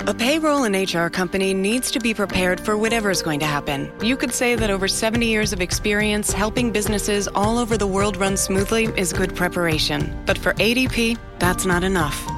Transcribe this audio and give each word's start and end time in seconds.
A 0.00 0.14
payroll 0.14 0.64
and 0.64 0.74
HR 0.74 1.08
company 1.08 1.52
needs 1.54 1.90
to 1.90 2.00
be 2.00 2.14
prepared 2.14 2.60
for 2.60 2.76
whatever 2.76 3.10
is 3.10 3.22
going 3.22 3.40
to 3.40 3.46
happen. 3.46 3.92
You 4.02 4.16
could 4.16 4.32
say 4.32 4.54
that 4.54 4.70
over 4.70 4.88
70 4.88 5.26
years 5.26 5.52
of 5.52 5.60
experience 5.60 6.32
helping 6.32 6.72
businesses 6.72 7.28
all 7.28 7.58
over 7.58 7.76
the 7.76 7.86
world 7.86 8.16
run 8.16 8.36
smoothly 8.36 8.84
is 8.96 9.12
good 9.12 9.34
preparation. 9.34 10.20
But 10.26 10.38
for 10.38 10.54
ADP, 10.54 11.18
that's 11.38 11.66
not 11.66 11.84
enough. 11.84 12.37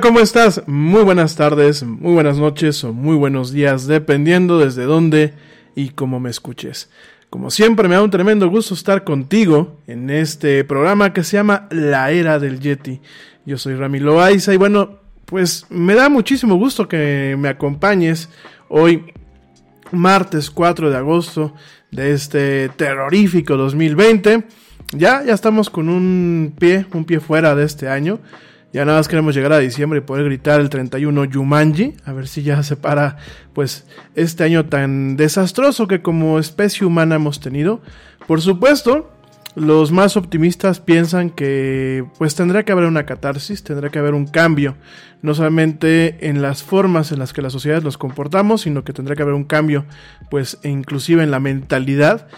¿Cómo 0.00 0.20
estás? 0.20 0.62
Muy 0.66 1.02
buenas 1.02 1.34
tardes, 1.34 1.82
muy 1.82 2.12
buenas 2.12 2.38
noches 2.38 2.84
o 2.84 2.92
muy 2.92 3.16
buenos 3.16 3.52
días, 3.52 3.86
dependiendo 3.86 4.58
desde 4.58 4.84
dónde 4.84 5.34
y 5.74 5.90
cómo 5.90 6.20
me 6.20 6.30
escuches. 6.30 6.88
Como 7.30 7.50
siempre, 7.50 7.88
me 7.88 7.96
da 7.96 8.02
un 8.02 8.10
tremendo 8.10 8.48
gusto 8.48 8.74
estar 8.74 9.02
contigo 9.02 9.80
en 9.86 10.10
este 10.10 10.62
programa 10.64 11.12
que 11.12 11.24
se 11.24 11.36
llama 11.36 11.66
La 11.70 12.12
Era 12.12 12.38
del 12.38 12.60
Yeti. 12.60 13.00
Yo 13.44 13.58
soy 13.58 13.74
Rami 13.74 13.98
Loaiza 13.98 14.54
y 14.54 14.56
bueno, 14.56 15.00
pues 15.24 15.66
me 15.68 15.94
da 15.94 16.08
muchísimo 16.08 16.56
gusto 16.56 16.86
que 16.86 17.34
me 17.38 17.48
acompañes 17.48 18.28
hoy, 18.68 19.12
martes 19.90 20.50
4 20.50 20.90
de 20.90 20.96
agosto 20.96 21.54
de 21.90 22.12
este 22.12 22.68
terrorífico 22.68 23.56
2020. 23.56 24.44
Ya, 24.92 25.24
ya 25.24 25.34
estamos 25.34 25.70
con 25.70 25.88
un 25.88 26.54
pie, 26.56 26.86
un 26.92 27.04
pie 27.04 27.20
fuera 27.20 27.54
de 27.56 27.64
este 27.64 27.88
año. 27.88 28.20
Ya 28.72 28.84
nada 28.84 28.98
más 28.98 29.08
queremos 29.08 29.34
llegar 29.34 29.52
a 29.52 29.58
diciembre 29.58 30.00
y 30.00 30.02
poder 30.02 30.26
gritar 30.26 30.60
el 30.60 30.68
31 30.68 31.24
Yumanji, 31.24 31.94
a 32.04 32.12
ver 32.12 32.28
si 32.28 32.42
ya 32.42 32.62
se 32.62 32.76
para 32.76 33.16
pues 33.54 33.86
este 34.14 34.44
año 34.44 34.66
tan 34.66 35.16
desastroso 35.16 35.88
que 35.88 36.02
como 36.02 36.38
especie 36.38 36.86
humana 36.86 37.14
hemos 37.14 37.40
tenido. 37.40 37.80
Por 38.26 38.42
supuesto, 38.42 39.10
los 39.54 39.90
más 39.90 40.18
optimistas 40.18 40.80
piensan 40.80 41.30
que 41.30 42.04
pues 42.18 42.34
tendrá 42.34 42.64
que 42.64 42.72
haber 42.72 42.84
una 42.84 43.06
catarsis, 43.06 43.64
tendrá 43.64 43.88
que 43.88 43.98
haber 43.98 44.12
un 44.12 44.26
cambio, 44.26 44.76
no 45.22 45.34
solamente 45.34 46.28
en 46.28 46.42
las 46.42 46.62
formas 46.62 47.10
en 47.10 47.20
las 47.20 47.32
que 47.32 47.40
las 47.40 47.54
sociedades 47.54 47.84
nos 47.84 47.96
comportamos, 47.96 48.60
sino 48.60 48.84
que 48.84 48.92
tendrá 48.92 49.16
que 49.16 49.22
haber 49.22 49.34
un 49.34 49.44
cambio 49.44 49.86
pues 50.30 50.58
inclusive 50.62 51.22
en 51.22 51.30
la 51.30 51.40
mentalidad 51.40 52.28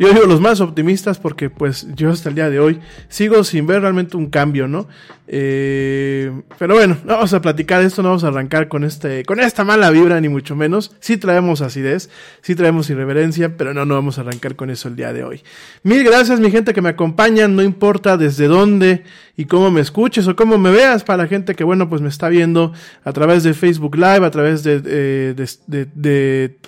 yo 0.00 0.08
digo 0.14 0.24
los 0.24 0.40
más 0.40 0.62
optimistas 0.62 1.18
porque 1.18 1.50
pues 1.50 1.86
yo 1.94 2.10
hasta 2.10 2.30
el 2.30 2.34
día 2.34 2.48
de 2.48 2.58
hoy 2.58 2.80
sigo 3.10 3.44
sin 3.44 3.66
ver 3.66 3.82
realmente 3.82 4.16
un 4.16 4.30
cambio, 4.30 4.66
¿no? 4.66 4.88
Eh, 5.28 6.32
pero 6.58 6.74
bueno, 6.74 6.96
no 7.04 7.16
vamos 7.16 7.34
a 7.34 7.42
platicar 7.42 7.82
de 7.82 7.88
esto, 7.88 8.02
no 8.02 8.08
vamos 8.08 8.24
a 8.24 8.28
arrancar 8.28 8.68
con 8.68 8.82
este, 8.82 9.26
con 9.26 9.40
esta 9.40 9.62
mala 9.62 9.90
vibra 9.90 10.18
ni 10.18 10.30
mucho 10.30 10.56
menos. 10.56 10.96
Sí 11.00 11.18
traemos 11.18 11.60
acidez, 11.60 12.08
sí 12.40 12.54
traemos 12.54 12.88
irreverencia, 12.88 13.58
pero 13.58 13.74
no, 13.74 13.84
no 13.84 13.94
vamos 13.94 14.16
a 14.16 14.22
arrancar 14.22 14.56
con 14.56 14.70
eso 14.70 14.88
el 14.88 14.96
día 14.96 15.12
de 15.12 15.22
hoy. 15.22 15.42
Mil 15.82 16.02
gracias 16.02 16.40
mi 16.40 16.50
gente 16.50 16.72
que 16.72 16.80
me 16.80 16.88
acompañan, 16.88 17.54
no 17.54 17.62
importa 17.62 18.16
desde 18.16 18.46
dónde 18.46 19.04
y 19.36 19.44
cómo 19.44 19.70
me 19.70 19.82
escuches 19.82 20.26
o 20.26 20.34
cómo 20.34 20.56
me 20.56 20.70
veas, 20.70 21.04
para 21.04 21.24
la 21.24 21.28
gente 21.28 21.54
que 21.54 21.62
bueno 21.62 21.90
pues 21.90 22.00
me 22.00 22.08
está 22.08 22.30
viendo 22.30 22.72
a 23.04 23.12
través 23.12 23.42
de 23.42 23.52
Facebook 23.52 23.96
Live, 23.96 24.24
a 24.24 24.30
través 24.30 24.64
de, 24.64 24.80
eh, 24.82 25.34
de, 25.36 25.48
de, 25.66 25.88
de, 25.94 26.58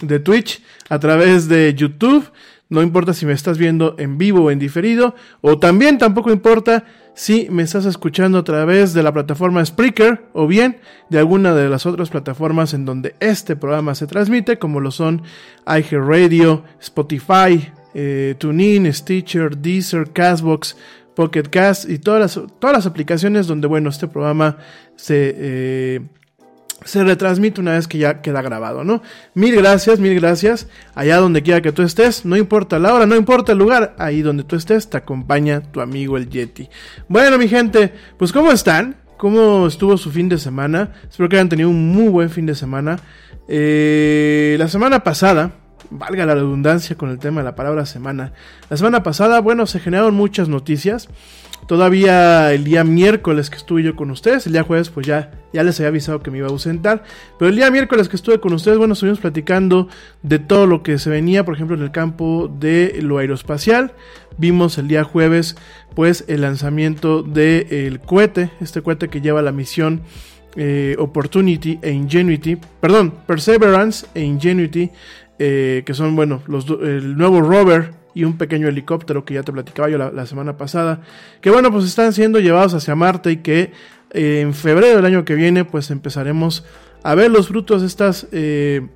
de 0.00 0.18
Twitch 0.18 0.62
a 0.88 0.98
través 0.98 1.48
de 1.48 1.74
YouTube. 1.74 2.30
No 2.68 2.82
importa 2.82 3.12
si 3.12 3.26
me 3.26 3.32
estás 3.32 3.58
viendo 3.58 3.94
en 3.98 4.18
vivo 4.18 4.44
o 4.44 4.50
en 4.50 4.58
diferido. 4.58 5.14
O 5.40 5.58
también 5.58 5.98
tampoco 5.98 6.32
importa 6.32 6.84
si 7.14 7.46
me 7.50 7.62
estás 7.62 7.86
escuchando 7.86 8.38
a 8.38 8.44
través 8.44 8.92
de 8.92 9.02
la 9.02 9.12
plataforma 9.12 9.64
Spreaker 9.64 10.26
o 10.32 10.46
bien 10.46 10.80
de 11.10 11.18
alguna 11.18 11.54
de 11.54 11.68
las 11.68 11.86
otras 11.86 12.10
plataformas 12.10 12.74
en 12.74 12.84
donde 12.84 13.14
este 13.20 13.54
programa 13.54 13.94
se 13.94 14.06
transmite, 14.06 14.58
como 14.58 14.80
lo 14.80 14.90
son 14.90 15.22
iHeartRadio, 15.66 16.64
Spotify, 16.80 17.70
eh, 17.94 18.34
TuneIn, 18.38 18.92
Stitcher, 18.92 19.56
Deezer, 19.56 20.10
Castbox, 20.10 20.76
Pocket 21.14 21.44
Cast 21.44 21.88
y 21.88 21.98
todas 21.98 22.20
las, 22.20 22.58
todas 22.58 22.76
las 22.76 22.86
aplicaciones 22.86 23.46
donde, 23.46 23.68
bueno, 23.68 23.90
este 23.90 24.08
programa 24.08 24.58
se... 24.96 25.34
Eh, 25.36 26.00
se 26.84 27.02
retransmite 27.02 27.60
una 27.60 27.72
vez 27.72 27.88
que 27.88 27.98
ya 27.98 28.20
queda 28.22 28.42
grabado, 28.42 28.84
¿no? 28.84 29.02
Mil 29.34 29.56
gracias, 29.56 29.98
mil 29.98 30.14
gracias. 30.14 30.68
Allá 30.94 31.18
donde 31.18 31.42
quiera 31.42 31.62
que 31.62 31.72
tú 31.72 31.82
estés, 31.82 32.24
no 32.24 32.36
importa 32.36 32.78
la 32.78 32.94
hora, 32.94 33.06
no 33.06 33.16
importa 33.16 33.52
el 33.52 33.58
lugar, 33.58 33.94
ahí 33.98 34.22
donde 34.22 34.44
tú 34.44 34.56
estés, 34.56 34.88
te 34.88 34.96
acompaña 34.96 35.60
tu 35.60 35.80
amigo 35.80 36.16
el 36.16 36.28
Yeti. 36.28 36.68
Bueno, 37.08 37.38
mi 37.38 37.48
gente, 37.48 37.92
pues 38.18 38.32
¿cómo 38.32 38.52
están? 38.52 38.96
¿Cómo 39.16 39.66
estuvo 39.66 39.96
su 39.96 40.10
fin 40.10 40.28
de 40.28 40.38
semana? 40.38 40.92
Espero 41.08 41.28
que 41.28 41.36
hayan 41.36 41.48
tenido 41.48 41.70
un 41.70 41.92
muy 41.92 42.08
buen 42.08 42.30
fin 42.30 42.46
de 42.46 42.54
semana. 42.54 42.98
Eh, 43.48 44.56
la 44.58 44.68
semana 44.68 45.04
pasada, 45.04 45.52
valga 45.90 46.26
la 46.26 46.34
redundancia 46.34 46.96
con 46.96 47.10
el 47.10 47.18
tema 47.18 47.40
de 47.40 47.44
la 47.44 47.54
palabra 47.54 47.86
semana, 47.86 48.32
la 48.68 48.76
semana 48.76 49.02
pasada, 49.02 49.40
bueno, 49.40 49.66
se 49.66 49.80
generaron 49.80 50.14
muchas 50.14 50.48
noticias. 50.48 51.08
Todavía 51.66 52.52
el 52.52 52.64
día 52.64 52.84
miércoles 52.84 53.48
que 53.48 53.56
estuve 53.56 53.82
yo 53.82 53.96
con 53.96 54.10
ustedes, 54.10 54.46
el 54.46 54.52
día 54.52 54.64
jueves 54.64 54.90
pues 54.90 55.06
ya, 55.06 55.30
ya 55.52 55.62
les 55.62 55.80
había 55.80 55.88
avisado 55.88 56.20
que 56.20 56.30
me 56.30 56.38
iba 56.38 56.46
a 56.46 56.50
ausentar, 56.50 57.04
pero 57.38 57.48
el 57.48 57.56
día 57.56 57.70
miércoles 57.70 58.08
que 58.08 58.16
estuve 58.16 58.38
con 58.38 58.52
ustedes, 58.52 58.76
bueno, 58.76 58.92
estuvimos 58.92 59.18
platicando 59.18 59.88
de 60.22 60.38
todo 60.38 60.66
lo 60.66 60.82
que 60.82 60.98
se 60.98 61.08
venía, 61.08 61.44
por 61.44 61.54
ejemplo, 61.54 61.74
en 61.74 61.82
el 61.82 61.90
campo 61.90 62.54
de 62.60 62.98
lo 63.00 63.18
aeroespacial. 63.18 63.92
Vimos 64.36 64.76
el 64.78 64.88
día 64.88 65.04
jueves 65.04 65.56
pues 65.94 66.24
el 66.28 66.42
lanzamiento 66.42 67.22
del 67.22 68.00
cohete, 68.00 68.50
este 68.60 68.82
cohete 68.82 69.08
que 69.08 69.22
lleva 69.22 69.40
la 69.40 69.52
misión 69.52 70.02
eh, 70.56 70.96
Opportunity 70.98 71.78
e 71.82 71.90
Ingenuity, 71.92 72.56
perdón, 72.80 73.14
Perseverance 73.26 74.06
e 74.14 74.20
Ingenuity, 74.22 74.90
eh, 75.38 75.82
que 75.86 75.94
son, 75.94 76.14
bueno, 76.14 76.42
los, 76.46 76.66
el 76.68 77.16
nuevo 77.16 77.40
rover 77.40 78.03
y 78.14 78.24
un 78.24 78.38
pequeño 78.38 78.68
helicóptero 78.68 79.24
que 79.24 79.34
ya 79.34 79.42
te 79.42 79.52
platicaba 79.52 79.88
yo 79.88 79.98
la, 79.98 80.26
semana 80.26 80.56
pasada, 80.56 81.00
que 81.40 81.50
bueno, 81.50 81.70
pues 81.72 81.84
están 81.84 82.12
siendo 82.12 82.40
llevados 82.40 82.74
hacia 82.74 82.94
Marte 82.94 83.32
y 83.32 83.36
que 83.38 83.72
eh, 84.12 84.40
en 84.40 84.54
febrero 84.54 84.96
del 84.96 85.04
año 85.04 85.24
que 85.24 85.34
viene 85.34 85.64
pues 85.64 85.90
empezaremos 85.90 86.64
a 87.02 87.14
ver 87.14 87.30
los 87.30 87.48
frutos 87.48 87.82
de 87.82 87.86
estas 87.88 88.28
eh, 88.32 88.86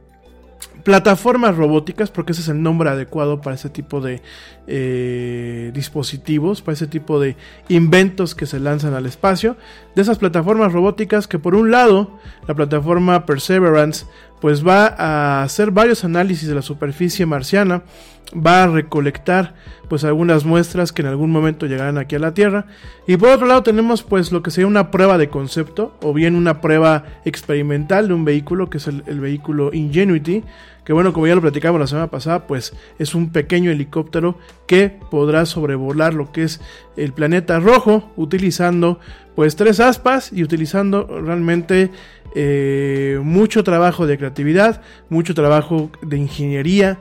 plataformas 0.83 1.57
robóticas, 1.57 2.11
porque 2.11 2.33
ese 2.33 2.41
es 2.41 2.49
el 2.49 2.63
nombre 2.63 2.89
adecuado 2.89 3.41
para 3.41 3.55
ese 3.55 3.69
tipo 3.69 4.01
de 4.01 4.23
eh, 4.67 5.71
dispositivos, 5.75 6.63
para 6.63 6.75
ese 6.75 6.87
tipo 6.87 7.21
de 7.21 7.37
inventos 7.69 8.35
que 8.35 8.47
se 8.47 8.59
lanzan 8.59 8.95
al 8.95 9.07
espacio, 9.07 9.57
de 9.95 10.03
esas 10.03 10.19
plataformas 10.19 10.73
robóticas 10.73 11.27
que 11.27 11.39
por 11.39 11.55
un 11.55 11.71
lado 11.71 12.19
la 12.47 12.55
plataforma 12.55 13.27
Perseverance 13.27 14.07
pues 14.41 14.67
va 14.67 14.87
a 14.87 15.43
hacer 15.43 15.71
varios 15.71 16.05
análisis 16.05 16.49
de 16.49 16.55
la 16.55 16.63
superficie 16.63 17.27
marciana, 17.27 17.83
va 18.35 18.65
a 18.65 18.67
recolectar 18.67 19.55
pues 19.89 20.05
algunas 20.05 20.45
muestras 20.45 20.93
que 20.93 21.03
en 21.03 21.09
algún 21.09 21.31
momento 21.31 21.67
llegarán 21.67 21.99
aquí 21.99 22.15
a 22.15 22.19
la 22.19 22.35
Tierra. 22.35 22.67
Y 23.07 23.17
por 23.17 23.31
otro 23.31 23.47
lado 23.47 23.63
tenemos 23.63 24.03
pues 24.03 24.33
lo 24.33 24.43
que 24.43 24.51
sería 24.51 24.67
una 24.67 24.91
prueba 24.91 25.19
de 25.19 25.31
concepto 25.31 25.97
o 26.03 26.13
bien 26.13 26.35
una 26.35 26.61
prueba 26.61 27.05
experimental 27.25 28.09
de 28.09 28.15
un 28.15 28.25
vehículo 28.25 28.69
que 28.69 28.79
es 28.79 28.87
el, 28.87 29.03
vehículo 29.03 29.71
Ingenuity 29.73 30.45
que 30.85 30.93
bueno 30.95 31.13
como 31.13 31.27
ya 31.27 31.35
lo 31.35 31.43
platicamos 31.43 31.81
la 31.81 31.87
semana 31.87 32.07
pasada 32.07 32.47
pues 32.47 32.73
es 32.99 33.15
un 33.15 33.31
pequeño 33.31 33.71
helicóptero 33.71 34.39
que 34.67 34.89
podrá 35.11 35.45
sobrevolar 35.45 36.15
lo 36.15 36.33
que 36.33 36.45
es 36.45 36.61
el 36.97 37.13
planeta 37.13 37.61
rojo 37.61 38.11
utilizando 38.17 38.99
pues 39.35 39.55
tres 39.55 39.81
aspas 39.81 40.33
y 40.33 40.43
utilizando 40.43 41.07
realmente 41.23 41.91
eh, 42.35 43.19
mucho 43.23 43.65
trabajo 43.65 44.07
de 44.07 44.19
creatividad 44.19 44.83
mucho 45.09 45.35
trabajo 45.35 45.91
de 46.03 46.19
ingeniería 46.19 47.01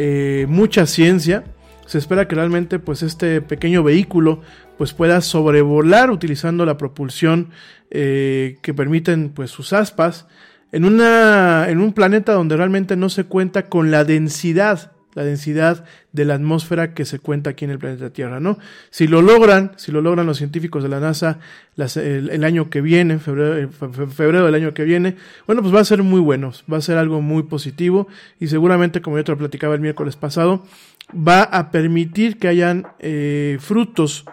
eh, 0.00 0.46
mucha 0.48 0.86
ciencia. 0.86 1.42
Se 1.86 1.98
espera 1.98 2.28
que 2.28 2.36
realmente 2.36 2.78
pues 2.78 3.02
este 3.02 3.40
pequeño 3.40 3.82
vehículo 3.82 4.42
pues 4.76 4.92
pueda 4.92 5.20
sobrevolar 5.20 6.12
utilizando 6.12 6.64
la 6.64 6.76
propulsión 6.76 7.50
eh, 7.90 8.58
que 8.62 8.72
permiten 8.74 9.30
pues 9.30 9.50
sus 9.50 9.72
aspas 9.72 10.28
en, 10.70 10.84
una, 10.84 11.68
en 11.68 11.80
un 11.80 11.92
planeta 11.94 12.32
donde 12.32 12.56
realmente 12.56 12.94
no 12.94 13.08
se 13.08 13.24
cuenta 13.24 13.68
con 13.68 13.90
la 13.90 14.04
densidad 14.04 14.92
la 15.18 15.24
densidad 15.24 15.84
de 16.12 16.24
la 16.24 16.34
atmósfera 16.34 16.94
que 16.94 17.04
se 17.04 17.18
cuenta 17.18 17.50
aquí 17.50 17.64
en 17.64 17.72
el 17.72 17.80
planeta 17.80 18.10
Tierra, 18.10 18.38
¿no? 18.38 18.56
Si 18.90 19.08
lo 19.08 19.20
logran, 19.20 19.72
si 19.74 19.90
lo 19.90 20.00
logran 20.00 20.26
los 20.26 20.38
científicos 20.38 20.84
de 20.84 20.88
la 20.88 21.00
NASA 21.00 21.40
el, 21.76 22.44
año 22.44 22.70
que 22.70 22.80
viene, 22.80 23.18
febrero, 23.18 24.46
del 24.46 24.54
año 24.54 24.74
que 24.74 24.84
viene, 24.84 25.16
bueno, 25.48 25.60
pues 25.60 25.74
va 25.74 25.80
a 25.80 25.84
ser 25.84 26.04
muy 26.04 26.20
bueno, 26.20 26.52
va 26.72 26.76
a 26.76 26.80
ser 26.80 26.98
algo 26.98 27.20
muy 27.20 27.42
positivo 27.42 28.06
y 28.38 28.46
seguramente, 28.46 29.02
como 29.02 29.16
yo 29.16 29.24
te 29.24 29.32
lo 29.32 29.38
platicaba 29.38 29.74
el 29.74 29.80
miércoles 29.80 30.14
pasado, 30.14 30.64
va 31.12 31.42
a 31.42 31.72
permitir 31.72 32.38
que 32.38 32.46
hayan 32.46 32.86
eh, 33.00 33.58
frutos 33.58 34.24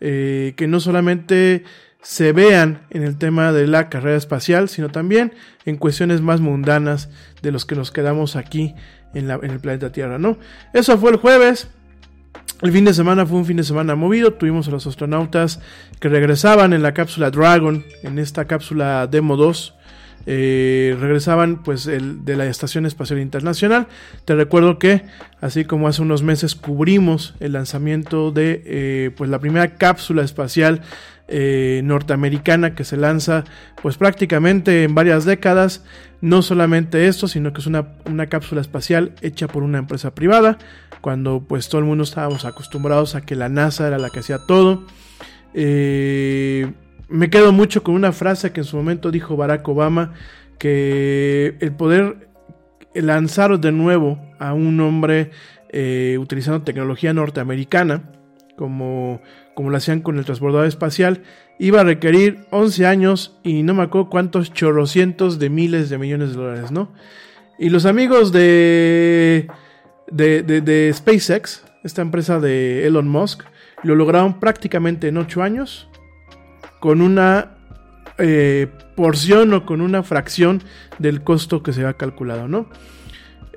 eh, 0.00 0.54
que 0.56 0.66
no 0.68 0.80
solamente 0.80 1.64
se 2.00 2.32
vean 2.32 2.86
en 2.88 3.02
el 3.02 3.18
tema 3.18 3.52
de 3.52 3.66
la 3.66 3.90
carrera 3.90 4.16
espacial, 4.16 4.70
sino 4.70 4.88
también 4.88 5.34
en 5.66 5.76
cuestiones 5.76 6.22
más 6.22 6.40
mundanas 6.40 7.10
de 7.42 7.52
los 7.52 7.66
que 7.66 7.74
nos 7.74 7.90
quedamos 7.90 8.36
aquí 8.36 8.74
en, 9.14 9.30
el 9.30 9.60
planeta 9.60 9.92
Tierra, 9.92 10.18
¿no? 10.18 10.38
Eso 10.72 10.98
fue 10.98 11.10
el 11.10 11.16
jueves. 11.16 11.68
El 12.62 12.72
fin 12.72 12.84
de 12.84 12.92
semana 12.92 13.24
fue 13.24 13.38
un 13.38 13.46
fin 13.46 13.56
de 13.56 13.64
semana 13.64 13.94
movido. 13.94 14.34
Tuvimos 14.34 14.68
a 14.68 14.70
los 14.70 14.86
astronautas 14.86 15.60
que 15.98 16.08
regresaban 16.08 16.72
en 16.72 16.82
la 16.82 16.92
cápsula 16.92 17.30
Dragon, 17.30 17.84
en 18.02 18.18
esta 18.18 18.44
cápsula 18.44 19.06
Demo 19.06 19.36
2. 19.36 19.74
Eh, 20.26 20.96
regresaban 21.00 21.62
pues 21.62 21.86
el, 21.86 22.26
de 22.26 22.36
la 22.36 22.46
Estación 22.46 22.84
Espacial 22.84 23.20
Internacional. 23.20 23.86
Te 24.26 24.34
recuerdo 24.34 24.78
que 24.78 25.02
así 25.40 25.64
como 25.64 25.88
hace 25.88 26.02
unos 26.02 26.22
meses 26.22 26.54
cubrimos 26.54 27.34
el 27.40 27.54
lanzamiento 27.54 28.30
de 28.30 28.62
eh, 28.66 29.10
pues 29.16 29.30
la 29.30 29.38
primera 29.38 29.76
cápsula 29.76 30.22
espacial 30.22 30.82
eh, 31.32 31.80
norteamericana 31.84 32.74
que 32.74 32.82
se 32.82 32.96
lanza 32.96 33.44
pues 33.80 33.96
prácticamente 33.96 34.82
en 34.82 34.96
varias 34.96 35.24
décadas. 35.24 35.84
No 36.20 36.42
solamente 36.42 37.06
esto, 37.06 37.28
sino 37.28 37.52
que 37.52 37.60
es 37.60 37.66
una, 37.66 37.86
cápsula 38.28 38.60
espacial 38.60 39.14
hecha 39.22 39.46
por 39.46 39.62
una 39.62 39.78
empresa 39.78 40.14
privada, 40.14 40.58
cuando 41.00 41.40
pues 41.46 41.68
todo 41.68 41.78
el 41.78 41.86
mundo 41.86 42.04
estábamos 42.04 42.44
acostumbrados 42.44 43.14
a 43.14 43.20
que 43.20 43.36
la 43.36 43.48
NASA 43.48 43.86
era 43.86 43.98
la 43.98 44.10
que 44.10 44.18
hacía 44.18 44.38
todo. 44.46 44.84
Eh, 45.54 46.70
me 47.08 47.30
quedo 47.30 47.52
mucho 47.52 47.82
con 47.84 47.94
una 47.94 48.12
frase 48.12 48.52
que 48.52 48.60
en 48.60 48.66
su 48.66 48.76
momento 48.76 49.10
dijo 49.10 49.36
Barack 49.36 49.66
Obama, 49.68 50.12
que 50.58 51.56
el 51.60 51.72
poder 51.72 52.28
lanzar 52.92 53.58
de 53.58 53.72
nuevo 53.72 54.20
a 54.38 54.52
un 54.52 54.80
hombre 54.80 55.30
eh, 55.70 56.18
utilizando 56.18 56.62
tecnología 56.62 57.14
norteamericana, 57.14 58.02
como, 58.56 59.22
como 59.60 59.68
lo 59.68 59.76
hacían 59.76 60.00
con 60.00 60.16
el 60.16 60.24
transbordador 60.24 60.66
espacial, 60.66 61.22
iba 61.58 61.82
a 61.82 61.84
requerir 61.84 62.46
11 62.48 62.86
años 62.86 63.38
y 63.42 63.62
no 63.62 63.74
me 63.74 63.82
acuerdo 63.82 64.08
cuántos 64.08 64.54
chorrocientos 64.54 65.38
de 65.38 65.50
miles 65.50 65.90
de 65.90 65.98
millones 65.98 66.30
de 66.30 66.36
dólares, 66.36 66.70
¿no? 66.70 66.94
Y 67.58 67.68
los 67.68 67.84
amigos 67.84 68.32
de, 68.32 69.48
de, 70.10 70.90
SpaceX, 70.94 71.62
esta 71.84 72.00
empresa 72.00 72.40
de 72.40 72.86
Elon 72.86 73.06
Musk, 73.06 73.42
lo 73.82 73.96
lograron 73.96 74.40
prácticamente 74.40 75.08
en 75.08 75.18
8 75.18 75.42
años 75.42 75.90
con 76.80 77.02
una 77.02 77.58
eh, 78.16 78.66
porción 78.96 79.52
o 79.52 79.66
con 79.66 79.82
una 79.82 80.02
fracción 80.02 80.62
del 80.98 81.22
costo 81.22 81.62
que 81.62 81.74
se 81.74 81.84
ha 81.84 81.92
calculado, 81.92 82.48
¿no? 82.48 82.70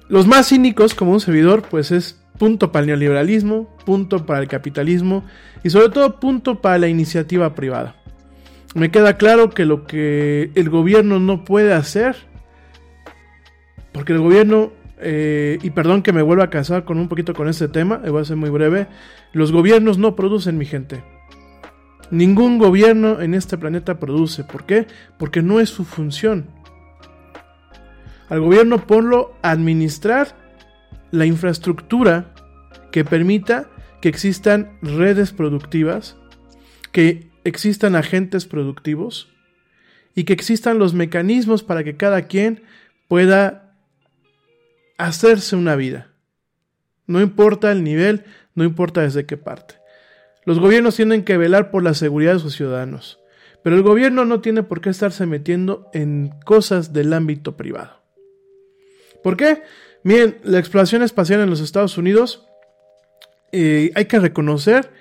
Los 0.09 0.27
más 0.27 0.49
cínicos, 0.49 0.95
como 0.95 1.13
un 1.13 1.21
servidor, 1.21 1.61
pues 1.61 1.91
es 1.91 2.21
punto 2.37 2.73
para 2.73 2.81
el 2.81 2.87
neoliberalismo, 2.87 3.73
punto 3.85 4.25
para 4.25 4.41
el 4.41 4.49
capitalismo 4.49 5.23
y 5.63 5.69
sobre 5.69 5.89
todo 5.89 6.19
punto 6.19 6.61
para 6.61 6.77
la 6.77 6.87
iniciativa 6.87 7.55
privada. 7.55 7.95
Me 8.75 8.91
queda 8.91 9.17
claro 9.17 9.49
que 9.51 9.65
lo 9.65 9.85
que 9.85 10.51
el 10.55 10.69
gobierno 10.69 11.19
no 11.19 11.45
puede 11.45 11.73
hacer, 11.73 12.15
porque 13.91 14.13
el 14.13 14.19
gobierno, 14.19 14.71
eh, 14.99 15.59
y 15.61 15.69
perdón 15.69 16.01
que 16.01 16.11
me 16.11 16.23
vuelva 16.23 16.45
a 16.45 16.49
casar 16.49 16.83
con 16.83 16.97
un 16.97 17.07
poquito 17.07 17.33
con 17.33 17.47
este 17.47 17.67
tema, 17.67 17.97
voy 17.97 18.21
a 18.21 18.25
ser 18.25 18.35
muy 18.35 18.49
breve, 18.49 18.87
los 19.31 19.51
gobiernos 19.51 19.97
no 19.97 20.15
producen, 20.15 20.57
mi 20.57 20.65
gente. 20.65 21.03
Ningún 22.09 22.57
gobierno 22.57 23.21
en 23.21 23.33
este 23.33 23.57
planeta 23.57 23.99
produce. 23.99 24.43
¿Por 24.43 24.65
qué? 24.65 24.87
Porque 25.17 25.41
no 25.41 25.59
es 25.59 25.69
su 25.69 25.83
función. 25.85 26.47
Al 28.29 28.41
gobierno 28.41 28.85
ponlo 28.85 29.33
a 29.41 29.51
administrar 29.51 30.35
la 31.11 31.25
infraestructura 31.25 32.33
que 32.91 33.05
permita 33.05 33.67
que 34.03 34.09
existan 34.09 34.77
redes 34.81 35.31
productivas, 35.31 36.17
que 36.91 37.29
existan 37.45 37.95
agentes 37.95 38.45
productivos 38.45 39.29
y 40.13 40.25
que 40.25 40.33
existan 40.33 40.77
los 40.77 40.93
mecanismos 40.93 41.63
para 41.63 41.85
que 41.85 41.95
cada 41.95 42.23
quien 42.23 42.63
pueda 43.07 43.77
hacerse 44.97 45.55
una 45.55 45.77
vida. 45.77 46.11
No 47.07 47.21
importa 47.21 47.71
el 47.71 47.85
nivel, 47.85 48.25
no 48.55 48.65
importa 48.65 49.03
desde 49.03 49.25
qué 49.25 49.37
parte. 49.37 49.75
Los 50.43 50.59
gobiernos 50.59 50.97
tienen 50.97 51.23
que 51.23 51.37
velar 51.37 51.71
por 51.71 51.81
la 51.81 51.93
seguridad 51.93 52.33
de 52.33 52.39
sus 52.39 52.57
ciudadanos, 52.57 53.21
pero 53.63 53.77
el 53.77 53.83
gobierno 53.83 54.25
no 54.25 54.41
tiene 54.41 54.63
por 54.63 54.81
qué 54.81 54.89
estarse 54.89 55.25
metiendo 55.27 55.89
en 55.93 56.33
cosas 56.43 56.91
del 56.91 57.13
ámbito 57.13 57.55
privado. 57.55 58.03
¿Por 59.23 59.37
qué? 59.37 59.63
Miren, 60.03 60.39
la 60.43 60.59
exploración 60.59 61.03
espacial 61.03 61.39
en 61.39 61.49
los 61.49 61.61
Estados 61.61 61.97
Unidos 61.97 62.49
eh, 63.53 63.91
hay 63.95 64.05
que 64.05 64.19
reconocer 64.19 64.91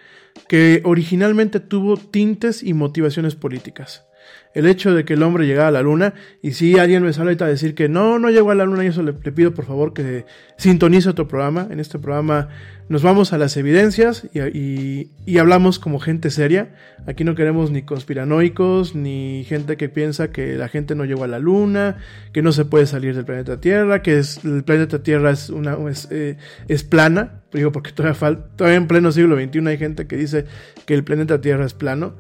que 0.49 0.83
originalmente 0.85 1.59
tuvo 1.59 1.97
tintes 1.97 2.63
y 2.63 2.75
motivaciones 2.75 3.35
políticas 3.35 4.07
el 4.55 4.67
hecho 4.67 4.95
de 4.95 5.05
que 5.05 5.15
el 5.15 5.23
hombre 5.23 5.47
llegara 5.47 5.69
a 5.69 5.71
la 5.71 5.83
luna. 5.83 6.15
Y 6.43 6.53
si 6.53 6.79
alguien 6.79 7.03
me 7.03 7.13
sale 7.13 7.31
ahorita 7.31 7.47
a 7.47 7.49
decir 7.49 7.75
que 7.75 7.89
no, 7.89 8.19
no 8.19 8.31
llegó 8.31 8.51
a 8.51 8.55
la 8.55 8.65
luna, 8.65 8.85
y 8.85 8.89
eso 8.89 9.03
le, 9.03 9.13
pido 9.13 9.55
por 9.55 9.65
favor 9.65 9.93
que 9.93 10.27
sintonice 10.57 11.09
otro 11.09 11.29
programa. 11.29 11.67
En 11.71 11.81
este 11.81 11.99
programa 11.99 12.49
nos 12.89 13.03
vamos 13.03 13.33
a 13.33 13.39
las 13.39 13.57
evidencias 13.57 14.29
y, 14.35 15.11
y, 15.25 15.39
hablamos 15.39 15.79
como 15.79 15.99
gente 15.99 16.31
seria. 16.31 16.75
Aquí 17.07 17.25
no 17.25 17.35
queremos 17.35 17.71
ni 17.71 17.83
conspiranoicos, 17.83 18.95
ni 18.95 19.45
gente 19.45 19.77
que 19.77 19.89
piensa 19.89 20.31
que 20.31 20.57
la 20.57 20.69
gente 20.69 20.95
no 20.95 21.05
llegó 21.05 21.25
a 21.25 21.29
la 21.29 21.39
luna, 21.39 21.97
que 22.33 22.43
no 22.43 22.53
se 22.53 22.65
puede 22.65 22.87
salir 22.87 23.15
del 23.15 23.25
planeta 23.25 23.61
Tierra, 23.61 24.03
que 24.03 24.19
es, 24.19 24.45
el 24.45 24.63
planeta 24.65 25.03
Tierra 25.03 25.31
es, 25.31 25.49
una, 25.49 25.77
es, 25.89 26.09
eh, 26.11 26.37
es 26.69 26.85
plana. 26.85 27.41
Digo, 27.53 27.73
porque 27.73 27.93
todavía, 27.93 28.15
falta, 28.15 28.47
todavía 28.57 28.79
en 28.79 28.87
pleno 28.87 29.13
siglo 29.13 29.37
XXI 29.37 29.67
hay 29.67 29.79
gente 29.79 30.07
que 30.07 30.17
dice 30.17 30.47
que 30.87 30.95
el 30.95 31.05
planeta 31.05 31.41
Tierra 31.41 31.65
es 31.65 31.75
plano. 31.75 32.15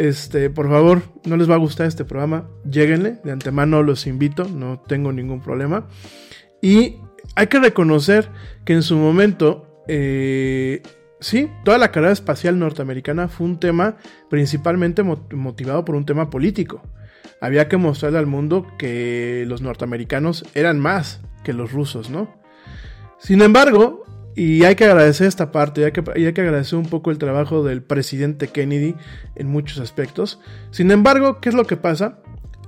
Este, 0.00 0.48
por 0.48 0.70
favor, 0.70 1.02
no 1.26 1.36
les 1.36 1.50
va 1.50 1.56
a 1.56 1.58
gustar 1.58 1.86
este 1.86 2.06
programa, 2.06 2.48
lléguenle, 2.64 3.18
de 3.22 3.32
antemano 3.32 3.82
los 3.82 4.06
invito, 4.06 4.46
no 4.48 4.80
tengo 4.80 5.12
ningún 5.12 5.42
problema. 5.42 5.88
Y 6.62 6.96
hay 7.34 7.48
que 7.48 7.58
reconocer 7.58 8.30
que 8.64 8.72
en 8.72 8.82
su 8.82 8.96
momento, 8.96 9.84
eh, 9.88 10.82
sí, 11.20 11.50
toda 11.66 11.76
la 11.76 11.92
carrera 11.92 12.14
espacial 12.14 12.58
norteamericana 12.58 13.28
fue 13.28 13.46
un 13.46 13.60
tema 13.60 13.98
principalmente 14.30 15.02
motivado 15.02 15.84
por 15.84 15.96
un 15.96 16.06
tema 16.06 16.30
político. 16.30 16.80
Había 17.42 17.68
que 17.68 17.76
mostrarle 17.76 18.20
al 18.20 18.26
mundo 18.26 18.66
que 18.78 19.44
los 19.46 19.60
norteamericanos 19.60 20.46
eran 20.54 20.80
más 20.80 21.20
que 21.44 21.52
los 21.52 21.72
rusos, 21.72 22.08
¿no? 22.08 22.40
Sin 23.18 23.42
embargo, 23.42 24.06
y 24.36 24.64
hay 24.64 24.76
que 24.76 24.84
agradecer 24.84 25.26
esta 25.26 25.50
parte, 25.50 25.80
y 25.80 25.84
hay 25.84 26.32
que, 26.32 26.40
agradecer 26.40 26.78
un 26.78 26.86
poco 26.86 27.10
el 27.10 27.18
trabajo 27.18 27.64
del 27.64 27.82
presidente 27.82 28.48
Kennedy 28.48 28.94
en 29.34 29.48
muchos 29.48 29.78
aspectos. 29.80 30.40
Sin 30.70 30.90
embargo, 30.90 31.40
¿qué 31.40 31.48
es 31.48 31.54
lo 31.54 31.66
que 31.66 31.76
pasa? 31.76 32.18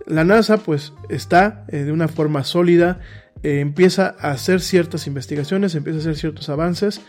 La 0.07 0.25
NASA 0.25 0.57
pues 0.59 0.93
está 1.09 1.65
eh, 1.69 1.85
de 1.85 1.93
una 1.93 2.09
forma 2.09 2.43
sólida, 2.43 3.01
eh, 3.45 3.61
empieza 3.61 4.17
a 4.19 4.33
hacer 4.33 4.61
ciertas 4.61 5.07
investigaciones, 5.07 5.75
empieza 5.75 5.99
a 5.99 6.01
hacer 6.01 6.17
ciertos 6.17 6.49
avances, 6.49 7.01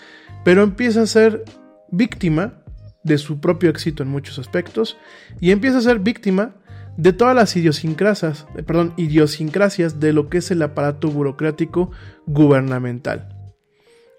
pero 0.43 0.61
empieza 0.61 1.01
a 1.01 1.07
ser 1.07 1.43
víctima 1.89 2.61
de 3.03 3.17
su 3.17 3.39
propio 3.39 3.69
éxito 3.71 4.03
en 4.03 4.09
muchos 4.09 4.37
aspectos 4.39 4.97
y 5.41 5.51
empieza 5.51 5.79
a 5.79 5.81
ser 5.81 5.99
víctima 5.99 6.55
de 6.95 7.11
todas 7.11 7.35
las 7.35 7.55
idiosincrasias, 7.55 8.45
eh, 8.55 8.61
perdón, 8.61 8.93
idiosincrasias 8.97 9.99
de 9.99 10.13
lo 10.13 10.29
que 10.29 10.37
es 10.37 10.51
el 10.51 10.61
aparato 10.61 11.09
burocrático 11.09 11.89
gubernamental 12.27 13.32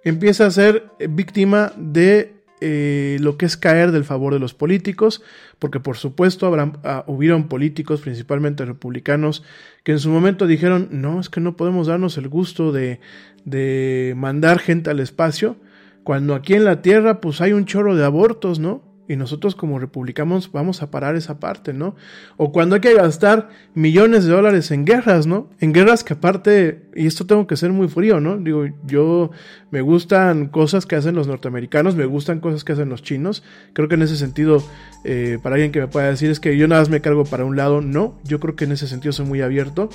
empieza 0.04 0.46
a 0.46 0.50
ser 0.50 0.90
víctima 1.08 1.73
de 1.76 2.34
eh, 2.61 3.18
lo 3.20 3.37
que 3.37 3.46
es 3.46 3.56
caer 3.56 3.90
del 3.90 4.04
favor 4.04 4.32
de 4.32 4.38
los 4.38 4.54
políticos, 4.54 5.23
porque 5.58 5.80
por 5.80 5.96
supuesto 5.96 6.46
habrán, 6.46 6.78
ah, 6.84 7.04
hubieron 7.06 7.49
políticos, 7.49 8.00
principalmente 8.00 8.64
republicanos, 8.64 9.42
que 9.82 9.92
en 9.92 9.99
su 9.99 10.08
momento 10.08 10.46
dijeron, 10.46 10.88
no, 10.90 11.20
es 11.20 11.28
que 11.28 11.40
no 11.40 11.56
podemos 11.56 11.88
darnos 11.88 12.16
el 12.16 12.28
gusto 12.28 12.73
de, 12.73 13.00
de 13.44 14.14
mandar 14.16 14.61
gente 14.61 14.90
al 14.90 15.00
espacio, 15.00 15.56
cuando 16.04 16.34
aquí 16.34 16.54
en 16.54 16.64
la 16.64 16.80
Tierra 16.80 17.20
pues 17.20 17.40
hay 17.40 17.52
un 17.52 17.64
chorro 17.64 17.96
de 17.96 18.04
abortos, 18.04 18.58
¿no? 18.58 18.93
Y 19.06 19.16
nosotros 19.16 19.54
como 19.54 19.78
republicanos 19.78 20.50
vamos 20.50 20.82
a 20.82 20.90
parar 20.90 21.14
esa 21.14 21.38
parte, 21.38 21.75
¿no? 21.75 21.94
O 22.38 22.52
cuando 22.52 22.76
hay 22.76 22.80
que 22.80 22.94
gastar 22.94 23.50
millones 23.75 24.25
de 24.25 24.32
dólares 24.32 24.70
en 24.70 24.87
guerras, 24.87 25.26
¿no? 25.26 25.50
En 25.61 25.75
guerras 25.75 26.04
que 26.04 26.14
aparte, 26.14 26.84
y 26.94 27.06
esto 27.06 27.26
tengo 27.26 27.46
que 27.46 27.56
ser 27.56 27.70
muy 27.70 27.88
frío, 27.88 28.20
¿no? 28.20 28.38
Digo, 28.38 28.64
yo 28.87 29.30
me 29.70 29.82
gustan 29.82 30.46
cosas 30.46 30.87
que 30.87 30.96
hacen 30.96 31.14
los 31.14 31.26
norteamericanos, 31.26 31.96
me 31.96 32.06
gustan 32.06 32.40
cosas 32.40 32.64
que 32.64 32.73
hacen 32.73 32.88
los 32.88 33.02
chinos. 33.02 33.42
Creo 33.75 33.88
que 33.88 33.96
en 33.96 34.02
ese 34.02 34.16
sentido, 34.16 34.62
eh, 35.04 35.38
para 35.42 35.56
alguien 35.56 35.70
que 35.70 35.80
me 35.80 35.88
pueda 35.88 36.06
decir 36.06 36.30
es 36.30 36.40
que 36.40 36.56
yo 36.56 36.66
nada 36.66 36.80
más 36.80 36.88
me 36.88 37.02
cargo 37.02 37.25
para 37.25 37.44
un 37.44 37.56
lado, 37.56 37.82
no. 37.82 38.18
Yo 38.25 38.40
creo 38.40 38.56
que 38.56 38.64
en 38.64 38.73
ese 38.73 38.88
sentido 38.88 39.12
soy 39.12 39.26
muy 39.26 39.42
abierto. 39.42 39.90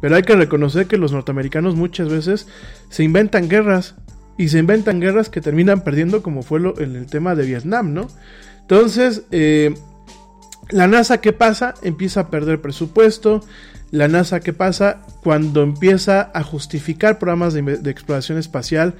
Pero 0.00 0.16
hay 0.16 0.22
que 0.22 0.36
reconocer 0.36 0.86
que 0.86 0.98
los 0.98 1.12
norteamericanos 1.12 1.76
muchas 1.76 2.08
veces 2.08 2.46
se 2.88 3.04
inventan 3.04 3.48
guerras 3.48 3.96
y 4.36 4.48
se 4.48 4.58
inventan 4.58 5.00
guerras 5.00 5.28
que 5.28 5.40
terminan 5.40 5.82
perdiendo 5.82 6.22
como 6.22 6.42
fue 6.42 6.60
lo, 6.60 6.78
en 6.80 6.96
el 6.96 7.06
tema 7.06 7.34
de 7.34 7.46
Vietnam, 7.46 7.92
¿no? 7.92 8.08
Entonces, 8.60 9.22
eh, 9.30 9.74
la 10.70 10.86
NASA, 10.86 11.20
¿qué 11.20 11.32
pasa? 11.32 11.74
Empieza 11.82 12.20
a 12.20 12.30
perder 12.30 12.60
presupuesto. 12.60 13.42
La 13.94 14.08
NASA, 14.08 14.40
¿qué 14.40 14.52
pasa? 14.52 15.02
Cuando 15.22 15.62
empieza 15.62 16.32
a 16.34 16.42
justificar 16.42 17.20
programas 17.20 17.54
de, 17.54 17.90
exploración 17.92 18.38
espacial, 18.38 18.94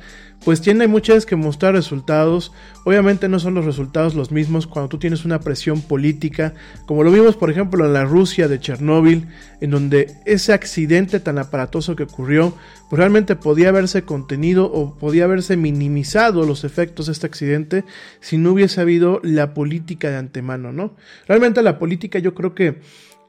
pues 0.44 0.60
tiene 0.60 0.86
muchas 0.86 1.26
que 1.26 1.34
mostrar 1.34 1.74
resultados. 1.74 2.52
Obviamente 2.84 3.28
no 3.28 3.40
son 3.40 3.54
los 3.54 3.64
resultados 3.64 4.14
los 4.14 4.30
mismos 4.30 4.68
cuando 4.68 4.88
tú 4.88 4.98
tienes 4.98 5.24
una 5.24 5.40
presión 5.40 5.82
política, 5.82 6.54
como 6.86 7.02
lo 7.02 7.10
vimos 7.10 7.34
por 7.34 7.50
ejemplo 7.50 7.84
en 7.84 7.92
la 7.92 8.04
Rusia 8.04 8.46
de 8.46 8.60
Chernóbil, 8.60 9.26
en 9.60 9.70
donde 9.72 10.14
ese 10.26 10.52
accidente 10.52 11.18
tan 11.18 11.38
aparatoso 11.38 11.96
que 11.96 12.04
ocurrió, 12.04 12.54
pues 12.88 12.96
realmente 12.96 13.34
podía 13.34 13.70
haberse 13.70 14.04
contenido 14.04 14.70
o 14.70 14.94
podía 14.94 15.24
haberse 15.24 15.56
minimizado 15.56 16.46
los 16.46 16.62
efectos 16.62 17.06
de 17.06 17.12
este 17.14 17.26
accidente 17.26 17.84
si 18.20 18.38
no 18.38 18.52
hubiese 18.52 18.80
habido 18.80 19.20
la 19.24 19.54
política 19.54 20.08
de 20.10 20.18
antemano, 20.18 20.72
¿no? 20.72 20.94
Realmente 21.26 21.64
la 21.64 21.80
política 21.80 22.20
yo 22.20 22.32
creo 22.32 22.54
que 22.54 22.80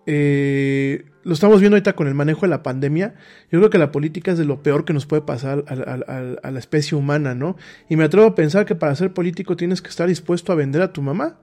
eh, 0.05 1.05
lo 1.23 1.33
estamos 1.33 1.59
viendo 1.59 1.75
ahorita 1.75 1.93
con 1.93 2.07
el 2.07 2.13
manejo 2.13 2.41
de 2.41 2.49
la 2.49 2.63
pandemia. 2.63 3.15
Yo 3.51 3.59
creo 3.59 3.69
que 3.69 3.77
la 3.77 3.91
política 3.91 4.31
es 4.31 4.37
de 4.37 4.45
lo 4.45 4.61
peor 4.61 4.85
que 4.85 4.93
nos 4.93 5.05
puede 5.05 5.23
pasar 5.23 5.65
a, 5.67 6.51
la 6.51 6.59
especie 6.59 6.97
humana, 6.97 7.33
¿no? 7.33 7.57
Y 7.89 7.95
me 7.95 8.03
atrevo 8.03 8.27
a 8.27 8.35
pensar 8.35 8.65
que 8.65 8.75
para 8.75 8.95
ser 8.95 9.13
político 9.13 9.57
tienes 9.57 9.81
que 9.81 9.89
estar 9.89 10.07
dispuesto 10.07 10.51
a 10.51 10.55
vender 10.55 10.81
a 10.81 10.93
tu 10.93 11.01
mamá. 11.01 11.39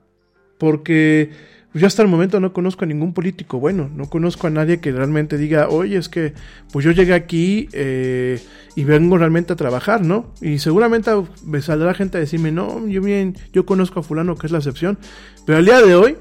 Porque 0.59 1.31
yo 1.75 1.87
hasta 1.87 2.03
el 2.03 2.09
momento 2.09 2.39
no 2.39 2.53
conozco 2.53 2.85
a 2.85 2.87
ningún 2.87 3.15
político 3.15 3.59
bueno, 3.59 3.91
no 3.93 4.09
conozco 4.11 4.47
a 4.47 4.51
nadie 4.51 4.81
que 4.81 4.93
realmente 4.93 5.39
diga, 5.39 5.69
oye, 5.69 5.97
es 5.97 6.09
que 6.09 6.35
pues 6.71 6.85
yo 6.85 6.93
llegué 6.93 7.15
aquí 7.15 7.69
eh, 7.73 8.41
y 8.77 8.85
vengo 8.85 9.17
realmente 9.17 9.55
a 9.55 9.57
trabajar, 9.57 10.03
¿no? 10.03 10.33
Y 10.43 10.59
seguramente 10.59 11.11
me 11.45 11.63
saldrá 11.63 11.95
gente 11.95 12.19
a 12.19 12.21
decirme, 12.21 12.53
no, 12.53 12.87
yo 12.87 13.01
bien, 13.01 13.37
yo 13.53 13.65
conozco 13.65 14.01
a 14.01 14.03
fulano 14.03 14.37
que 14.37 14.47
es 14.47 14.53
la 14.53 14.59
excepción, 14.59 14.99
pero 15.47 15.59
al 15.59 15.65
día 15.65 15.81
de 15.81 15.95
hoy 15.95 16.19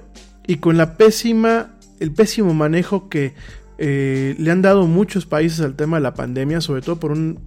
y 0.47 0.55
con 0.57 0.77
la 0.77 0.97
pésima, 0.97 1.75
el 2.01 2.11
pésimo 2.11 2.53
manejo 2.53 3.07
que 3.07 3.33
eh, 3.77 4.35
le 4.37 4.51
han 4.51 4.61
dado 4.61 4.85
muchos 4.87 5.25
países 5.25 5.61
al 5.61 5.75
tema 5.75 5.97
de 5.97 6.03
la 6.03 6.13
pandemia, 6.13 6.61
sobre 6.61 6.81
todo 6.81 6.99
por 6.99 7.11
un, 7.11 7.39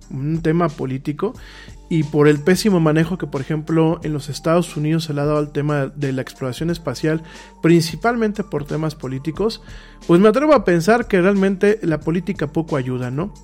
tema 0.43 0.69
político 0.69 1.35
y 1.89 2.05
por 2.05 2.29
el 2.29 2.39
pésimo 2.41 2.81
manejo 2.81 3.19
que, 3.19 3.27
por 3.27 3.41
ejemplo, 3.41 4.01
en 4.05 4.13
los 4.13 4.29
Estados 4.29 4.77
Unidos 4.77 5.05
se 5.05 5.15
le 5.15 5.21
ha 5.21 5.27
dado 5.27 5.39
al 5.39 5.53
tema 5.53 5.87
de 5.87 6.13
la 6.13 6.23
exploración 6.23 6.71
espacial, 6.71 7.23
principalmente 7.63 8.43
por 8.43 8.65
temas 8.65 8.95
políticos, 8.95 9.61
pues 10.07 10.21
me 10.21 10.29
atrevo 10.29 10.55
a 10.55 10.65
pensar 10.65 11.09
que 11.09 11.21
realmente 11.21 11.79
la 11.83 12.01
política 12.01 12.53
poco 12.53 12.77
ayuda, 12.77 13.11
¿no? 13.11 13.35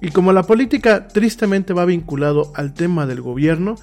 Y 0.00 0.10
como 0.10 0.32
la 0.32 0.42
política 0.44 1.06
tristemente 1.08 1.74
va 1.74 1.84
vinculado 1.84 2.52
al 2.54 2.74
tema 2.74 3.06
del 3.06 3.20
gobierno, 3.20 3.76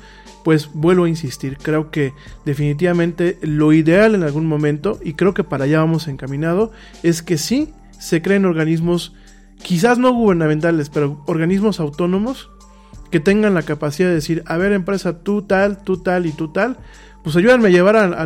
pues 0.44 0.70
vuelvo 0.74 1.06
a 1.06 1.10
insistir, 1.10 1.58
creo 1.58 1.92
que 1.92 2.14
definitivamente 2.46 3.38
lo 3.42 3.74
ideal 3.74 4.16
en 4.16 4.24
algún 4.24 4.48
momento, 4.48 5.00
y 5.04 5.14
creo 5.14 5.34
que 5.34 5.44
para 5.44 5.66
allá 5.66 5.80
vamos 5.80 6.08
encaminado, 6.08 6.72
es 7.04 7.22
que 7.22 7.38
sí 7.38 7.74
se 8.00 8.22
creen 8.22 8.46
organismos, 8.46 9.14
quizás 9.62 9.98
no 9.98 10.14
gubernamentales, 10.14 10.90
pero 10.90 11.22
organismos 11.28 11.80
autónomos 11.80 12.50
que 13.12 13.20
tengan 13.20 13.54
la 13.54 13.64
capacidad 13.64 14.08
de 14.10 14.16
decir, 14.16 14.44
a 14.46 14.58
ver 14.58 14.72
empresa, 14.72 15.20
tú 15.20 15.42
tal, 15.42 15.84
tú 15.84 15.98
tal 15.98 16.26
y 16.26 16.32
tú 16.32 16.50
tal, 16.50 16.78
pues 17.24 17.36
ayúdenme 17.36 17.68
a 17.68 17.72
llevar 17.72 17.98
a, 17.98 18.26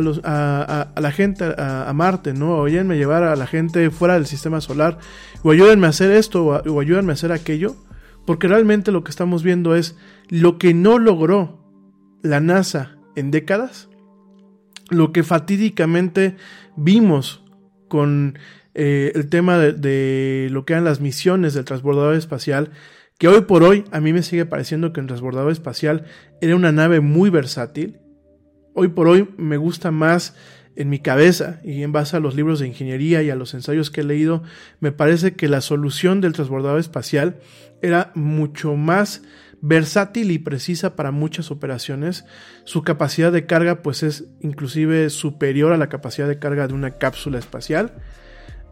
la 1.00 1.10
gente 1.10 1.44
a, 1.44 1.92
Marte, 1.94 2.32
¿no? 2.32 2.58
O 2.58 2.66
ayúdenme 2.66 2.94
a 2.94 2.98
llevar 2.98 3.24
a 3.24 3.34
la 3.34 3.46
gente 3.46 3.90
fuera 3.90 4.14
del 4.14 4.26
sistema 4.26 4.60
solar, 4.60 4.98
o 5.42 5.50
ayúdenme 5.50 5.86
a 5.86 5.90
hacer 5.90 6.12
esto, 6.12 6.44
o, 6.44 6.70
o 6.70 6.80
ayúdenme 6.80 7.12
a 7.12 7.14
hacer 7.14 7.32
aquello, 7.32 7.74
porque 8.24 8.46
realmente 8.46 8.92
lo 8.92 9.02
que 9.02 9.10
estamos 9.10 9.42
viendo 9.42 9.74
es 9.74 9.96
lo 10.28 10.58
que 10.58 10.74
no 10.74 10.98
logró 10.98 11.63
la 12.24 12.40
NASA 12.40 12.96
en 13.14 13.30
décadas, 13.30 13.88
lo 14.90 15.12
que 15.12 15.22
fatídicamente 15.22 16.36
vimos 16.74 17.44
con 17.88 18.38
eh, 18.74 19.12
el 19.14 19.28
tema 19.28 19.58
de, 19.58 19.72
de, 19.74 20.48
lo 20.50 20.64
que 20.64 20.72
eran 20.72 20.84
las 20.84 21.00
misiones 21.00 21.52
del 21.52 21.66
transbordador 21.66 22.14
espacial, 22.14 22.70
que 23.18 23.28
hoy 23.28 23.42
por 23.42 23.62
hoy 23.62 23.84
a 23.92 24.00
mí 24.00 24.12
me 24.12 24.22
sigue 24.22 24.46
pareciendo 24.46 24.92
que 24.92 25.00
el 25.00 25.06
transbordador 25.06 25.52
espacial 25.52 26.06
era 26.40 26.56
una 26.56 26.72
nave 26.72 27.00
muy 27.00 27.28
versátil. 27.28 28.00
Hoy 28.72 28.88
por 28.88 29.06
hoy 29.06 29.28
me 29.36 29.58
gusta 29.58 29.90
más 29.90 30.34
en 30.76 30.88
mi 30.88 31.00
cabeza 31.00 31.60
y 31.62 31.82
en 31.82 31.92
base 31.92 32.16
a 32.16 32.20
los 32.20 32.34
libros 32.34 32.58
de 32.58 32.66
ingeniería 32.66 33.22
y 33.22 33.28
a 33.28 33.36
los 33.36 33.52
ensayos 33.52 33.90
que 33.90 34.00
he 34.00 34.04
leído, 34.04 34.42
me 34.80 34.92
parece 34.92 35.34
que 35.34 35.46
la 35.46 35.60
solución 35.60 36.22
del 36.22 36.32
transbordador 36.32 36.80
espacial 36.80 37.36
era 37.82 38.12
mucho 38.14 38.74
más 38.76 39.22
versátil 39.66 40.30
y 40.30 40.38
precisa 40.38 40.94
para 40.94 41.10
muchas 41.10 41.50
operaciones. 41.50 42.26
Su 42.64 42.82
capacidad 42.82 43.32
de 43.32 43.46
carga 43.46 43.80
pues 43.82 44.02
es 44.02 44.24
inclusive 44.40 45.08
superior 45.08 45.72
a 45.72 45.78
la 45.78 45.88
capacidad 45.88 46.28
de 46.28 46.38
carga 46.38 46.68
de 46.68 46.74
una 46.74 46.98
cápsula 46.98 47.38
espacial. 47.38 47.94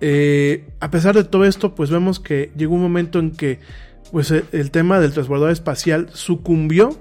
Eh, 0.03 0.69
a 0.81 0.91
pesar 0.91 1.15
de 1.15 1.25
todo 1.25 1.47
esto 1.47 1.75
pues 1.75 1.89
vemos 1.89 2.21
que 2.21 2.53
llegó 2.57 2.75
un 2.75 2.83
momento 2.83 3.21
en 3.21 3.31
que 3.31 3.59
pues 4.11 4.31
el 4.31 4.71
tema 4.71 5.01
del 5.01 5.13
transbordador 5.13 5.53
espacial 5.53 6.11
sucumbió 6.13 7.01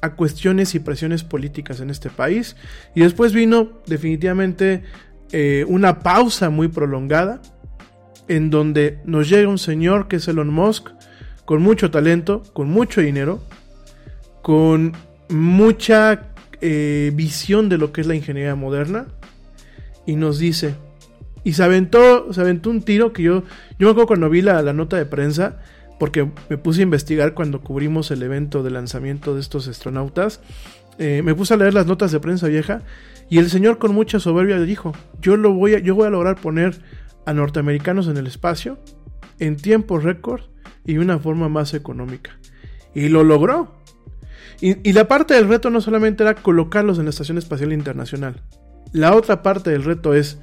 a 0.00 0.14
cuestiones 0.14 0.74
y 0.74 0.78
presiones 0.78 1.24
políticas 1.24 1.80
en 1.80 1.90
este 1.90 2.08
país. 2.08 2.56
Y 2.94 3.00
después 3.00 3.34
vino 3.34 3.82
definitivamente 3.86 4.82
eh, 5.30 5.66
una 5.68 5.98
pausa 5.98 6.48
muy 6.48 6.68
prolongada 6.68 7.42
en 8.28 8.48
donde 8.48 8.98
nos 9.04 9.28
llega 9.28 9.46
un 9.46 9.58
señor 9.58 10.08
que 10.08 10.16
es 10.16 10.28
Elon 10.28 10.48
Musk, 10.48 10.88
con 11.48 11.62
mucho 11.62 11.90
talento, 11.90 12.42
con 12.52 12.68
mucho 12.68 13.00
dinero, 13.00 13.40
con 14.42 14.92
mucha 15.30 16.34
eh, 16.60 17.10
visión 17.14 17.70
de 17.70 17.78
lo 17.78 17.90
que 17.90 18.02
es 18.02 18.06
la 18.06 18.14
ingeniería 18.14 18.54
moderna, 18.54 19.06
y 20.04 20.16
nos 20.16 20.38
dice, 20.38 20.74
y 21.44 21.54
se 21.54 21.62
aventó, 21.62 22.34
se 22.34 22.42
aventó 22.42 22.68
un 22.68 22.82
tiro 22.82 23.14
que 23.14 23.22
yo, 23.22 23.44
yo 23.78 23.86
me 23.86 23.92
acuerdo 23.92 24.08
cuando 24.08 24.28
vi 24.28 24.42
la, 24.42 24.60
la 24.60 24.74
nota 24.74 24.98
de 24.98 25.06
prensa, 25.06 25.56
porque 25.98 26.30
me 26.50 26.58
puse 26.58 26.80
a 26.80 26.82
investigar 26.82 27.32
cuando 27.32 27.62
cubrimos 27.62 28.10
el 28.10 28.22
evento 28.22 28.62
de 28.62 28.70
lanzamiento 28.70 29.34
de 29.34 29.40
estos 29.40 29.68
astronautas. 29.68 30.42
Eh, 30.98 31.22
me 31.24 31.34
puse 31.34 31.54
a 31.54 31.56
leer 31.56 31.72
las 31.72 31.86
notas 31.86 32.12
de 32.12 32.20
prensa 32.20 32.48
vieja 32.48 32.82
y 33.30 33.38
el 33.38 33.48
señor 33.48 33.78
con 33.78 33.94
mucha 33.94 34.20
soberbia 34.20 34.60
dijo, 34.60 34.92
yo, 35.22 35.38
lo 35.38 35.54
voy 35.54 35.76
a, 35.76 35.78
yo 35.78 35.94
voy 35.94 36.08
a 36.08 36.10
lograr 36.10 36.38
poner 36.38 36.76
a 37.24 37.32
norteamericanos 37.32 38.06
en 38.06 38.18
el 38.18 38.26
espacio 38.26 38.78
en 39.38 39.56
tiempo 39.56 39.98
récord 39.98 40.42
y 40.88 40.96
una 40.96 41.18
forma 41.18 41.50
más 41.50 41.74
económica. 41.74 42.38
Y 42.94 43.10
lo 43.10 43.22
logró. 43.22 43.74
Y, 44.60 44.92
la 44.92 45.06
parte 45.06 45.34
del 45.34 45.46
reto 45.46 45.68
no 45.68 45.82
solamente 45.82 46.24
era 46.24 46.34
colocarlos 46.34 46.98
en 46.98 47.04
la 47.04 47.10
Estación 47.10 47.36
Espacial 47.36 47.74
Internacional. 47.74 48.42
La 48.92 49.14
otra 49.14 49.42
parte 49.42 49.70
del 49.70 49.84
reto 49.84 50.14
es 50.14 50.38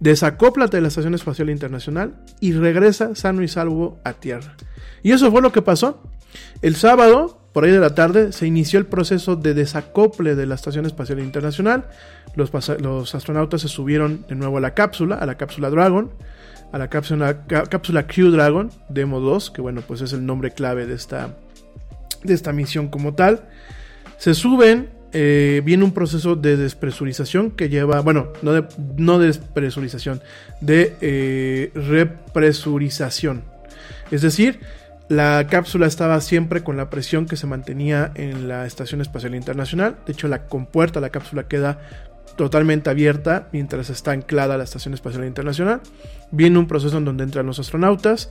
desacóplate 0.00 0.78
de 0.78 0.80
la 0.80 0.88
Estación 0.88 1.14
Espacial 1.14 1.50
Internacional 1.50 2.24
y 2.40 2.52
regresa 2.52 3.14
sano 3.14 3.42
y 3.42 3.48
salvo 3.48 4.00
a 4.02 4.14
Tierra. 4.14 4.56
Y 5.02 5.12
eso 5.12 5.30
fue 5.30 5.42
lo 5.42 5.52
que 5.52 5.60
pasó. 5.60 6.02
El 6.62 6.76
sábado, 6.76 7.38
por 7.52 7.64
ahí 7.64 7.70
de 7.70 7.78
la 7.78 7.94
tarde, 7.94 8.32
se 8.32 8.46
inició 8.46 8.78
el 8.78 8.86
proceso 8.86 9.36
de 9.36 9.52
desacople 9.52 10.34
de 10.34 10.46
la 10.46 10.54
Estación 10.54 10.86
Espacial 10.86 11.20
Internacional. 11.20 11.90
Los 12.34 13.14
astronautas 13.14 13.60
se 13.60 13.68
subieron 13.68 14.24
de 14.30 14.34
nuevo 14.34 14.56
a 14.56 14.60
la 14.62 14.72
cápsula, 14.72 15.16
a 15.16 15.26
la 15.26 15.36
cápsula 15.36 15.68
Dragon, 15.68 16.10
a 16.72 16.78
la 16.78 16.88
cápsula, 16.88 17.46
cápsula 17.46 18.06
Crew 18.06 18.30
Dragon, 18.30 18.70
Demo 18.88 19.20
2, 19.20 19.50
que 19.50 19.60
bueno, 19.60 19.82
pues 19.86 20.00
es 20.00 20.12
el 20.12 20.24
nombre 20.24 20.52
clave 20.52 20.86
de 20.86 20.94
esta, 20.94 21.36
de 22.22 22.34
esta 22.34 22.52
misión 22.52 22.88
como 22.88 23.14
tal. 23.14 23.48
Se 24.18 24.34
suben, 24.34 24.90
eh, 25.12 25.62
viene 25.64 25.84
un 25.84 25.92
proceso 25.92 26.36
de 26.36 26.56
despresurización 26.56 27.50
que 27.50 27.68
lleva, 27.68 28.00
bueno, 28.00 28.32
no 28.42 28.52
de 28.52 28.64
no 28.96 29.18
despresurización, 29.18 30.20
de 30.60 30.96
eh, 31.00 31.72
represurización. 31.74 33.42
Es 34.10 34.22
decir, 34.22 34.60
la 35.08 35.48
cápsula 35.48 35.88
estaba 35.88 36.20
siempre 36.20 36.62
con 36.62 36.76
la 36.76 36.88
presión 36.88 37.26
que 37.26 37.36
se 37.36 37.48
mantenía 37.48 38.12
en 38.14 38.46
la 38.46 38.64
Estación 38.64 39.00
Espacial 39.00 39.34
Internacional. 39.34 39.96
De 40.06 40.12
hecho, 40.12 40.28
la 40.28 40.46
compuerta, 40.46 41.00
la 41.00 41.10
cápsula 41.10 41.48
queda 41.48 41.80
totalmente 42.36 42.90
abierta 42.90 43.48
mientras 43.52 43.90
está 43.90 44.12
anclada 44.12 44.56
la 44.56 44.64
Estación 44.64 44.94
Espacial 44.94 45.24
Internacional. 45.24 45.80
Viene 46.30 46.58
un 46.58 46.66
proceso 46.66 46.98
en 46.98 47.04
donde 47.04 47.24
entran 47.24 47.46
los 47.46 47.58
astronautas, 47.58 48.30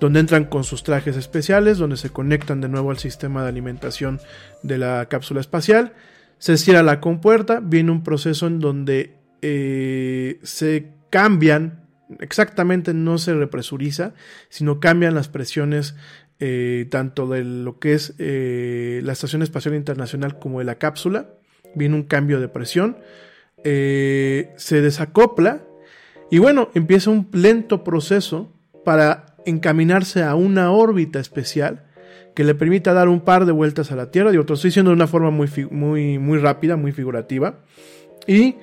donde 0.00 0.20
entran 0.20 0.44
con 0.44 0.64
sus 0.64 0.82
trajes 0.82 1.16
especiales, 1.16 1.78
donde 1.78 1.96
se 1.96 2.10
conectan 2.10 2.60
de 2.60 2.68
nuevo 2.68 2.90
al 2.90 2.98
sistema 2.98 3.42
de 3.42 3.48
alimentación 3.48 4.20
de 4.62 4.78
la 4.78 5.06
cápsula 5.08 5.40
espacial. 5.40 5.92
Se 6.38 6.56
cierra 6.56 6.82
la 6.82 7.00
compuerta, 7.00 7.60
viene 7.60 7.90
un 7.90 8.02
proceso 8.02 8.46
en 8.46 8.60
donde 8.60 9.16
eh, 9.42 10.38
se 10.42 10.92
cambian 11.10 11.80
exactamente 12.18 12.92
no 12.94 13.18
se 13.18 13.34
represuriza, 13.34 14.14
sino 14.48 14.80
cambian 14.80 15.14
las 15.14 15.28
presiones 15.28 15.94
eh, 16.40 16.86
tanto 16.90 17.28
de 17.28 17.44
lo 17.44 17.78
que 17.78 17.92
es 17.92 18.14
eh, 18.18 19.00
la 19.04 19.12
Estación 19.12 19.42
Espacial 19.42 19.74
Internacional 19.74 20.38
como 20.38 20.58
de 20.58 20.64
la 20.64 20.76
cápsula. 20.76 21.28
Viene 21.74 21.94
un 21.94 22.02
cambio 22.02 22.40
de 22.40 22.48
presión, 22.48 22.96
eh, 23.64 24.52
se 24.56 24.80
desacopla 24.80 25.62
y 26.30 26.38
bueno, 26.38 26.70
empieza 26.74 27.10
un 27.10 27.28
lento 27.32 27.84
proceso 27.84 28.52
para 28.84 29.26
encaminarse 29.46 30.22
a 30.22 30.34
una 30.34 30.70
órbita 30.70 31.18
especial 31.18 31.84
que 32.34 32.44
le 32.44 32.54
permita 32.54 32.92
dar 32.92 33.08
un 33.08 33.20
par 33.20 33.44
de 33.44 33.52
vueltas 33.52 33.90
a 33.90 33.96
la 33.96 34.10
Tierra. 34.10 34.30
Digo, 34.30 34.44
lo 34.46 34.54
estoy 34.54 34.68
diciendo 34.68 34.90
de 34.90 34.96
una 34.96 35.06
forma 35.06 35.30
muy, 35.30 35.48
muy, 35.70 36.18
muy 36.18 36.38
rápida, 36.38 36.76
muy 36.76 36.92
figurativa. 36.92 37.60
¿Y 38.26 38.56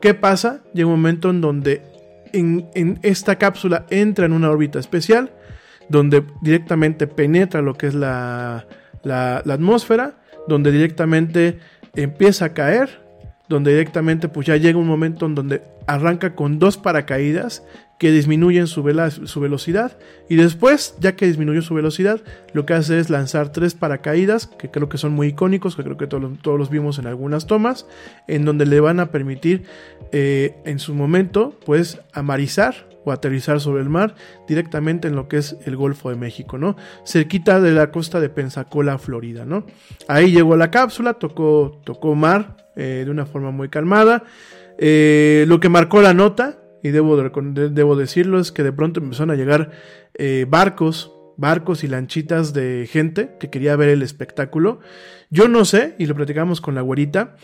qué 0.00 0.14
pasa? 0.14 0.62
Llega 0.74 0.86
un 0.86 0.92
momento 0.92 1.30
en 1.30 1.40
donde 1.40 1.82
en, 2.32 2.98
esta 3.02 3.36
cápsula 3.36 3.86
entra 3.90 4.26
en 4.26 4.32
una 4.32 4.50
órbita 4.50 4.78
especial 4.78 5.32
donde 5.88 6.24
directamente 6.42 7.06
penetra 7.06 7.62
lo 7.62 7.74
que 7.74 7.86
es 7.86 7.94
la, 7.94 8.66
la, 9.02 9.36
atmósfera, 9.38 10.22
donde 10.48 10.72
directamente 10.72 11.58
empieza 11.94 12.46
a 12.46 12.54
caer, 12.54 13.03
donde 13.48 13.72
directamente 13.72 14.28
pues 14.28 14.46
ya 14.46 14.56
llega 14.56 14.78
un 14.78 14.86
momento 14.86 15.26
en 15.26 15.34
donde 15.34 15.62
arranca 15.86 16.34
con 16.34 16.58
dos 16.58 16.76
paracaídas 16.76 17.62
que 17.98 18.10
disminuyen 18.10 18.66
su, 18.66 18.82
velocidad 18.82 19.96
y 20.28 20.36
después, 20.36 20.96
ya 20.98 21.14
que 21.14 21.26
disminuyó 21.26 21.62
su 21.62 21.74
velocidad, 21.74 22.20
lo 22.52 22.66
que 22.66 22.74
hace 22.74 22.98
es 22.98 23.08
lanzar 23.08 23.52
tres 23.52 23.74
paracaídas, 23.74 24.46
que 24.46 24.70
creo 24.70 24.88
que 24.88 24.98
son 24.98 25.12
muy 25.12 25.28
icónicos, 25.28 25.76
que 25.76 25.84
creo 25.84 25.96
que 25.96 26.06
todos, 26.06 26.38
todos 26.42 26.58
los 26.58 26.70
vimos 26.70 26.98
en 26.98 27.06
algunas 27.06 27.46
tomas, 27.46 27.86
en 28.26 28.44
donde 28.44 28.66
le 28.66 28.80
van 28.80 28.98
a 28.98 29.10
permitir 29.10 29.64
eh, 30.12 30.56
en 30.64 30.80
su 30.80 30.94
momento, 30.94 31.58
pues, 31.64 32.00
amarizar 32.12 32.93
o 33.04 33.12
aterrizar 33.12 33.60
sobre 33.60 33.82
el 33.82 33.88
mar 33.88 34.14
directamente 34.48 35.08
en 35.08 35.16
lo 35.16 35.28
que 35.28 35.38
es 35.38 35.56
el 35.64 35.76
Golfo 35.76 36.10
de 36.10 36.16
México, 36.16 36.58
¿no? 36.58 36.76
Cerquita 37.04 37.60
de 37.60 37.72
la 37.72 37.90
costa 37.90 38.20
de 38.20 38.28
Pensacola, 38.28 38.98
Florida, 38.98 39.44
¿no? 39.44 39.66
Ahí 40.08 40.32
llegó 40.32 40.56
la 40.56 40.70
cápsula, 40.70 41.14
tocó, 41.14 41.80
tocó 41.84 42.14
mar 42.14 42.56
eh, 42.76 43.02
de 43.04 43.10
una 43.10 43.26
forma 43.26 43.50
muy 43.50 43.68
calmada. 43.68 44.24
Eh, 44.78 45.44
lo 45.48 45.60
que 45.60 45.68
marcó 45.68 46.02
la 46.02 46.14
nota 46.14 46.60
y 46.82 46.90
debo, 46.90 47.96
decirlo, 47.96 48.38
es 48.38 48.52
que 48.52 48.62
de 48.62 48.72
pronto 48.72 49.00
empezaron 49.00 49.30
a 49.30 49.36
llegar 49.36 49.70
eh, 50.14 50.46
barcos 50.48 51.10
barcos 51.36 51.84
y 51.84 51.88
lanchitas 51.88 52.52
de 52.52 52.88
gente 52.90 53.36
que 53.38 53.50
quería 53.50 53.76
ver 53.76 53.88
el 53.88 54.02
espectáculo. 54.02 54.80
Yo 55.30 55.48
no 55.48 55.64
sé, 55.64 55.94
y 55.98 56.06
lo 56.06 56.14
platicamos 56.14 56.60
con 56.60 56.74
la 56.74 56.80
güerita, 56.80 57.36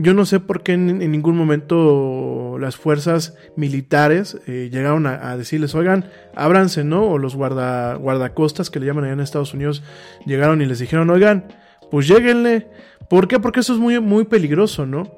yo 0.00 0.14
no 0.14 0.24
sé 0.24 0.38
por 0.38 0.62
qué 0.62 0.74
en, 0.74 0.98
ningún 0.98 1.36
momento 1.36 2.56
las 2.60 2.76
fuerzas 2.76 3.34
militares 3.56 4.38
eh, 4.46 4.70
llegaron 4.72 5.08
a, 5.08 5.30
a, 5.30 5.36
decirles, 5.36 5.74
oigan, 5.74 6.08
ábranse, 6.36 6.84
¿no? 6.84 7.04
O 7.04 7.18
los 7.18 7.34
guarda, 7.34 7.96
guardacostas 7.96 8.70
que 8.70 8.78
le 8.78 8.86
llaman 8.86 9.04
allá 9.04 9.14
en 9.14 9.20
Estados 9.20 9.54
Unidos 9.54 9.82
llegaron 10.24 10.62
y 10.62 10.66
les 10.66 10.78
dijeron, 10.78 11.10
oigan, 11.10 11.48
pues 11.90 12.06
lléguenle. 12.06 12.68
¿Por 13.10 13.26
qué? 13.26 13.40
Porque 13.40 13.60
eso 13.60 13.72
es 13.72 13.80
muy, 13.80 13.98
muy 14.00 14.24
peligroso, 14.24 14.86
¿no? 14.86 15.10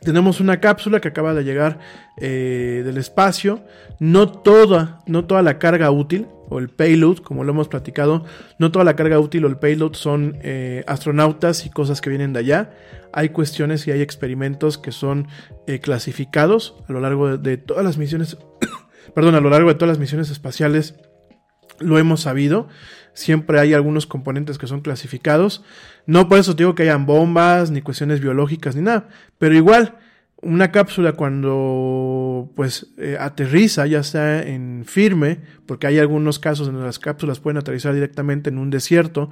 Tenemos 0.00 0.40
una 0.40 0.60
cápsula 0.60 1.00
que 1.00 1.08
acaba 1.08 1.34
de 1.34 1.44
llegar 1.44 1.78
eh, 2.18 2.82
del 2.84 2.96
espacio. 2.98 3.64
No 3.98 4.30
toda, 4.30 5.00
no 5.06 5.24
toda 5.24 5.42
la 5.42 5.58
carga 5.58 5.90
útil 5.90 6.26
o 6.48 6.58
el 6.58 6.68
payload, 6.68 7.18
como 7.18 7.44
lo 7.44 7.52
hemos 7.52 7.68
platicado, 7.68 8.24
no 8.58 8.70
toda 8.72 8.84
la 8.84 8.96
carga 8.96 9.18
útil 9.18 9.44
o 9.44 9.48
el 9.48 9.56
payload 9.56 9.94
son 9.94 10.38
eh, 10.42 10.84
astronautas 10.86 11.66
y 11.66 11.70
cosas 11.70 12.00
que 12.00 12.10
vienen 12.10 12.32
de 12.32 12.40
allá. 12.40 12.70
Hay 13.12 13.30
cuestiones 13.30 13.86
y 13.86 13.90
hay 13.90 14.00
experimentos 14.00 14.78
que 14.78 14.92
son 14.92 15.28
eh, 15.66 15.80
clasificados 15.80 16.76
a 16.88 16.92
lo 16.92 17.00
largo 17.00 17.36
de, 17.36 17.38
de 17.38 17.56
todas 17.56 17.84
las 17.84 17.98
misiones, 17.98 18.38
perdón, 19.14 19.34
a 19.34 19.40
lo 19.40 19.50
largo 19.50 19.68
de 19.68 19.74
todas 19.74 19.90
las 19.90 19.98
misiones 19.98 20.30
espaciales. 20.30 20.94
Lo 21.80 21.98
hemos 21.98 22.22
sabido. 22.22 22.68
Siempre 23.18 23.58
hay 23.58 23.74
algunos 23.74 24.06
componentes 24.06 24.58
que 24.58 24.68
son 24.68 24.80
clasificados. 24.80 25.64
No 26.06 26.28
por 26.28 26.38
eso 26.38 26.54
digo 26.54 26.76
que 26.76 26.84
hayan 26.84 27.04
bombas, 27.04 27.72
ni 27.72 27.82
cuestiones 27.82 28.20
biológicas, 28.20 28.76
ni 28.76 28.82
nada. 28.82 29.08
Pero 29.38 29.56
igual, 29.56 29.98
una 30.40 30.70
cápsula 30.70 31.14
cuando 31.14 32.52
pues 32.54 32.92
eh, 32.96 33.16
aterriza 33.18 33.88
ya 33.88 34.04
sea 34.04 34.40
en 34.40 34.84
firme, 34.86 35.40
porque 35.66 35.88
hay 35.88 35.98
algunos 35.98 36.38
casos 36.38 36.68
en 36.68 36.74
donde 36.74 36.86
las 36.86 37.00
cápsulas 37.00 37.40
pueden 37.40 37.56
aterrizar 37.56 37.92
directamente 37.92 38.50
en 38.50 38.58
un 38.58 38.70
desierto. 38.70 39.30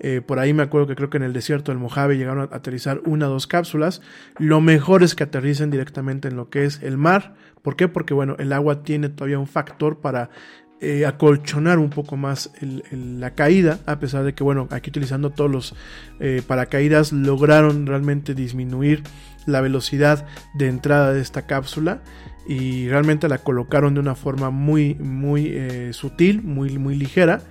Eh, 0.00 0.20
por 0.20 0.40
ahí 0.40 0.52
me 0.52 0.64
acuerdo 0.64 0.88
que 0.88 0.96
creo 0.96 1.08
que 1.08 1.18
en 1.18 1.22
el 1.22 1.32
desierto 1.32 1.70
del 1.70 1.78
Mojave 1.78 2.16
llegaron 2.16 2.48
a 2.50 2.56
aterrizar 2.56 3.02
una 3.06 3.28
o 3.28 3.30
dos 3.30 3.46
cápsulas. 3.46 4.02
Lo 4.38 4.60
mejor 4.60 5.04
es 5.04 5.14
que 5.14 5.22
aterricen 5.22 5.70
directamente 5.70 6.26
en 6.26 6.34
lo 6.34 6.50
que 6.50 6.64
es 6.64 6.82
el 6.82 6.96
mar. 6.96 7.36
¿Por 7.62 7.76
qué? 7.76 7.86
Porque 7.86 8.14
bueno, 8.14 8.34
el 8.40 8.52
agua 8.52 8.82
tiene 8.82 9.08
todavía 9.10 9.38
un 9.38 9.46
factor 9.46 10.00
para 10.00 10.30
eh, 10.80 11.06
acolchonar 11.06 11.78
un 11.78 11.90
poco 11.90 12.16
más 12.16 12.50
la 12.92 13.30
caída, 13.32 13.80
a 13.86 13.98
pesar 13.98 14.24
de 14.24 14.34
que, 14.34 14.44
bueno, 14.44 14.68
aquí 14.70 14.90
utilizando 14.90 15.30
todos 15.30 15.50
los 15.50 15.74
eh, 16.20 16.40
paracaídas 16.46 17.12
lograron 17.12 17.86
realmente 17.86 18.34
disminuir 18.34 19.02
la 19.46 19.60
velocidad 19.60 20.26
de 20.54 20.68
entrada 20.68 21.12
de 21.12 21.20
esta 21.20 21.46
cápsula 21.46 22.00
y 22.46 22.88
realmente 22.88 23.28
la 23.28 23.38
colocaron 23.38 23.94
de 23.94 24.00
una 24.00 24.14
forma 24.14 24.50
muy, 24.50 24.94
muy 24.94 25.48
eh, 25.48 25.92
sutil, 25.92 26.42
muy, 26.42 26.78
muy 26.78 26.94
ligera. 26.94 27.42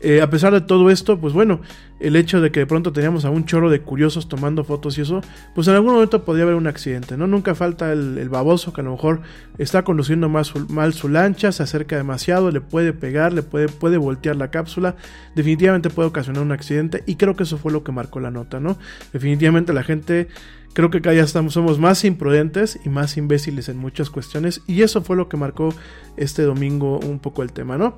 Eh, 0.00 0.20
a 0.20 0.28
pesar 0.28 0.52
de 0.52 0.60
todo 0.60 0.90
esto, 0.90 1.18
pues 1.18 1.32
bueno, 1.32 1.62
el 2.00 2.16
hecho 2.16 2.42
de 2.42 2.50
que 2.50 2.60
de 2.60 2.66
pronto 2.66 2.92
teníamos 2.92 3.24
a 3.24 3.30
un 3.30 3.46
chorro 3.46 3.70
de 3.70 3.80
curiosos 3.80 4.28
tomando 4.28 4.62
fotos 4.62 4.98
y 4.98 5.00
eso, 5.00 5.22
pues 5.54 5.68
en 5.68 5.74
algún 5.74 5.94
momento 5.94 6.22
podría 6.22 6.44
haber 6.44 6.56
un 6.56 6.66
accidente, 6.66 7.16
¿no? 7.16 7.26
Nunca 7.26 7.54
falta 7.54 7.92
el, 7.92 8.28
baboso 8.28 8.74
que 8.74 8.82
a 8.82 8.84
lo 8.84 8.92
mejor 8.92 9.22
está 9.56 9.84
conduciendo 9.84 10.28
más 10.28 10.52
mal 10.68 10.92
su 10.92 11.08
lancha, 11.08 11.50
se 11.50 11.62
acerca 11.62 11.96
demasiado, 11.96 12.50
le 12.50 12.60
puede 12.60 12.92
pegar, 12.92 13.32
le 13.32 13.42
puede, 13.42 13.68
puede 13.68 13.96
voltear 13.96 14.36
la 14.36 14.50
cápsula, 14.50 14.96
definitivamente 15.34 15.88
puede 15.88 16.08
ocasionar 16.08 16.42
un 16.42 16.52
accidente 16.52 17.02
y 17.06 17.16
creo 17.16 17.34
que 17.34 17.44
eso 17.44 17.56
fue 17.56 17.72
lo 17.72 17.82
que 17.82 17.92
marcó 17.92 18.20
la 18.20 18.30
nota, 18.30 18.60
¿no? 18.60 18.76
Definitivamente 19.14 19.72
la 19.72 19.82
gente 19.82 20.28
creo 20.74 20.90
que 20.90 21.00
cada 21.00 21.14
día 21.14 21.22
estamos, 21.22 21.54
somos 21.54 21.78
más 21.78 22.04
imprudentes 22.04 22.78
y 22.84 22.90
más 22.90 23.16
imbéciles 23.16 23.70
en 23.70 23.78
muchas 23.78 24.10
cuestiones 24.10 24.60
y 24.66 24.82
eso 24.82 25.00
fue 25.00 25.16
lo 25.16 25.26
que 25.30 25.38
marcó 25.38 25.72
este 26.18 26.42
domingo 26.42 26.98
un 26.98 27.18
poco 27.18 27.42
el 27.42 27.52
tema, 27.52 27.78
¿no? 27.78 27.96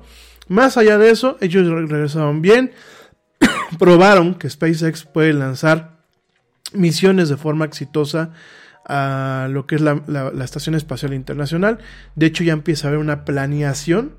Más 0.49 0.77
allá 0.77 0.97
de 0.97 1.11
eso, 1.11 1.37
ellos 1.39 1.67
regresaron 1.67 2.41
bien, 2.41 2.73
probaron 3.79 4.35
que 4.35 4.49
SpaceX 4.49 5.05
puede 5.05 5.31
lanzar 5.31 5.99
misiones 6.73 7.29
de 7.29 7.37
forma 7.37 7.65
exitosa 7.65 8.31
a 8.85 9.47
lo 9.49 9.67
que 9.67 9.75
es 9.75 9.81
la, 9.81 10.01
la, 10.07 10.43
Estación 10.43 10.73
Espacial 10.73 11.13
Internacional. 11.13 11.77
De 12.15 12.25
hecho, 12.25 12.43
ya 12.43 12.53
empieza 12.53 12.87
a 12.87 12.89
haber 12.89 12.99
una 12.99 13.23
planeación 13.23 14.15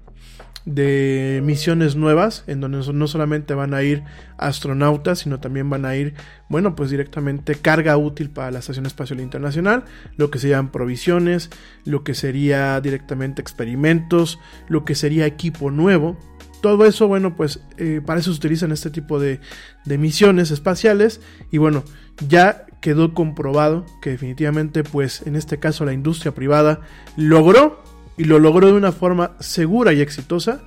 de 0.65 1.41
misiones 1.45 1.97
nuevas 1.97 2.45
en 2.47 2.61
donde 2.61 2.93
no 2.93 3.07
solamente 3.07 3.55
van 3.55 3.73
a 3.73 3.83
ir 3.83 4.05
astronautas 4.37 5.21
sino 5.21 5.41
también 5.41 5.71
van 5.71 5.87
a 5.87 5.97
ir 5.97 6.15
bueno 6.51 6.77
pues 6.77 6.91
directamente 6.91 7.55
carga 7.55 7.97
útil 7.97 8.29
para 8.29 8.51
la 8.51 8.59
estación 8.59 8.85
espacial 8.85 9.21
internacional 9.21 9.85
lo 10.17 10.31
que 10.31 10.39
serían 10.39 10.71
provisiones 10.71 11.51
lo 11.85 12.05
que 12.05 12.15
sería 12.15 12.81
directamente 12.81 13.41
experimentos 13.41 14.39
lo 14.69 14.85
que 14.85 14.95
sería 14.95 15.27
equipo 15.27 15.71
nuevo. 15.71 16.19
Todo 16.63 16.85
eso 16.85 17.09
bueno 17.09 17.37
pues 17.37 17.61
eh, 17.79 18.03
para 18.05 18.21
eso 18.21 18.33
se 18.33 18.37
utilizan 18.37 18.71
este 18.71 18.91
tipo 18.91 19.19
de, 19.19 19.41
de 19.87 19.99
misiones 19.99 20.51
espaciales 20.51 21.21
y 21.51 21.59
bueno 21.59 21.85
ya 22.29 22.67
quedó 22.83 23.15
comprobado 23.15 23.87
que 24.03 24.11
definitivamente 24.11 24.85
pues 24.85 25.23
en 25.27 25.37
este 25.37 25.59
caso 25.59 25.85
la 25.85 25.95
industria 25.95 26.35
privada 26.35 26.81
logró 27.17 27.83
y 28.17 28.25
lo 28.25 28.39
logró 28.39 28.69
de 28.69 28.75
una 28.75 28.93
forma 28.93 29.33
segura 29.41 29.93
y 29.93 30.01
exitosa, 30.01 30.61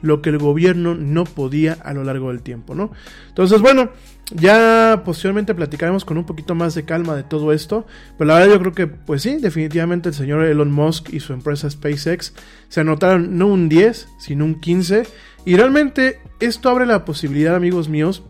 lo 0.00 0.22
que 0.22 0.30
el 0.30 0.38
gobierno 0.38 0.94
no 0.94 1.24
podía 1.24 1.74
a 1.82 1.92
lo 1.94 2.04
largo 2.04 2.28
del 2.28 2.42
tiempo, 2.42 2.74
¿no? 2.74 2.90
Entonces, 3.28 3.60
bueno, 3.60 3.90
ya 4.32 5.02
posteriormente 5.04 5.54
platicaremos 5.54 6.04
con 6.04 6.18
un 6.18 6.26
poquito 6.26 6.54
más 6.54 6.74
de 6.74 6.84
calma 6.84 7.14
de 7.14 7.22
todo 7.22 7.52
esto, 7.52 7.86
pero 8.18 8.28
la 8.28 8.34
verdad 8.34 8.54
yo 8.54 8.60
creo 8.60 8.72
que, 8.72 8.86
pues 8.86 9.22
sí, 9.22 9.36
definitivamente 9.36 10.08
el 10.08 10.14
señor 10.14 10.44
Elon 10.44 10.72
Musk 10.72 11.12
y 11.12 11.20
su 11.20 11.32
empresa 11.32 11.70
SpaceX 11.70 12.34
se 12.68 12.80
anotaron 12.80 13.38
no 13.38 13.46
un 13.46 13.68
10, 13.68 14.08
sino 14.18 14.44
un 14.44 14.60
15, 14.60 15.04
y 15.44 15.56
realmente 15.56 16.20
esto 16.40 16.68
abre 16.68 16.86
la 16.86 17.04
posibilidad, 17.04 17.54
amigos 17.54 17.88
míos, 17.88 18.24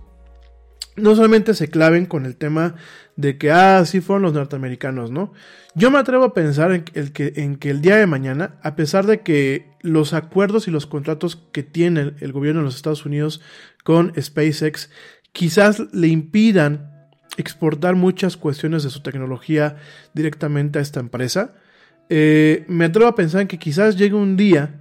no 0.96 1.14
solamente 1.14 1.54
se 1.54 1.68
claven 1.68 2.06
con 2.06 2.26
el 2.26 2.36
tema 2.36 2.74
de 3.16 3.38
que, 3.38 3.50
ah, 3.50 3.84
sí 3.86 4.00
fueron 4.00 4.22
los 4.22 4.32
norteamericanos, 4.34 5.10
¿no? 5.10 5.32
Yo 5.76 5.90
me 5.90 5.98
atrevo 5.98 6.24
a 6.24 6.32
pensar 6.32 6.72
en, 6.72 6.82
que, 7.12 7.70
el 7.70 7.80
día 7.82 7.96
de 7.96 8.06
mañana, 8.06 8.56
a 8.62 8.74
pesar 8.76 9.06
de 9.06 9.20
que 9.20 9.70
los 9.82 10.14
acuerdos 10.14 10.66
y 10.66 10.70
los 10.70 10.86
contratos 10.86 11.36
que 11.52 11.62
tiene 11.62 12.00
el, 12.00 12.16
el 12.20 12.32
gobierno 12.32 12.60
de 12.60 12.64
los 12.64 12.76
Estados 12.76 13.04
Unidos 13.04 13.42
con 13.84 14.12
SpaceX 14.18 14.90
quizás 15.32 15.82
le 15.92 16.08
impidan 16.08 17.10
exportar 17.36 17.94
muchas 17.94 18.38
cuestiones 18.38 18.84
de 18.84 18.90
su 18.90 19.02
tecnología 19.02 19.76
directamente 20.14 20.78
a 20.78 20.82
esta 20.82 21.00
empresa, 21.00 21.54
eh, 22.08 22.64
me 22.68 22.86
atrevo 22.86 23.08
a 23.08 23.14
pensar 23.14 23.42
en 23.42 23.48
que 23.48 23.58
quizás 23.58 23.96
llegue 23.96 24.14
un 24.14 24.36
día 24.36 24.80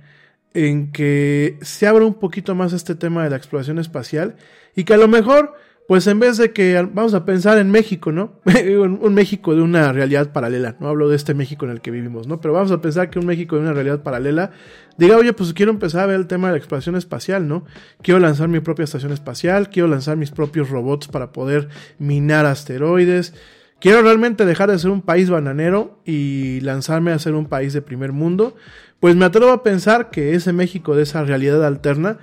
en 0.54 0.92
que 0.92 1.58
se 1.62 1.88
abra 1.88 2.06
un 2.06 2.14
poquito 2.14 2.56
más 2.56 2.72
este 2.72 2.96
tema 2.96 3.24
de 3.24 3.30
la 3.30 3.36
exploración 3.36 3.80
espacial 3.80 4.38
y 4.76 4.86
que 4.86 4.94
a 4.94 4.98
lo 4.98 5.08
mejor 5.08 5.56
pues 5.88 6.08
en 6.08 6.20
vez 6.20 6.38
de 6.38 6.52
que 6.52 6.82
vamos 6.94 7.14
a 7.14 7.26
pensar 7.26 7.60
en 7.60 7.70
México, 7.70 8.12
¿no? 8.12 8.40
un 8.46 9.14
México 9.14 9.56
de 9.56 9.62
una 9.62 9.94
realidad 9.94 10.32
paralela, 10.32 10.76
no 10.80 10.88
hablo 10.88 11.10
de 11.10 11.16
este 11.16 11.34
México 11.34 11.66
en 11.66 11.72
el 11.72 11.82
que 11.82 11.92
vivimos, 11.92 12.28
¿no? 12.28 12.42
Pero 12.42 12.54
vamos 12.54 12.72
a 12.72 12.82
pensar 12.82 13.10
que 13.10 13.20
un 13.20 13.28
México 13.28 13.56
de 13.56 13.62
una 13.62 13.74
realidad 13.74 14.02
paralela 14.02 14.52
diga, 14.98 15.18
oye, 15.18 15.34
pues 15.34 15.54
quiero 15.54 15.72
empezar 15.72 16.02
a 16.02 16.06
ver 16.08 16.16
el 16.16 16.28
tema 16.28 16.48
de 16.48 16.54
la 16.54 16.58
exploración 16.58 16.96
espacial, 16.96 17.48
¿no? 17.48 17.66
Quiero 18.02 18.20
lanzar 18.20 18.48
mi 18.48 18.62
propia 18.62 18.84
estación 18.84 19.12
espacial, 19.12 19.70
quiero 19.70 19.88
lanzar 19.88 20.18
mis 20.18 20.32
propios 20.32 20.70
robots 20.70 21.08
para 21.08 21.32
poder 21.32 21.70
minar 22.00 22.48
asteroides, 22.48 23.36
quiero 23.80 24.02
realmente 24.02 24.46
dejar 24.46 24.72
de 24.72 24.80
ser 24.80 24.90
un 24.90 25.04
país 25.04 25.30
bananero 25.30 26.00
y 26.04 26.62
lanzarme 26.62 27.12
a 27.12 27.20
ser 27.20 27.36
un 27.36 27.46
país 27.46 27.74
de 27.74 27.84
primer 27.84 28.12
mundo, 28.12 28.56
pues 29.00 29.16
me 29.16 29.26
atrevo 29.26 29.52
a 29.52 29.62
pensar 29.62 30.10
que 30.10 30.34
ese 30.34 30.52
México 30.52 30.96
de 30.96 31.04
esa 31.04 31.24
realidad 31.24 31.64
alterna 31.64 32.18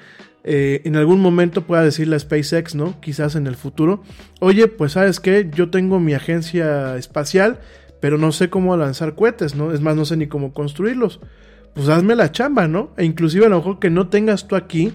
eh, 0.44 0.82
en 0.84 0.96
algún 0.96 1.20
momento 1.20 1.66
pueda 1.66 1.82
decirle 1.82 2.16
a 2.16 2.18
SpaceX, 2.18 2.74
¿no? 2.74 3.00
Quizás 3.00 3.36
en 3.36 3.46
el 3.46 3.56
futuro, 3.56 4.02
oye, 4.40 4.66
pues 4.68 4.92
sabes 4.92 5.20
que 5.20 5.48
yo 5.54 5.70
tengo 5.70 6.00
mi 6.00 6.14
agencia 6.14 6.96
espacial, 6.96 7.60
pero 8.00 8.18
no 8.18 8.32
sé 8.32 8.50
cómo 8.50 8.76
lanzar 8.76 9.14
cohetes, 9.14 9.54
¿no? 9.54 9.72
Es 9.72 9.80
más, 9.80 9.94
no 9.94 10.04
sé 10.04 10.16
ni 10.16 10.26
cómo 10.26 10.52
construirlos. 10.52 11.20
Pues 11.74 11.88
hazme 11.88 12.16
la 12.16 12.32
chamba, 12.32 12.66
¿no? 12.66 12.92
E 12.96 13.04
inclusive 13.04 13.46
a 13.46 13.48
lo 13.48 13.58
mejor 13.58 13.78
que 13.78 13.90
no 13.90 14.08
tengas 14.08 14.48
tú 14.48 14.56
aquí 14.56 14.92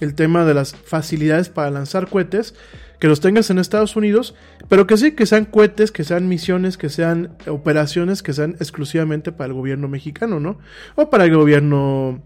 el 0.00 0.14
tema 0.14 0.44
de 0.44 0.54
las 0.54 0.74
facilidades 0.74 1.48
para 1.48 1.70
lanzar 1.70 2.08
cohetes, 2.08 2.54
que 2.98 3.08
los 3.08 3.20
tengas 3.20 3.50
en 3.50 3.58
Estados 3.58 3.96
Unidos, 3.96 4.34
pero 4.68 4.86
que 4.86 4.96
sí, 4.96 5.12
que 5.12 5.26
sean 5.26 5.44
cohetes, 5.44 5.92
que 5.92 6.04
sean 6.04 6.28
misiones, 6.28 6.78
que 6.78 6.88
sean 6.88 7.36
operaciones, 7.46 8.22
que 8.22 8.32
sean 8.32 8.56
exclusivamente 8.58 9.32
para 9.32 9.48
el 9.48 9.54
gobierno 9.54 9.88
mexicano, 9.88 10.40
¿no? 10.40 10.58
O 10.94 11.10
para 11.10 11.24
el 11.24 11.36
gobierno 11.36 12.22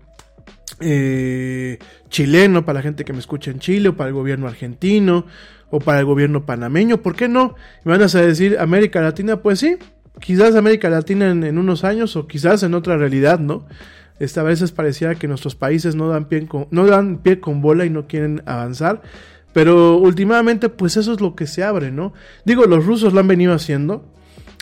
eh, 0.80 1.78
chileno, 2.08 2.64
para 2.64 2.78
la 2.78 2.82
gente 2.82 3.04
que 3.04 3.12
me 3.12 3.18
escucha 3.18 3.50
en 3.50 3.58
Chile, 3.58 3.90
o 3.90 3.96
para 3.96 4.08
el 4.08 4.14
gobierno 4.14 4.46
argentino, 4.46 5.26
o 5.70 5.78
para 5.78 6.00
el 6.00 6.04
gobierno 6.04 6.44
panameño, 6.44 7.02
¿por 7.02 7.14
qué 7.14 7.28
no? 7.28 7.54
Me 7.84 7.96
van 7.96 8.02
a 8.02 8.06
decir 8.06 8.58
América 8.58 9.00
Latina, 9.00 9.40
pues 9.40 9.60
sí, 9.60 9.76
quizás 10.20 10.54
América 10.56 10.90
Latina 10.90 11.30
en, 11.30 11.58
unos 11.58 11.84
años, 11.84 12.16
o 12.16 12.26
quizás 12.26 12.62
en 12.62 12.74
otra 12.74 12.96
realidad, 12.96 13.38
¿no? 13.38 13.66
Esta 14.18 14.42
veces 14.42 14.72
pareciera 14.72 15.14
que 15.14 15.28
nuestros 15.28 15.54
países 15.54 15.94
no 15.94 16.08
dan 16.08 16.26
pie 16.26 16.46
no 16.70 16.86
dan 16.86 17.18
pie 17.18 17.40
con 17.40 17.62
bola 17.62 17.86
y 17.86 17.90
no 17.90 18.06
quieren 18.06 18.42
avanzar. 18.44 19.00
Pero 19.52 19.96
últimamente, 19.96 20.68
pues 20.68 20.96
eso 20.96 21.12
es 21.12 21.20
lo 21.20 21.34
que 21.34 21.46
se 21.46 21.64
abre, 21.64 21.90
¿no? 21.90 22.12
Digo, 22.44 22.64
los 22.66 22.84
rusos 22.84 23.12
lo 23.12 23.20
han 23.20 23.28
venido 23.28 23.54
haciendo. 23.54 24.04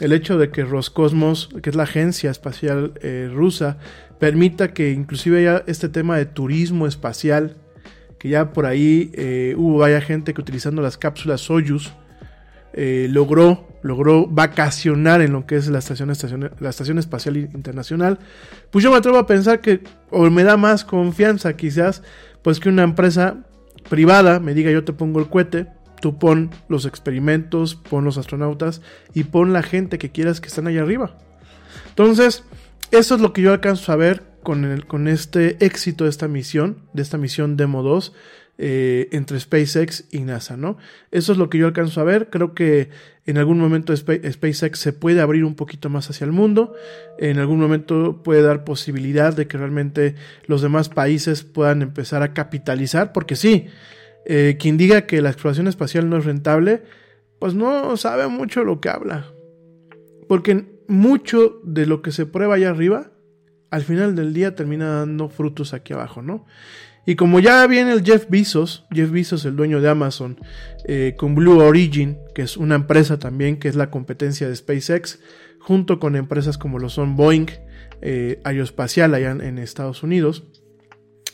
El 0.00 0.12
hecho 0.12 0.38
de 0.38 0.50
que 0.50 0.64
Roscosmos, 0.64 1.48
que 1.62 1.70
es 1.70 1.76
la 1.76 1.82
agencia 1.82 2.30
espacial 2.30 2.92
eh, 3.02 3.28
rusa, 3.32 3.78
permita 4.18 4.72
que 4.72 4.92
inclusive 4.92 5.40
haya 5.40 5.64
este 5.66 5.88
tema 5.88 6.16
de 6.16 6.26
turismo 6.26 6.86
espacial 6.86 7.56
que 8.18 8.28
ya 8.28 8.52
por 8.52 8.66
ahí 8.66 9.10
eh, 9.14 9.54
hubo 9.56 9.78
vaya 9.78 10.00
gente 10.00 10.34
que 10.34 10.40
utilizando 10.40 10.82
las 10.82 10.98
cápsulas 10.98 11.40
Soyuz 11.40 11.92
eh, 12.72 13.06
logró, 13.10 13.66
logró 13.82 14.26
vacacionar 14.26 15.22
en 15.22 15.32
lo 15.32 15.46
que 15.46 15.56
es 15.56 15.68
la 15.68 15.78
estación, 15.78 16.10
estación, 16.10 16.50
la 16.58 16.70
estación 16.70 16.98
Espacial 16.98 17.36
Internacional, 17.36 18.18
pues 18.70 18.84
yo 18.84 18.90
me 18.90 18.98
atrevo 18.98 19.18
a 19.18 19.26
pensar 19.26 19.60
que, 19.60 19.80
o 20.10 20.28
me 20.30 20.44
da 20.44 20.56
más 20.56 20.84
confianza 20.84 21.56
quizás, 21.56 22.02
pues 22.42 22.60
que 22.60 22.68
una 22.68 22.82
empresa 22.82 23.38
privada 23.88 24.38
me 24.38 24.54
diga 24.54 24.70
yo 24.70 24.84
te 24.84 24.92
pongo 24.92 25.18
el 25.20 25.28
cohete, 25.28 25.66
tú 26.00 26.18
pon 26.18 26.50
los 26.68 26.86
experimentos, 26.86 27.74
pon 27.74 28.04
los 28.04 28.18
astronautas 28.18 28.82
y 29.14 29.24
pon 29.24 29.52
la 29.52 29.62
gente 29.62 29.98
que 29.98 30.10
quieras 30.10 30.40
que 30.40 30.48
están 30.48 30.66
ahí 30.66 30.78
arriba. 30.78 31.16
Entonces, 31.88 32.44
eso 32.90 33.14
es 33.14 33.20
lo 33.20 33.32
que 33.32 33.42
yo 33.42 33.52
alcanzo 33.52 33.92
a 33.92 33.96
ver 33.96 34.22
con, 34.42 34.80
con 34.86 35.08
este 35.08 35.64
éxito 35.64 36.04
de 36.04 36.10
esta 36.10 36.28
misión, 36.28 36.78
de 36.92 37.02
esta 37.02 37.18
misión 37.18 37.56
Demo 37.56 37.82
2, 37.82 38.14
eh, 38.60 39.08
entre 39.12 39.38
SpaceX 39.38 40.06
y 40.10 40.18
NASA, 40.18 40.56
¿no? 40.56 40.78
Eso 41.12 41.30
es 41.30 41.38
lo 41.38 41.48
que 41.48 41.58
yo 41.58 41.68
alcanzo 41.68 42.00
a 42.00 42.04
ver. 42.04 42.28
Creo 42.28 42.54
que 42.54 42.90
en 43.24 43.38
algún 43.38 43.60
momento 43.60 43.96
SpaceX 43.96 44.80
se 44.80 44.92
puede 44.92 45.20
abrir 45.20 45.44
un 45.44 45.54
poquito 45.54 45.90
más 45.90 46.10
hacia 46.10 46.24
el 46.24 46.32
mundo. 46.32 46.74
En 47.20 47.38
algún 47.38 47.60
momento 47.60 48.20
puede 48.24 48.42
dar 48.42 48.64
posibilidad 48.64 49.32
de 49.32 49.46
que 49.46 49.58
realmente 49.58 50.16
los 50.46 50.60
demás 50.60 50.88
países 50.88 51.44
puedan 51.44 51.82
empezar 51.82 52.24
a 52.24 52.34
capitalizar, 52.34 53.12
porque 53.12 53.36
sí, 53.36 53.68
eh, 54.28 54.56
quien 54.60 54.76
diga 54.76 55.06
que 55.06 55.20
la 55.22 55.30
exploración 55.30 55.66
espacial 55.66 56.08
no 56.08 56.18
es 56.18 56.24
rentable, 56.24 56.82
pues 57.40 57.54
no 57.54 57.96
sabe 57.96 58.28
mucho 58.28 58.62
lo 58.62 58.80
que 58.80 58.90
habla. 58.90 59.32
Porque 60.28 60.66
mucho 60.86 61.60
de 61.64 61.86
lo 61.86 62.02
que 62.02 62.12
se 62.12 62.26
prueba 62.26 62.54
allá 62.54 62.70
arriba, 62.70 63.10
al 63.70 63.82
final 63.82 64.14
del 64.14 64.32
día 64.32 64.54
termina 64.54 64.98
dando 65.00 65.28
frutos 65.28 65.74
aquí 65.74 65.92
abajo, 65.92 66.22
¿no? 66.22 66.46
Y 67.06 67.16
como 67.16 67.40
ya 67.40 67.66
viene 67.66 67.92
el 67.92 68.04
Jeff 68.04 68.26
Bezos, 68.28 68.84
Jeff 68.92 69.10
Bezos, 69.10 69.46
el 69.46 69.56
dueño 69.56 69.80
de 69.80 69.88
Amazon, 69.88 70.38
eh, 70.84 71.14
con 71.16 71.34
Blue 71.34 71.58
Origin, 71.58 72.18
que 72.34 72.42
es 72.42 72.58
una 72.58 72.74
empresa 72.74 73.18
también 73.18 73.58
que 73.58 73.68
es 73.68 73.76
la 73.76 73.90
competencia 73.90 74.46
de 74.46 74.54
SpaceX, 74.54 75.18
junto 75.58 75.98
con 75.98 76.16
empresas 76.16 76.58
como 76.58 76.78
lo 76.78 76.90
son 76.90 77.16
Boeing, 77.16 77.46
eh, 78.02 78.40
Aeroespacial 78.44 79.14
allá 79.14 79.30
en, 79.30 79.58
Estados 79.58 80.02
Unidos. 80.02 80.44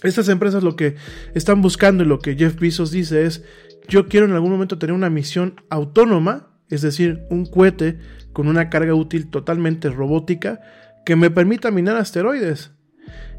Estas 0.05 0.29
empresas 0.29 0.63
lo 0.63 0.77
que 0.77 0.97
están 1.35 1.63
buscando 1.63 2.05
y 2.05 2.07
lo 2.07 2.19
que 2.19 2.37
Jeff 2.37 2.59
Bezos 2.59 2.91
dice 2.91 3.25
es, 3.25 3.43
yo 3.89 4.07
quiero 4.07 4.27
en 4.27 4.33
algún 4.33 4.53
momento 4.53 4.79
tener 4.79 4.95
una 4.95 5.11
misión 5.11 5.61
autónoma, 5.71 6.49
es 6.71 6.83
decir, 6.83 7.25
un 7.31 7.47
cohete 7.47 7.99
con 8.33 8.49
una 8.49 8.71
carga 8.71 8.95
útil 8.95 9.29
totalmente 9.29 9.91
robótica 9.91 10.61
que 11.05 11.17
me 11.17 11.31
permita 11.31 11.71
minar 11.71 11.97
asteroides. 11.97 12.73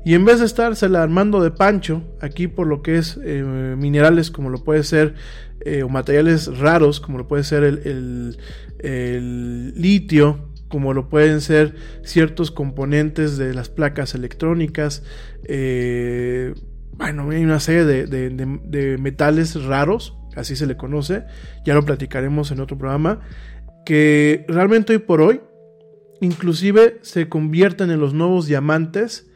Y 0.06 0.14
en 0.14 0.24
vez 0.24 0.40
de 0.40 0.46
estarse 0.46 0.86
armando 0.86 1.42
de 1.42 1.50
pancho, 1.50 2.04
aquí 2.22 2.48
por 2.48 2.68
lo 2.68 2.84
que 2.84 2.98
es 2.98 3.20
eh, 3.24 3.44
minerales 3.76 4.30
como 4.30 4.52
lo 4.52 4.64
puede 4.64 4.84
ser, 4.84 5.16
eh, 5.62 5.82
o 5.82 5.90
materiales 5.90 6.60
raros 6.60 7.00
como 7.00 7.18
lo 7.18 7.28
puede 7.28 7.44
ser 7.44 7.64
el, 7.64 8.38
litio, 9.76 10.50
como 10.68 10.94
lo 10.94 11.10
pueden 11.10 11.42
ser 11.42 11.76
ciertos 12.04 12.52
componentes 12.52 13.38
de 13.38 13.54
las 13.54 13.70
placas 13.70 14.16
electrónicas, 14.16 15.04
eh, 15.44 16.54
bueno, 16.98 17.30
hay 17.30 17.44
una 17.44 17.60
serie 17.60 17.86
de, 17.86 18.98
metales 19.00 19.62
raros, 19.64 20.18
así 20.36 20.56
se 20.56 20.66
le 20.66 20.78
conoce, 20.78 21.24
ya 21.66 21.74
lo 21.74 21.84
platicaremos 21.84 22.52
en 22.52 22.62
otro 22.62 22.78
programa, 22.78 23.22
que 23.86 24.46
realmente 24.48 24.94
hoy 24.94 25.00
por 25.00 25.22
hoy, 25.22 25.42
inclusive 26.22 27.00
se 27.02 27.28
convierten 27.28 27.92
en 27.92 28.00
los 28.00 28.14
nuevos 28.14 28.48
diamantes, 28.48 29.28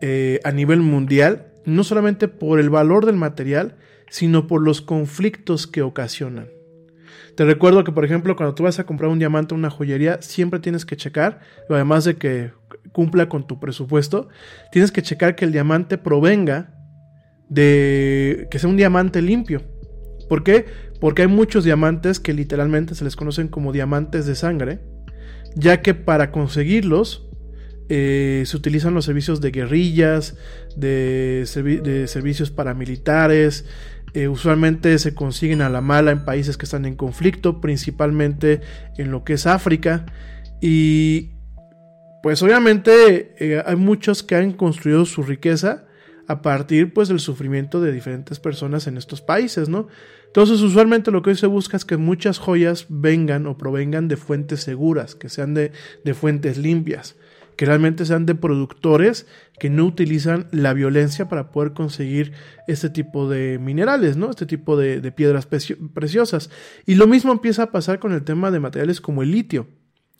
eh, 0.00 0.40
a 0.44 0.52
nivel 0.52 0.80
mundial, 0.80 1.46
no 1.64 1.82
solamente 1.82 2.28
por 2.28 2.60
el 2.60 2.68
valor 2.68 3.06
del 3.06 3.16
material, 3.16 3.76
sino 4.10 4.46
por 4.46 4.62
los 4.62 4.82
conflictos 4.82 5.66
que 5.66 5.82
ocasionan. 5.82 6.48
Te 7.36 7.44
recuerdo 7.44 7.82
que, 7.82 7.92
por 7.92 8.04
ejemplo, 8.04 8.36
cuando 8.36 8.54
tú 8.54 8.62
vas 8.62 8.78
a 8.78 8.84
comprar 8.84 9.10
un 9.10 9.18
diamante 9.18 9.54
en 9.54 9.60
una 9.60 9.70
joyería, 9.70 10.22
siempre 10.22 10.60
tienes 10.60 10.86
que 10.86 10.96
checar, 10.96 11.40
además 11.68 12.04
de 12.04 12.16
que 12.16 12.52
cumpla 12.92 13.28
con 13.28 13.46
tu 13.46 13.58
presupuesto, 13.58 14.28
tienes 14.70 14.92
que 14.92 15.02
checar 15.02 15.34
que 15.34 15.44
el 15.44 15.52
diamante 15.52 15.98
provenga 15.98 16.74
de 17.48 18.46
que 18.50 18.58
sea 18.58 18.70
un 18.70 18.76
diamante 18.76 19.20
limpio. 19.20 19.62
¿Por 20.28 20.44
qué? 20.44 20.66
Porque 21.00 21.22
hay 21.22 21.28
muchos 21.28 21.64
diamantes 21.64 22.20
que 22.20 22.32
literalmente 22.32 22.94
se 22.94 23.04
les 23.04 23.16
conocen 23.16 23.48
como 23.48 23.72
diamantes 23.72 24.26
de 24.26 24.34
sangre, 24.36 24.80
ya 25.56 25.82
que 25.82 25.94
para 25.94 26.30
conseguirlos 26.30 27.28
eh, 27.90 28.44
se 28.46 28.56
utilizan 28.56 28.94
los 28.94 29.04
servicios 29.04 29.42
de 29.42 29.50
guerrillas, 29.50 30.36
de, 30.74 31.44
servicios 32.06 32.50
paramilitares, 32.50 33.66
eh, 34.14 34.28
usualmente 34.28 34.96
se 35.00 35.12
consiguen 35.12 35.60
a 35.60 35.68
la 35.68 35.80
mala 35.80 36.12
en 36.12 36.24
países 36.24 36.56
que 36.56 36.66
están 36.66 36.84
en 36.84 36.94
conflicto, 36.94 37.60
principalmente 37.60 38.60
en 38.96 39.10
lo 39.10 39.24
que 39.24 39.32
es 39.32 39.46
África. 39.46 40.06
Y 40.60 41.32
pues 42.22 42.40
obviamente 42.42 43.34
eh, 43.38 43.62
hay 43.66 43.74
muchos 43.74 44.22
que 44.22 44.36
han 44.36 44.52
construido 44.52 45.04
su 45.04 45.24
riqueza 45.24 45.84
a 46.28 46.42
partir 46.42 46.94
pues 46.94 47.08
del 47.08 47.18
sufrimiento 47.18 47.80
de 47.80 47.92
diferentes 47.92 48.38
personas 48.38 48.86
en 48.86 48.96
estos 48.96 49.20
países, 49.20 49.68
¿no? 49.68 49.88
Entonces 50.26 50.60
usualmente 50.60 51.10
lo 51.10 51.22
que 51.22 51.30
hoy 51.30 51.36
se 51.36 51.48
busca 51.48 51.76
es 51.76 51.84
que 51.84 51.96
muchas 51.96 52.38
joyas 52.38 52.86
vengan 52.88 53.46
o 53.46 53.58
provengan 53.58 54.06
de 54.06 54.16
fuentes 54.16 54.60
seguras, 54.60 55.16
que 55.16 55.28
sean 55.28 55.54
de 55.54 55.70
fuentes 56.14 56.56
limpias 56.56 57.16
que 57.56 57.66
realmente 57.66 58.04
sean 58.04 58.26
de 58.26 58.34
productores 58.34 59.26
que 59.58 59.70
no 59.70 59.84
utilizan 59.84 60.48
la 60.50 60.72
violencia 60.72 61.28
para 61.28 61.50
poder 61.50 61.72
conseguir 61.72 62.32
este 62.66 62.90
tipo 62.90 63.28
de 63.28 63.58
minerales, 63.58 64.16
¿no? 64.16 64.30
Este 64.30 64.46
tipo 64.46 64.76
de, 64.76 65.12
piedras 65.12 65.46
preciosas. 65.46 66.50
Y 66.86 66.96
lo 66.96 67.06
mismo 67.06 67.32
empieza 67.32 67.64
a 67.64 67.70
pasar 67.70 67.98
con 67.98 68.12
el 68.12 68.24
tema 68.24 68.50
de 68.50 68.60
materiales 68.60 69.00
como 69.00 69.22
el 69.22 69.30
litio. 69.30 69.68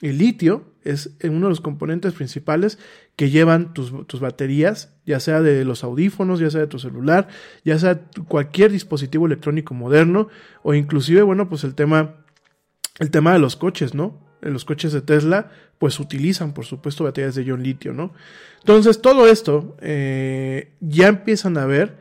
El 0.01 0.19
litio 0.19 0.73
es 0.83 1.17
uno 1.23 1.47
de 1.47 1.51
los 1.51 1.61
componentes 1.61 2.13
principales 2.13 2.79
que 3.17 3.31
llevan 3.31 3.73
tus, 3.75 4.07
tus, 4.07 4.21
baterías, 4.21 4.95
ya 5.07 5.19
sea 5.19 5.41
de 5.41 5.65
los 5.65 5.83
audífonos, 5.83 6.41
ya 6.41 6.51
sea 6.51 6.61
de 6.61 6.67
tu 6.67 6.79
celular, 6.79 7.29
ya 7.65 7.79
sea 7.79 8.03
cualquier 8.29 8.71
dispositivo 8.71 9.27
electrónico 9.27 9.73
moderno, 9.73 10.29
o 10.63 10.75
inclusive, 10.75 11.23
bueno, 11.23 11.49
pues 11.49 11.65
el 11.65 11.75
tema, 11.75 12.17
el 12.99 13.11
tema 13.11 13.33
de 13.33 13.39
los 13.39 13.57
coches, 13.57 13.95
¿no? 13.95 14.25
los 14.51 14.65
coches 14.65 14.93
de 14.93 15.01
Tesla, 15.01 15.51
pues 15.79 16.01
utilizan, 16.01 16.55
por 16.55 16.65
supuesto, 16.65 17.05
baterías 17.05 17.35
de 17.35 17.45
ion 17.45 17.63
litio, 17.63 17.93
¿no? 17.93 18.13
Entonces, 18.61 19.01
todo 19.01 19.29
esto 19.29 19.77
eh, 19.81 20.73
ya 20.81 21.09
empiezan 21.09 21.59
a 21.59 21.67
ver, 21.67 21.97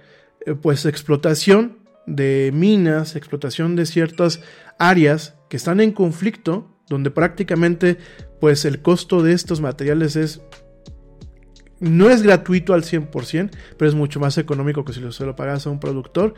eh, 0.45 0.55
pues, 0.55 0.85
explotación 0.85 1.77
de 2.05 2.51
minas, 2.53 3.15
explotación 3.15 3.75
de 3.75 3.85
ciertas 3.85 4.41
áreas 4.79 5.35
que 5.49 5.57
están 5.57 5.81
en 5.81 5.91
conflicto, 5.91 6.69
donde 6.87 7.11
prácticamente, 7.11 7.97
pues, 8.39 8.65
el 8.65 8.81
costo 8.81 9.23
de 9.23 9.33
estos 9.33 9.61
materiales 9.61 10.15
es 10.15 10.41
no 11.79 12.09
es 12.09 12.23
gratuito 12.23 12.73
al 12.73 12.83
100%, 12.83 13.51
pero 13.77 13.89
es 13.89 13.95
mucho 13.95 14.19
más 14.19 14.37
económico 14.37 14.85
que 14.85 14.93
si 14.93 15.01
se 15.11 15.25
lo 15.25 15.35
pagas 15.35 15.67
a 15.67 15.69
un 15.69 15.81
productor. 15.81 16.33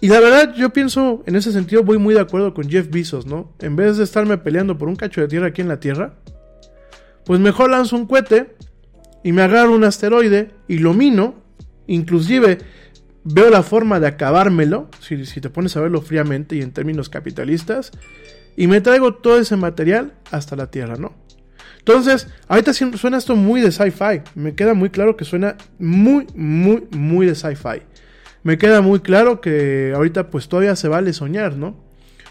Y 0.00 0.08
la 0.08 0.18
verdad, 0.18 0.54
yo 0.56 0.70
pienso, 0.70 1.22
en 1.26 1.36
ese 1.36 1.52
sentido, 1.52 1.84
voy 1.84 1.98
muy 1.98 2.14
de 2.14 2.20
acuerdo 2.20 2.54
con 2.54 2.68
Jeff 2.68 2.90
Bezos, 2.90 3.26
¿no? 3.26 3.52
En 3.60 3.76
vez 3.76 3.98
de 3.98 4.04
estarme 4.04 4.38
peleando 4.38 4.78
por 4.78 4.88
un 4.88 4.96
cacho 4.96 5.20
de 5.20 5.28
tierra 5.28 5.48
aquí 5.48 5.60
en 5.60 5.68
la 5.68 5.78
Tierra, 5.78 6.14
pues 7.30 7.38
mejor 7.38 7.70
lanzo 7.70 7.94
un 7.94 8.06
cohete 8.06 8.56
y 9.22 9.30
me 9.30 9.42
agarro 9.42 9.72
un 9.72 9.84
asteroide 9.84 10.50
y 10.66 10.78
lo 10.78 10.94
mino, 10.94 11.36
inclusive 11.86 12.58
veo 13.22 13.50
la 13.50 13.62
forma 13.62 14.00
de 14.00 14.08
acabármelo, 14.08 14.88
si, 14.98 15.24
si 15.26 15.40
te 15.40 15.48
pones 15.48 15.76
a 15.76 15.80
verlo 15.80 16.02
fríamente 16.02 16.56
y 16.56 16.60
en 16.60 16.72
términos 16.72 17.08
capitalistas, 17.08 17.92
y 18.56 18.66
me 18.66 18.80
traigo 18.80 19.14
todo 19.14 19.38
ese 19.38 19.54
material 19.54 20.14
hasta 20.32 20.56
la 20.56 20.72
Tierra, 20.72 20.96
¿no? 20.96 21.12
Entonces, 21.78 22.26
ahorita 22.48 22.72
suena 22.72 23.18
esto 23.18 23.36
muy 23.36 23.60
de 23.60 23.70
sci-fi. 23.70 24.22
Me 24.34 24.56
queda 24.56 24.74
muy 24.74 24.90
claro 24.90 25.16
que 25.16 25.24
suena 25.24 25.54
muy, 25.78 26.26
muy, 26.34 26.88
muy 26.90 27.26
de 27.26 27.36
sci-fi 27.36 27.82
me 28.42 28.58
queda 28.58 28.80
muy 28.80 28.98
claro 28.98 29.40
que 29.40 29.92
ahorita 29.94 30.30
pues 30.30 30.48
todavía 30.48 30.74
se 30.74 30.88
vale 30.88 31.12
soñar, 31.12 31.54
¿no? 31.56 31.76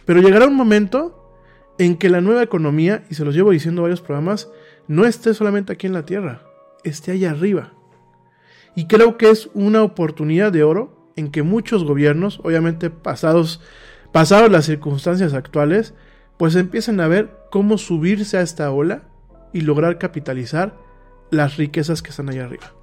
Pero 0.03 0.19
llegará 0.19 0.45
un 0.45 0.55
momento 0.55 1.37
en 1.77 1.95
que 1.95 2.09
la 2.09 2.19
nueva 2.19 2.43
economía, 2.43 3.03
y 3.09 3.15
se 3.15 3.23
los 3.23 3.33
llevo 3.33 3.51
diciendo 3.51 3.83
varios 3.83 4.01
programas, 4.01 4.49
no 4.89 5.05
esté 5.05 5.35
solamente 5.35 5.71
aquí 5.71 5.85
en 5.85 5.93
la 5.93 6.03
Tierra, 6.03 6.41
esté 6.83 7.11
allá 7.11 7.29
arriba. 7.29 7.73
Y 8.75 8.87
creo 8.87 9.17
que 9.17 9.29
es 9.29 9.49
una 9.53 9.83
oportunidad 9.83 10.51
de 10.51 10.63
oro 10.63 11.11
en 11.15 11.29
que 11.29 11.43
muchos 11.43 11.83
gobiernos, 11.83 12.39
obviamente 12.43 12.89
pasados, 12.89 13.61
pasados 14.11 14.51
las 14.51 14.65
circunstancias 14.65 15.35
actuales, 15.35 15.93
pues 16.37 16.55
empiecen 16.55 16.99
a 17.01 17.07
ver 17.07 17.29
cómo 17.51 17.77
subirse 17.77 18.37
a 18.37 18.41
esta 18.41 18.71
ola 18.71 19.03
y 19.53 19.61
lograr 19.61 19.99
capitalizar 19.99 20.75
las 21.29 21.57
riquezas 21.57 22.01
que 22.01 22.09
están 22.09 22.29
allá 22.29 22.45
arriba. 22.45 22.73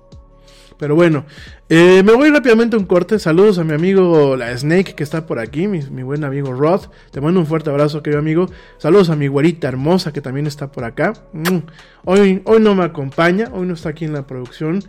Pero 0.78 0.94
bueno, 0.94 1.24
eh, 1.68 2.02
me 2.04 2.12
voy 2.12 2.30
rápidamente 2.30 2.76
a 2.76 2.78
un 2.78 2.84
corte. 2.84 3.18
Saludos 3.18 3.58
a 3.58 3.64
mi 3.64 3.72
amigo 3.72 4.36
la 4.36 4.56
Snake 4.56 4.94
que 4.94 5.02
está 5.02 5.26
por 5.26 5.38
aquí, 5.38 5.66
mi, 5.68 5.80
buen 6.02 6.24
amigo 6.24 6.52
Rod. 6.52 6.82
Te 7.10 7.20
mando 7.20 7.40
un 7.40 7.46
fuerte 7.46 7.70
abrazo, 7.70 8.02
querido 8.02 8.20
amigo. 8.20 8.46
Saludos 8.78 9.10
a 9.10 9.16
mi 9.16 9.28
güerita 9.28 9.68
hermosa 9.68 10.12
que 10.12 10.20
también 10.20 10.46
está 10.46 10.70
por 10.70 10.84
acá. 10.84 11.14
Mm. 11.32 11.58
Hoy, 12.04 12.42
hoy 12.44 12.60
no 12.60 12.74
me 12.74 12.84
acompaña, 12.84 13.48
hoy 13.52 13.66
no 13.66 13.74
está 13.74 13.90
aquí 13.90 14.04
en 14.04 14.12
la 14.12 14.26
producción. 14.26 14.82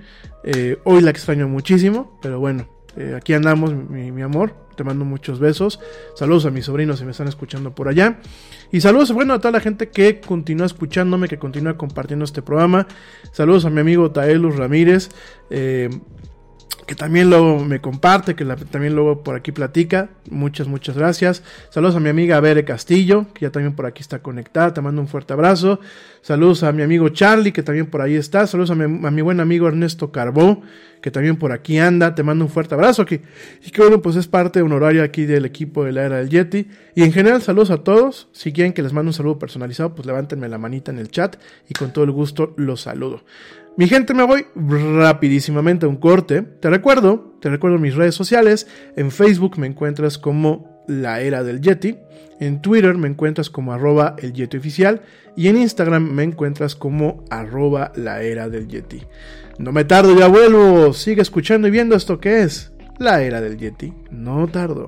Eh, 0.43 0.77
hoy 0.83 1.01
la 1.01 1.11
extraño 1.11 1.47
muchísimo, 1.47 2.17
pero 2.21 2.39
bueno, 2.39 2.67
Eh, 2.97 3.13
aquí 3.15 3.33
andamos, 3.33 3.73
mi, 3.73 4.11
mi, 4.11 4.21
amor. 4.23 4.53
Te 4.75 4.83
mando 4.83 5.05
muchos 5.05 5.39
besos. 5.39 5.79
Saludos 6.15 6.45
a 6.47 6.51
mis 6.51 6.65
sobrinos 6.65 6.99
si 6.99 7.05
me 7.05 7.11
están 7.11 7.27
escuchando 7.27 7.73
por 7.73 7.87
allá. 7.87 8.19
Y 8.71 8.81
saludos, 8.81 9.11
bueno, 9.11 9.33
a 9.33 9.39
toda 9.39 9.51
la 9.51 9.59
gente 9.59 9.89
que 9.89 10.19
continúa 10.19 10.65
escuchándome, 10.65 11.27
que 11.27 11.37
continúa 11.37 11.77
compartiendo 11.77 12.25
este 12.25 12.41
programa. 12.41 12.87
Saludos 13.31 13.65
a 13.65 13.69
mi 13.69 13.81
amigo 13.81 14.11
Taelus 14.11 14.55
Ramírez. 14.55 15.09
Eh, 15.49 15.89
que 16.87 16.95
también 16.95 17.29
luego 17.29 17.65
me 17.65 17.81
comparte, 17.81 18.33
que 18.33 18.45
también 18.45 18.95
luego 18.95 19.21
por 19.21 19.35
aquí 19.35 19.51
platica. 19.51 20.09
Muchas, 20.31 20.69
muchas 20.69 20.97
gracias. 20.97 21.43
Saludos 21.69 21.97
a 21.97 21.99
mi 21.99 22.07
amiga 22.07 22.39
Bere 22.39 22.63
Castillo, 22.63 23.25
que 23.33 23.41
ya 23.41 23.51
también 23.51 23.75
por 23.75 23.85
aquí 23.85 24.01
está 24.01 24.19
conectada. 24.19 24.73
Te 24.73 24.79
mando 24.79 25.01
un 25.01 25.09
fuerte 25.09 25.33
abrazo. 25.33 25.81
Saludos 26.21 26.63
a 26.63 26.71
mi 26.71 26.83
amigo 26.83 27.09
Charlie, 27.09 27.51
que 27.51 27.61
también 27.61 27.87
por 27.87 28.01
ahí 28.01 28.15
está. 28.15 28.47
Saludos 28.47 28.71
a 28.71 28.75
mi, 28.75 29.21
buen 29.21 29.41
amigo 29.41 29.67
Ernesto 29.67 30.13
Carbó, 30.13 30.61
que 31.01 31.11
también 31.11 31.35
por 31.35 31.51
aquí 31.51 31.77
anda. 31.77 32.15
Te 32.15 32.23
mando 32.23 32.45
un 32.45 32.51
fuerte 32.51 32.73
abrazo. 32.73 33.05
Que, 33.05 33.21
y 33.65 33.69
que 33.69 33.81
bueno, 33.81 34.01
pues 34.01 34.15
es 34.15 34.27
parte 34.29 34.61
honoraria 34.61 35.03
aquí 35.03 35.25
del 35.25 35.43
equipo 35.43 35.83
de 35.83 35.91
la 35.91 36.03
era 36.03 36.17
del 36.17 36.29
Yeti. 36.29 36.69
Y 36.95 37.03
en 37.03 37.11
general, 37.11 37.41
saludos 37.41 37.69
a 37.69 37.83
todos. 37.83 38.29
Si 38.31 38.53
quieren 38.53 38.71
que 38.71 38.81
les 38.81 38.93
mande 38.93 39.09
un 39.09 39.13
saludo 39.13 39.39
personalizado, 39.39 39.93
pues 39.93 40.05
levántenme 40.05 40.47
la 40.47 40.57
manita 40.57 40.91
en 40.93 40.99
el 40.99 41.11
chat 41.11 41.35
y 41.67 41.73
con 41.73 41.91
todo 41.91 42.05
el 42.05 42.11
gusto 42.11 42.53
los 42.55 42.79
saludo. 42.79 43.25
Mi 43.77 43.87
gente, 43.87 44.15
me 44.15 44.23
voy 44.23 44.47
rapidísimamente 44.55 45.85
a 45.85 45.89
un 45.89 45.97
corte. 45.97 46.41
Te 46.41 46.67
recuerdo, 46.67 47.37
te 47.39 47.47
recuerdo 47.47 47.77
mis 47.77 47.93
redes 47.93 48.15
sociales. 48.15 48.65
En 48.95 49.11
Facebook 49.11 49.59
me 49.59 49.67
encuentras 49.67 50.17
como 50.17 50.83
La 50.87 51.21
Era 51.21 51.43
del 51.43 51.61
Yeti. 51.61 51.95
En 52.39 52.59
Twitter 52.63 52.97
me 52.97 53.07
encuentras 53.07 53.51
como 53.51 53.73
arroba 53.73 54.15
el 54.17 54.33
Yeti 54.33 54.57
oficial. 54.57 55.03
Y 55.35 55.47
en 55.47 55.57
Instagram 55.57 56.11
me 56.11 56.23
encuentras 56.23 56.75
como 56.75 57.23
arroba 57.29 57.91
la 57.95 58.23
era 58.23 58.49
del 58.49 58.67
Yeti. 58.67 59.03
No 59.59 59.71
me 59.71 59.83
tardo, 59.83 60.17
ya 60.17 60.27
vuelvo. 60.27 60.91
Sigue 60.93 61.21
escuchando 61.21 61.67
y 61.67 61.71
viendo 61.71 61.95
esto 61.95 62.19
que 62.19 62.41
es 62.41 62.71
La 62.97 63.21
Era 63.21 63.41
del 63.41 63.57
Yeti. 63.57 63.93
No 64.09 64.47
tardo. 64.47 64.87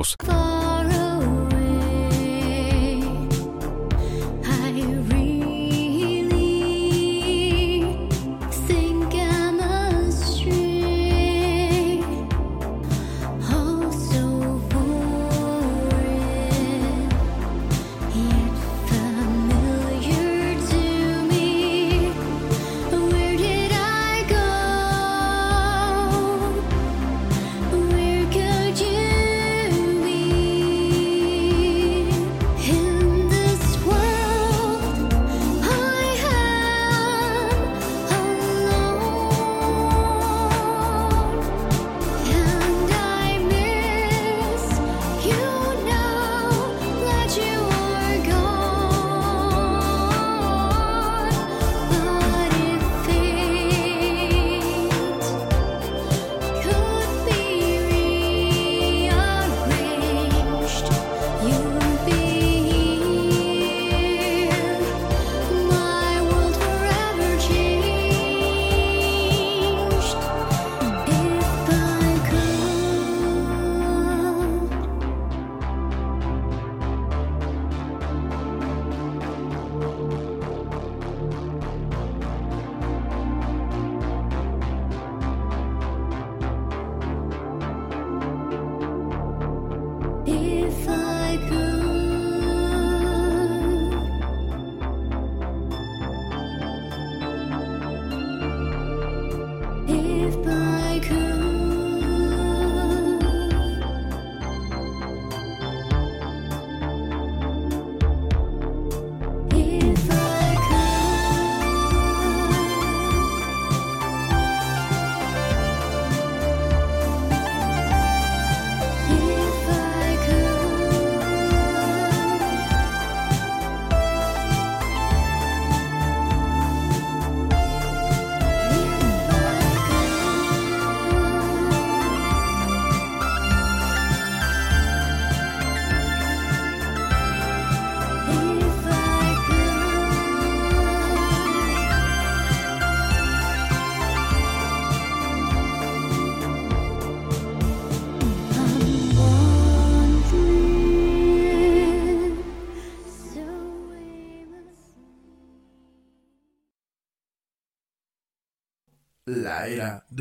Беларусь. 0.00 0.59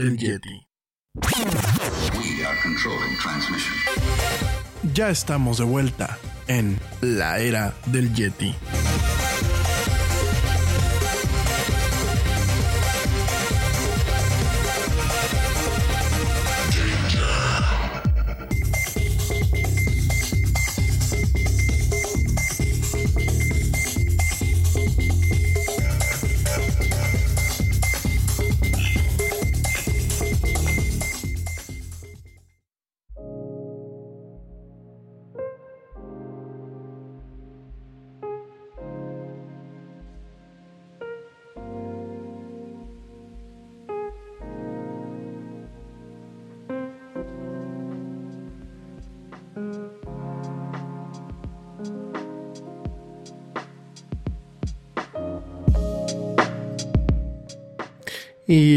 Del 0.10 0.18
Yeti. 0.18 0.68
We 1.16 2.45
are 2.45 2.57
controlling 2.64 3.16
transmission. 3.22 3.76
Ya 4.93 5.10
estamos 5.10 5.57
de 5.57 5.66
vuelta 5.66 6.18
en 6.47 6.80
la 7.01 7.39
era 7.39 7.74
del 7.88 8.14
Yeti. 8.14 8.55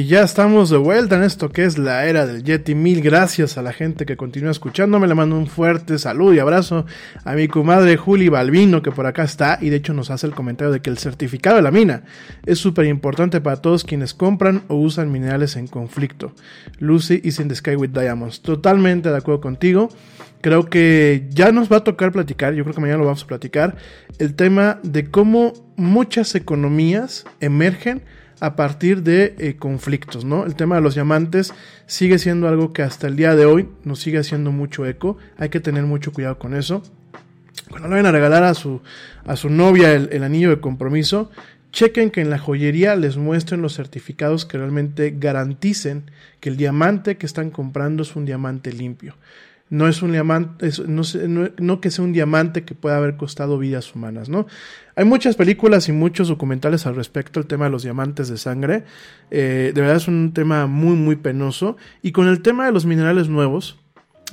Y 0.02 0.06
ya 0.06 0.22
estamos 0.22 0.68
de 0.68 0.78
vuelta 0.78 1.14
en 1.14 1.22
esto 1.22 1.50
que 1.50 1.64
es 1.64 1.78
la 1.78 2.06
era 2.06 2.26
del 2.26 2.42
Yeti. 2.42 2.74
Mil 2.74 3.02
gracias 3.02 3.56
a 3.56 3.62
la 3.62 3.72
gente 3.72 4.04
que 4.04 4.16
continúa 4.16 4.50
escuchándome. 4.50 5.06
Le 5.06 5.14
mando 5.14 5.36
un 5.36 5.46
fuerte 5.46 5.96
saludo 5.96 6.34
y 6.34 6.40
abrazo 6.40 6.86
a 7.24 7.34
mi 7.34 7.46
comadre 7.46 7.96
Juli 7.96 8.28
Balbino, 8.28 8.82
que 8.82 8.90
por 8.90 9.06
acá 9.06 9.22
está 9.22 9.58
y 9.60 9.70
de 9.70 9.76
hecho 9.76 9.94
nos 9.94 10.10
hace 10.10 10.26
el 10.26 10.34
comentario 10.34 10.72
de 10.72 10.80
que 10.80 10.90
el 10.90 10.98
certificado 10.98 11.54
de 11.54 11.62
la 11.62 11.70
mina 11.70 12.02
es 12.44 12.58
súper 12.58 12.86
importante 12.86 13.40
para 13.40 13.58
todos 13.58 13.84
quienes 13.84 14.12
compran 14.12 14.64
o 14.66 14.74
usan 14.74 15.12
minerales 15.12 15.54
en 15.54 15.68
conflicto. 15.68 16.34
Lucy 16.80 17.20
is 17.22 17.38
in 17.38 17.46
the 17.46 17.54
sky 17.54 17.76
with 17.76 17.90
diamonds. 17.90 18.40
Totalmente 18.40 19.08
de 19.08 19.16
acuerdo 19.16 19.40
contigo. 19.40 19.88
Creo 20.40 20.68
que 20.68 21.28
ya 21.30 21.52
nos 21.52 21.70
va 21.70 21.76
a 21.76 21.84
tocar 21.84 22.10
platicar, 22.10 22.54
yo 22.54 22.64
creo 22.64 22.74
que 22.74 22.80
mañana 22.80 22.98
lo 22.98 23.04
vamos 23.04 23.22
a 23.22 23.28
platicar, 23.28 23.76
el 24.18 24.34
tema 24.34 24.80
de 24.82 25.08
cómo 25.12 25.52
muchas 25.76 26.34
economías 26.34 27.24
emergen 27.38 28.02
a 28.42 28.56
partir 28.56 29.04
de 29.04 29.36
eh, 29.38 29.54
conflictos, 29.56 30.24
¿no? 30.24 30.44
El 30.44 30.56
tema 30.56 30.74
de 30.74 30.80
los 30.80 30.94
diamantes 30.94 31.54
sigue 31.86 32.18
siendo 32.18 32.48
algo 32.48 32.72
que 32.72 32.82
hasta 32.82 33.06
el 33.06 33.14
día 33.14 33.36
de 33.36 33.46
hoy 33.46 33.68
nos 33.84 34.00
sigue 34.00 34.18
haciendo 34.18 34.50
mucho 34.50 34.84
eco. 34.84 35.16
Hay 35.38 35.48
que 35.48 35.60
tener 35.60 35.84
mucho 35.84 36.12
cuidado 36.12 36.40
con 36.40 36.56
eso. 36.56 36.82
Cuando 37.70 37.86
le 37.86 37.92
vayan 37.92 38.06
a 38.06 38.10
regalar 38.10 38.42
a 38.42 38.54
su, 38.54 38.82
a 39.24 39.36
su 39.36 39.48
novia 39.48 39.94
el 39.94 40.24
anillo 40.24 40.50
de 40.50 40.58
compromiso, 40.58 41.30
chequen 41.70 42.10
que 42.10 42.20
en 42.20 42.30
la 42.30 42.38
joyería 42.38 42.96
les 42.96 43.16
muestren 43.16 43.62
los 43.62 43.76
certificados 43.76 44.44
que 44.44 44.58
realmente 44.58 45.14
garanticen 45.16 46.10
que 46.40 46.48
el 46.48 46.56
diamante 46.56 47.18
que 47.18 47.26
están 47.26 47.50
comprando 47.50 48.02
es 48.02 48.16
un 48.16 48.24
diamante 48.24 48.72
limpio. 48.72 49.14
No 49.72 49.88
es 49.88 50.02
un 50.02 50.12
diamante, 50.12 50.68
no, 51.58 51.80
que 51.80 51.90
sea 51.90 52.04
un 52.04 52.12
diamante 52.12 52.62
que 52.62 52.74
pueda 52.74 52.98
haber 52.98 53.16
costado 53.16 53.56
vidas 53.56 53.94
humanas, 53.94 54.28
¿no? 54.28 54.46
Hay 54.96 55.06
muchas 55.06 55.34
películas 55.34 55.88
y 55.88 55.92
muchos 55.92 56.28
documentales 56.28 56.84
al 56.84 56.94
respecto 56.94 57.40
al 57.40 57.46
tema 57.46 57.64
de 57.64 57.70
los 57.70 57.82
diamantes 57.82 58.28
de 58.28 58.36
sangre. 58.36 58.84
Eh, 59.30 59.72
de 59.74 59.80
verdad 59.80 59.96
es 59.96 60.08
un 60.08 60.34
tema 60.34 60.66
muy, 60.66 60.94
muy 60.94 61.16
penoso. 61.16 61.78
Y 62.02 62.12
con 62.12 62.28
el 62.28 62.42
tema 62.42 62.66
de 62.66 62.72
los 62.72 62.84
minerales 62.84 63.30
nuevos, 63.30 63.78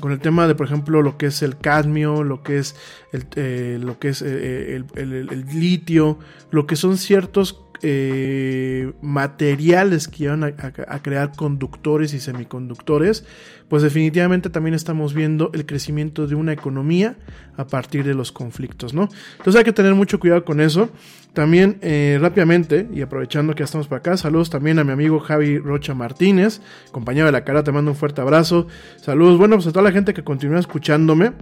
con 0.02 0.12
el 0.12 0.20
tema 0.20 0.46
de, 0.46 0.56
por 0.56 0.66
ejemplo, 0.66 1.02
lo 1.02 1.18
que 1.18 1.28
es 1.28 1.42
el 1.42 1.58
cadmio, 1.58 2.26
lo 2.26 2.44
que 2.44 2.58
es 2.58 2.76
el, 3.14 3.26
eh, 3.38 3.80
lo 3.82 3.98
que 3.98 4.10
es 4.10 4.22
eh, 4.22 4.76
el, 4.76 4.86
el- 4.96 5.14
el- 5.14 5.30
el 5.32 5.46
litio, 5.58 6.20
lo 6.52 6.68
que 6.68 6.76
son 6.76 6.98
ciertos 6.98 7.62
eh, 7.82 8.92
materiales 9.02 10.08
que 10.08 10.18
llevan 10.18 10.44
a, 10.44 11.02
crear 11.02 11.32
conductores 11.36 12.14
y 12.14 12.20
semiconductores, 12.20 13.26
pues 13.68 13.84
definitivamente 13.84 14.50
también 14.50 14.74
estamos 14.74 15.14
viendo 15.14 15.52
el 15.54 15.66
crecimiento 15.66 16.28
de 16.28 16.36
una 16.36 16.54
economía 16.54 17.18
a 17.56 17.68
partir 17.68 18.04
de 18.04 18.14
los 18.14 18.32
conflictos, 18.32 18.94
¿no? 18.94 19.10
Entonces 19.38 19.56
hay 19.56 19.64
que 19.64 19.74
tener 19.74 19.96
mucho 19.96 20.20
cuidado 20.20 20.44
con 20.44 20.60
eso. 20.62 20.90
También 21.34 21.78
eh, 21.82 22.18
rápidamente, 22.20 22.88
y 22.92 23.02
aprovechando 23.02 23.54
que 23.54 23.60
ya 23.60 23.66
estamos 23.66 23.88
por 23.88 24.00
acá, 24.00 24.18
saludos 24.18 24.50
también 24.50 24.80
a 24.80 24.84
mi 24.84 24.92
amigo 24.92 25.20
Javi 25.20 25.60
Rocha 25.60 25.94
Martínez, 25.94 26.62
compañero 26.92 27.28
de 27.28 27.32
la 27.32 27.44
cara, 27.44 27.64
te 27.64 27.72
mando 27.72 27.92
un 27.92 27.98
fuerte 27.98 28.22
abrazo. 28.22 28.68
Saludos, 28.98 29.38
bueno, 29.38 29.56
pues 29.56 29.68
a 29.68 29.72
toda 29.72 29.84
la 29.84 29.92
gente 29.92 30.14
que 30.14 30.24
continúa 30.24 30.60
escuchándome. 30.60 31.34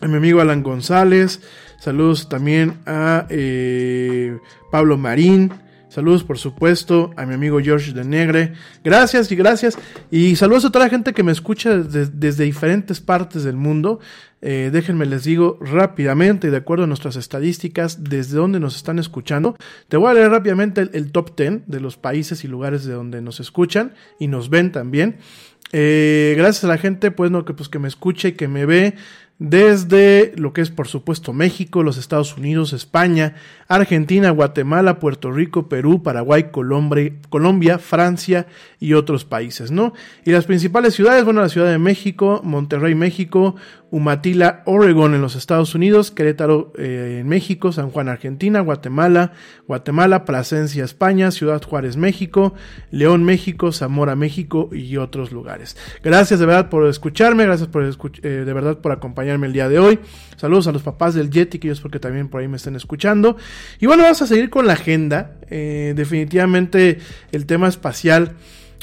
A 0.00 0.08
mi 0.08 0.16
amigo 0.16 0.40
Alan 0.40 0.62
González, 0.62 1.40
saludos 1.84 2.30
también 2.30 2.78
a 2.86 3.26
eh, 3.28 4.38
Pablo 4.70 4.96
Marín, 4.96 5.52
saludos 5.90 6.24
por 6.24 6.38
supuesto 6.38 7.10
a 7.18 7.26
mi 7.26 7.34
amigo 7.34 7.60
George 7.60 7.92
de 7.92 8.04
Negre, 8.04 8.54
gracias 8.82 9.30
y 9.30 9.36
gracias, 9.36 9.76
y 10.10 10.34
saludos 10.36 10.64
a 10.64 10.72
toda 10.72 10.86
la 10.86 10.90
gente 10.90 11.12
que 11.12 11.22
me 11.22 11.30
escucha 11.30 11.76
desde, 11.76 12.44
diferentes 12.44 13.00
partes 13.00 13.44
del 13.44 13.56
mundo, 13.56 14.00
Eh, 14.46 14.68
déjenme 14.70 15.06
les 15.06 15.24
digo 15.24 15.56
rápidamente, 15.58 16.50
de 16.50 16.58
acuerdo 16.58 16.84
a 16.84 16.86
nuestras 16.86 17.16
estadísticas, 17.16 18.04
desde 18.04 18.36
donde 18.36 18.60
nos 18.60 18.76
están 18.76 18.98
escuchando, 18.98 19.56
te 19.88 19.96
voy 19.96 20.10
a 20.10 20.12
leer 20.12 20.30
rápidamente 20.30 20.82
el, 20.82 20.90
el 20.92 21.12
top 21.12 21.34
10 21.34 21.62
de 21.66 21.80
los 21.80 21.96
países 21.96 22.44
y 22.44 22.48
lugares 22.48 22.84
de 22.84 22.92
donde 22.92 23.22
nos 23.22 23.40
escuchan 23.40 23.94
y 24.18 24.28
nos 24.28 24.50
ven 24.50 24.70
también. 24.70 25.16
Eh, 25.76 26.34
gracias 26.36 26.62
a 26.62 26.68
la 26.68 26.78
gente 26.78 27.10
pues, 27.10 27.32
no, 27.32 27.44
que, 27.44 27.52
pues, 27.52 27.68
que 27.68 27.80
me 27.80 27.88
escucha 27.88 28.28
y 28.28 28.32
que 28.32 28.46
me 28.46 28.64
ve 28.64 28.94
desde 29.38 30.32
lo 30.36 30.52
que 30.52 30.60
es 30.60 30.70
por 30.70 30.86
supuesto 30.86 31.32
México, 31.32 31.82
los 31.82 31.98
Estados 31.98 32.36
Unidos, 32.36 32.72
España, 32.72 33.34
Argentina, 33.66 34.30
Guatemala, 34.30 35.00
Puerto 35.00 35.32
Rico, 35.32 35.68
Perú, 35.68 36.02
Paraguay, 36.02 36.50
Colombia, 36.52 37.78
Francia 37.78 38.46
y 38.78 38.92
otros 38.92 39.24
países, 39.24 39.72
¿no? 39.72 39.92
Y 40.24 40.30
las 40.30 40.46
principales 40.46 40.94
ciudades, 40.94 41.24
bueno, 41.24 41.40
la 41.40 41.48
Ciudad 41.48 41.70
de 41.70 41.78
México, 41.78 42.40
Monterrey, 42.44 42.94
México, 42.94 43.56
Umatila, 43.94 44.64
Oregon 44.66 45.14
en 45.14 45.20
los 45.22 45.36
Estados 45.36 45.76
Unidos, 45.76 46.10
Querétaro 46.10 46.72
eh, 46.76 47.18
en 47.20 47.28
México, 47.28 47.70
San 47.70 47.90
Juan, 47.90 48.08
Argentina, 48.08 48.58
Guatemala, 48.58 49.30
Guatemala, 49.68 50.24
Plasencia, 50.24 50.82
España, 50.82 51.30
Ciudad 51.30 51.62
Juárez, 51.62 51.96
México, 51.96 52.54
León, 52.90 53.22
México, 53.22 53.70
Zamora, 53.70 54.16
México 54.16 54.68
y 54.72 54.96
otros 54.96 55.30
lugares. 55.30 55.76
Gracias 56.02 56.40
de 56.40 56.46
verdad 56.46 56.70
por 56.70 56.84
escucharme, 56.88 57.44
gracias 57.46 57.68
por 57.68 57.84
escuch- 57.84 58.18
eh, 58.24 58.44
de 58.44 58.52
verdad 58.52 58.78
por 58.78 58.90
acompañarme 58.90 59.46
el 59.46 59.52
día 59.52 59.68
de 59.68 59.78
hoy. 59.78 60.00
Saludos 60.36 60.66
a 60.66 60.72
los 60.72 60.82
papás 60.82 61.14
del 61.14 61.30
Yeti, 61.30 61.60
que 61.60 61.68
ellos 61.68 61.80
porque 61.80 62.00
también 62.00 62.28
por 62.28 62.40
ahí 62.40 62.48
me 62.48 62.56
están 62.56 62.74
escuchando. 62.74 63.36
Y 63.78 63.86
bueno, 63.86 64.02
vamos 64.02 64.20
a 64.22 64.26
seguir 64.26 64.50
con 64.50 64.66
la 64.66 64.72
agenda. 64.72 65.36
Eh, 65.50 65.92
definitivamente 65.94 66.98
el 67.30 67.46
tema 67.46 67.68
espacial. 67.68 68.32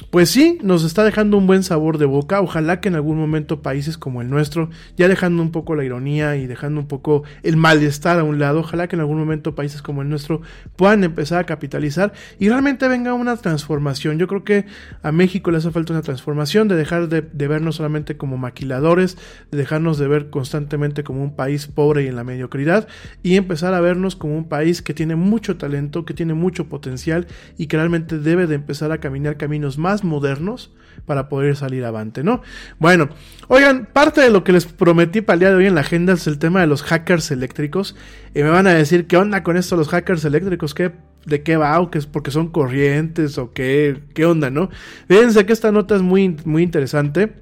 Pues 0.10 0.30
sí, 0.30 0.58
nos 0.62 0.84
está 0.84 1.04
dejando 1.04 1.38
un 1.38 1.48
buen 1.48 1.64
sabor 1.64 1.98
de 1.98 2.06
boca. 2.06 2.42
Ojalá 2.42 2.82
que 2.82 2.90
en 2.90 2.96
algún 2.96 3.18
momento 3.18 3.62
países 3.62 3.98
como 3.98 4.22
el 4.22 4.30
nuestro, 4.30 4.70
ya 4.98 5.08
dejando 5.08 5.42
un 5.42 5.52
poco 5.52 5.76
la 5.76 5.86
ironía 5.86 6.36
y 6.36 6.48
dejando 6.48 6.82
un 6.82 6.88
poco 6.88 7.24
el 7.44 7.56
malestar 7.56 8.20
a 8.20 8.24
un 8.24 8.40
lado, 8.40 8.60
ojalá 8.60 8.88
que 8.88 8.96
en 8.96 9.02
algún 9.02 9.20
momento 9.20 9.56
países 9.56 9.82
como 9.82 10.02
el 10.02 10.10
nuestro 10.10 10.42
puedan 10.76 11.04
empezar 11.04 11.40
a 11.40 11.46
capitalizar 11.46 12.14
y 12.40 12.50
realmente 12.50 12.88
venga 12.88 13.14
una 13.14 13.38
transformación. 13.38 14.18
Yo 14.18 14.28
creo 14.28 14.44
que 14.44 14.66
a 15.02 15.12
México 15.12 15.52
le 15.52 15.60
hace 15.60 15.72
falta 15.72 15.94
una 15.94 16.02
transformación 16.02 16.68
de 16.68 16.76
dejar 16.76 17.08
de, 17.08 17.22
de 17.22 17.48
vernos 17.48 17.76
solamente 17.76 18.18
como 18.18 18.38
maquiladores, 18.38 19.18
de 19.52 19.58
dejarnos 19.58 19.98
de 19.98 20.08
ver 20.08 20.30
constantemente 20.30 21.04
como 21.04 21.22
un 21.24 21.36
país 21.36 21.68
pobre 21.68 22.04
y 22.04 22.08
en 22.08 22.16
la 22.16 22.24
mediocridad 22.24 22.88
y 23.24 23.36
empezar 23.36 23.74
a 23.74 23.82
vernos 23.82 24.16
como 24.16 24.36
un 24.36 24.46
país 24.50 24.82
que 24.82 24.94
tiene 24.94 25.16
mucho 25.16 25.58
talento, 25.58 26.06
que 26.06 26.14
tiene 26.14 26.34
mucho 26.34 26.68
potencial 26.68 27.28
y 27.58 27.68
que 27.68 27.78
realmente 27.78 28.18
debe 28.20 28.48
de 28.48 28.56
empezar 28.56 28.92
a 28.92 29.00
caminar 29.00 29.38
caminos 29.38 29.78
más 29.78 29.91
modernos 30.04 30.72
para 31.06 31.30
poder 31.30 31.56
salir 31.56 31.84
avante, 31.84 32.24
¿no? 32.24 32.42
Bueno, 32.80 33.10
oigan, 33.48 33.88
parte 33.92 34.22
de 34.22 34.30
lo 34.30 34.44
que 34.44 34.52
les 34.52 34.66
prometí 34.66 35.22
para 35.22 35.36
el 35.36 35.40
día 35.40 35.50
de 35.50 35.56
hoy 35.56 35.66
en 35.66 35.76
la 35.76 35.82
agenda 35.82 36.14
es 36.14 36.28
el 36.28 36.40
tema 36.40 36.62
de 36.62 36.68
los 36.68 36.84
hackers 36.84 37.32
eléctricos. 37.32 37.96
Y 38.34 38.44
me 38.44 38.50
van 38.50 38.68
a 38.68 38.74
decir, 38.74 39.08
¿qué 39.08 39.18
onda 39.18 39.44
con 39.44 39.58
esto 39.58 39.76
los 39.76 39.90
hackers 39.90 40.26
eléctricos? 40.26 40.74
¿Qué, 40.74 40.92
¿De 41.26 41.44
qué 41.44 41.58
va? 41.58 41.80
¿O 41.80 41.92
qué 41.92 41.98
es 41.98 42.06
porque 42.06 42.32
son 42.32 42.50
corrientes? 42.50 43.38
¿O 43.38 43.52
qué, 43.52 44.00
qué 44.14 44.26
onda, 44.26 44.50
no? 44.50 44.70
Fíjense 45.08 45.46
que 45.46 45.54
esta 45.54 45.72
nota 45.72 45.96
es 45.96 46.02
muy, 46.02 46.38
muy 46.46 46.64
interesante. 46.64 47.34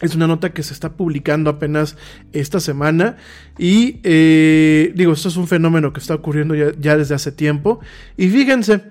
Es 0.00 0.14
una 0.14 0.28
nota 0.28 0.50
que 0.50 0.62
se 0.62 0.72
está 0.72 0.92
publicando 0.92 1.50
apenas 1.50 1.96
esta 2.32 2.60
semana 2.60 3.16
y 3.58 3.98
eh, 4.04 4.92
digo, 4.94 5.12
esto 5.12 5.28
es 5.28 5.36
un 5.36 5.48
fenómeno 5.48 5.92
que 5.92 5.98
está 5.98 6.14
ocurriendo 6.14 6.54
ya, 6.54 6.72
ya 6.78 6.96
desde 6.96 7.16
hace 7.16 7.32
tiempo. 7.32 7.80
Y 8.16 8.28
fíjense, 8.28 8.82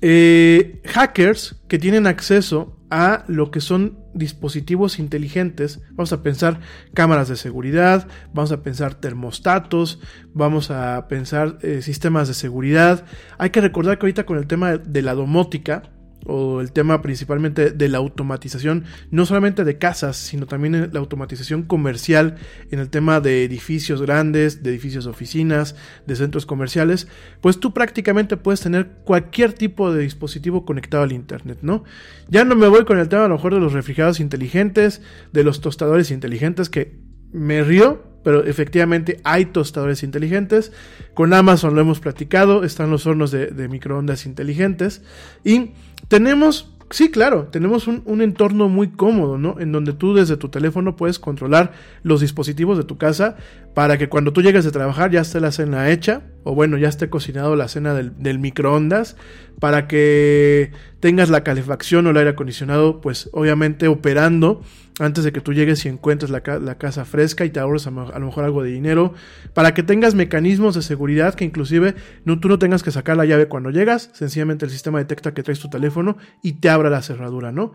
eh, 0.00 0.80
hackers 0.84 1.60
que 1.68 1.78
tienen 1.78 2.06
acceso 2.06 2.76
a 2.90 3.24
lo 3.28 3.50
que 3.50 3.60
son 3.60 3.98
dispositivos 4.14 4.98
inteligentes, 4.98 5.80
vamos 5.90 6.12
a 6.12 6.22
pensar 6.22 6.60
cámaras 6.94 7.28
de 7.28 7.36
seguridad, 7.36 8.08
vamos 8.32 8.50
a 8.52 8.62
pensar 8.62 8.94
termostatos, 8.94 10.00
vamos 10.32 10.70
a 10.70 11.06
pensar 11.08 11.58
eh, 11.62 11.82
sistemas 11.82 12.28
de 12.28 12.34
seguridad. 12.34 13.04
Hay 13.36 13.50
que 13.50 13.60
recordar 13.60 13.98
que 13.98 14.06
ahorita 14.06 14.24
con 14.24 14.38
el 14.38 14.46
tema 14.46 14.72
de, 14.72 14.78
de 14.78 15.02
la 15.02 15.14
domótica, 15.14 15.90
o 16.28 16.60
el 16.60 16.72
tema 16.72 17.02
principalmente 17.02 17.70
de 17.70 17.88
la 17.88 17.98
automatización, 17.98 18.84
no 19.10 19.26
solamente 19.26 19.64
de 19.64 19.78
casas, 19.78 20.16
sino 20.16 20.46
también 20.46 20.90
la 20.92 21.00
automatización 21.00 21.62
comercial 21.62 22.36
en 22.70 22.78
el 22.78 22.90
tema 22.90 23.20
de 23.20 23.44
edificios 23.44 24.02
grandes, 24.02 24.62
de 24.62 24.70
edificios 24.70 25.06
oficinas, 25.06 25.74
de 26.06 26.16
centros 26.16 26.46
comerciales, 26.46 27.08
pues 27.40 27.58
tú 27.58 27.72
prácticamente 27.72 28.36
puedes 28.36 28.60
tener 28.60 28.88
cualquier 29.04 29.54
tipo 29.54 29.92
de 29.92 30.02
dispositivo 30.02 30.64
conectado 30.64 31.02
al 31.02 31.12
Internet, 31.12 31.58
¿no? 31.62 31.84
Ya 32.28 32.44
no 32.44 32.54
me 32.54 32.68
voy 32.68 32.84
con 32.84 32.98
el 32.98 33.08
tema 33.08 33.24
a 33.24 33.28
lo 33.28 33.36
mejor 33.36 33.54
de 33.54 33.60
los 33.60 33.72
refrigerados 33.72 34.20
inteligentes, 34.20 35.00
de 35.32 35.44
los 35.44 35.62
tostadores 35.62 36.10
inteligentes, 36.10 36.68
que 36.68 37.00
me 37.32 37.62
río, 37.62 38.02
pero 38.22 38.44
efectivamente 38.44 39.20
hay 39.24 39.46
tostadores 39.46 40.02
inteligentes. 40.02 40.72
Con 41.14 41.32
Amazon 41.32 41.74
lo 41.74 41.80
hemos 41.80 42.00
platicado, 42.00 42.64
están 42.64 42.90
los 42.90 43.06
hornos 43.06 43.30
de, 43.30 43.68
microondas 43.68 44.26
inteligentes. 44.26 45.02
Y 45.44 45.72
tenemos, 46.08 46.74
sí, 46.90 47.10
claro, 47.10 47.48
tenemos 47.50 47.86
un, 47.86 48.02
un, 48.04 48.22
entorno 48.22 48.68
muy 48.68 48.88
cómodo, 48.88 49.38
¿no? 49.38 49.60
En 49.60 49.72
donde 49.72 49.92
tú 49.92 50.14
desde 50.14 50.36
tu 50.36 50.48
teléfono 50.48 50.96
puedes 50.96 51.18
controlar 51.18 51.72
los 52.02 52.20
dispositivos 52.20 52.76
de 52.78 52.84
tu 52.84 52.98
casa 52.98 53.36
para 53.74 53.98
que 53.98 54.08
cuando 54.08 54.32
tú 54.32 54.42
llegues 54.42 54.64
de 54.64 54.72
trabajar 54.72 55.10
ya 55.10 55.20
esté 55.20 55.40
la 55.40 55.52
cena 55.52 55.90
hecha, 55.90 56.22
o 56.44 56.54
bueno, 56.54 56.78
ya 56.78 56.88
esté 56.88 57.10
cocinado 57.10 57.56
la 57.56 57.68
cena 57.68 57.94
del, 57.94 58.12
del 58.22 58.38
microondas, 58.38 59.16
para 59.60 59.88
que 59.88 60.70
tengas 61.00 61.30
la 61.30 61.42
calefacción 61.42 62.06
o 62.06 62.10
el 62.10 62.16
aire 62.16 62.30
acondicionado, 62.30 63.00
pues 63.00 63.28
obviamente 63.32 63.88
operando 63.88 64.62
antes 65.00 65.24
de 65.24 65.32
que 65.32 65.40
tú 65.40 65.52
llegues 65.52 65.84
y 65.84 65.88
encuentres 65.88 66.30
la, 66.30 66.42
la 66.60 66.78
casa 66.78 67.04
fresca 67.04 67.44
y 67.44 67.50
te 67.50 67.60
ahorres 67.60 67.86
a, 67.86 67.90
a, 67.90 68.18
lo 68.18 68.26
mejor 68.26 68.44
algo 68.44 68.62
de 68.62 68.70
dinero, 68.70 69.14
para 69.54 69.74
que 69.74 69.82
tengas 69.82 70.14
mecanismos 70.14 70.74
de 70.74 70.82
seguridad 70.82 71.34
que 71.34 71.44
inclusive 71.44 71.94
no, 72.24 72.40
tú 72.40 72.48
no 72.48 72.58
tengas 72.58 72.82
que 72.82 72.90
sacar 72.90 73.16
la 73.16 73.24
llave 73.24 73.46
cuando 73.46 73.70
llegas, 73.70 74.10
sencillamente 74.12 74.64
el 74.64 74.70
sistema 74.70 74.98
detecta 74.98 75.34
que 75.34 75.42
traes 75.42 75.60
tu 75.60 75.70
teléfono 75.70 76.16
y 76.42 76.54
te 76.54 76.68
abra 76.68 76.90
la 76.90 77.02
cerradura, 77.02 77.52
¿no? 77.52 77.72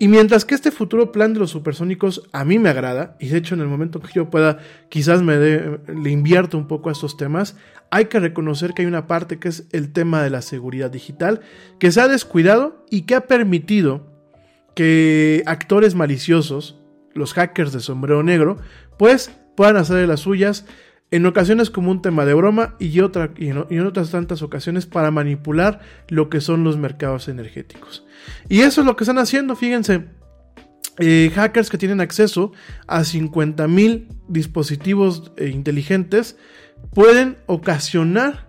Y 0.00 0.06
mientras 0.06 0.44
que 0.44 0.54
este 0.54 0.70
futuro 0.70 1.10
plan 1.10 1.34
de 1.34 1.40
los 1.40 1.50
supersónicos 1.50 2.22
a 2.32 2.44
mí 2.44 2.58
me 2.58 2.68
agrada, 2.68 3.16
y 3.18 3.28
de 3.28 3.38
hecho 3.38 3.54
en 3.54 3.60
el 3.60 3.66
momento 3.66 4.00
que 4.00 4.12
yo 4.12 4.30
pueda, 4.30 4.58
quizás 4.88 5.22
me 5.22 5.36
le 5.36 6.10
invierto 6.10 6.56
un 6.56 6.68
poco 6.68 6.88
a 6.88 6.92
estos 6.92 7.16
temas, 7.16 7.56
hay 7.90 8.04
que 8.04 8.20
reconocer 8.20 8.74
que 8.74 8.82
hay 8.82 8.86
una 8.86 9.08
parte 9.08 9.40
que 9.40 9.48
es 9.48 9.66
el 9.72 9.92
tema 9.92 10.22
de 10.22 10.30
la 10.30 10.42
seguridad 10.42 10.90
digital, 10.90 11.40
que 11.80 11.90
se 11.90 12.00
ha 12.00 12.06
descuidado 12.06 12.86
y 12.90 13.02
que 13.02 13.16
ha 13.16 13.22
permitido 13.22 14.06
que 14.76 15.42
actores 15.46 15.96
maliciosos, 15.96 16.80
los 17.12 17.32
hackers 17.34 17.72
de 17.72 17.80
sombrero 17.80 18.22
negro, 18.22 18.58
pues 18.98 19.32
puedan 19.56 19.76
hacer 19.76 19.96
de 19.96 20.06
las 20.06 20.20
suyas 20.20 20.64
en 21.10 21.26
ocasiones 21.26 21.70
como 21.70 21.90
un 21.90 22.02
tema 22.02 22.24
de 22.24 22.34
broma 22.34 22.76
y, 22.78 22.98
en 22.98 23.86
otras 23.86 24.10
tantas 24.10 24.42
ocasiones 24.42 24.86
para 24.86 25.10
manipular 25.10 25.80
lo 26.08 26.28
que 26.28 26.40
son 26.40 26.64
los 26.64 26.76
mercados 26.76 27.28
energéticos. 27.28 28.04
Y 28.48 28.60
eso 28.60 28.82
es 28.82 28.86
lo 28.86 28.96
que 28.96 29.04
están 29.04 29.18
haciendo, 29.18 29.56
fíjense. 29.56 30.04
Eh, 31.00 31.30
hackers 31.34 31.70
que 31.70 31.78
tienen 31.78 32.00
acceso 32.00 32.52
a 32.88 33.00
50.000 33.00 34.08
dispositivos 34.26 35.32
eh, 35.36 35.48
inteligentes 35.48 36.36
pueden 36.92 37.38
ocasionar 37.46 38.48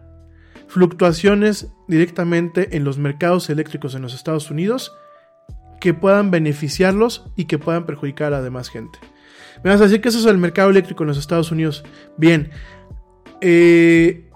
fluctuaciones 0.68 1.68
directamente 1.88 2.76
en 2.76 2.84
los 2.84 2.97
mercados 2.97 3.49
eléctricos 3.49 3.93
en 3.93 4.01
los 4.01 4.16
Estados 4.16 4.49
Unidos 4.49 4.91
que 5.80 5.93
puedan 5.93 6.32
beneficiarlos 6.32 7.26
y 7.36 7.45
que 7.45 7.57
puedan 7.57 7.86
perjudicar 7.86 8.28
a 8.28 8.38
la 8.38 8.41
demás 8.41 8.70
gente. 8.70 8.99
Me 9.64 9.72
vas 9.72 9.82
a 9.82 9.86
decir 9.86 10.01
que 10.01 10.10
eso 10.10 10.20
es 10.20 10.26
el 10.26 10.38
mercado 10.38 10.70
eléctrico 10.70 11.03
en 11.03 11.07
los 11.07 11.18
Estados 11.18 11.51
Unidos. 11.51 11.84
Bien, 12.18 12.49
eh, 13.41 14.30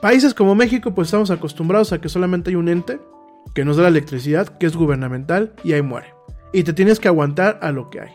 países 0.00 0.34
como 0.34 0.54
México 0.54 0.94
pues 0.94 1.08
estamos 1.08 1.30
acostumbrados 1.30 1.92
a 1.92 2.00
que 2.00 2.08
solamente 2.08 2.50
hay 2.50 2.56
un 2.56 2.68
ente 2.68 3.00
que 3.54 3.64
nos 3.64 3.76
da 3.76 3.84
la 3.84 3.88
electricidad, 3.90 4.58
que 4.58 4.66
es 4.66 4.76
gubernamental 4.76 5.54
y 5.62 5.72
ahí 5.72 5.82
muere. 5.82 6.14
Y 6.52 6.62
te 6.62 6.72
tienes 6.72 7.00
que 7.00 7.08
aguantar 7.08 7.58
a 7.62 7.72
lo 7.72 7.90
que 7.90 8.00
hay. 8.00 8.10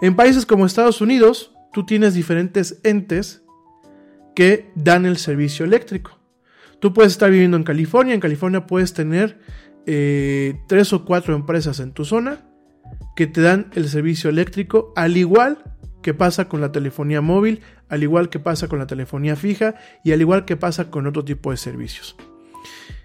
En 0.00 0.16
países 0.16 0.46
como 0.46 0.66
Estados 0.66 1.00
Unidos, 1.00 1.54
tú 1.72 1.84
tienes 1.84 2.14
diferentes 2.14 2.80
entes 2.82 3.42
que 4.34 4.70
dan 4.74 5.06
el 5.06 5.16
servicio 5.16 5.64
eléctrico. 5.64 6.18
Tú 6.80 6.92
puedes 6.92 7.12
estar 7.12 7.30
viviendo 7.30 7.56
en 7.56 7.64
California, 7.64 8.14
en 8.14 8.20
California 8.20 8.66
puedes 8.66 8.92
tener 8.92 9.40
eh, 9.86 10.58
tres 10.66 10.92
o 10.92 11.04
cuatro 11.04 11.34
empresas 11.34 11.80
en 11.80 11.92
tu 11.92 12.04
zona 12.04 12.40
que 13.16 13.26
te 13.26 13.40
dan 13.40 13.70
el 13.74 13.88
servicio 13.88 14.30
eléctrico, 14.30 14.92
al 14.96 15.16
igual 15.16 15.62
que 16.02 16.14
pasa 16.14 16.48
con 16.48 16.60
la 16.60 16.72
telefonía 16.72 17.20
móvil, 17.20 17.62
al 17.88 18.02
igual 18.02 18.28
que 18.28 18.38
pasa 18.38 18.68
con 18.68 18.78
la 18.78 18.86
telefonía 18.86 19.36
fija 19.36 19.74
y 20.04 20.12
al 20.12 20.20
igual 20.20 20.44
que 20.44 20.56
pasa 20.56 20.90
con 20.90 21.06
otro 21.06 21.24
tipo 21.24 21.50
de 21.50 21.56
servicios. 21.56 22.16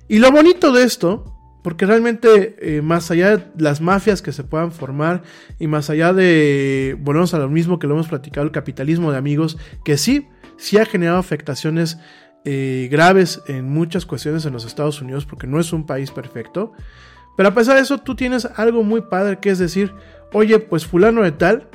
Y 0.08 0.20
lo 0.20 0.32
bonito 0.32 0.72
de 0.72 0.84
esto 0.84 1.36
porque 1.62 1.86
realmente, 1.86 2.56
eh, 2.62 2.82
más 2.82 3.12
allá 3.12 3.38
de 3.38 3.44
las 3.58 3.82
mafias 3.82 4.22
que 4.22 4.32
se 4.32 4.44
puedan 4.44 4.72
formar 4.72 5.24
y 5.60 5.68
más 5.68 5.90
allá 5.90 6.14
de, 6.14 6.98
volvemos 7.00 7.34
a 7.34 7.40
lo 7.40 7.50
mismo 7.50 7.80
que 7.80 7.88
lo 7.88 7.96
hemos 7.96 8.08
platicado, 8.08 8.46
el 8.46 8.52
capitalismo 8.52 9.12
de 9.12 9.18
amigos, 9.18 9.58
que 9.84 9.98
sí, 9.98 10.28
sí 10.58 10.78
ha 10.78 10.86
generado 10.86 11.18
afectaciones 11.18 12.00
eh, 12.46 12.88
graves 12.90 13.42
en 13.48 13.70
muchas 13.70 14.06
cuestiones 14.06 14.46
en 14.46 14.54
los 14.54 14.66
Estados 14.66 15.02
Unidos, 15.02 15.26
porque 15.26 15.48
no 15.48 15.60
es 15.60 15.74
un 15.74 15.86
país 15.86 16.12
perfecto. 16.12 16.72
Pero 17.40 17.48
a 17.48 17.54
pesar 17.54 17.78
de 17.78 17.84
eso, 17.84 18.00
tú 18.00 18.16
tienes 18.16 18.50
algo 18.58 18.84
muy 18.84 19.00
padre, 19.00 19.40
que 19.40 19.50
es 19.50 19.60
decir, 19.60 19.94
oye, 20.34 20.60
pues 20.60 20.86
fulano 20.86 21.22
de 21.22 21.32
tal 21.32 21.70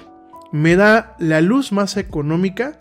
me 0.52 0.76
da 0.76 1.16
la 1.18 1.40
luz 1.40 1.72
más 1.72 1.96
económica 1.96 2.76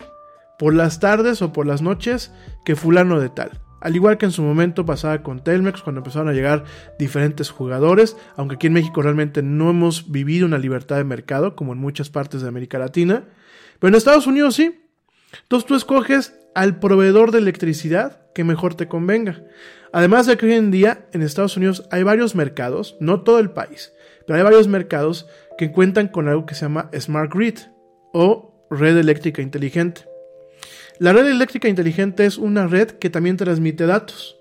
por 0.58 0.74
las 0.74 1.00
tardes 1.00 1.40
o 1.40 1.50
por 1.50 1.64
las 1.64 1.80
noches 1.80 2.30
que 2.62 2.76
fulano 2.76 3.20
de 3.20 3.30
tal. 3.30 3.62
Al 3.80 3.96
igual 3.96 4.18
que 4.18 4.26
en 4.26 4.32
su 4.32 4.42
momento 4.42 4.84
pasaba 4.84 5.22
con 5.22 5.42
Telmex, 5.42 5.80
cuando 5.80 6.00
empezaron 6.00 6.28
a 6.28 6.34
llegar 6.34 6.64
diferentes 6.98 7.48
jugadores, 7.48 8.18
aunque 8.36 8.56
aquí 8.56 8.66
en 8.66 8.74
México 8.74 9.00
realmente 9.00 9.42
no 9.42 9.70
hemos 9.70 10.12
vivido 10.12 10.44
una 10.44 10.58
libertad 10.58 10.96
de 10.96 11.04
mercado, 11.04 11.56
como 11.56 11.72
en 11.72 11.78
muchas 11.78 12.10
partes 12.10 12.42
de 12.42 12.48
América 12.48 12.78
Latina, 12.78 13.24
pero 13.78 13.88
en 13.88 13.94
Estados 13.94 14.26
Unidos 14.26 14.56
sí. 14.56 14.78
Entonces 15.44 15.66
tú 15.66 15.74
escoges 15.74 16.38
al 16.54 16.80
proveedor 16.80 17.30
de 17.30 17.38
electricidad 17.38 18.20
que 18.34 18.44
mejor 18.44 18.74
te 18.74 18.88
convenga. 18.88 19.42
Además 19.94 20.26
de 20.26 20.36
que 20.36 20.46
hoy 20.46 20.54
en 20.54 20.72
día 20.72 21.06
en 21.12 21.22
Estados 21.22 21.56
Unidos 21.56 21.86
hay 21.88 22.02
varios 22.02 22.34
mercados, 22.34 22.96
no 22.98 23.22
todo 23.22 23.38
el 23.38 23.50
país, 23.50 23.92
pero 24.26 24.36
hay 24.36 24.42
varios 24.42 24.66
mercados 24.66 25.28
que 25.56 25.70
cuentan 25.70 26.08
con 26.08 26.26
algo 26.26 26.46
que 26.46 26.56
se 26.56 26.62
llama 26.62 26.90
Smart 26.98 27.32
Grid 27.32 27.58
o 28.12 28.66
red 28.70 28.96
eléctrica 28.96 29.40
inteligente. 29.40 30.04
La 30.98 31.12
red 31.12 31.28
eléctrica 31.28 31.68
inteligente 31.68 32.26
es 32.26 32.38
una 32.38 32.66
red 32.66 32.88
que 32.88 33.08
también 33.08 33.36
transmite 33.36 33.86
datos. 33.86 34.36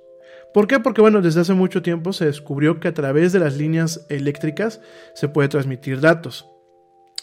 ¿Por 0.55 0.65
qué? 0.65 0.79
Porque 0.79 1.01
bueno, 1.01 1.21
desde 1.21 1.41
hace 1.41 1.53
mucho 1.53 1.83
tiempo 1.83 2.13
se 2.13 2.25
descubrió 2.25 2.79
que 2.79 2.87
a 2.87 2.95
través 2.95 3.31
de 3.31 3.37
las 3.37 3.55
líneas 3.55 4.07
eléctricas 4.09 4.81
se 5.13 5.27
puede 5.27 5.49
transmitir 5.49 6.01
datos. 6.01 6.49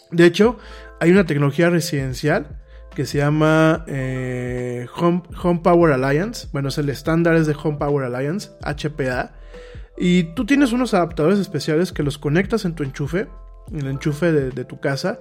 De 0.09 0.25
hecho, 0.25 0.57
hay 1.01 1.11
una 1.11 1.25
tecnología 1.25 1.69
residencial 1.69 2.61
que 2.95 3.05
se 3.05 3.17
llama 3.19 3.85
eh, 3.87 4.87
Home, 4.97 5.59
Power 5.63 5.93
Alliance. 5.93 6.47
Bueno, 6.51 6.69
es 6.69 6.77
el 6.77 6.89
estándar 6.89 7.35
es 7.35 7.47
de 7.47 7.55
Home 7.61 7.77
Power 7.77 8.05
Alliance, 8.05 8.49
HPA. 8.61 9.31
Y 9.97 10.23
tú 10.35 10.45
tienes 10.45 10.71
unos 10.71 10.93
adaptadores 10.93 11.39
especiales 11.39 11.91
que 11.91 12.03
los 12.03 12.17
conectas 12.17 12.65
en 12.65 12.75
tu 12.75 12.83
enchufe, 12.83 13.27
en 13.71 13.79
el 13.81 13.87
enchufe 13.87 14.31
de, 14.31 14.65
tu 14.65 14.79
casa, 14.79 15.19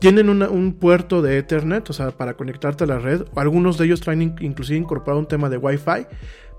tienen 0.00 0.28
un 0.28 0.72
puerto 0.74 1.22
de 1.22 1.38
Ethernet, 1.38 1.88
o 1.90 1.92
sea, 1.92 2.10
para 2.10 2.34
conectarte 2.34 2.84
a 2.84 2.86
la 2.86 2.98
red. 2.98 3.24
Algunos 3.34 3.78
de 3.78 3.86
ellos 3.86 4.00
traen 4.00 4.36
inclusive 4.40 4.78
incorporado 4.78 5.18
un 5.18 5.28
tema 5.28 5.48
de 5.48 5.56
Wi-Fi. 5.56 6.06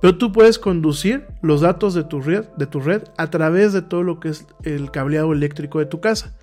Pero 0.02 0.18
tú 0.18 0.32
puedes 0.32 0.60
conducir 0.60 1.28
los 1.42 1.62
datos 1.62 1.94
de 1.94 2.04
tu 2.04 2.22
red, 2.22 2.46
de 2.58 2.68
tu 2.68 2.80
red 2.80 3.04
a 3.18 3.30
través 3.30 3.74
de 3.74 3.82
todo 3.82 4.04
lo 4.04 4.20
que 4.20 4.30
es 4.30 4.48
el 4.64 4.92
cableado 4.92 5.34
eléctrico 5.34 5.80
de 5.80 5.86
tu 5.86 6.00
casa. 6.00 6.38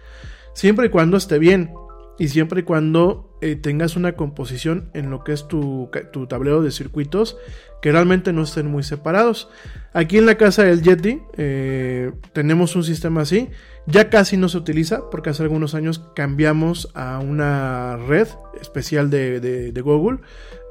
Siempre 0.54 0.86
y 0.86 0.90
cuando 0.90 1.16
esté 1.16 1.38
bien. 1.38 1.72
Y 2.18 2.28
siempre 2.28 2.60
y 2.60 2.62
cuando 2.62 3.36
eh, 3.42 3.56
tengas 3.56 3.96
una 3.96 4.12
composición 4.12 4.90
en 4.94 5.10
lo 5.10 5.22
que 5.22 5.32
es 5.32 5.46
tu, 5.46 5.90
tu, 6.12 6.26
tablero 6.26 6.62
de 6.62 6.70
circuitos 6.70 7.36
que 7.82 7.92
realmente 7.92 8.32
no 8.32 8.42
estén 8.42 8.66
muy 8.66 8.82
separados. 8.82 9.50
Aquí 9.92 10.16
en 10.16 10.24
la 10.24 10.36
casa 10.36 10.64
del 10.64 10.82
Yeti 10.82 11.20
eh, 11.36 12.12
tenemos 12.32 12.74
un 12.74 12.84
sistema 12.84 13.22
así. 13.22 13.50
Ya 13.86 14.08
casi 14.08 14.36
no 14.36 14.48
se 14.48 14.56
utiliza 14.56 15.10
porque 15.10 15.30
hace 15.30 15.42
algunos 15.42 15.74
años 15.74 16.02
cambiamos 16.16 16.88
a 16.94 17.18
una 17.18 17.96
red 17.96 18.26
especial 18.60 19.10
de, 19.10 19.40
de, 19.40 19.80
Google. 19.82 20.18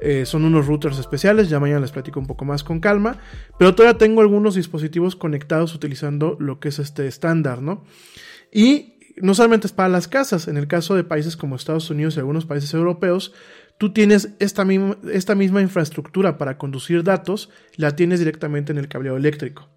Eh, 0.02 0.26
son 0.26 0.44
unos 0.44 0.66
routers 0.66 0.98
especiales, 0.98 1.48
ya 1.48 1.60
mañana 1.60 1.80
les 1.80 1.92
platico 1.92 2.20
un 2.20 2.26
poco 2.26 2.44
más 2.44 2.64
con 2.64 2.80
calma. 2.80 3.18
Pero 3.58 3.74
todavía 3.74 3.96
tengo 3.96 4.20
algunos 4.20 4.56
dispositivos 4.56 5.14
conectados 5.14 5.74
utilizando 5.74 6.36
lo 6.40 6.58
que 6.58 6.68
es 6.68 6.78
este 6.80 7.06
estándar, 7.06 7.62
¿no? 7.62 7.84
Y 8.52 8.95
no 9.16 9.34
solamente 9.34 9.66
es 9.66 9.72
para 9.72 9.88
las 9.88 10.08
casas, 10.08 10.48
en 10.48 10.56
el 10.56 10.66
caso 10.66 10.94
de 10.94 11.04
países 11.04 11.36
como 11.36 11.56
Estados 11.56 11.90
Unidos 11.90 12.16
y 12.16 12.18
algunos 12.18 12.46
países 12.46 12.72
europeos, 12.74 13.32
tú 13.78 13.92
tienes 13.92 14.30
esta 14.38 14.64
misma, 14.64 15.62
infraestructura 15.62 16.38
para 16.38 16.58
conducir 16.58 17.02
datos, 17.02 17.50
la 17.76 17.96
tienes 17.96 18.18
directamente 18.18 18.72
en 18.72 18.78
el 18.78 18.88
cableado 18.88 19.16
eléctrico. 19.16 19.68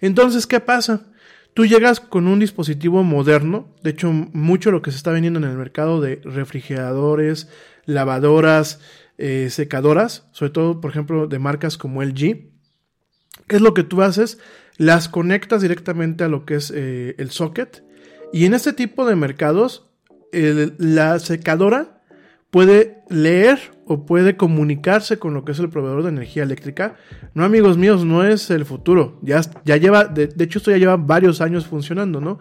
Entonces, 0.00 0.46
¿qué 0.46 0.60
pasa? 0.60 1.06
Tú 1.54 1.66
llegas 1.66 2.00
con 2.00 2.28
un 2.28 2.38
dispositivo 2.38 3.02
moderno, 3.02 3.74
de 3.82 3.90
hecho, 3.90 4.12
mucho 4.12 4.70
lo 4.70 4.82
que 4.82 4.90
se 4.90 4.96
está 4.96 5.10
vendiendo 5.10 5.38
en 5.38 5.46
el 5.46 5.56
mercado 5.56 6.00
de 6.00 6.20
refrigeradores, 6.24 7.48
lavadoras, 7.84 8.80
eh, 9.16 9.48
secadoras, 9.50 10.28
sobre 10.32 10.52
todo, 10.52 10.80
por 10.80 10.90
ejemplo, 10.90 11.26
de 11.26 11.38
marcas 11.38 11.76
como 11.76 12.02
LG, 12.02 12.50
¿qué 13.48 13.56
es 13.56 13.60
lo 13.60 13.74
que 13.74 13.82
tú 13.82 14.02
haces? 14.02 14.38
las 14.78 15.08
conectas 15.08 15.60
directamente 15.60 16.24
a 16.24 16.28
lo 16.28 16.46
que 16.46 16.54
es 16.54 16.72
eh, 16.74 17.14
el 17.18 17.30
socket. 17.30 17.82
Y 18.32 18.44
en 18.44 18.54
este 18.54 18.72
tipo 18.72 19.06
de 19.06 19.16
mercados, 19.16 19.88
la 20.32 21.18
secadora 21.18 22.02
puede 22.50 23.02
leer 23.08 23.58
o 23.86 24.04
puede 24.04 24.36
comunicarse 24.36 25.18
con 25.18 25.34
lo 25.34 25.44
que 25.44 25.52
es 25.52 25.58
el 25.58 25.70
proveedor 25.70 26.02
de 26.02 26.10
energía 26.10 26.42
eléctrica. 26.42 26.96
No, 27.34 27.44
amigos 27.44 27.78
míos, 27.78 28.04
no 28.04 28.24
es 28.24 28.50
el 28.50 28.64
futuro. 28.64 29.18
Ya, 29.22 29.40
ya 29.64 29.76
lleva, 29.76 30.04
de, 30.04 30.30
hecho, 30.38 30.58
esto 30.58 30.70
ya 30.70 30.76
lleva 30.78 30.96
varios 30.96 31.40
años 31.40 31.66
funcionando, 31.66 32.20
¿no? 32.20 32.38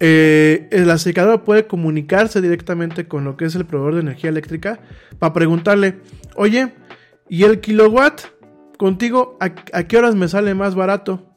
Eh, 0.00 0.68
la 0.72 0.98
secadora 0.98 1.44
puede 1.44 1.66
comunicarse 1.66 2.40
directamente 2.40 3.06
con 3.06 3.24
lo 3.24 3.36
que 3.36 3.44
es 3.44 3.54
el 3.54 3.66
proveedor 3.66 3.94
de 3.94 4.00
energía 4.00 4.30
eléctrica 4.30 4.80
para 5.18 5.32
preguntarle, 5.32 6.00
oye, 6.34 6.74
¿y 7.28 7.44
el 7.44 7.60
kilowatt 7.60 8.22
contigo 8.78 9.38
a 9.40 9.82
qué 9.84 9.96
horas 9.96 10.14
me 10.14 10.28
sale 10.28 10.54
más 10.54 10.74
barato? 10.74 11.35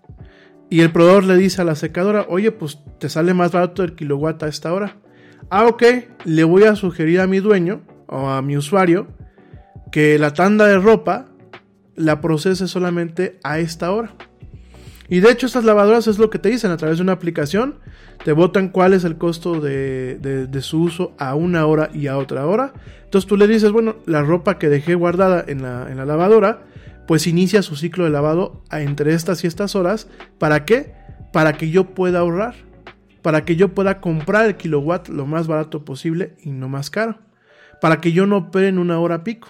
Y 0.69 0.81
el 0.81 0.91
proveedor 0.91 1.23
le 1.23 1.35
dice 1.35 1.61
a 1.61 1.65
la 1.65 1.75
secadora, 1.75 2.25
oye, 2.29 2.51
pues 2.51 2.79
te 2.99 3.09
sale 3.09 3.33
más 3.33 3.51
barato 3.51 3.83
el 3.83 3.95
kilowatt 3.95 4.43
a 4.43 4.47
esta 4.47 4.71
hora. 4.71 4.97
Ah, 5.49 5.65
ok, 5.65 5.83
le 6.25 6.43
voy 6.43 6.63
a 6.63 6.75
sugerir 6.75 7.21
a 7.21 7.27
mi 7.27 7.39
dueño 7.39 7.81
o 8.05 8.29
a 8.29 8.41
mi 8.43 8.55
usuario 8.55 9.07
que 9.91 10.19
la 10.19 10.33
tanda 10.33 10.67
de 10.67 10.77
ropa 10.77 11.25
la 11.95 12.21
procese 12.21 12.67
solamente 12.67 13.39
a 13.43 13.59
esta 13.59 13.91
hora. 13.91 14.13
Y 15.09 15.21
de 15.21 15.31
hecho 15.31 15.47
estas 15.47 15.65
lavadoras 15.65 16.05
es 16.05 16.19
lo 16.19 16.29
que 16.29 16.37
te 16.37 16.49
dicen 16.49 16.69
a 16.69 16.77
través 16.77 16.97
de 16.97 17.03
una 17.03 17.13
aplicación. 17.13 17.79
Te 18.23 18.31
botan 18.31 18.69
cuál 18.69 18.93
es 18.93 19.03
el 19.03 19.17
costo 19.17 19.59
de, 19.59 20.47
su 20.61 20.83
uso 20.83 21.13
a 21.17 21.33
una 21.33 21.65
hora 21.65 21.89
y 21.91 22.05
a 22.05 22.17
otra 22.17 22.45
hora. 22.45 22.73
Entonces 23.05 23.27
tú 23.27 23.35
le 23.35 23.47
dices, 23.47 23.71
bueno, 23.71 23.95
la 24.05 24.21
ropa 24.21 24.59
que 24.59 24.69
dejé 24.69 24.93
guardada 24.93 25.43
en 25.47 25.63
la 25.63 26.05
lavadora, 26.05 26.61
pues 27.09 27.25
inicia 27.25 27.63
su 27.63 27.75
ciclo 27.75 28.03
de 28.03 28.11
lavado 28.11 28.61
entre 28.69 29.15
estas 29.15 29.43
y 29.43 29.47
estas 29.47 29.75
horas. 29.75 30.07
¿Para 30.37 30.63
qué? 30.63 30.93
Para 31.33 31.53
que 31.53 31.71
yo 31.71 31.95
pueda 31.95 32.19
ahorrar. 32.19 32.53
Para 33.23 33.45
que 33.45 33.55
yo 33.55 33.73
pueda 33.73 33.99
comprar 33.99 34.45
el 34.45 34.57
kilowatt 34.57 35.07
lo 35.09 35.25
más 35.25 35.47
barato 35.47 35.83
posible 35.83 36.35
y 36.43 36.51
no 36.51 36.69
más 36.69 36.91
caro. 36.91 37.17
Para 37.81 37.99
que 37.99 38.11
yo 38.11 38.27
no 38.27 38.37
opere 38.37 38.67
en 38.67 38.77
una 38.77 38.99
hora 38.99 39.23
pico. 39.23 39.47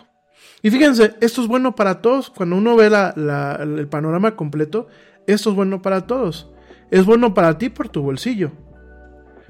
Y 0.62 0.72
fíjense, 0.72 1.16
esto 1.20 1.42
es 1.42 1.50
bueno 1.50 1.76
para 1.76 2.00
todos. 2.02 2.30
Cuando 2.30 2.56
uno 2.56 2.78
ve 2.78 2.90
la- 2.90 3.60
el 3.62 3.90
panorama 3.90 4.38
completo, 4.38 4.88
esto 5.28 5.50
es 5.50 5.56
bueno 5.58 5.82
para 5.82 6.08
todos. 6.08 6.50
Es 6.92 7.04
bueno 7.04 7.34
para 7.34 7.58
ti 7.58 7.68
por 7.68 7.90
tu 7.90 8.02
bolsillo. 8.02 8.54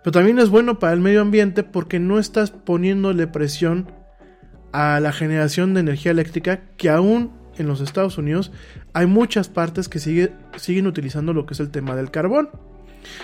Pero 0.04 0.12
también 0.14 0.40
es 0.40 0.50
bueno 0.50 0.80
para 0.80 0.94
el 0.94 1.00
medio 1.00 1.22
ambiente 1.22 1.62
porque 1.62 2.00
no 2.00 2.18
estás 2.18 2.50
poniéndole 2.50 3.28
presión 3.28 3.92
a 4.72 5.00
la 5.00 5.12
generación 5.12 5.76
de 5.76 5.82
energía 5.82 6.10
eléctrica 6.12 6.62
que 6.76 6.90
aún 6.90 7.38
en 7.62 7.68
los 7.68 7.82
Estados 7.82 8.18
Unidos 8.18 8.52
hay 8.94 9.06
muchas 9.06 9.50
partes 9.50 9.88
que 9.90 10.00
sigue- 10.00 10.32
siguen 10.58 10.88
utilizando 10.88 11.34
lo 11.34 11.46
que 11.46 11.54
es 11.54 11.60
el 11.60 11.70
tema 11.70 11.96
del 11.96 12.12
carbón. 12.12 12.50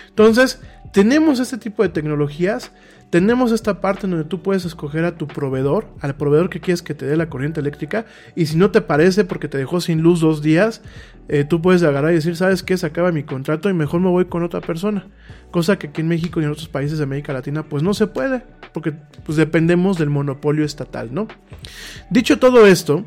Entonces, 0.09 0.61
tenemos 0.93 1.39
este 1.39 1.57
tipo 1.57 1.83
de 1.83 1.89
tecnologías, 1.89 2.71
tenemos 3.09 3.51
esta 3.51 3.81
parte 3.81 4.07
donde 4.07 4.23
tú 4.23 4.41
puedes 4.41 4.63
escoger 4.65 5.03
a 5.05 5.17
tu 5.17 5.27
proveedor, 5.27 5.87
al 5.99 6.15
proveedor 6.15 6.49
que 6.49 6.61
quieres 6.61 6.81
que 6.81 6.93
te 6.95 7.05
dé 7.05 7.17
la 7.17 7.29
corriente 7.29 7.59
eléctrica, 7.59 8.05
y 8.35 8.45
si 8.45 8.55
no 8.55 8.71
te 8.71 8.81
parece 8.81 9.25
porque 9.25 9.47
te 9.49 9.57
dejó 9.57 9.81
sin 9.81 10.01
luz 10.01 10.21
dos 10.21 10.41
días, 10.41 10.81
eh, 11.27 11.43
tú 11.43 11.61
puedes 11.61 11.83
agarrar 11.83 12.11
y 12.11 12.15
decir, 12.15 12.35
¿sabes 12.37 12.63
qué? 12.63 12.77
Se 12.77 12.85
acaba 12.85 13.11
mi 13.11 13.23
contrato 13.23 13.69
y 13.69 13.73
mejor 13.73 13.99
me 13.99 14.09
voy 14.09 14.25
con 14.25 14.43
otra 14.43 14.61
persona. 14.61 15.07
Cosa 15.51 15.77
que 15.77 15.87
aquí 15.87 16.01
en 16.01 16.07
México 16.07 16.39
y 16.39 16.45
en 16.45 16.51
otros 16.51 16.67
países 16.67 16.97
de 16.97 17.03
América 17.03 17.33
Latina 17.33 17.63
pues 17.63 17.83
no 17.83 17.93
se 17.93 18.07
puede, 18.07 18.43
porque 18.73 18.93
pues 19.25 19.37
dependemos 19.37 19.97
del 19.97 20.09
monopolio 20.09 20.65
estatal, 20.65 21.09
¿no? 21.13 21.27
Dicho 22.09 22.39
todo 22.39 22.65
esto, 22.65 23.05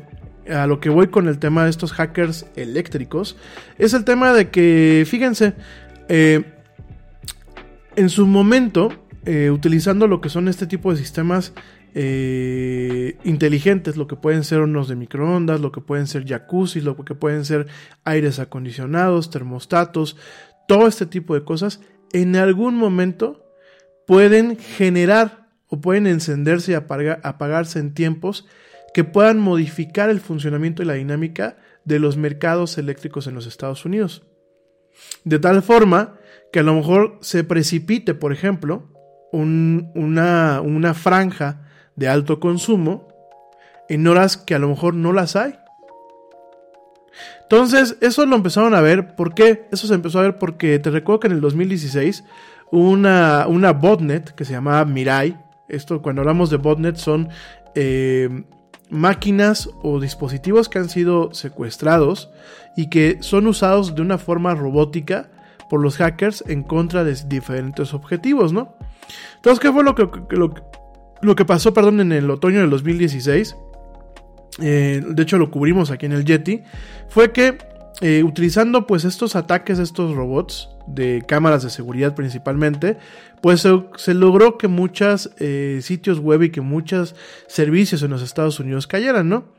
a 0.51 0.67
lo 0.67 0.79
que 0.79 0.89
voy 0.89 1.07
con 1.07 1.27
el 1.27 1.39
tema 1.39 1.63
de 1.63 1.69
estos 1.69 1.91
hackers 1.93 2.45
eléctricos, 2.55 3.37
es 3.77 3.93
el 3.93 4.03
tema 4.03 4.33
de 4.33 4.49
que, 4.49 5.05
fíjense, 5.07 5.53
eh, 6.07 6.43
en 7.95 8.09
su 8.09 8.27
momento, 8.27 8.89
eh, 9.25 9.51
utilizando 9.51 10.07
lo 10.07 10.21
que 10.21 10.29
son 10.29 10.47
este 10.47 10.67
tipo 10.67 10.91
de 10.91 10.97
sistemas 10.97 11.53
eh, 11.95 13.17
inteligentes, 13.23 13.97
lo 13.97 14.07
que 14.07 14.15
pueden 14.15 14.43
ser 14.43 14.59
hornos 14.59 14.87
de 14.87 14.95
microondas, 14.95 15.59
lo 15.59 15.71
que 15.71 15.81
pueden 15.81 16.07
ser 16.07 16.25
jacuzzi, 16.25 16.81
lo 16.81 16.95
que 17.03 17.15
pueden 17.15 17.45
ser 17.45 17.67
aires 18.03 18.39
acondicionados, 18.39 19.29
termostatos, 19.31 20.15
todo 20.67 20.87
este 20.87 21.05
tipo 21.05 21.33
de 21.33 21.43
cosas, 21.43 21.81
en 22.13 22.35
algún 22.35 22.75
momento 22.75 23.43
pueden 24.05 24.57
generar 24.57 25.47
o 25.67 25.81
pueden 25.81 26.07
encenderse 26.07 26.71
y 26.71 26.75
apaga- 26.75 27.19
apagarse 27.23 27.79
en 27.79 27.93
tiempos 27.93 28.47
que 28.93 29.03
puedan 29.03 29.39
modificar 29.39 30.09
el 30.09 30.19
funcionamiento 30.19 30.81
y 30.81 30.85
la 30.85 30.93
dinámica 30.93 31.57
de 31.85 31.99
los 31.99 32.17
mercados 32.17 32.77
eléctricos 32.77 33.27
en 33.27 33.35
los 33.35 33.45
Estados 33.47 33.85
Unidos. 33.85 34.23
De 35.23 35.39
tal 35.39 35.61
forma 35.61 36.15
que 36.51 36.59
a 36.59 36.63
lo 36.63 36.73
mejor 36.73 37.17
se 37.21 37.43
precipite, 37.43 38.13
por 38.13 38.33
ejemplo, 38.33 38.89
un- 39.31 39.91
una, 39.95 40.61
una 40.61 40.93
franja 40.93 41.61
de 41.95 42.07
alto 42.07 42.39
consumo 42.39 43.07
en 43.87 44.07
horas 44.07 44.37
que 44.37 44.55
a 44.55 44.59
lo 44.59 44.69
mejor 44.69 44.93
no 44.95 45.13
las 45.13 45.35
hay. 45.35 45.55
Entonces, 47.43 47.97
eso 48.01 48.25
lo 48.25 48.35
empezaron 48.35 48.75
a 48.75 48.81
ver. 48.81 49.15
¿Por 49.15 49.33
qué? 49.33 49.67
Eso 49.71 49.87
se 49.87 49.93
empezó 49.95 50.19
a 50.19 50.23
ver 50.23 50.37
porque 50.37 50.77
te 50.79 50.91
recuerdo 50.91 51.19
que 51.21 51.27
en 51.27 51.33
el 51.33 51.41
2016 51.41 52.23
una, 52.71 53.47
una 53.47 53.73
botnet 53.73 54.31
que 54.35 54.45
se 54.45 54.53
llamaba 54.53 54.85
Mirai. 54.85 55.37
Esto, 55.67 56.01
cuando 56.01 56.21
hablamos 56.21 56.49
de 56.49 56.57
botnet, 56.57 56.95
son 56.97 57.29
eh, 57.75 58.43
máquinas 58.89 59.69
o 59.81 59.99
dispositivos 59.99 60.69
que 60.69 60.79
han 60.79 60.89
sido 60.89 61.33
secuestrados 61.33 62.29
y 62.75 62.89
que 62.89 63.17
son 63.21 63.47
usados 63.47 63.95
de 63.95 64.01
una 64.01 64.17
forma 64.17 64.55
robótica 64.55 65.29
por 65.69 65.81
los 65.81 65.97
hackers 65.97 66.43
en 66.47 66.63
contra 66.63 67.03
de 67.03 67.15
diferentes 67.27 67.93
objetivos, 67.93 68.51
¿no? 68.53 68.75
Entonces, 69.35 69.59
¿qué 69.59 69.71
fue 69.71 69.83
lo 69.83 69.95
que, 69.95 70.09
lo, 70.31 70.53
lo 71.21 71.35
que 71.35 71.45
pasó, 71.45 71.73
perdón, 71.73 71.99
en 71.99 72.11
el 72.11 72.29
otoño 72.29 72.61
del 72.61 72.69
2016? 72.71 73.55
eh, 74.61 75.01
de 75.05 75.23
hecho 75.23 75.37
lo 75.37 75.51
cubrimos 75.51 75.91
aquí 75.91 76.05
en 76.05 76.13
el 76.13 76.25
Yeti, 76.25 76.63
fue 77.07 77.31
que 77.31 77.57
eh, 78.01 78.23
utilizando 78.23 78.87
pues 78.87 79.05
estos 79.05 79.35
ataques 79.35 79.79
estos 79.79 80.15
robots 80.15 80.69
de 80.93 81.23
cámaras 81.27 81.63
de 81.63 81.69
seguridad 81.69 82.15
principalmente, 82.15 82.97
pues 83.41 83.61
se, 83.61 83.83
se 83.97 84.13
logró 84.13 84.57
que 84.57 84.67
muchos 84.67 85.31
sitios 85.81 86.19
web 86.19 86.43
y 86.43 86.49
que 86.49 86.61
muchos 86.61 87.15
servicios 87.47 88.03
en 88.03 88.11
los 88.11 88.21
Estados 88.21 88.59
Unidos 88.59 88.87
cayeran, 88.87 89.29
¿no? 89.29 89.58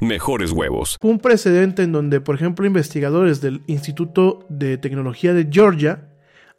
mejores 0.00 0.52
huevos. 0.52 0.98
un 1.02 1.18
precedente 1.18 1.82
en 1.82 1.92
donde, 1.92 2.20
por 2.20 2.34
ejemplo, 2.34 2.66
investigadores 2.66 3.40
del 3.40 3.62
Instituto 3.66 4.46
de 4.48 4.78
Tecnología 4.78 5.34
de 5.34 5.48
Georgia 5.50 6.08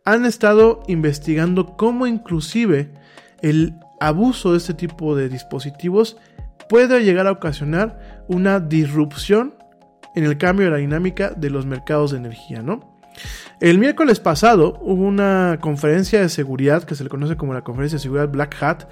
han 0.03 0.25
estado 0.25 0.83
investigando 0.87 1.75
cómo 1.77 2.07
inclusive 2.07 2.93
el 3.41 3.73
abuso 3.99 4.51
de 4.51 4.57
este 4.57 4.73
tipo 4.73 5.15
de 5.15 5.29
dispositivos 5.29 6.17
puede 6.69 7.03
llegar 7.03 7.27
a 7.27 7.31
ocasionar 7.31 8.23
una 8.27 8.59
disrupción 8.59 9.55
en 10.15 10.23
el 10.23 10.37
cambio 10.37 10.65
de 10.65 10.71
la 10.71 10.77
dinámica 10.77 11.31
de 11.31 11.49
los 11.49 11.65
mercados 11.65 12.11
de 12.11 12.17
energía, 12.17 12.61
¿no? 12.61 12.95
El 13.61 13.79
miércoles 13.79 14.19
pasado 14.19 14.77
hubo 14.81 15.03
una 15.03 15.59
conferencia 15.61 16.19
de 16.19 16.29
seguridad 16.29 16.83
que 16.83 16.95
se 16.95 17.03
le 17.03 17.09
conoce 17.09 17.37
como 17.37 17.53
la 17.53 17.63
conferencia 17.63 17.97
de 17.97 18.03
seguridad 18.03 18.29
Black 18.29 18.61
Hat, 18.61 18.83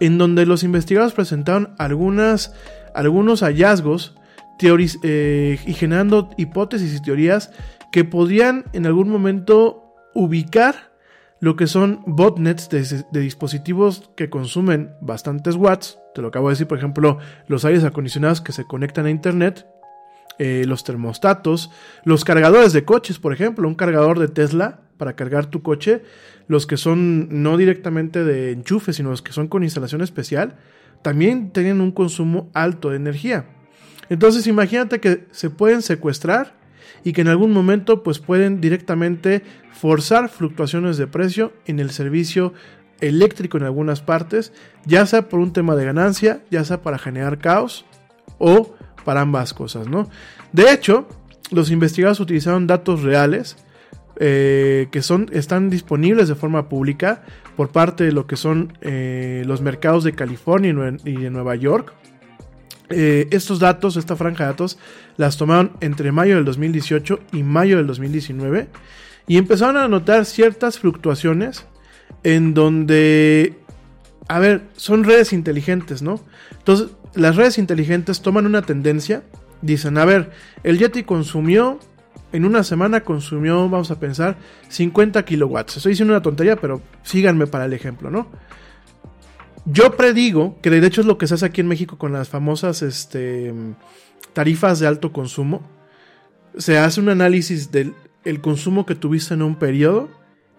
en 0.00 0.18
donde 0.18 0.46
los 0.46 0.64
investigadores 0.64 1.14
presentaron 1.14 1.74
algunas, 1.78 2.52
algunos 2.94 3.42
hallazgos 3.42 4.14
eh, 4.60 5.58
y 5.66 5.72
generando 5.74 6.30
hipótesis 6.36 6.96
y 6.96 7.02
teorías 7.02 7.52
que 7.92 8.04
podrían 8.04 8.64
en 8.72 8.86
algún 8.86 9.08
momento 9.08 9.94
ubicar 10.14 10.88
lo 11.40 11.54
que 11.54 11.68
son 11.68 12.02
botnets 12.06 12.68
de, 12.68 13.04
de 13.12 13.20
dispositivos 13.20 14.10
que 14.16 14.28
consumen 14.28 14.90
bastantes 15.00 15.54
watts. 15.54 15.98
Te 16.14 16.22
lo 16.22 16.28
acabo 16.28 16.48
de 16.48 16.54
decir, 16.54 16.66
por 16.66 16.78
ejemplo, 16.78 17.18
los 17.46 17.64
aires 17.64 17.84
acondicionados 17.84 18.40
que 18.40 18.52
se 18.52 18.64
conectan 18.64 19.06
a 19.06 19.10
internet, 19.10 19.64
eh, 20.40 20.64
los 20.66 20.84
termostatos, 20.84 21.70
los 22.04 22.24
cargadores 22.24 22.72
de 22.72 22.84
coches, 22.84 23.18
por 23.18 23.32
ejemplo, 23.32 23.66
un 23.66 23.74
cargador 23.74 24.20
de 24.20 24.28
Tesla 24.28 24.80
para 24.96 25.14
cargar 25.14 25.46
tu 25.46 25.62
coche, 25.62 26.02
los 26.46 26.66
que 26.66 26.76
son 26.76 27.42
no 27.42 27.56
directamente 27.56 28.24
de 28.24 28.52
enchufe, 28.52 28.92
sino 28.92 29.10
los 29.10 29.22
que 29.22 29.32
son 29.32 29.48
con 29.48 29.64
instalación 29.64 30.00
especial, 30.00 30.56
también 31.02 31.50
tienen 31.50 31.80
un 31.80 31.92
consumo 31.92 32.50
alto 32.54 32.90
de 32.90 32.96
energía. 32.96 33.46
Entonces 34.08 34.46
imagínate 34.46 35.00
que 35.00 35.26
se 35.30 35.50
pueden 35.50 35.82
secuestrar 35.82 36.54
y 37.04 37.12
que 37.12 37.20
en 37.20 37.28
algún 37.28 37.52
momento 37.52 38.02
pues 38.02 38.18
pueden 38.18 38.60
directamente 38.60 39.42
forzar 39.72 40.28
fluctuaciones 40.28 40.96
de 40.96 41.06
precio 41.06 41.52
en 41.66 41.78
el 41.78 41.90
servicio 41.90 42.52
eléctrico 43.00 43.58
en 43.58 43.64
algunas 43.64 44.00
partes, 44.00 44.52
ya 44.84 45.06
sea 45.06 45.28
por 45.28 45.40
un 45.40 45.52
tema 45.52 45.76
de 45.76 45.84
ganancia, 45.84 46.42
ya 46.50 46.64
sea 46.64 46.82
para 46.82 46.98
generar 46.98 47.38
caos 47.38 47.84
o 48.38 48.74
para 49.04 49.20
ambas 49.20 49.54
cosas, 49.54 49.88
¿no? 49.88 50.08
De 50.52 50.72
hecho, 50.72 51.06
los 51.50 51.70
investigadores 51.70 52.20
utilizaron 52.20 52.66
datos 52.66 53.02
reales 53.02 53.56
eh, 54.20 54.88
que 54.90 55.00
son, 55.00 55.30
están 55.32 55.70
disponibles 55.70 56.28
de 56.28 56.34
forma 56.34 56.68
pública 56.68 57.22
por 57.58 57.70
parte 57.70 58.04
de 58.04 58.12
lo 58.12 58.28
que 58.28 58.36
son 58.36 58.72
eh, 58.82 59.42
los 59.44 59.62
mercados 59.62 60.04
de 60.04 60.12
California 60.12 60.72
y 61.04 61.16
de 61.16 61.28
Nueva 61.28 61.56
York. 61.56 61.92
Eh, 62.88 63.26
estos 63.32 63.58
datos, 63.58 63.96
esta 63.96 64.14
franja 64.14 64.44
de 64.44 64.50
datos, 64.50 64.78
las 65.16 65.36
tomaron 65.36 65.72
entre 65.80 66.12
mayo 66.12 66.36
del 66.36 66.44
2018 66.44 67.18
y 67.32 67.42
mayo 67.42 67.78
del 67.78 67.88
2019 67.88 68.68
y 69.26 69.38
empezaron 69.38 69.76
a 69.76 69.88
notar 69.88 70.24
ciertas 70.24 70.78
fluctuaciones 70.78 71.66
en 72.22 72.54
donde, 72.54 73.58
a 74.28 74.38
ver, 74.38 74.62
son 74.76 75.02
redes 75.02 75.32
inteligentes, 75.32 76.00
¿no? 76.00 76.20
Entonces, 76.58 76.90
las 77.16 77.34
redes 77.34 77.58
inteligentes 77.58 78.22
toman 78.22 78.46
una 78.46 78.62
tendencia, 78.62 79.24
dicen, 79.62 79.98
a 79.98 80.04
ver, 80.04 80.30
el 80.62 80.78
Yeti 80.78 81.02
consumió, 81.02 81.80
en 82.32 82.44
una 82.44 82.62
semana 82.62 83.00
consumió, 83.00 83.68
vamos 83.68 83.90
a 83.90 83.98
pensar, 83.98 84.36
50 84.68 85.24
kilowatts. 85.24 85.78
Estoy 85.78 85.92
diciendo 85.92 86.14
una 86.14 86.22
tontería, 86.22 86.56
pero 86.56 86.82
síganme 87.02 87.46
para 87.46 87.64
el 87.64 87.72
ejemplo, 87.72 88.10
¿no? 88.10 88.28
Yo 89.64 89.96
predigo, 89.96 90.58
que 90.62 90.70
de 90.70 90.86
hecho 90.86 91.00
es 91.00 91.06
lo 91.06 91.18
que 91.18 91.26
se 91.26 91.34
hace 91.34 91.46
aquí 91.46 91.60
en 91.60 91.68
México 91.68 91.98
con 91.98 92.12
las 92.12 92.28
famosas 92.28 92.82
este, 92.82 93.52
tarifas 94.32 94.80
de 94.80 94.86
alto 94.86 95.12
consumo, 95.12 95.62
se 96.56 96.78
hace 96.78 97.00
un 97.00 97.08
análisis 97.08 97.70
del 97.70 97.94
el 98.24 98.40
consumo 98.40 98.84
que 98.84 98.94
tuviste 98.94 99.34
en 99.34 99.42
un 99.42 99.56
periodo 99.56 100.08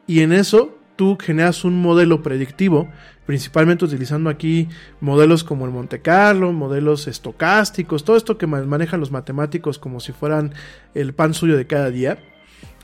y 0.08 0.22
en 0.22 0.32
eso 0.32 0.79
tú 1.00 1.18
generas 1.18 1.64
un 1.64 1.82
modelo 1.82 2.22
predictivo, 2.22 2.90
principalmente 3.26 3.86
utilizando 3.86 4.30
aquí 4.30 4.68
modelos 5.00 5.46
como 5.46 5.64
el 5.64 5.72
Monte 5.72 6.02
Carlo, 6.02 6.52
modelos 6.52 7.08
estocásticos, 7.08 8.04
todo 8.04 8.18
esto 8.18 8.38
que 8.38 8.48
ma- 8.48 8.62
manejan 8.64 9.00
los 9.00 9.10
matemáticos 9.10 9.80
como 9.80 10.02
si 10.02 10.12
fueran 10.12 10.54
el 10.96 11.14
pan 11.14 11.34
suyo 11.34 11.56
de 11.56 11.66
cada 11.68 11.90
día. 11.90 12.18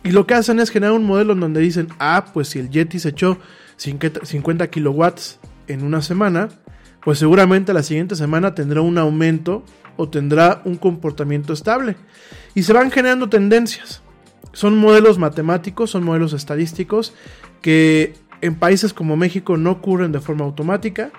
Y 0.06 0.12
lo 0.12 0.26
que 0.26 0.34
hacen 0.34 0.62
es 0.62 0.70
generar 0.70 0.96
un 0.96 1.04
modelo 1.04 1.34
en 1.34 1.42
donde 1.42 1.60
dicen, 1.60 1.90
ah, 2.00 2.28
pues 2.34 2.48
si 2.48 2.60
el 2.60 2.70
Yeti 2.70 3.00
se 3.00 3.10
echó 3.10 3.38
50 3.76 4.26
50 4.26 4.70
kilowatts 4.70 5.38
en 5.68 5.84
una 5.84 6.02
semana, 6.02 6.48
pues 7.04 7.20
seguramente 7.20 7.74
la 7.74 7.84
siguiente 7.84 8.16
semana 8.16 8.56
tendrá 8.56 8.80
un 8.80 8.98
aumento 8.98 9.66
o 9.98 10.08
tendrá 10.08 10.62
un 10.64 10.78
comportamiento 10.78 11.52
estable. 11.52 11.98
Y 12.54 12.64
se 12.64 12.72
van 12.72 12.92
generando 12.92 13.28
tendencias. 13.28 14.02
Son 14.54 14.78
modelos 14.78 15.18
matemáticos, 15.18 15.92
son 15.92 16.04
modelos 16.04 16.34
estadísticos 16.34 17.14
que 17.62 18.14
en 18.42 18.56
países 18.56 18.94
como 18.94 19.18
México 19.18 19.58
no 19.58 19.72
ocurren 19.72 20.12
de 20.12 20.20
forma 20.20 20.46
automática. 20.46 21.12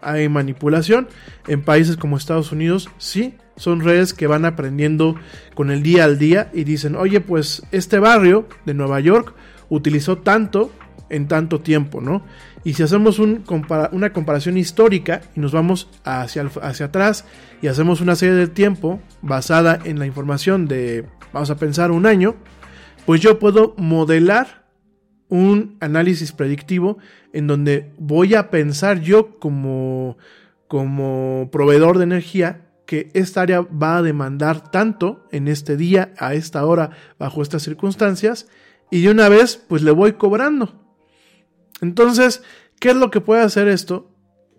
Hay 0.00 0.28
manipulación. 0.28 1.08
En 1.46 1.62
países 1.62 1.96
como 1.96 2.16
Estados 2.16 2.52
Unidos 2.52 2.90
sí. 2.98 3.34
Son 3.56 3.80
redes 3.80 4.14
que 4.14 4.26
van 4.26 4.44
aprendiendo 4.46 5.14
con 5.54 5.70
el 5.70 5.82
día 5.82 6.04
al 6.04 6.18
día 6.18 6.50
y 6.54 6.64
dicen, 6.64 6.96
oye, 6.96 7.20
pues 7.20 7.62
este 7.70 7.98
barrio 7.98 8.48
de 8.64 8.72
Nueva 8.74 8.98
York 9.00 9.34
utilizó 9.68 10.18
tanto 10.18 10.72
en 11.10 11.28
tanto 11.28 11.60
tiempo, 11.60 12.00
¿no? 12.00 12.24
Y 12.64 12.74
si 12.74 12.82
hacemos 12.82 13.18
una 13.18 14.12
comparación 14.12 14.56
histórica 14.56 15.20
y 15.36 15.40
nos 15.40 15.52
vamos 15.52 15.88
hacia, 16.04 16.48
hacia 16.62 16.86
atrás 16.86 17.26
y 17.60 17.66
hacemos 17.66 18.00
una 18.00 18.16
serie 18.16 18.34
de 18.34 18.48
tiempo 18.48 19.00
basada 19.20 19.78
en 19.84 19.98
la 19.98 20.06
información 20.06 20.66
de, 20.66 21.04
vamos 21.32 21.50
a 21.50 21.56
pensar, 21.56 21.90
un 21.90 22.06
año, 22.06 22.34
pues 23.06 23.20
yo 23.20 23.38
puedo 23.38 23.74
modelar 23.76 24.62
un 25.28 25.76
análisis 25.80 26.32
predictivo 26.32 26.98
en 27.32 27.46
donde 27.46 27.92
voy 27.98 28.34
a 28.34 28.50
pensar 28.50 29.00
yo 29.00 29.38
como, 29.38 30.18
como 30.68 31.48
proveedor 31.50 31.98
de 31.98 32.04
energía 32.04 32.68
que 32.86 33.10
esta 33.14 33.40
área 33.40 33.62
va 33.62 33.96
a 33.96 34.02
demandar 34.02 34.70
tanto 34.70 35.26
en 35.32 35.48
este 35.48 35.76
día, 35.76 36.12
a 36.18 36.34
esta 36.34 36.66
hora, 36.66 36.90
bajo 37.18 37.40
estas 37.40 37.62
circunstancias, 37.62 38.48
y 38.90 39.00
de 39.00 39.10
una 39.10 39.30
vez 39.30 39.56
pues 39.56 39.82
le 39.82 39.92
voy 39.92 40.12
cobrando. 40.12 40.84
Entonces, 41.80 42.42
¿qué 42.78 42.90
es 42.90 42.96
lo 42.96 43.10
que 43.10 43.22
puede 43.22 43.40
hacer 43.40 43.68
esto? 43.68 44.10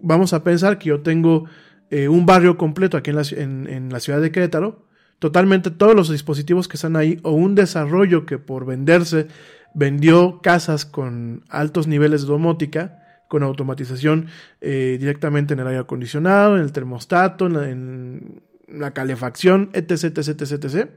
Vamos 0.02 0.34
a 0.34 0.44
pensar 0.44 0.80
que 0.80 0.90
yo 0.90 1.02
tengo 1.02 1.46
eh, 1.92 2.08
un 2.08 2.26
barrio 2.26 2.58
completo 2.58 2.98
aquí 2.98 3.12
en 3.12 3.16
la, 3.16 3.24
en 3.32 3.90
la 3.92 4.00
ciudad 4.00 4.20
de 4.20 4.32
Querétaro, 4.32 4.88
totalmente 5.24 5.72
todos 5.72 5.96
los 5.96 6.10
dispositivos 6.10 6.68
que 6.68 6.76
están 6.76 6.98
ahí, 6.98 7.18
o 7.24 7.32
un 7.32 7.56
desarrollo 7.56 8.26
que 8.26 8.40
por 8.40 8.66
venderse 8.66 9.28
vendió 9.74 10.42
casas 10.42 10.86
con 10.86 11.46
altos 11.48 11.88
niveles 11.88 12.24
de 12.24 12.28
domótica, 12.28 13.24
con 13.30 13.42
automatización 13.42 14.28
eh, 14.60 14.98
directamente 15.00 15.54
en 15.54 15.62
el 15.62 15.68
aire 15.68 15.80
acondicionado, 15.80 16.58
en 16.58 16.64
el 16.64 16.74
termostato, 16.74 17.46
en 17.46 18.44
la, 18.68 18.92
calefacción, 18.92 19.70
etc, 19.72 20.18
etc, 20.18 20.42
etc, 20.42 20.66
etc. 20.66 20.90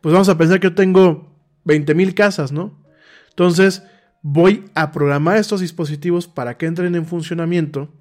Pues 0.00 0.14
vamos 0.14 0.30
a 0.30 0.38
pensar 0.38 0.58
que 0.58 0.68
yo 0.68 0.74
tengo 0.74 1.36
20.000 1.66 2.14
casas, 2.14 2.52
¿no? 2.52 2.82
Entonces, 3.28 3.82
voy 4.22 4.64
a 4.74 4.92
programar 4.92 5.36
estos 5.36 5.60
dispositivos 5.60 6.26
para 6.26 6.56
que 6.56 6.64
entren 6.64 6.94
en 6.94 7.04
funcionamiento 7.04 7.92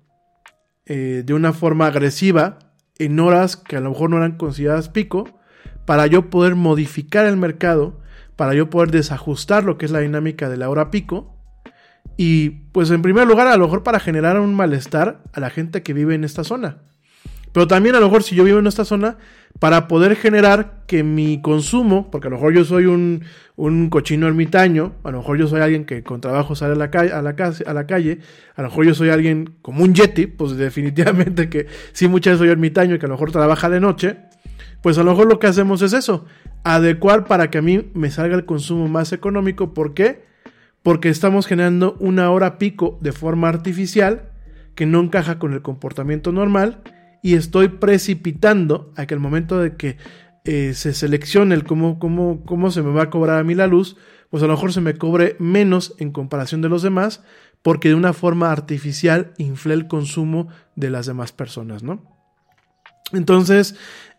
eh, 0.86 1.24
de 1.26 1.34
una 1.34 1.52
forma 1.52 1.88
agresiva 1.88 2.69
en 3.00 3.20
horas 3.20 3.58
que 3.58 3.78
a 3.78 3.80
lo 3.80 3.90
mejor 3.90 4.10
no 4.10 4.18
eran 4.18 4.38
consideradas 4.38 4.90
pico, 4.90 5.40
para 5.86 6.06
yo 6.06 6.30
poder 6.30 6.56
modificar 6.56 7.26
el 7.26 7.38
mercado, 7.38 8.00
para 8.36 8.54
yo 8.54 8.70
poder 8.70 8.92
desajustar 8.92 9.64
lo 9.64 9.78
que 9.78 9.86
es 9.86 9.92
la 9.92 10.00
dinámica 10.00 10.50
de 10.50 10.58
la 10.58 10.70
hora 10.70 10.92
pico. 10.92 11.36
Y 12.16 12.50
pues 12.72 12.92
en 12.92 13.02
primer 13.02 13.28
lugar, 13.28 13.48
a 13.48 13.58
lo 13.58 13.66
mejor 13.66 13.84
para 13.84 14.00
generar 14.00 14.40
un 14.40 14.54
malestar 14.54 15.24
a 15.34 15.40
la 15.40 15.50
gente 15.50 15.82
que 15.82 15.94
vive 15.94 16.14
en 16.14 16.24
esta 16.24 16.44
zona. 16.44 16.84
Pero 17.52 17.68
también 17.68 17.96
a 17.96 18.00
lo 18.00 18.06
mejor 18.06 18.24
si 18.24 18.36
yo 18.36 18.44
vivo 18.44 18.60
en 18.60 18.68
esta 18.68 18.86
zona, 18.86 19.18
para 19.58 19.88
poder 19.88 20.16
generar 20.16 20.84
que 20.86 21.04
mi 21.04 21.42
consumo, 21.42 22.12
porque 22.12 22.28
a 22.28 22.30
lo 22.30 22.38
mejor 22.38 22.54
yo 22.54 22.64
soy 22.64 22.86
un, 22.86 23.24
un 23.56 23.90
cochino 23.90 24.28
ermitaño, 24.28 24.94
a 25.04 25.12
lo 25.12 25.18
mejor 25.18 25.38
yo 25.38 25.48
soy 25.48 25.62
alguien 25.62 25.86
que 25.86 26.04
con 26.04 26.22
trabajo 26.22 26.56
sale 26.56 26.74
a 26.74 26.78
la, 26.78 26.92
calle, 26.92 27.12
a, 27.12 27.22
la 27.24 27.36
casa- 27.36 27.64
a 27.66 27.74
la 27.74 27.88
calle, 27.88 28.20
a 28.56 28.62
lo 28.62 28.70
mejor 28.70 28.86
yo 28.86 28.94
soy 28.94 29.10
alguien 29.10 29.56
como 29.64 29.84
un 29.84 29.94
yeti, 29.96 30.28
pues 30.28 30.56
definitivamente 30.56 31.50
que 31.50 31.66
sí 31.92 32.08
muchas 32.08 32.34
veces 32.34 32.40
soy 32.40 32.50
ermitaño 32.50 32.96
y 32.96 33.00
que 33.00 33.06
a 33.08 33.10
lo 33.10 33.16
mejor 33.16 33.32
trabaja 33.32 33.70
de 33.70 33.80
noche, 33.80 34.18
pues 34.82 34.98
a 34.98 35.04
lo 35.04 35.12
mejor 35.12 35.28
lo 35.28 35.40
que 35.40 35.48
hacemos 35.48 35.82
es 35.82 35.94
eso, 35.94 36.26
adecuar 36.64 37.26
para 37.26 37.50
que 37.50 37.58
a 37.58 37.62
mí 37.62 37.90
me 37.96 38.12
salga 38.12 38.36
el 38.36 38.46
consumo 38.46 38.88
más 38.88 39.12
económico. 39.14 39.74
¿Por 39.74 39.94
qué? 39.94 40.24
Porque 40.84 41.10
estamos 41.10 41.48
generando 41.48 41.98
una 42.00 42.30
hora 42.30 42.58
pico 42.60 42.98
de 43.02 43.12
forma 43.12 43.50
artificial 43.50 44.30
que 44.76 44.86
no 44.86 45.02
encaja 45.02 45.40
con 45.40 45.54
el 45.54 45.62
comportamiento 45.62 46.32
normal 46.32 46.82
y 47.22 47.36
estoy 47.36 47.70
precipitando 47.70 48.94
a 48.96 49.06
que 49.06 49.14
el 49.14 49.20
momento 49.20 49.60
de 49.60 49.76
que 49.76 49.98
eh, 50.46 50.74
se 50.74 50.94
seleccione 50.94 51.54
el 51.56 51.64
cómo, 51.64 52.00
cómo, 52.00 52.44
cómo 52.46 52.72
se 52.72 52.82
me 52.82 52.92
va 52.92 53.04
a 53.04 53.10
cobrar 53.10 53.40
a 53.40 53.44
mí 53.44 53.56
la 53.56 53.68
luz, 53.68 53.98
pues 54.30 54.44
a 54.44 54.48
lo 54.48 54.54
mejor 54.54 54.74
se 54.74 54.82
me 54.82 54.96
cobre 54.96 55.36
menos 55.40 55.96
en 56.00 56.12
comparación 56.12 56.62
de 56.62 56.70
los 56.70 56.82
demás, 56.82 57.24
porque 57.62 57.90
de 57.90 57.96
una 57.96 58.14
forma 58.14 58.52
artificial 58.52 59.34
inflé 59.38 59.74
el 59.74 59.88
consumo 59.88 60.48
de 60.76 60.90
las 60.90 61.06
demás 61.06 61.32
personas, 61.32 61.84
¿no? 61.84 62.04
Entonces, 63.12 63.76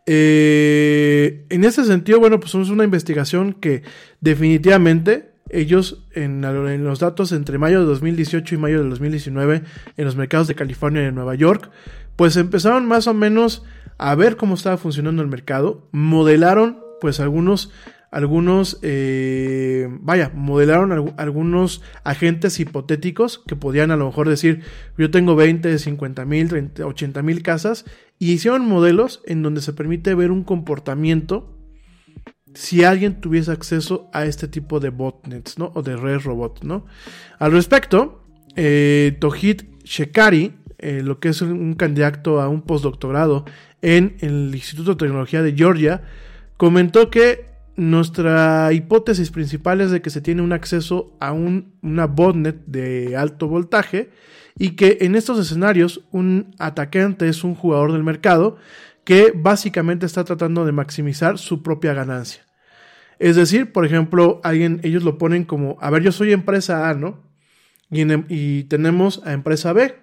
eh, 0.07 1.47
en 1.49 1.65
ese 1.65 1.85
sentido, 1.85 2.19
bueno, 2.19 2.41
pues 2.41 2.55
es 2.55 2.69
una 2.69 2.85
investigación 2.85 3.53
que 3.53 3.83
definitivamente 4.21 5.30
ellos 5.53 6.05
en, 6.13 6.41
los 6.85 6.99
datos 7.01 7.33
entre 7.33 7.59
mayo 7.59 7.81
de 7.81 7.87
2018 7.87 8.55
y 8.55 8.59
mayo 8.59 8.83
de 8.83 8.89
2019 8.89 9.63
en 9.97 10.05
los 10.05 10.17
mercados 10.17 10.49
de 10.49 10.55
California 10.55 11.03
y 11.03 11.07
de 11.07 11.13
Nueva 11.13 11.35
York, 11.35 11.71
pues 12.17 12.37
empezaron 12.37 12.87
más 12.87 13.07
o 13.07 13.15
menos 13.15 13.65
a 13.99 14.15
ver 14.15 14.37
cómo 14.37 14.55
estaba 14.55 14.77
funcionando 14.77 15.23
el 15.23 15.29
mercado, 15.29 15.89
modelaron 15.93 16.79
pues 17.01 17.21
algunos, 17.21 17.71
algunos, 18.11 18.79
eh, 18.83 19.89
vaya, 20.01 20.31
modelaron 20.35 20.91
algu- 20.91 21.15
algunos 21.17 21.83
agentes 22.05 22.61
hipotéticos 22.61 23.43
que 23.47 23.57
podían 23.57 23.91
a 23.91 23.97
lo 23.97 24.07
mejor 24.07 24.29
decir, 24.29 24.63
yo 24.99 25.11
tengo 25.11 25.37
20, 25.37 25.79
50 25.79 26.25
mil, 26.25 26.71
80 26.83 27.23
mil 27.23 27.43
casas, 27.43 27.85
y 28.19 28.33
hicieron 28.33 28.67
modelos 28.67 29.23
en 29.27 29.43
donde 29.43 29.63
se 29.63 29.73
permite 29.73 30.15
ver 30.15 30.31
un 30.31 30.45
comportamiento 30.45 31.57
si 32.55 32.85
alguien 32.85 33.21
tuviese 33.21 33.53
acceso 33.53 34.11
a 34.13 34.25
este 34.25 34.49
tipo 34.49 34.81
de 34.81 34.91
botnets, 34.91 35.59
¿no? 35.59 35.73
O 35.75 35.83
de 35.83 35.97
redes 35.97 36.25
robot. 36.25 36.61
Al 37.39 37.53
respecto, 37.53 38.25
eh, 38.57 39.17
Tohid 39.21 39.63
Shekari, 39.85 40.55
eh, 40.79 41.03
lo 41.05 41.21
que 41.21 41.29
es 41.29 41.43
un, 41.43 41.75
candidato 41.75 42.41
a 42.41 42.49
un 42.49 42.63
postdoctorado 42.63 43.45
en 43.83 44.17
el 44.21 44.55
Instituto 44.55 44.93
de 44.93 44.97
Tecnología 44.97 45.43
de 45.43 45.55
Georgia, 45.55 46.03
comentó 46.57 47.11
que 47.11 47.47
nuestra 47.77 48.73
hipótesis 48.73 49.31
principal 49.31 49.81
es 49.81 49.91
de 49.91 50.03
que 50.03 50.11
se 50.11 50.21
tiene 50.21 50.43
un 50.43 50.53
acceso 50.53 51.17
a 51.21 51.33
un, 51.33 51.73
una 51.83 52.07
botnet 52.07 52.65
de 52.67 53.17
alto 53.17 53.49
voltaje 53.49 54.11
y 54.59 54.73
que 54.73 54.99
en 55.01 55.15
estos 55.15 55.39
escenarios 55.39 56.03
un 56.11 56.55
atacante 56.59 57.29
es 57.29 57.45
un 57.45 57.55
jugador 57.55 57.93
del 57.93 58.05
mercado 58.05 58.59
que 59.11 59.33
básicamente 59.35 60.07
está 60.07 60.23
tratando 60.23 60.65
de 60.65 60.71
maximizar 60.71 61.37
su 61.37 61.65
propia 61.65 61.93
ganancia. 61.95 62.47
Es 63.19 63.35
decir, 63.35 63.73
por 63.73 63.85
ejemplo, 63.85 64.41
alguien, 64.45 64.79
ellos 64.85 65.03
lo 65.03 65.19
ponen 65.19 65.43
como, 65.43 65.77
a 65.81 65.91
ver, 65.91 66.05
yo 66.05 66.13
soy 66.13 66.33
empresa 66.33 66.89
A, 66.89 66.95
¿no? 66.95 67.21
Y, 67.91 68.03
en- 68.03 68.27
y 68.29 68.63
tenemos 68.69 69.21
a 69.27 69.33
empresa 69.33 69.73
B. 69.73 69.97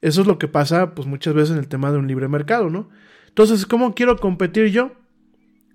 Eso 0.00 0.22
es 0.22 0.26
lo 0.26 0.38
que 0.38 0.48
pasa, 0.48 0.94
pues 0.94 1.06
muchas 1.06 1.34
veces 1.34 1.50
en 1.50 1.58
el 1.58 1.68
tema 1.68 1.92
de 1.92 1.98
un 1.98 2.08
libre 2.08 2.26
mercado, 2.26 2.70
¿no? 2.70 2.88
Entonces, 3.28 3.66
¿cómo 3.66 3.94
quiero 3.94 4.16
competir 4.16 4.68
yo? 4.68 4.92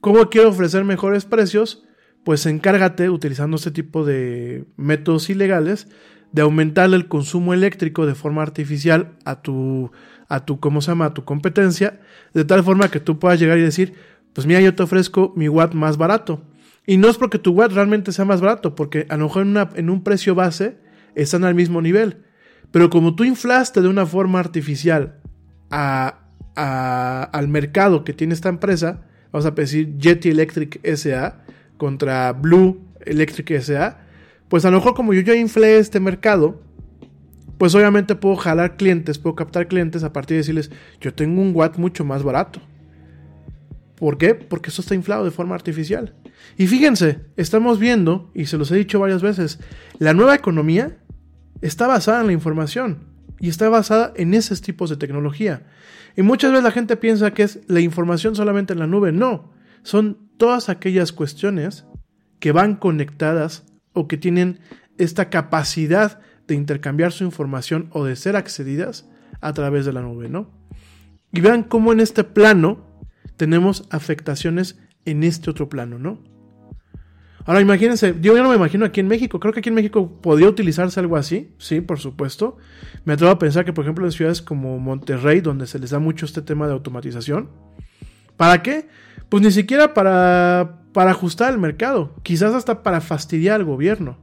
¿Cómo 0.02 0.28
quiero 0.32 0.50
ofrecer 0.50 0.84
mejores 0.84 1.26
precios? 1.26 1.84
Pues 2.24 2.44
encárgate, 2.48 3.12
utilizando 3.12 3.58
este 3.58 3.70
tipo 3.70 4.04
de 4.04 4.66
métodos 4.78 5.30
ilegales, 5.30 5.90
de 6.32 6.42
aumentar 6.42 6.92
el 6.92 7.08
consumo 7.08 7.54
eléctrico 7.54 8.08
de 8.08 8.16
forma 8.16 8.42
artificial 8.42 9.16
a 9.26 9.44
tu, 9.44 9.92
a 10.30 10.46
tu, 10.46 10.60
¿cómo 10.60 10.82
se 10.82 10.92
llama? 10.92 11.06
A 11.06 11.14
tu 11.14 11.24
competencia, 11.26 12.00
de 12.34 12.44
tal 12.46 12.64
forma 12.64 12.90
que 12.90 13.00
tú 13.00 13.20
puedas 13.20 13.40
llegar 13.40 13.58
y 13.58 13.62
decir, 13.62 13.94
pues 14.34 14.46
mira, 14.48 14.62
yo 14.62 14.76
te 14.76 14.84
ofrezco 14.84 15.34
mi 15.36 15.48
watt 15.50 15.74
más 15.74 15.98
barato. 15.98 16.44
Y 16.86 16.98
no 16.98 17.10
es 17.10 17.18
porque 17.18 17.40
tu 17.40 17.52
watt 17.52 17.72
realmente 17.72 18.12
sea 18.12 18.26
más 18.26 18.40
barato, 18.42 18.76
porque 18.76 19.06
a 19.10 19.18
lo 19.18 19.26
mejor 19.26 19.42
en, 19.44 19.50
una- 19.50 19.70
en 19.76 19.90
un 19.90 20.04
precio 20.04 20.36
base 20.36 20.78
están 21.16 21.44
al 21.44 21.56
mismo 21.56 21.82
nivel. 21.82 22.24
Pero 22.72 22.90
como 22.90 23.16
tú 23.16 23.24
inflaste 23.24 23.82
de 23.82 23.88
una 23.88 24.06
forma 24.06 24.40
artificial 24.40 25.20
a- 25.72 26.20
a- 26.56 27.24
al 27.34 27.48
mercado 27.48 28.04
que 28.04 28.14
tiene 28.14 28.34
esta 28.34 28.50
empresa, 28.50 29.02
vamos 29.32 29.46
a 29.46 29.52
decir 29.52 29.96
Jetty 30.00 30.30
Electric 30.30 30.80
SA 30.98 31.44
contra 31.78 32.32
Blue 32.34 32.82
Electric 33.06 33.52
SA, 33.62 34.00
pues 34.50 34.66
a 34.66 34.72
lo 34.72 34.78
mejor 34.78 34.94
como 34.96 35.14
yo 35.14 35.22
ya 35.22 35.36
inflé 35.36 35.78
este 35.78 36.00
mercado, 36.00 36.62
pues 37.58 37.74
obviamente 37.76 38.16
puedo 38.16 38.36
jalar 38.36 38.78
clientes, 38.78 39.18
puedo 39.18 39.36
captar 39.36 39.68
clientes 39.68 40.04
a 40.04 40.14
partir 40.14 40.36
de 40.36 40.40
decirles, 40.40 40.72
yo 41.02 41.14
tengo 41.14 41.42
un 41.42 41.56
watt 41.56 41.78
mucho 41.78 42.06
más 42.06 42.24
barato. 42.24 42.62
¿Por 43.96 44.18
qué? 44.18 44.36
Porque 44.36 44.70
eso 44.70 44.82
está 44.82 44.94
inflado 44.94 45.26
de 45.26 45.32
forma 45.32 45.56
artificial. 45.56 46.14
Y 46.56 46.68
fíjense, 46.68 47.22
estamos 47.36 47.80
viendo, 47.80 48.32
y 48.36 48.46
se 48.46 48.58
los 48.58 48.72
he 48.72 48.76
dicho 48.76 49.00
varias 49.00 49.24
veces, 49.24 49.60
la 49.98 50.14
nueva 50.14 50.36
economía 50.36 50.98
está 51.62 51.88
basada 51.88 52.22
en 52.22 52.28
la 52.28 52.34
información 52.34 53.00
y 53.40 53.50
está 53.50 53.70
basada 53.70 54.14
en 54.16 54.36
esos 54.36 54.62
tipos 54.62 54.92
de 54.92 54.98
tecnología. 54.98 55.66
Y 56.16 56.22
muchas 56.22 56.52
veces 56.52 56.64
la 56.64 56.72
gente 56.72 56.96
piensa 56.96 57.34
que 57.34 57.44
es 57.44 57.60
la 57.68 57.80
información 57.80 58.36
solamente 58.36 58.74
en 58.74 58.80
la 58.80 58.88
nube. 58.88 59.12
No, 59.12 59.52
son 59.82 60.30
todas 60.38 60.70
aquellas 60.70 61.12
cuestiones 61.12 61.86
que 62.40 62.52
van 62.52 62.76
conectadas 62.76 63.66
o 63.94 64.08
que 64.08 64.18
tienen 64.18 64.60
esta 64.98 65.30
capacidad 65.30 66.20
de 66.48 66.56
intercambiar 66.56 67.12
su 67.12 67.24
información 67.24 67.90
o 67.92 68.06
de 68.06 68.16
ser 68.16 68.36
accedidas 68.36 69.08
a 69.42 69.54
través 69.54 69.86
de 69.86 69.94
la 69.94 70.02
nube, 70.02 70.30
¿no? 70.30 70.50
Y 71.32 71.42
vean 71.42 71.64
cómo 71.64 71.92
en 71.92 72.00
este 72.00 72.24
plano 72.24 72.86
tenemos 73.36 73.88
afectaciones 73.92 74.80
en 75.06 75.24
este 75.24 75.50
otro 75.50 75.70
plano, 75.70 76.00
¿no? 76.00 76.20
Ahora 77.46 77.62
imagínense, 77.62 78.14
yo 78.20 78.36
ya 78.36 78.44
no 78.44 78.50
me 78.50 78.56
imagino 78.56 78.86
aquí 78.86 79.00
en 79.00 79.08
México, 79.08 79.40
creo 79.40 79.54
que 79.54 79.62
aquí 79.62 79.70
en 79.70 79.76
México 79.76 80.20
podría 80.22 80.50
utilizarse 80.50 81.00
algo 81.00 81.16
así, 81.16 81.54
sí, 81.58 81.80
por 81.80 81.98
supuesto. 81.98 82.58
Me 83.06 83.14
atrevo 83.14 83.32
a 83.32 83.40
pensar 83.40 83.64
que, 83.64 83.72
por 83.72 83.86
ejemplo, 83.86 84.06
en 84.06 84.12
ciudades 84.12 84.42
como 84.42 84.80
Monterrey, 84.80 85.40
donde 85.40 85.66
se 85.66 85.80
les 85.80 85.92
da 85.92 86.00
mucho 86.00 86.26
este 86.26 86.42
tema 86.42 86.68
de 86.68 86.74
automatización, 86.74 87.50
¿para 88.36 88.62
qué? 88.62 88.90
Pues 89.30 89.42
ni 89.44 89.52
siquiera 89.52 89.94
para, 89.94 90.82
para 90.92 91.12
ajustar 91.12 91.54
el 91.54 91.60
mercado, 91.60 92.16
quizás 92.22 92.54
hasta 92.54 92.84
para 92.84 93.00
fastidiar 93.00 93.56
al 93.56 93.64
gobierno. 93.64 94.18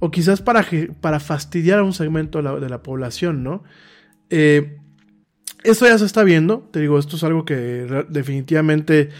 O 0.00 0.10
quizás 0.10 0.42
para, 0.42 0.66
para 1.00 1.20
fastidiar 1.20 1.78
a 1.78 1.84
un 1.84 1.92
segmento 1.92 2.42
de 2.42 2.68
la, 2.68 2.82
población, 2.82 3.44
¿no? 3.44 3.62
Eh, 4.30 4.78
esto 5.62 5.86
ya 5.86 5.98
se 5.98 6.06
está 6.06 6.24
viendo, 6.24 6.68
te 6.72 6.80
digo, 6.80 6.98
esto 6.98 7.16
es 7.16 7.24
algo 7.24 7.44
que 7.44 7.54
definitivamente 8.08 9.10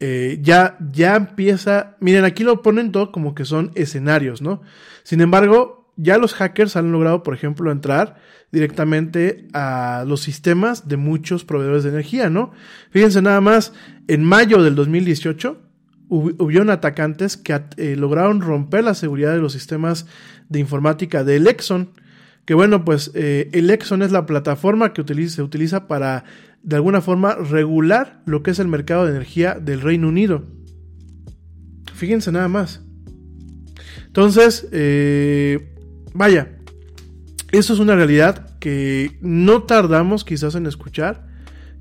eh, 0.00 0.38
ya, 0.40 0.78
ya 0.92 1.16
empieza. 1.16 1.96
Miren, 2.00 2.24
aquí 2.24 2.42
lo 2.42 2.62
ponen 2.62 2.90
todo 2.90 3.12
como 3.12 3.34
que 3.34 3.44
son 3.44 3.70
escenarios, 3.74 4.40
¿no? 4.40 4.62
Sin 5.02 5.20
embargo, 5.20 5.92
ya 5.96 6.16
los 6.16 6.32
hackers 6.32 6.76
han 6.76 6.90
logrado, 6.90 7.22
por 7.22 7.34
ejemplo, 7.34 7.70
entrar 7.70 8.16
directamente 8.50 9.46
a 9.52 10.04
los 10.06 10.22
sistemas 10.22 10.88
de 10.88 10.96
muchos 10.96 11.44
proveedores 11.44 11.84
de 11.84 11.90
energía, 11.90 12.30
¿no? 12.30 12.52
Fíjense 12.90 13.20
nada 13.20 13.42
más, 13.42 13.74
en 14.08 14.24
mayo 14.24 14.62
del 14.62 14.74
2018 14.74 15.50
hub- 15.50 15.69
hubieron 16.10 16.70
atacantes 16.70 17.36
que 17.36 17.58
eh, 17.76 17.94
lograron 17.96 18.40
romper 18.40 18.84
la 18.84 18.94
seguridad 18.94 19.32
de 19.32 19.38
los 19.38 19.52
sistemas 19.52 20.06
de 20.48 20.58
informática 20.58 21.24
del 21.24 21.46
Exxon. 21.46 21.90
Que 22.44 22.54
bueno, 22.54 22.84
pues 22.84 23.12
eh, 23.14 23.48
es 23.52 24.12
la 24.12 24.26
plataforma 24.26 24.92
que 24.92 25.28
se 25.28 25.42
utiliza 25.42 25.86
para, 25.86 26.24
de 26.62 26.76
alguna 26.76 27.00
forma, 27.00 27.36
regular 27.36 28.22
lo 28.26 28.42
que 28.42 28.50
es 28.50 28.58
el 28.58 28.66
mercado 28.66 29.04
de 29.04 29.12
energía 29.12 29.54
del 29.54 29.80
Reino 29.80 30.08
Unido. 30.08 30.44
Fíjense 31.94 32.32
nada 32.32 32.48
más. 32.48 32.82
Entonces, 34.06 34.66
eh, 34.72 35.76
vaya, 36.12 36.58
eso 37.52 37.72
es 37.72 37.78
una 37.78 37.94
realidad 37.94 38.58
que 38.58 39.16
no 39.20 39.62
tardamos 39.62 40.24
quizás 40.24 40.56
en 40.56 40.66
escuchar, 40.66 41.28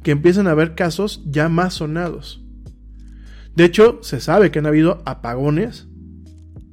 que 0.03 0.11
empiezan 0.11 0.45
a 0.45 0.51
haber 0.51 0.75
casos 0.75 1.23
ya 1.25 1.49
más 1.49 1.75
sonados. 1.75 2.43
De 3.59 3.65
hecho, 3.65 3.99
se 4.03 4.21
sabe 4.21 4.51
que 4.51 4.59
han 4.59 4.67
habido 4.67 5.03
apagones 5.05 5.85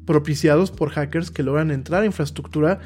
propiciados 0.07 0.71
por 0.71 0.91
hackers 0.91 1.33
que 1.33 1.43
logran 1.43 1.73
entrar 1.73 2.05
a 2.05 2.07
infraestructura 2.07 2.79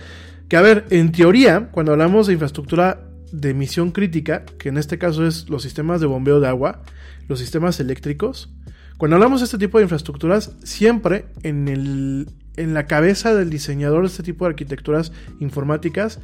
que, 0.48 0.56
a 0.56 0.62
ver, 0.62 0.86
en 0.88 1.12
teoría, 1.12 1.68
cuando 1.70 1.92
hablamos 1.92 2.26
de 2.26 2.32
infraestructura 2.32 3.10
de 3.30 3.50
emisión 3.50 3.90
crítica, 3.90 4.46
que 4.58 4.70
en 4.70 4.78
este 4.78 4.96
caso 4.96 5.26
es 5.26 5.50
los 5.50 5.62
sistemas 5.62 6.00
de 6.00 6.06
bombeo 6.06 6.40
de 6.40 6.48
agua, 6.48 6.80
los 7.28 7.40
sistemas 7.40 7.78
eléctricos, 7.78 8.50
cuando 8.96 9.16
hablamos 9.16 9.40
de 9.40 9.44
este 9.44 9.58
tipo 9.58 9.76
de 9.76 9.84
infraestructuras, 9.84 10.56
siempre 10.64 11.26
en, 11.42 11.68
el, 11.68 12.30
en 12.56 12.72
la 12.72 12.86
cabeza 12.86 13.34
del 13.34 13.50
diseñador 13.50 14.00
de 14.00 14.06
este 14.06 14.22
tipo 14.22 14.46
de 14.46 14.52
arquitecturas 14.52 15.12
informáticas, 15.40 16.20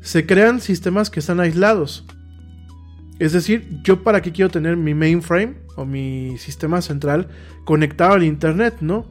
se 0.00 0.26
crean 0.26 0.60
sistemas 0.60 1.08
que 1.08 1.20
están 1.20 1.38
aislados. 1.38 2.04
Es 3.18 3.32
decir, 3.32 3.68
yo 3.82 4.02
para 4.02 4.22
qué 4.22 4.32
quiero 4.32 4.50
tener 4.50 4.76
mi 4.76 4.94
mainframe 4.94 5.54
o 5.76 5.84
mi 5.84 6.36
sistema 6.38 6.82
central 6.82 7.28
conectado 7.64 8.14
al 8.14 8.24
Internet, 8.24 8.76
¿no? 8.80 9.06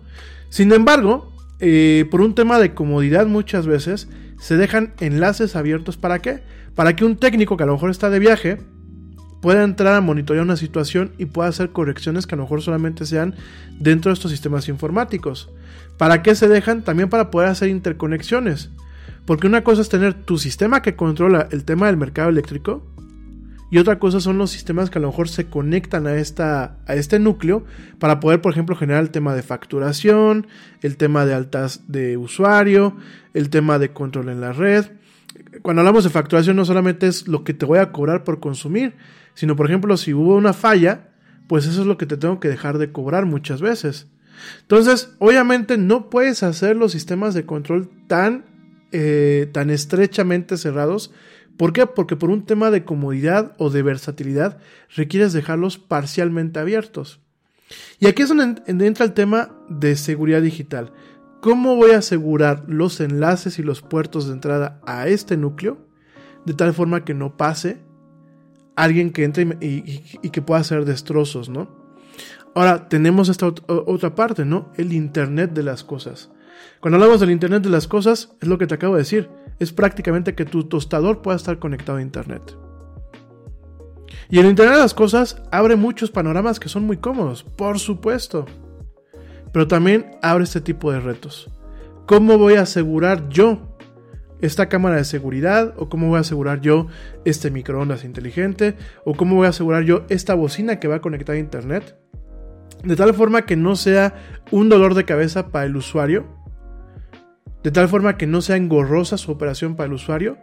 Sin 0.50 0.72
embargo, 0.72 1.32
eh, 1.60 2.06
por 2.10 2.22
un 2.22 2.36
tema 2.36 2.60
de 2.60 2.74
comodidad 2.74 3.28
muchas 3.28 3.68
veces 3.68 4.10
se 4.40 4.58
dejan 4.58 4.94
enlaces 5.00 5.56
abiertos 5.56 5.98
para 5.98 6.20
qué? 6.20 6.42
Para 6.76 6.96
que 6.96 7.06
un 7.06 7.18
técnico 7.18 7.58
que 7.58 7.64
a 7.64 7.68
lo 7.68 7.74
mejor 7.74 7.92
está 7.92 8.10
de 8.10 8.20
viaje 8.20 8.58
pueda 9.42 9.64
entrar 9.64 9.96
a 9.96 10.02
monitorear 10.02 10.44
una 10.44 10.56
situación 10.56 11.12
y 11.18 11.26
pueda 11.26 11.50
hacer 11.50 11.72
correcciones 11.72 12.28
que 12.28 12.36
a 12.36 12.38
lo 12.38 12.44
mejor 12.44 12.62
solamente 12.62 13.06
sean 13.06 13.36
dentro 13.80 14.10
de 14.10 14.14
estos 14.14 14.32
sistemas 14.32 14.68
informáticos. 14.70 15.50
¿Para 15.98 16.22
qué 16.24 16.36
se 16.36 16.48
dejan? 16.48 16.84
También 16.84 17.10
para 17.10 17.32
poder 17.32 17.50
hacer 17.50 17.70
interconexiones. 17.70 18.70
Porque 19.26 19.48
una 19.48 19.64
cosa 19.64 19.82
es 19.82 19.90
tener 19.90 20.14
tu 20.14 20.38
sistema 20.38 20.82
que 20.82 20.96
controla 20.96 21.48
el 21.52 21.64
tema 21.64 21.88
del 21.88 21.98
mercado 21.98 22.30
eléctrico 22.30 22.84
y 23.72 23.78
otra 23.78 24.00
cosa 24.00 24.20
son 24.20 24.38
los 24.38 24.52
sistemas 24.52 24.90
que 24.90 25.00
a 25.00 25.02
lo 25.02 25.08
mejor 25.08 25.30
se 25.30 25.46
conectan 25.46 26.06
a, 26.06 26.16
esta, 26.16 26.76
a 26.86 26.96
este 26.96 27.20
núcleo 27.20 27.64
para 28.00 28.20
poder, 28.20 28.42
por 28.42 28.52
ejemplo, 28.52 28.76
generar 28.76 29.02
el 29.02 29.12
tema 29.12 29.34
de 29.34 29.44
facturación, 29.44 30.46
el 30.82 30.98
tema 30.98 31.26
de 31.26 31.34
altas 31.34 31.86
de 31.88 32.18
usuario, 32.18 32.98
el 33.34 33.50
tema 33.50 33.80
de 33.80 33.94
control 33.94 34.28
en 34.28 34.42
la 34.42 34.52
red. 34.52 34.88
Cuando 35.62 35.80
hablamos 35.80 36.04
de 36.04 36.10
facturación 36.10 36.58
no 36.58 36.66
solamente 36.66 37.08
es 37.08 37.30
lo 37.30 37.46
que 37.46 37.54
te 37.54 37.66
voy 37.66 37.80
a 37.80 37.94
cobrar 37.94 38.26
por 38.26 38.42
consumir, 38.42 38.96
sino, 39.36 39.56
por 39.56 39.68
ejemplo, 39.68 39.96
si 39.96 40.14
hubo 40.14 40.36
una 40.36 40.52
falla, 40.52 41.10
pues 41.48 41.66
eso 41.66 41.80
es 41.80 41.88
lo 41.88 41.98
que 41.98 42.06
te 42.06 42.18
tengo 42.18 42.42
que 42.42 42.50
dejar 42.50 42.78
de 42.78 42.92
cobrar 42.92 43.26
muchas 43.26 43.62
veces. 43.62 44.08
Entonces, 44.64 45.14
obviamente 45.20 45.78
no 45.78 46.10
puedes 46.10 46.44
hacer 46.44 46.76
los 46.76 46.92
sistemas 46.92 47.34
de 47.34 47.46
control 47.46 47.90
tan, 48.08 48.44
eh, 48.92 49.50
tan 49.54 49.70
estrechamente 49.70 50.58
cerrados. 50.58 51.14
¿Por 51.58 51.74
qué? 51.74 51.86
Porque 51.86 52.16
por 52.16 52.30
un 52.30 52.46
tema 52.46 52.72
de 52.72 52.84
comodidad 52.86 53.54
o 53.58 53.70
de 53.70 53.84
versatilidad 53.84 54.58
requieres 54.96 55.34
dejarlos 55.34 55.78
parcialmente 55.78 56.60
abiertos. 56.60 57.20
Y 58.00 58.08
aquí 58.08 58.24
es 58.24 58.30
donde 58.30 58.62
en- 58.66 58.82
entra 58.82 59.06
el 59.06 59.14
tema 59.14 59.52
de 59.70 59.96
seguridad 59.96 60.42
digital. 60.42 60.92
¿Cómo 61.42 61.76
voy 61.76 61.92
a 61.92 62.00
asegurar 62.00 62.66
los 62.68 63.00
enlaces 63.00 63.58
y 63.60 63.64
los 63.64 63.82
puertos 63.82 64.28
de 64.28 64.34
entrada 64.34 64.80
a 64.86 65.08
este 65.08 65.38
núcleo 65.38 65.78
de 66.46 66.54
tal 66.54 66.74
forma 66.74 67.04
que 67.06 67.14
no 67.14 67.38
pase 67.38 67.82
alguien 68.76 69.12
que 69.12 69.24
entre 69.24 69.44
y, 69.62 70.30
que 70.30 70.42
pueda 70.42 70.62
hacer 70.62 70.86
destrozos, 70.86 71.50
¿no? 71.50 71.70
Ahora 72.56 72.90
tenemos 72.90 73.30
esta 73.30 73.48
otra 73.68 74.16
parte, 74.16 74.46
¿no? 74.46 74.72
El 74.76 74.94
Internet 74.94 75.54
de 75.54 75.64
las 75.64 75.84
cosas. 75.84 76.30
Cuando 76.80 76.98
hablamos 76.98 77.20
del 77.22 77.32
Internet 77.32 77.64
de 77.64 77.70
las 77.70 77.88
cosas, 77.88 78.36
es 78.42 78.48
lo 78.48 78.58
que 78.58 78.68
te 78.68 78.76
acabo 78.76 78.96
de 78.96 79.02
decir. 79.02 79.30
Es 79.60 79.72
prácticamente 79.72 80.36
que 80.36 80.46
tu 80.46 80.64
tostador 80.66 81.22
pueda 81.22 81.38
estar 81.38 81.60
conectado 81.60 81.98
a 81.98 82.02
Internet. 82.02 82.56
Y 84.30 84.40
el 84.40 84.46
Internet 84.46 84.76
de 84.76 84.82
las 84.82 84.94
cosas 84.94 85.42
abre 85.52 85.76
muchos 85.76 86.12
panoramas 86.12 86.60
que 86.60 86.70
son 86.70 86.84
muy 86.84 86.98
cómodos, 86.98 87.44
por 87.44 87.80
supuesto. 87.80 88.46
Pero 89.52 89.68
también 89.68 90.18
abre 90.22 90.46
este 90.46 90.62
tipo 90.62 90.92
de 90.92 91.00
retos. 91.00 91.50
¿Cómo 92.06 92.38
voy 92.38 92.56
a 92.56 92.62
asegurar 92.62 93.30
yo 93.30 93.78
esta 94.42 94.70
cámara 94.70 94.96
de 94.96 95.06
seguridad? 95.06 95.74
¿O 95.78 95.90
cómo 95.90 96.08
voy 96.08 96.18
a 96.18 96.22
asegurar 96.22 96.62
yo 96.62 96.88
este 97.26 97.52
microondas 97.52 98.04
inteligente? 98.04 98.76
¿O 99.06 99.14
cómo 99.14 99.36
voy 99.36 99.48
a 99.48 99.50
asegurar 99.50 99.84
yo 99.84 100.06
esta 100.10 100.34
bocina 100.34 100.80
que 100.80 100.88
va 100.88 100.96
a 100.96 101.02
conectar 101.02 101.36
a 101.36 101.40
Internet? 101.40 101.98
De 102.84 102.96
tal 102.96 103.14
forma 103.14 103.44
que 103.44 103.56
no 103.56 103.76
sea 103.76 104.16
un 104.50 104.70
dolor 104.70 104.96
de 104.96 105.06
cabeza 105.06 105.50
para 105.50 105.66
el 105.66 105.76
usuario. 105.76 106.26
De 107.64 107.72
tal 107.72 107.88
forma 107.88 108.18
que 108.18 108.28
no 108.28 108.42
sea 108.42 108.58
engorrosa 108.58 109.18
su 109.18 109.32
operación 109.32 109.76
para 109.76 109.88
el 109.88 109.94
usuario. 109.94 110.38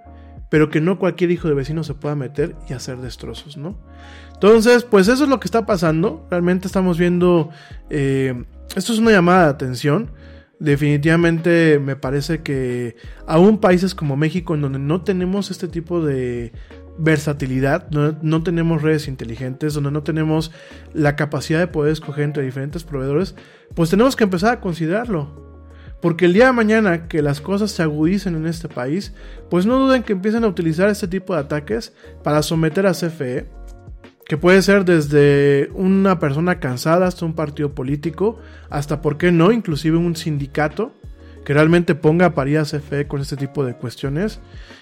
Pero 0.51 0.71
que 0.71 0.81
no 0.81 0.99
cualquier 0.99 1.31
hijo 1.31 1.47
de 1.47 1.55
vecino 1.55 1.85
se 1.85 1.93
pueda 1.93 2.15
meter 2.15 2.57
y 2.71 2.73
hacer 2.73 2.99
destrozos, 2.99 3.59
¿no? 3.59 3.79
Entonces, 4.33 4.83
pues 4.85 5.09
eso 5.09 5.25
es 5.25 5.29
lo 5.29 5.41
que 5.41 5.47
está 5.47 5.67
pasando. 5.67 6.27
Realmente 6.31 6.67
estamos 6.67 6.97
viendo... 6.97 7.51
eh, 7.91 8.45
esto 8.75 8.93
es 8.93 8.99
una 8.99 9.11
llamada 9.11 9.45
de 9.45 9.51
atención. 9.51 10.11
Definitivamente 10.61 11.79
me 11.79 11.97
parece 11.97 12.43
que 12.43 12.97
aún 13.27 13.59
países 13.59 13.95
como 13.95 14.17
México, 14.17 14.55
en 14.55 14.63
donde 14.63 14.79
no 14.79 15.03
tenemos 15.03 15.51
este 15.51 15.69
tipo 15.69 16.05
de 16.05 16.53
versatilidad, 16.99 17.89
no, 17.91 18.19
no 18.23 18.43
tenemos 18.43 18.83
redes 18.83 19.07
inteligentes, 19.07 19.75
donde 19.75 19.93
no 19.93 20.03
tenemos 20.03 20.51
la 20.93 21.15
capacidad 21.15 21.61
de 21.61 21.69
poder 21.69 21.93
escoger 21.93 22.25
entre 22.25 22.43
diferentes 22.43 22.83
proveedores, 22.83 23.37
pues 23.75 23.91
tenemos 23.91 24.17
que 24.17 24.25
empezar 24.25 24.53
a 24.53 24.61
considerarlo. 24.61 25.48
Porque 26.01 26.27
el 26.27 26.33
día 26.33 26.47
de 26.47 26.53
mañana 26.53 27.09
que 27.09 27.23
las 27.23 27.41
cosas 27.41 27.73
se 27.73 27.83
agudicen 27.83 28.37
en 28.37 28.47
este 28.47 28.69
país, 28.69 29.13
pues 29.51 29.67
no 29.67 29.79
duden 29.79 30.03
que 30.03 30.13
empiecen 30.13 30.45
a 30.45 30.49
utilizar 30.49 30.89
este 30.89 31.09
tipo 31.09 31.35
de 31.35 31.41
ataques 31.41 31.93
para 32.23 32.43
someter 32.43 32.87
a 32.87 32.93
CFE, 32.93 33.47
que 34.25 34.37
puede 34.37 34.63
ser 34.63 34.85
desde 34.85 35.71
una 35.75 36.19
persona 36.19 36.61
cansada 36.61 37.07
hasta 37.07 37.25
un 37.25 37.35
partido 37.35 37.75
político, 37.75 38.39
hasta, 38.71 39.01
¿por 39.01 39.17
qué 39.17 39.33
no?, 39.33 39.51
inclusive 39.51 39.97
un 39.97 40.15
sindicato 40.15 40.93
que 41.45 41.55
realmente 41.55 41.95
ponga 41.95 42.27
a 42.27 42.35
parir 42.35 42.59
a 42.59 42.65
CFE 42.65 43.09
con 43.09 43.23
este 43.23 43.37
tipo 43.37 43.65
de 43.65 43.75
cuestiones. 43.75 44.39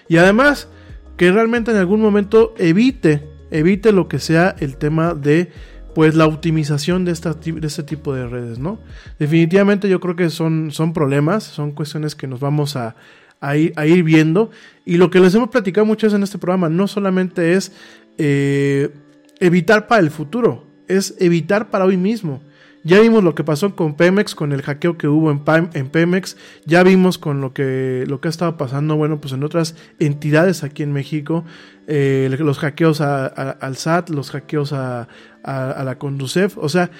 Y 0.09 0.17
además, 0.17 0.67
que 1.15 1.31
realmente 1.31 1.71
en 1.71 1.77
algún 1.77 2.01
momento 2.01 2.53
evite, 2.57 3.23
evite 3.49 3.93
lo 3.93 4.09
que 4.09 4.19
sea 4.19 4.53
el 4.59 4.75
tema 4.77 5.13
de 5.13 5.49
pues 5.97 6.13
la 6.13 6.27
optimización 6.27 7.05
de, 7.05 7.11
esta, 7.11 7.33
de 7.33 7.65
este 7.65 7.81
tipo 7.81 8.13
de 8.13 8.27
redes, 8.27 8.59
¿no? 8.59 8.77
Definitivamente 9.17 9.89
yo 9.89 9.99
creo 9.99 10.15
que 10.15 10.29
son, 10.29 10.69
son 10.69 10.93
problemas, 10.93 11.43
son 11.43 11.71
cuestiones 11.71 12.13
que 12.13 12.27
nos 12.27 12.39
vamos 12.39 12.75
a, 12.75 12.95
a 13.41 13.57
ir, 13.57 14.03
viendo. 14.03 14.51
Y 14.85 14.97
lo 14.97 15.09
que 15.09 15.19
les 15.19 15.33
hemos 15.33 15.49
platicado 15.49 15.87
mucho 15.87 16.05
en 16.15 16.21
este 16.21 16.37
programa 16.37 16.69
no 16.69 16.87
solamente 16.87 17.53
es 17.53 17.71
eh, 18.19 18.91
evitar 19.39 19.87
para 19.87 19.99
el 19.99 20.11
futuro, 20.11 20.67
es 20.87 21.15
evitar 21.17 21.71
para 21.71 21.85
hoy 21.85 21.97
mismo. 21.97 22.43
Ya 22.83 22.99
vimos 23.01 23.23
lo 23.23 23.35
que 23.35 23.43
pasó 23.43 23.75
con 23.75 23.95
Pemex, 23.95 24.33
con 24.33 24.53
el 24.53 24.61
hackeo 24.61 24.97
que 24.97 25.07
hubo 25.07 25.29
en, 25.31 25.39
Pemex. 25.89 26.37
Ya 26.65 26.83
vimos 26.83 27.17
con 27.17 27.41
lo 27.41 27.53
que, 27.53 28.05
lo 28.07 28.21
que 28.21 28.27
ha 28.27 28.31
estado 28.31 28.55
pasando, 28.57 28.95
bueno, 28.95 29.19
pues 29.19 29.33
en 29.33 29.43
otras 29.43 29.75
entidades 29.99 30.63
aquí 30.63 30.83
en 30.83 30.93
México. 30.93 31.43
eh, 31.89 32.27
los 32.39 32.59
hackeos 32.59 32.99
a- 32.99 33.27
al 33.27 33.77
SAT, 33.77 34.09
los 34.09 34.31
hackeos 34.31 34.73
a- 34.73 35.07
a 35.43 35.83
la 35.85 35.97
Conducef. 35.97 36.57
O 36.57 36.67
sea, 36.67 36.91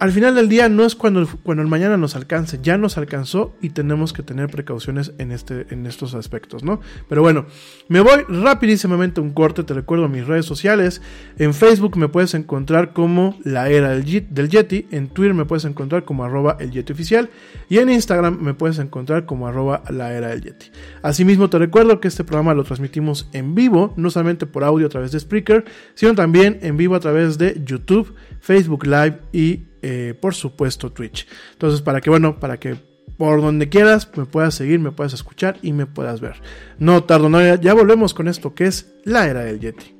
al 0.00 0.12
final 0.12 0.34
del 0.34 0.48
día 0.48 0.68
no 0.68 0.84
es 0.84 0.94
cuando 0.96 1.20
el, 1.20 1.28
cuando 1.28 1.62
el 1.62 1.68
mañana 1.68 1.96
nos 1.98 2.16
alcance, 2.16 2.58
ya 2.62 2.78
nos 2.78 2.96
alcanzó 2.98 3.54
y 3.60 3.70
tenemos 3.70 4.12
que 4.12 4.22
tener 4.22 4.48
precauciones 4.48 5.12
en, 5.18 5.30
este, 5.30 5.66
en 5.70 5.86
estos 5.86 6.14
aspectos, 6.14 6.64
¿no? 6.64 6.80
Pero 7.08 7.20
bueno, 7.22 7.46
me 7.88 8.00
voy 8.00 8.22
rapidísimamente 8.28 9.20
a 9.20 9.22
un 9.22 9.32
corte, 9.32 9.62
te 9.62 9.74
recuerdo 9.74 10.08
mis 10.08 10.26
redes 10.26 10.46
sociales, 10.46 11.02
en 11.38 11.54
Facebook 11.54 11.96
me 11.98 12.08
puedes 12.08 12.34
encontrar 12.34 12.92
como 12.92 13.38
la 13.44 13.68
era 13.68 13.90
del, 13.90 14.04
Yet- 14.04 14.28
del 14.30 14.48
Yeti, 14.48 14.86
en 14.90 15.08
Twitter 15.08 15.34
me 15.34 15.44
puedes 15.44 15.64
encontrar 15.66 16.04
como 16.04 16.24
arroba 16.24 16.56
el 16.60 16.70
Yeti 16.70 16.92
oficial 16.92 17.28
y 17.68 17.78
en 17.78 17.90
Instagram 17.90 18.38
me 18.40 18.54
puedes 18.54 18.78
encontrar 18.78 19.26
como 19.26 19.46
arroba 19.46 19.82
la 19.90 20.14
era 20.14 20.28
del 20.28 20.40
Yeti. 20.40 20.66
Asimismo 21.02 21.50
te 21.50 21.58
recuerdo 21.58 22.00
que 22.00 22.08
este 22.08 22.24
programa 22.24 22.54
lo 22.54 22.64
transmitimos 22.64 23.28
en 23.32 23.54
vivo, 23.54 23.92
no 23.96 24.08
solamente 24.10 24.46
por 24.46 24.64
audio 24.64 24.86
a 24.86 24.90
través 24.90 25.12
de 25.12 25.20
Spreaker, 25.20 25.64
sino 25.94 26.14
también 26.14 26.58
en 26.62 26.76
vivo 26.76 26.94
a 26.94 27.00
través 27.00 27.36
de 27.36 27.60
YouTube, 27.64 28.14
Facebook 28.40 28.86
Live 28.86 29.18
y 29.32 29.66
eh, 29.82 30.14
por 30.20 30.34
supuesto 30.34 30.90
Twitch. 30.90 31.26
Entonces, 31.52 31.82
para 31.82 32.00
que, 32.00 32.10
bueno, 32.10 32.38
para 32.38 32.58
que 32.58 32.76
por 33.16 33.42
donde 33.42 33.68
quieras 33.68 34.08
me 34.16 34.24
puedas 34.24 34.54
seguir, 34.54 34.78
me 34.78 34.92
puedas 34.92 35.12
escuchar 35.12 35.58
y 35.62 35.72
me 35.72 35.86
puedas 35.86 36.20
ver. 36.20 36.40
No 36.78 37.04
tardo 37.04 37.28
nada, 37.28 37.60
ya 37.60 37.74
volvemos 37.74 38.14
con 38.14 38.28
esto 38.28 38.54
que 38.54 38.66
es 38.66 38.94
la 39.04 39.28
era 39.28 39.44
del 39.44 39.60
Yeti. 39.60 39.99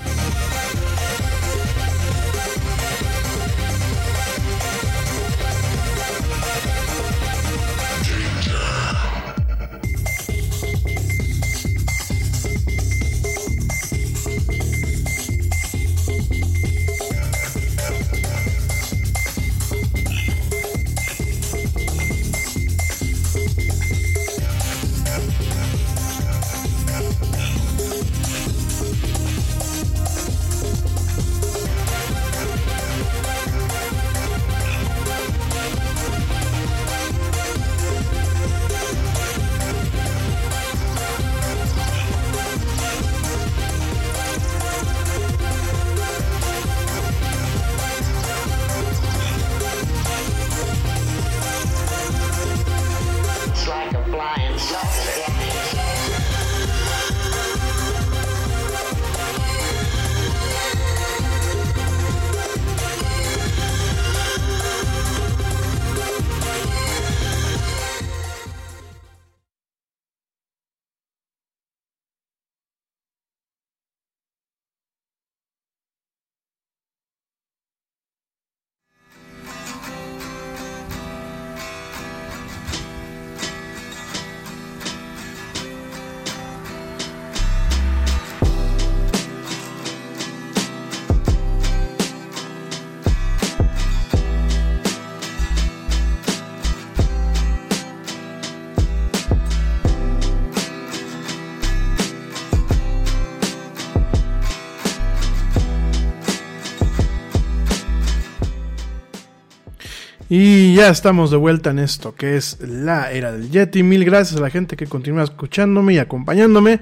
Y 110.33 110.75
ya 110.75 110.87
estamos 110.87 111.29
de 111.29 111.35
vuelta 111.35 111.71
en 111.71 111.79
esto 111.79 112.15
que 112.15 112.37
es 112.37 112.57
la 112.61 113.11
era 113.11 113.33
del 113.33 113.51
Yeti. 113.51 113.83
Mil 113.83 114.05
gracias 114.05 114.39
a 114.39 114.41
la 114.41 114.49
gente 114.49 114.77
que 114.77 114.87
continúa 114.87 115.25
escuchándome 115.25 115.95
y 115.95 115.97
acompañándome. 115.97 116.79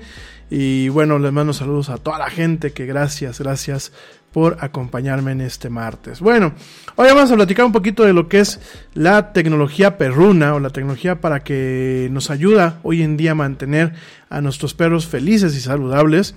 Y 0.51 0.89
bueno, 0.89 1.17
les 1.17 1.31
mando 1.31 1.51
saludos 1.51 1.89
a 1.89 1.97
toda 1.97 2.19
la 2.19 2.29
gente 2.29 2.73
que 2.73 2.85
gracias, 2.85 3.39
gracias 3.39 3.91
por 4.31 4.57
acompañarme 4.59 5.31
en 5.31 5.41
este 5.41 5.71
martes. 5.71 6.19
Bueno, 6.19 6.53
hoy 6.95 7.07
vamos 7.07 7.31
a 7.31 7.35
platicar 7.35 7.65
un 7.65 7.71
poquito 7.71 8.03
de 8.03 8.13
lo 8.13 8.29
que 8.29 8.39
es 8.41 8.59
la 8.93 9.33
tecnología 9.33 9.97
perruna 9.97 10.53
o 10.53 10.59
la 10.59 10.69
tecnología 10.69 11.19
para 11.19 11.39
que 11.39 12.07
nos 12.11 12.29
ayuda 12.29 12.77
hoy 12.83 13.01
en 13.01 13.17
día 13.17 13.31
a 13.31 13.35
mantener 13.35 13.93
a 14.29 14.41
nuestros 14.41 14.75
perros 14.75 15.07
felices 15.07 15.55
y 15.55 15.59
saludables. 15.59 16.35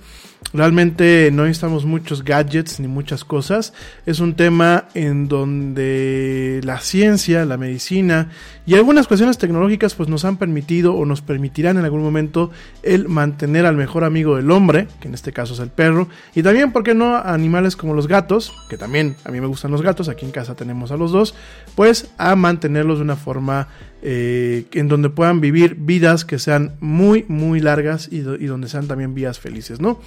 Realmente 0.51 1.29
no 1.31 1.43
necesitamos 1.43 1.85
muchos 1.85 2.23
gadgets 2.23 2.79
ni 2.79 2.87
muchas 2.87 3.23
cosas. 3.23 3.73
Es 4.05 4.19
un 4.19 4.35
tema 4.35 4.85
en 4.93 5.27
donde 5.27 6.61
la 6.63 6.79
ciencia, 6.79 7.45
la 7.45 7.57
medicina 7.57 8.29
y 8.65 8.75
algunas 8.75 9.07
cuestiones 9.07 9.37
tecnológicas 9.37 9.95
pues 9.95 10.09
nos 10.09 10.25
han 10.25 10.37
permitido 10.37 10.93
o 10.93 11.05
nos 11.05 11.21
permitirán 11.21 11.77
en 11.77 11.85
algún 11.85 12.01
momento 12.01 12.51
el 12.81 13.09
mantener 13.09 13.65
al 13.65 13.75
mejor 13.75 14.03
amigo 14.03 14.35
del 14.35 14.51
hombre, 14.51 14.87
que 14.99 15.07
en 15.07 15.13
este 15.13 15.33
caso 15.33 15.53
es 15.53 15.59
el 15.59 15.69
perro, 15.69 16.07
y 16.33 16.43
también, 16.43 16.71
¿por 16.71 16.83
qué 16.83 16.93
no?, 16.93 17.17
animales 17.17 17.75
como 17.75 17.93
los 17.93 18.07
gatos, 18.07 18.53
que 18.69 18.77
también 18.77 19.15
a 19.25 19.31
mí 19.31 19.41
me 19.41 19.47
gustan 19.47 19.71
los 19.71 19.81
gatos, 19.81 20.07
aquí 20.07 20.25
en 20.25 20.31
casa 20.31 20.55
tenemos 20.55 20.91
a 20.91 20.97
los 20.97 21.11
dos, 21.11 21.35
pues 21.75 22.11
a 22.17 22.35
mantenerlos 22.35 22.99
de 22.99 23.03
una 23.03 23.15
forma 23.15 23.67
eh, 24.05 24.65
en 24.73 24.89
donde 24.89 25.09
puedan 25.09 25.39
vivir 25.39 25.75
vidas 25.75 26.25
que 26.25 26.37
sean 26.37 26.75
muy, 26.81 27.23
muy 27.29 27.61
largas 27.61 28.09
y, 28.11 28.17
y 28.17 28.45
donde 28.47 28.67
sean 28.67 28.85
también 28.85 29.15
vidas 29.15 29.39
felices, 29.39 29.79
¿no? 29.79 30.01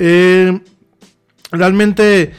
Eh, 0.00 0.60
realmente 1.52 2.32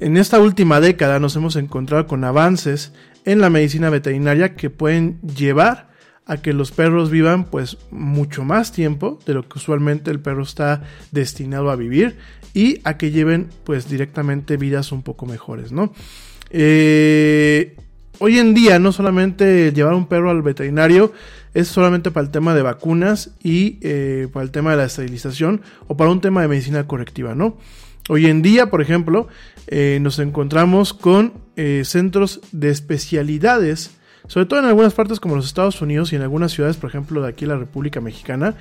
en 0.00 0.16
esta 0.16 0.40
última 0.40 0.80
década 0.80 1.20
nos 1.20 1.36
hemos 1.36 1.54
encontrado 1.54 2.08
con 2.08 2.24
avances 2.24 2.92
en 3.24 3.40
la 3.40 3.48
medicina 3.48 3.90
veterinaria 3.90 4.56
que 4.56 4.70
pueden 4.70 5.20
llevar 5.20 5.88
a 6.26 6.38
que 6.38 6.52
los 6.52 6.72
perros 6.72 7.10
vivan 7.10 7.44
pues 7.44 7.78
mucho 7.92 8.44
más 8.44 8.72
tiempo 8.72 9.20
de 9.26 9.34
lo 9.34 9.48
que 9.48 9.58
usualmente 9.58 10.10
el 10.10 10.18
perro 10.18 10.42
está 10.42 10.82
destinado 11.12 11.70
a 11.70 11.76
vivir 11.76 12.16
y 12.54 12.80
a 12.82 12.96
que 12.96 13.12
lleven 13.12 13.50
pues 13.62 13.88
directamente 13.88 14.56
vidas 14.56 14.90
un 14.90 15.02
poco 15.02 15.26
mejores, 15.26 15.70
¿no? 15.70 15.92
Eh, 16.50 17.76
hoy 18.20 18.38
en 18.38 18.54
día 18.54 18.78
no 18.78 18.92
solamente 18.92 19.72
llevar 19.72 19.94
un 19.94 20.06
perro 20.06 20.30
al 20.30 20.42
veterinario 20.42 21.12
es 21.54 21.68
solamente 21.68 22.10
para 22.10 22.26
el 22.26 22.30
tema 22.30 22.54
de 22.54 22.62
vacunas 22.62 23.30
y 23.42 23.78
eh, 23.80 24.28
para 24.32 24.44
el 24.44 24.52
tema 24.52 24.70
de 24.70 24.76
la 24.76 24.84
esterilización 24.84 25.62
o 25.88 25.96
para 25.96 26.10
un 26.10 26.20
tema 26.20 26.42
de 26.42 26.48
medicina 26.48 26.86
correctiva, 26.86 27.34
¿no? 27.34 27.56
Hoy 28.08 28.26
en 28.26 28.42
día, 28.42 28.70
por 28.70 28.82
ejemplo, 28.82 29.28
eh, 29.66 29.98
nos 30.00 30.18
encontramos 30.18 30.94
con 30.94 31.32
eh, 31.56 31.82
centros 31.84 32.40
de 32.52 32.70
especialidades, 32.70 33.92
sobre 34.26 34.46
todo 34.46 34.60
en 34.60 34.66
algunas 34.66 34.94
partes 34.94 35.18
como 35.18 35.36
los 35.36 35.46
Estados 35.46 35.80
Unidos 35.80 36.12
y 36.12 36.16
en 36.16 36.22
algunas 36.22 36.52
ciudades, 36.52 36.76
por 36.76 36.90
ejemplo, 36.90 37.22
de 37.22 37.28
aquí 37.28 37.46
la 37.46 37.56
República 37.56 38.00
Mexicana, 38.00 38.54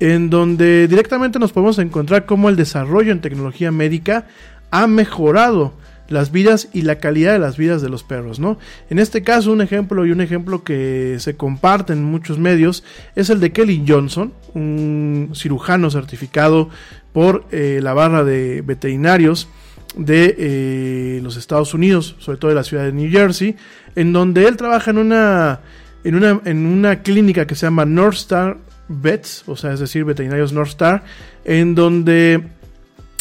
en 0.00 0.30
donde 0.30 0.88
directamente 0.88 1.38
nos 1.38 1.52
podemos 1.52 1.78
encontrar 1.78 2.26
cómo 2.26 2.48
el 2.48 2.56
desarrollo 2.56 3.12
en 3.12 3.20
tecnología 3.20 3.70
médica 3.72 4.26
ha 4.70 4.86
mejorado 4.86 5.74
las 6.12 6.32
vidas 6.32 6.68
y 6.72 6.82
la 6.82 6.96
calidad 6.96 7.32
de 7.32 7.38
las 7.38 7.56
vidas 7.56 7.82
de 7.82 7.88
los 7.88 8.02
perros, 8.02 8.38
¿no? 8.38 8.58
En 8.90 8.98
este 8.98 9.22
caso, 9.22 9.52
un 9.52 9.60
ejemplo 9.60 10.06
y 10.06 10.10
un 10.10 10.20
ejemplo 10.20 10.62
que 10.62 11.16
se 11.18 11.36
comparte 11.36 11.92
en 11.92 12.04
muchos 12.04 12.38
medios 12.38 12.84
es 13.16 13.30
el 13.30 13.40
de 13.40 13.52
Kelly 13.52 13.84
Johnson, 13.86 14.32
un 14.54 15.32
cirujano 15.34 15.90
certificado 15.90 16.68
por 17.12 17.44
eh, 17.50 17.80
la 17.82 17.94
barra 17.94 18.24
de 18.24 18.62
veterinarios 18.62 19.48
de 19.96 20.34
eh, 20.38 21.20
los 21.22 21.36
Estados 21.36 21.74
Unidos, 21.74 22.16
sobre 22.18 22.38
todo 22.38 22.50
de 22.50 22.54
la 22.54 22.64
ciudad 22.64 22.84
de 22.84 22.92
New 22.92 23.10
Jersey, 23.10 23.56
en 23.94 24.12
donde 24.12 24.46
él 24.46 24.56
trabaja 24.56 24.90
en 24.90 24.98
una, 24.98 25.60
en 26.04 26.14
una, 26.14 26.40
en 26.44 26.66
una 26.66 27.02
clínica 27.02 27.46
que 27.46 27.54
se 27.54 27.66
llama 27.66 27.84
North 27.84 28.16
Star 28.16 28.58
Vets, 28.88 29.44
o 29.46 29.56
sea, 29.56 29.72
es 29.72 29.80
decir, 29.80 30.04
veterinarios 30.04 30.52
North 30.52 30.70
Star, 30.70 31.04
en 31.44 31.74
donde 31.74 32.42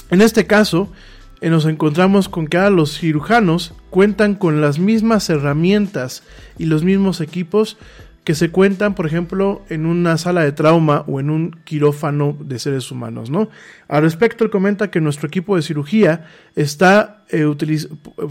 en 0.09 0.21
este 0.21 0.45
caso 0.45 0.91
nos 1.49 1.65
encontramos 1.65 2.29
con 2.29 2.47
que 2.47 2.57
ahora 2.57 2.69
los 2.69 2.99
cirujanos 2.99 3.73
cuentan 3.89 4.35
con 4.35 4.61
las 4.61 4.77
mismas 4.77 5.29
herramientas 5.29 6.23
y 6.59 6.65
los 6.65 6.83
mismos 6.83 7.19
equipos 7.19 7.77
que 8.31 8.35
se 8.35 8.49
cuentan, 8.49 8.95
por 8.95 9.05
ejemplo, 9.05 9.61
en 9.67 9.85
una 9.85 10.17
sala 10.17 10.41
de 10.45 10.53
trauma 10.53 11.03
o 11.05 11.19
en 11.19 11.29
un 11.29 11.51
quirófano 11.65 12.37
de 12.39 12.59
seres 12.59 12.89
humanos, 12.89 13.29
¿no? 13.29 13.49
Al 13.89 14.03
respecto, 14.03 14.45
él 14.45 14.49
comenta 14.49 14.89
que 14.89 15.01
nuestro 15.01 15.27
equipo 15.27 15.57
de 15.57 15.61
cirugía 15.61 16.27
está, 16.55 17.25
eh, 17.29 17.45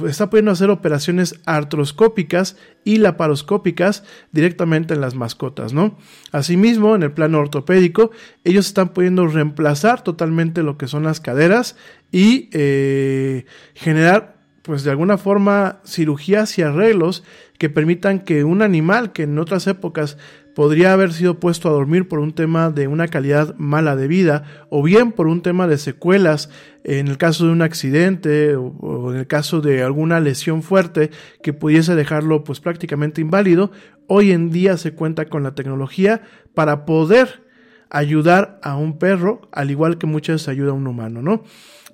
está 0.09 0.31
pudiendo 0.31 0.53
hacer 0.53 0.71
operaciones 0.71 1.39
artroscópicas 1.45 2.57
y 2.83 2.97
laparoscópicas 2.97 4.05
directamente 4.33 4.95
en 4.95 5.03
las 5.03 5.15
mascotas, 5.15 5.75
¿no? 5.75 5.99
Asimismo, 6.33 6.95
en 6.95 7.03
el 7.03 7.13
plano 7.13 7.39
ortopédico, 7.39 8.11
ellos 8.43 8.69
están 8.69 8.95
pudiendo 8.95 9.27
reemplazar 9.27 10.03
totalmente 10.03 10.63
lo 10.63 10.79
que 10.79 10.89
son 10.89 11.03
las 11.03 11.21
caderas 11.21 11.77
y 12.11 12.49
eh, 12.55 13.45
generar 13.75 14.40
pues 14.71 14.85
de 14.85 14.93
alguna 14.93 15.19
forma 15.19 15.81
cirugías 15.85 16.57
y 16.57 16.63
arreglos 16.63 17.25
que 17.59 17.69
permitan 17.69 18.21
que 18.21 18.45
un 18.45 18.63
animal 18.63 19.11
que 19.11 19.25
en 19.25 19.37
otras 19.37 19.67
épocas 19.67 20.17
podría 20.55 20.93
haber 20.93 21.13
sido 21.13 21.41
puesto 21.41 21.69
a 21.69 21.73
dormir 21.73 22.07
por 22.07 22.21
un 22.21 22.33
tema 22.33 22.71
de 22.71 22.87
una 22.87 23.09
calidad 23.09 23.57
mala 23.57 23.97
de 23.97 24.07
vida 24.07 24.45
o 24.69 24.81
bien 24.85 25.11
por 25.11 25.27
un 25.27 25.43
tema 25.43 25.67
de 25.67 25.77
secuelas 25.77 26.51
en 26.85 27.09
el 27.09 27.19
caso 27.19 27.47
de 27.47 27.51
un 27.51 27.63
accidente 27.63 28.55
o, 28.55 29.11
en 29.13 29.19
el 29.19 29.27
caso 29.27 29.61
de 29.61 29.83
alguna 29.83 30.21
lesión 30.21 30.63
fuerte 30.63 31.11
que 31.43 31.53
pudiese 31.53 31.97
dejarlo 31.97 32.45
pues 32.45 32.61
prácticamente 32.61 33.21
inválido, 33.21 33.73
hoy 34.07 34.31
en 34.31 34.51
día 34.51 34.77
se 34.77 34.93
cuenta 34.93 35.25
con 35.25 35.43
la 35.43 35.57
tecnología 35.57 36.23
para 36.55 36.85
poder 36.85 37.43
ayudar 37.91 38.61
a 38.63 38.77
un 38.77 39.01
perro 39.01 39.49
al 39.51 39.73
igual 39.73 39.99
que 39.99 40.07
muchas 40.07 40.47
ayuda 40.47 40.71
a 40.71 40.75
un 40.75 40.87
humano, 40.87 41.23
¿no? 41.23 41.43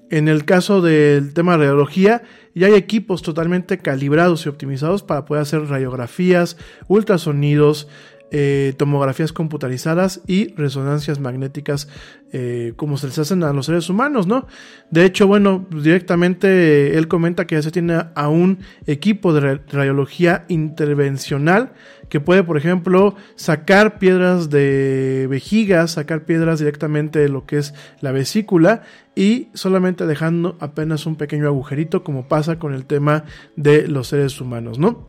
En 0.08 0.28
el 0.28 0.44
caso 0.44 0.82
del 0.82 1.34
tema 1.34 1.52
de 1.52 1.64
radiología, 1.64 2.22
ya 2.60 2.68
hay 2.68 2.74
equipos 2.74 3.22
totalmente 3.22 3.78
calibrados 3.78 4.46
y 4.46 4.48
optimizados 4.48 5.02
para 5.02 5.26
poder 5.26 5.42
hacer 5.42 5.66
radiografías, 5.68 6.56
ultrasonidos, 6.88 7.86
eh, 8.30 8.74
tomografías 8.76 9.32
computarizadas 9.32 10.20
y 10.26 10.52
resonancias 10.54 11.20
magnéticas 11.20 11.88
eh, 12.32 12.72
como 12.76 12.96
se 12.96 13.06
les 13.06 13.18
hacen 13.20 13.44
a 13.44 13.52
los 13.52 13.66
seres 13.66 13.88
humanos, 13.88 14.26
¿no? 14.26 14.46
De 14.90 15.04
hecho, 15.04 15.26
bueno, 15.28 15.66
directamente 15.70 16.48
eh, 16.48 16.98
él 16.98 17.06
comenta 17.06 17.46
que 17.46 17.54
ya 17.54 17.62
se 17.62 17.70
tiene 17.70 18.02
a 18.14 18.28
un 18.28 18.58
equipo 18.86 19.32
de 19.32 19.40
ra- 19.40 19.60
radiología 19.68 20.44
intervencional 20.48 21.72
que 22.08 22.20
puede, 22.20 22.42
por 22.44 22.56
ejemplo, 22.56 23.14
sacar 23.36 23.98
piedras 23.98 24.50
de 24.50 25.26
vejiga, 25.30 25.86
sacar 25.86 26.24
piedras 26.24 26.58
directamente 26.58 27.18
de 27.18 27.28
lo 27.28 27.46
que 27.46 27.58
es 27.58 27.74
la 28.00 28.12
vesícula 28.12 28.82
y 29.14 29.48
solamente 29.54 30.06
dejando 30.06 30.56
apenas 30.60 31.06
un 31.06 31.16
pequeño 31.16 31.46
agujerito 31.46 32.04
como 32.04 32.28
pasa 32.28 32.58
con 32.58 32.74
el 32.74 32.86
tema 32.86 33.24
de 33.56 33.88
los 33.88 34.08
seres 34.08 34.40
humanos, 34.40 34.78
¿no? 34.78 35.08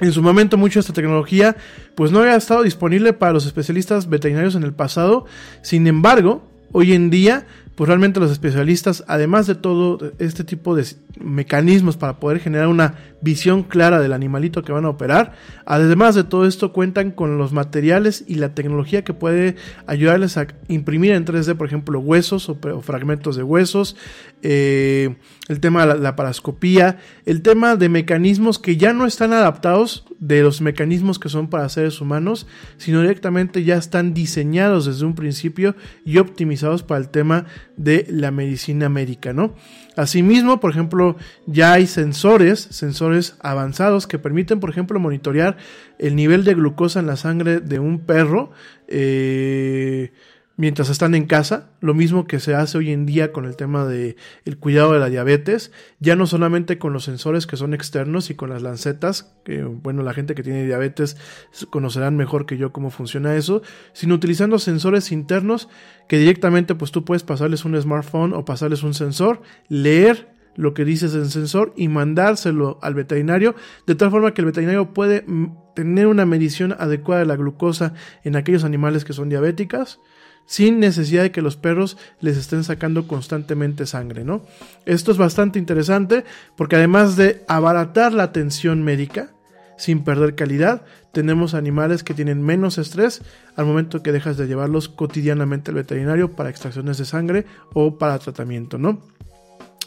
En 0.00 0.12
su 0.12 0.22
momento 0.22 0.56
mucho 0.56 0.80
esta 0.80 0.92
tecnología 0.92 1.56
pues 1.94 2.12
no 2.12 2.20
había 2.20 2.36
estado 2.36 2.62
disponible 2.62 3.12
para 3.12 3.32
los 3.32 3.46
especialistas 3.46 4.08
veterinarios 4.08 4.54
en 4.54 4.62
el 4.62 4.72
pasado, 4.72 5.26
sin 5.62 5.86
embargo, 5.86 6.42
hoy 6.72 6.92
en 6.92 7.10
día 7.10 7.46
pues 7.76 7.88
realmente 7.88 8.20
los 8.20 8.30
especialistas, 8.30 9.04
además 9.06 9.46
de 9.46 9.54
todo 9.54 10.12
este 10.18 10.44
tipo 10.44 10.74
de 10.74 10.86
mecanismos 11.20 11.96
para 11.96 12.18
poder 12.18 12.40
generar 12.40 12.68
una 12.68 12.94
visión 13.20 13.62
clara 13.62 14.00
del 14.00 14.14
animalito 14.14 14.62
que 14.62 14.72
van 14.72 14.86
a 14.86 14.88
operar, 14.88 15.34
además 15.66 16.14
de 16.14 16.24
todo 16.24 16.46
esto 16.46 16.72
cuentan 16.72 17.10
con 17.10 17.36
los 17.36 17.52
materiales 17.52 18.24
y 18.26 18.36
la 18.36 18.54
tecnología 18.54 19.04
que 19.04 19.12
puede 19.12 19.56
ayudarles 19.86 20.38
a 20.38 20.46
imprimir 20.68 21.12
en 21.12 21.26
3D, 21.26 21.54
por 21.54 21.66
ejemplo, 21.66 22.00
huesos 22.00 22.48
o, 22.48 22.56
fragmentos 22.80 23.36
de 23.36 23.42
huesos, 23.42 23.94
eh, 24.42 25.16
el 25.48 25.60
tema 25.60 25.82
de 25.82 25.88
la, 25.88 25.94
la 25.96 26.16
parascopía, 26.16 26.98
el 27.26 27.42
tema 27.42 27.76
de 27.76 27.90
mecanismos 27.90 28.58
que 28.58 28.78
ya 28.78 28.94
no 28.94 29.06
están 29.06 29.34
adaptados 29.34 30.06
de 30.18 30.42
los 30.42 30.62
mecanismos 30.62 31.18
que 31.18 31.28
son 31.28 31.48
para 31.48 31.68
seres 31.68 32.00
humanos, 32.00 32.46
sino 32.78 33.02
directamente 33.02 33.64
ya 33.64 33.76
están 33.76 34.14
diseñados 34.14 34.86
desde 34.86 35.04
un 35.04 35.14
principio 35.14 35.76
y 36.04 36.18
optimizados 36.18 36.82
para 36.82 37.00
el 37.00 37.08
tema 37.08 37.46
de 37.76 38.06
la 38.08 38.30
medicina 38.30 38.88
médica, 38.88 39.32
¿no? 39.32 39.54
Asimismo, 39.96 40.60
por 40.60 40.70
ejemplo, 40.70 41.16
ya 41.46 41.72
hay 41.72 41.86
sensores, 41.86 42.60
sensores 42.70 43.36
avanzados 43.40 44.06
que 44.06 44.18
permiten, 44.18 44.60
por 44.60 44.70
ejemplo, 44.70 45.00
monitorear 45.00 45.56
el 45.98 46.16
nivel 46.16 46.44
de 46.44 46.54
glucosa 46.54 47.00
en 47.00 47.06
la 47.06 47.16
sangre 47.16 47.60
de 47.60 47.78
un 47.78 48.00
perro 48.00 48.50
eh, 48.88 50.12
mientras 50.56 50.88
están 50.88 51.14
en 51.14 51.26
casa, 51.26 51.70
lo 51.80 51.94
mismo 51.94 52.26
que 52.26 52.40
se 52.40 52.54
hace 52.54 52.78
hoy 52.78 52.90
en 52.90 53.06
día 53.06 53.32
con 53.32 53.44
el 53.44 53.56
tema 53.56 53.84
de 53.84 54.16
el 54.44 54.58
cuidado 54.58 54.92
de 54.92 54.98
la 54.98 55.08
diabetes, 55.08 55.70
ya 56.00 56.16
no 56.16 56.26
solamente 56.26 56.78
con 56.78 56.92
los 56.92 57.04
sensores 57.04 57.46
que 57.46 57.56
son 57.56 57.74
externos 57.74 58.30
y 58.30 58.34
con 58.34 58.50
las 58.50 58.62
lancetas, 58.62 59.34
que 59.44 59.62
bueno, 59.62 60.02
la 60.02 60.14
gente 60.14 60.34
que 60.34 60.42
tiene 60.42 60.64
diabetes 60.64 61.16
conocerán 61.70 62.16
mejor 62.16 62.46
que 62.46 62.56
yo 62.56 62.72
cómo 62.72 62.90
funciona 62.90 63.36
eso, 63.36 63.62
sino 63.92 64.14
utilizando 64.14 64.58
sensores 64.58 65.12
internos 65.12 65.68
que 66.08 66.18
directamente 66.18 66.74
pues 66.74 66.90
tú 66.90 67.04
puedes 67.04 67.22
pasarles 67.22 67.64
un 67.64 67.80
smartphone 67.80 68.32
o 68.32 68.44
pasarles 68.44 68.82
un 68.82 68.94
sensor, 68.94 69.42
leer 69.68 70.34
lo 70.56 70.72
que 70.72 70.86
dices 70.86 71.14
en 71.14 71.28
sensor 71.28 71.74
y 71.76 71.88
mandárselo 71.88 72.78
al 72.80 72.94
veterinario 72.94 73.54
de 73.86 73.94
tal 73.94 74.10
forma 74.10 74.32
que 74.32 74.40
el 74.40 74.46
veterinario 74.46 74.94
puede 74.94 75.22
mm, 75.26 75.74
tener 75.74 76.06
una 76.06 76.24
medición 76.24 76.74
adecuada 76.78 77.20
de 77.20 77.26
la 77.26 77.36
glucosa 77.36 77.92
en 78.24 78.36
aquellos 78.36 78.64
animales 78.64 79.04
que 79.04 79.12
son 79.12 79.28
diabéticas 79.28 80.00
sin 80.46 80.80
necesidad 80.80 81.22
de 81.22 81.32
que 81.32 81.42
los 81.42 81.56
perros 81.56 81.96
les 82.20 82.36
estén 82.36 82.64
sacando 82.64 83.06
constantemente 83.06 83.84
sangre, 83.84 84.24
¿no? 84.24 84.42
Esto 84.86 85.12
es 85.12 85.18
bastante 85.18 85.58
interesante 85.58 86.24
porque 86.56 86.76
además 86.76 87.16
de 87.16 87.44
abaratar 87.48 88.12
la 88.12 88.22
atención 88.22 88.82
médica 88.82 89.30
sin 89.76 90.04
perder 90.04 90.34
calidad, 90.34 90.82
tenemos 91.12 91.54
animales 91.54 92.02
que 92.02 92.14
tienen 92.14 92.42
menos 92.42 92.78
estrés 92.78 93.22
al 93.56 93.66
momento 93.66 94.02
que 94.02 94.12
dejas 94.12 94.36
de 94.36 94.46
llevarlos 94.46 94.88
cotidianamente 94.88 95.70
al 95.70 95.74
veterinario 95.74 96.32
para 96.32 96.50
extracciones 96.50 96.98
de 96.98 97.04
sangre 97.04 97.44
o 97.74 97.98
para 97.98 98.18
tratamiento, 98.18 98.78
¿no? 98.78 99.00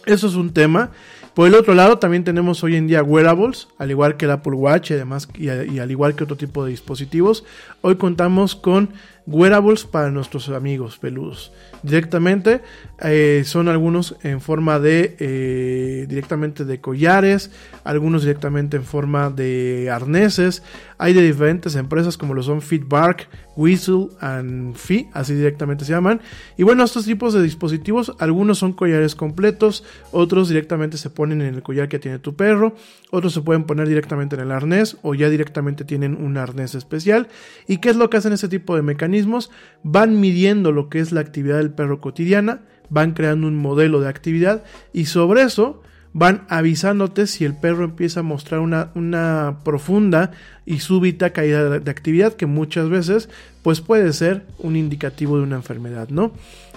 Eso 0.06 0.27
es 0.27 0.36
un 0.36 0.53
tema. 0.53 0.91
Por 1.36 1.48
el 1.48 1.56
otro 1.56 1.76
lado, 1.76 1.99
también 1.99 2.23
tenemos 2.23 2.64
hoy 2.64 2.76
en 2.76 2.88
día 2.88 3.03
wearables, 3.03 3.68
al 3.77 3.91
igual 3.91 4.18
que 4.18 4.26
el 4.26 4.31
Apple 4.31 4.53
Watch 4.53 4.91
y, 4.91 4.94
además, 4.95 5.27
y, 5.36 5.45
y 5.45 5.80
al 5.80 5.91
igual 5.91 6.15
que 6.15 6.23
otro 6.23 6.36
tipo 6.36 6.64
de 6.65 6.72
dispositivos. 6.72 7.44
Hoy 7.81 7.95
contamos 7.95 8.56
con 8.56 8.90
wearables 9.30 9.86
para 9.86 10.12
nuestros 10.12 10.50
amigos 10.50 10.98
peludos. 10.98 11.52
Directamente 11.84 12.62
eh, 13.00 13.44
son 13.46 13.70
algunos 13.70 14.16
en 14.24 14.42
forma 14.42 14.80
de 14.80 15.16
eh, 15.20 16.06
directamente 16.10 16.66
de 16.66 16.82
collares, 16.82 17.52
algunos 17.84 18.24
directamente 18.24 18.78
en 18.78 18.84
forma 18.84 19.30
de 19.30 19.90
arneses. 19.92 20.64
Hay 20.98 21.14
de 21.14 21.22
diferentes 21.22 21.76
empresas 21.76 22.18
como 22.18 22.34
lo 22.34 22.44
son 22.44 22.62
Fitbark, 22.62 23.30
Whistle 23.56 24.08
and 24.20 24.76
Fee, 24.76 25.08
así 25.14 25.34
directamente 25.34 25.86
se 25.86 25.94
llaman. 25.94 26.20
Y 26.58 26.64
bueno, 26.64 26.84
estos 26.84 27.06
tipos 27.06 27.34
de 27.34 27.42
dispositivos, 27.42 28.14
algunos 28.20 28.58
son 28.58 28.74
collares 28.74 29.16
completos, 29.16 29.86
otros 30.12 30.50
directamente 30.50 30.98
se 30.98 31.10
ponen 31.10 31.42
en 31.42 31.56
el 31.56 31.64
collar 31.64 31.88
que 31.88 32.00
tiene 32.00 32.20
tu 32.20 32.36
perro, 32.36 32.76
otros 33.12 33.34
se 33.34 33.42
pueden 33.42 33.64
poner 33.64 33.88
directamente 33.88 34.36
en 34.36 34.42
el 34.42 34.52
arnés 34.52 34.98
o 35.02 35.16
ya 35.16 35.30
directamente 35.30 35.86
tienen 35.86 36.16
un 36.16 36.38
arnés 36.38 36.76
especial. 36.76 37.28
¿Y 37.68 37.78
qué 37.78 37.90
es 37.90 37.96
lo 37.96 38.10
que 38.10 38.18
hacen 38.18 38.34
este 38.34 38.50
tipo 38.50 38.76
de 38.76 38.82
mecanismos? 38.82 39.19
Van 39.84 40.20
midiendo 40.20 40.72
lo 40.72 40.90
que 40.90 41.00
es 41.00 41.12
la 41.12 41.22
actividad 41.22 41.58
del 41.58 41.72
perro 41.72 42.02
cotidiana, 42.02 42.62
van 42.90 43.14
creando 43.14 43.48
un 43.48 43.58
modelo 43.58 44.02
de 44.02 44.10
actividad 44.10 44.64
y 44.94 45.06
sobre 45.06 45.44
eso 45.44 45.82
van 46.12 46.46
avisándote 46.50 47.28
si 47.28 47.46
el 47.46 47.56
perro 47.56 47.84
empieza 47.84 48.22
a 48.22 48.24
mostrar 48.24 48.62
una, 48.62 48.91
una 48.96 49.60
profunda 49.64 50.32
y 50.66 50.80
súbita 50.80 51.32
caída 51.32 51.70
de, 51.70 51.80
de, 51.80 51.91
actividad 51.91 52.34
que 52.34 52.48
muchas 52.48 52.90
veces 52.90 53.30
pues 53.62 53.82
puede 53.82 54.12
ser 54.14 54.46
un 54.58 54.76
indicativo 54.76 55.38
de 55.38 55.44
una 55.44 55.58
enfermedad, 55.58 56.10
¿no? 56.10 56.32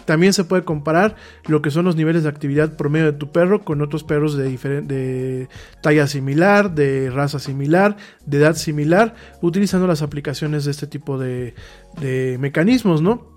También 0.04 0.32
se 0.32 0.44
puede 0.44 0.64
comparar 0.64 1.16
lo 1.46 1.62
que 1.62 1.70
son 1.70 1.84
los 1.84 1.96
niveles 1.96 2.22
de 2.22 2.28
actividad 2.28 2.76
promedio 2.76 3.06
de 3.06 3.18
tu 3.18 3.30
perro 3.30 3.64
con 3.64 3.82
otros 3.82 4.04
perros 4.04 4.36
de, 4.36 5.48
talla 5.82 6.06
similar, 6.06 6.74
de 6.74 7.10
raza 7.10 7.38
similar, 7.38 7.96
de 8.26 8.38
edad 8.38 8.54
similar, 8.54 9.14
utilizando 9.40 9.86
las 9.86 10.02
aplicaciones 10.02 10.64
de 10.64 10.70
este 10.70 10.86
tipo 10.86 11.18
de, 11.18 11.54
de 12.00 12.36
mecanismos, 12.40 13.02
¿no? 13.02 13.32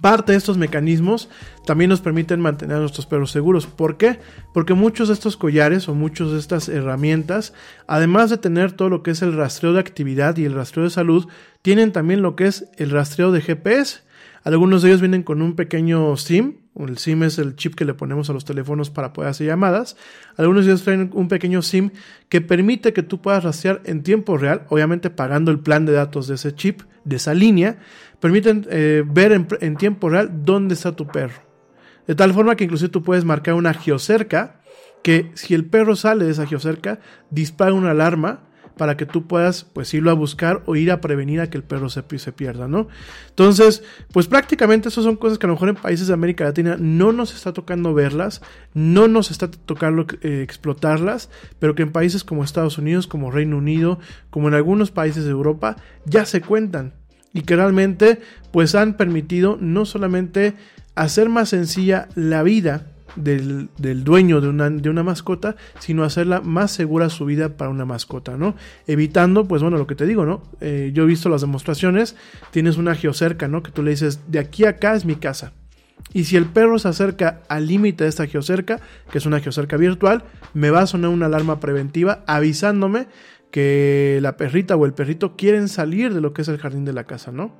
Parte 0.00 0.32
de 0.32 0.38
estos 0.38 0.56
mecanismos 0.56 1.28
también 1.66 1.90
nos 1.90 2.00
permiten 2.00 2.40
mantener 2.40 2.76
a 2.76 2.80
nuestros 2.80 3.04
perros 3.04 3.30
seguros. 3.30 3.66
¿Por 3.66 3.98
qué? 3.98 4.20
Porque 4.54 4.72
muchos 4.72 5.08
de 5.08 5.14
estos 5.14 5.36
collares 5.36 5.86
o 5.88 5.94
muchas 5.94 6.30
de 6.30 6.38
estas 6.38 6.70
herramientas, 6.70 7.52
además 7.86 8.30
de 8.30 8.38
tener 8.38 8.72
todo 8.72 8.88
lo 8.88 9.02
que 9.02 9.10
es 9.10 9.20
el 9.20 9.34
rastreo 9.34 9.74
de 9.74 9.80
actividad 9.80 10.38
y 10.38 10.46
el 10.46 10.54
rastreo 10.54 10.84
de 10.84 10.90
salud, 10.90 11.28
tienen 11.60 11.92
también 11.92 12.22
lo 12.22 12.36
que 12.36 12.46
es 12.46 12.70
el 12.78 12.90
rastreo 12.90 13.32
de 13.32 13.42
GPS. 13.42 14.00
Algunos 14.44 14.82
de 14.82 14.88
ellos 14.88 15.00
vienen 15.00 15.22
con 15.22 15.40
un 15.40 15.54
pequeño 15.54 16.16
SIM. 16.16 16.56
El 16.76 16.98
SIM 16.98 17.22
es 17.22 17.38
el 17.38 17.54
chip 17.54 17.74
que 17.74 17.84
le 17.84 17.94
ponemos 17.94 18.28
a 18.28 18.32
los 18.32 18.44
teléfonos 18.44 18.90
para 18.90 19.12
poder 19.12 19.30
hacer 19.30 19.46
llamadas. 19.46 19.96
Algunos 20.36 20.64
de 20.64 20.72
ellos 20.72 20.82
traen 20.82 21.10
un 21.14 21.28
pequeño 21.28 21.62
SIM 21.62 21.90
que 22.28 22.40
permite 22.40 22.92
que 22.92 23.02
tú 23.02 23.20
puedas 23.20 23.44
rastrear 23.44 23.80
en 23.84 24.02
tiempo 24.02 24.36
real, 24.36 24.66
obviamente 24.68 25.10
pagando 25.10 25.50
el 25.50 25.60
plan 25.60 25.86
de 25.86 25.92
datos 25.92 26.26
de 26.26 26.34
ese 26.34 26.54
chip, 26.54 26.82
de 27.04 27.16
esa 27.16 27.34
línea, 27.34 27.78
permiten 28.18 28.66
eh, 28.70 29.04
ver 29.06 29.32
en, 29.32 29.46
en, 29.60 29.76
tiempo 29.76 30.08
real 30.08 30.44
dónde 30.44 30.74
está 30.74 30.96
tu 30.96 31.06
perro. 31.06 31.42
De 32.06 32.16
tal 32.16 32.32
forma 32.32 32.56
que 32.56 32.64
inclusive 32.64 32.88
tú 32.88 33.02
puedes 33.02 33.24
marcar 33.24 33.54
una 33.54 33.74
geocerca 33.74 34.60
que 35.02 35.30
si 35.34 35.54
el 35.54 35.66
perro 35.66 35.94
sale 35.94 36.24
de 36.24 36.32
esa 36.32 36.46
geocerca, 36.46 37.00
dispara 37.30 37.74
una 37.74 37.90
alarma 37.90 38.40
para 38.76 38.96
que 38.96 39.06
tú 39.06 39.26
puedas 39.26 39.64
pues 39.64 39.92
irlo 39.94 40.10
a 40.10 40.14
buscar 40.14 40.62
o 40.66 40.76
ir 40.76 40.90
a 40.90 41.00
prevenir 41.00 41.40
a 41.40 41.50
que 41.50 41.58
el 41.58 41.64
perro 41.64 41.88
se, 41.88 42.02
se 42.18 42.32
pierda, 42.32 42.68
¿no? 42.68 42.88
Entonces, 43.28 43.82
pues 44.12 44.26
prácticamente 44.26 44.88
esas 44.88 45.04
son 45.04 45.16
cosas 45.16 45.38
que 45.38 45.46
a 45.46 45.48
lo 45.48 45.54
mejor 45.54 45.68
en 45.70 45.76
países 45.76 46.08
de 46.08 46.14
América 46.14 46.44
Latina 46.44 46.76
no 46.78 47.12
nos 47.12 47.34
está 47.34 47.52
tocando 47.52 47.94
verlas, 47.94 48.42
no 48.74 49.08
nos 49.08 49.30
está 49.30 49.50
tocando 49.50 50.06
eh, 50.22 50.42
explotarlas, 50.42 51.30
pero 51.58 51.74
que 51.74 51.82
en 51.82 51.92
países 51.92 52.24
como 52.24 52.44
Estados 52.44 52.78
Unidos, 52.78 53.06
como 53.06 53.30
Reino 53.30 53.56
Unido, 53.56 53.98
como 54.30 54.48
en 54.48 54.54
algunos 54.54 54.90
países 54.90 55.24
de 55.24 55.30
Europa, 55.30 55.76
ya 56.04 56.24
se 56.26 56.40
cuentan 56.40 56.94
y 57.32 57.42
que 57.42 57.56
realmente 57.56 58.20
pues 58.50 58.74
han 58.74 58.96
permitido 58.96 59.56
no 59.60 59.84
solamente 59.84 60.54
hacer 60.94 61.28
más 61.28 61.48
sencilla 61.50 62.08
la 62.14 62.42
vida 62.42 62.91
del, 63.16 63.68
del, 63.78 64.04
dueño 64.04 64.40
de 64.40 64.48
una, 64.48 64.70
de 64.70 64.90
una 64.90 65.02
mascota, 65.02 65.56
sino 65.78 66.04
hacerla 66.04 66.40
más 66.40 66.70
segura 66.70 67.10
su 67.10 67.24
vida 67.24 67.56
para 67.56 67.70
una 67.70 67.84
mascota, 67.84 68.36
¿no? 68.36 68.54
Evitando, 68.86 69.46
pues 69.46 69.62
bueno, 69.62 69.78
lo 69.78 69.86
que 69.86 69.94
te 69.94 70.06
digo, 70.06 70.24
¿no? 70.24 70.42
Eh, 70.60 70.90
yo 70.94 71.04
he 71.04 71.06
visto 71.06 71.28
las 71.28 71.40
demostraciones, 71.40 72.16
tienes 72.50 72.76
una 72.76 72.94
geocerca, 72.94 73.48
¿no? 73.48 73.62
Que 73.62 73.70
tú 73.70 73.82
le 73.82 73.90
dices, 73.90 74.20
de 74.28 74.38
aquí 74.38 74.64
a 74.64 74.70
acá 74.70 74.94
es 74.94 75.04
mi 75.04 75.16
casa. 75.16 75.52
Y 76.12 76.24
si 76.24 76.36
el 76.36 76.46
perro 76.46 76.78
se 76.78 76.88
acerca 76.88 77.40
al 77.48 77.66
límite 77.66 78.04
de 78.04 78.10
esta 78.10 78.26
geocerca, 78.26 78.80
que 79.10 79.18
es 79.18 79.26
una 79.26 79.40
geocerca 79.40 79.76
virtual, 79.76 80.24
me 80.52 80.70
va 80.70 80.80
a 80.80 80.86
sonar 80.86 81.10
una 81.10 81.26
alarma 81.26 81.60
preventiva 81.60 82.22
avisándome 82.26 83.06
que 83.50 84.18
la 84.22 84.36
perrita 84.36 84.76
o 84.76 84.86
el 84.86 84.94
perrito 84.94 85.36
quieren 85.36 85.68
salir 85.68 86.12
de 86.12 86.20
lo 86.20 86.32
que 86.32 86.42
es 86.42 86.48
el 86.48 86.58
jardín 86.58 86.84
de 86.84 86.92
la 86.92 87.04
casa, 87.04 87.32
¿no? 87.32 87.54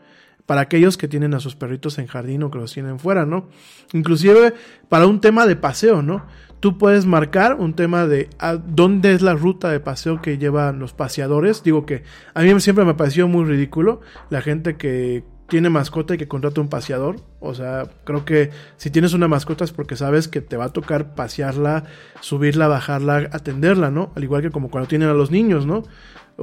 Para 0.46 0.62
aquellos 0.62 0.96
que 0.96 1.08
tienen 1.08 1.34
a 1.34 1.40
sus 1.40 1.54
perritos 1.56 1.98
en 1.98 2.06
jardín 2.06 2.42
o 2.42 2.50
que 2.50 2.58
los 2.58 2.72
tienen 2.72 2.98
fuera, 2.98 3.24
¿no? 3.26 3.48
Inclusive 3.92 4.54
para 4.88 5.06
un 5.06 5.20
tema 5.20 5.46
de 5.46 5.56
paseo, 5.56 6.02
¿no? 6.02 6.26
Tú 6.60 6.78
puedes 6.78 7.06
marcar 7.06 7.54
un 7.54 7.74
tema 7.74 8.06
de 8.06 8.30
a 8.38 8.54
dónde 8.54 9.14
es 9.14 9.22
la 9.22 9.34
ruta 9.34 9.70
de 9.70 9.80
paseo 9.80 10.22
que 10.22 10.38
llevan 10.38 10.78
los 10.78 10.92
paseadores. 10.92 11.62
Digo 11.64 11.86
que 11.86 12.04
a 12.34 12.42
mí 12.42 12.60
siempre 12.60 12.84
me 12.84 12.94
pareció 12.94 13.26
muy 13.26 13.44
ridículo 13.44 14.00
la 14.30 14.42
gente 14.42 14.76
que 14.76 15.24
tiene 15.52 15.68
mascota 15.68 16.14
y 16.14 16.18
que 16.18 16.28
contrata 16.28 16.62
un 16.62 16.68
paseador. 16.68 17.16
O 17.38 17.52
sea, 17.52 17.84
creo 18.04 18.24
que 18.24 18.50
si 18.78 18.90
tienes 18.90 19.12
una 19.12 19.28
mascota 19.28 19.64
es 19.64 19.72
porque 19.72 19.96
sabes 19.96 20.26
que 20.26 20.40
te 20.40 20.56
va 20.56 20.64
a 20.66 20.72
tocar 20.72 21.14
pasearla, 21.14 21.84
subirla, 22.20 22.68
bajarla, 22.68 23.28
atenderla, 23.32 23.90
¿no? 23.90 24.12
Al 24.16 24.24
igual 24.24 24.40
que 24.40 24.50
como 24.50 24.70
cuando 24.70 24.88
tienen 24.88 25.10
a 25.10 25.12
los 25.14 25.30
niños, 25.30 25.66
¿no? 25.66 25.82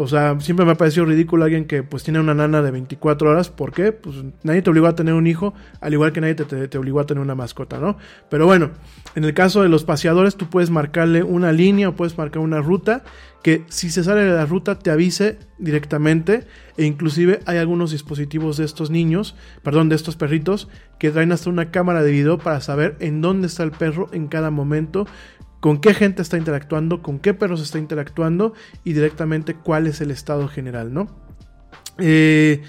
O 0.01 0.07
sea, 0.07 0.39
siempre 0.39 0.65
me 0.65 0.71
ha 0.71 0.75
parecido 0.75 1.05
ridículo 1.05 1.43
alguien 1.43 1.65
que 1.65 1.83
pues 1.83 2.03
tiene 2.03 2.21
una 2.21 2.33
nana 2.33 2.61
de 2.61 2.71
24 2.71 3.31
horas. 3.31 3.49
¿Por 3.49 3.73
qué? 3.73 3.91
Pues 3.91 4.15
nadie 4.43 4.61
te 4.61 4.69
obligó 4.69 4.87
a 4.87 4.95
tener 4.95 5.13
un 5.13 5.27
hijo, 5.27 5.53
al 5.81 5.91
igual 5.91 6.13
que 6.13 6.21
nadie 6.21 6.35
te, 6.35 6.45
te, 6.45 6.69
te, 6.69 6.77
obligó 6.77 7.01
a 7.01 7.05
tener 7.05 7.21
una 7.21 7.35
mascota, 7.35 7.79
¿no? 7.79 7.97
Pero 8.29 8.45
bueno, 8.45 8.71
en 9.15 9.25
el 9.25 9.33
caso 9.33 9.61
de 9.61 9.67
los 9.67 9.83
paseadores, 9.83 10.37
tú 10.37 10.49
puedes 10.49 10.69
marcarle 10.69 11.21
una 11.21 11.51
línea 11.51 11.89
o 11.89 11.95
puedes 11.97 12.17
marcar 12.17 12.41
una 12.41 12.61
ruta 12.61 13.03
que 13.43 13.65
si 13.67 13.89
se 13.89 14.03
sale 14.05 14.23
de 14.23 14.31
la 14.31 14.45
ruta 14.45 14.79
te 14.79 14.89
avise 14.89 15.37
directamente. 15.57 16.45
E 16.77 16.85
inclusive 16.85 17.41
hay 17.45 17.57
algunos 17.57 17.91
dispositivos 17.91 18.55
de 18.55 18.63
estos 18.63 18.89
niños, 18.89 19.35
perdón, 19.63 19.89
de 19.89 19.95
estos 19.95 20.15
perritos, 20.15 20.69
que 20.97 21.11
traen 21.11 21.33
hasta 21.33 21.49
una 21.49 21.71
cámara 21.71 22.03
de 22.03 22.11
video 22.11 22.37
para 22.37 22.61
saber 22.61 22.95
en 23.01 23.19
dónde 23.19 23.47
está 23.47 23.63
el 23.63 23.71
perro 23.71 24.07
en 24.13 24.27
cada 24.27 24.49
momento 24.49 25.05
con 25.59 25.81
qué 25.81 25.93
gente 25.93 26.21
está 26.21 26.37
interactuando, 26.37 27.01
con 27.01 27.19
qué 27.19 27.33
perros 27.33 27.61
está 27.61 27.77
interactuando 27.79 28.53
y 28.83 28.93
directamente 28.93 29.55
cuál 29.55 29.87
es 29.87 30.01
el 30.01 30.11
estado 30.11 30.47
general, 30.47 30.93
¿no? 30.93 31.07
Eh, 31.97 32.61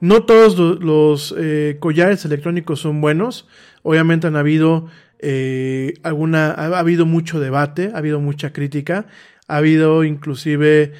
no 0.00 0.24
todos 0.24 0.58
los 0.80 1.34
eh, 1.38 1.78
collares 1.80 2.24
electrónicos 2.24 2.80
son 2.80 3.00
buenos. 3.00 3.48
Obviamente 3.82 4.26
han 4.26 4.36
habido 4.36 4.88
eh, 5.18 5.94
alguna, 6.02 6.50
ha 6.50 6.78
habido 6.78 7.06
mucho 7.06 7.40
debate, 7.40 7.90
ha 7.94 7.98
habido 7.98 8.20
mucha 8.20 8.52
crítica, 8.52 9.06
ha 9.48 9.56
habido 9.56 10.04
inclusive 10.04 10.92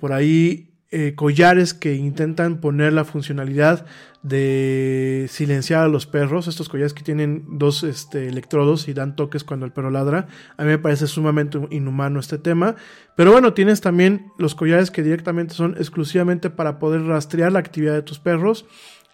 por 0.00 0.12
ahí 0.12 0.72
collares 1.14 1.72
que 1.72 1.94
intentan 1.94 2.60
poner 2.60 2.92
la 2.92 3.04
funcionalidad 3.04 3.86
de 4.26 5.26
silenciar 5.30 5.84
a 5.84 5.88
los 5.88 6.06
perros, 6.06 6.48
estos 6.48 6.68
collares 6.68 6.92
que 6.92 7.04
tienen 7.04 7.44
dos 7.48 7.84
este, 7.84 8.26
electrodos 8.26 8.88
y 8.88 8.92
dan 8.92 9.14
toques 9.14 9.44
cuando 9.44 9.66
el 9.66 9.72
perro 9.72 9.90
ladra. 9.90 10.26
A 10.56 10.64
mí 10.64 10.70
me 10.70 10.78
parece 10.78 11.06
sumamente 11.06 11.60
inhumano 11.70 12.18
este 12.18 12.36
tema. 12.36 12.74
Pero 13.14 13.30
bueno, 13.30 13.52
tienes 13.52 13.80
también 13.80 14.32
los 14.36 14.56
collares 14.56 14.90
que 14.90 15.04
directamente 15.04 15.54
son 15.54 15.76
exclusivamente 15.78 16.50
para 16.50 16.80
poder 16.80 17.02
rastrear 17.02 17.52
la 17.52 17.60
actividad 17.60 17.94
de 17.94 18.02
tus 18.02 18.18
perros. 18.18 18.66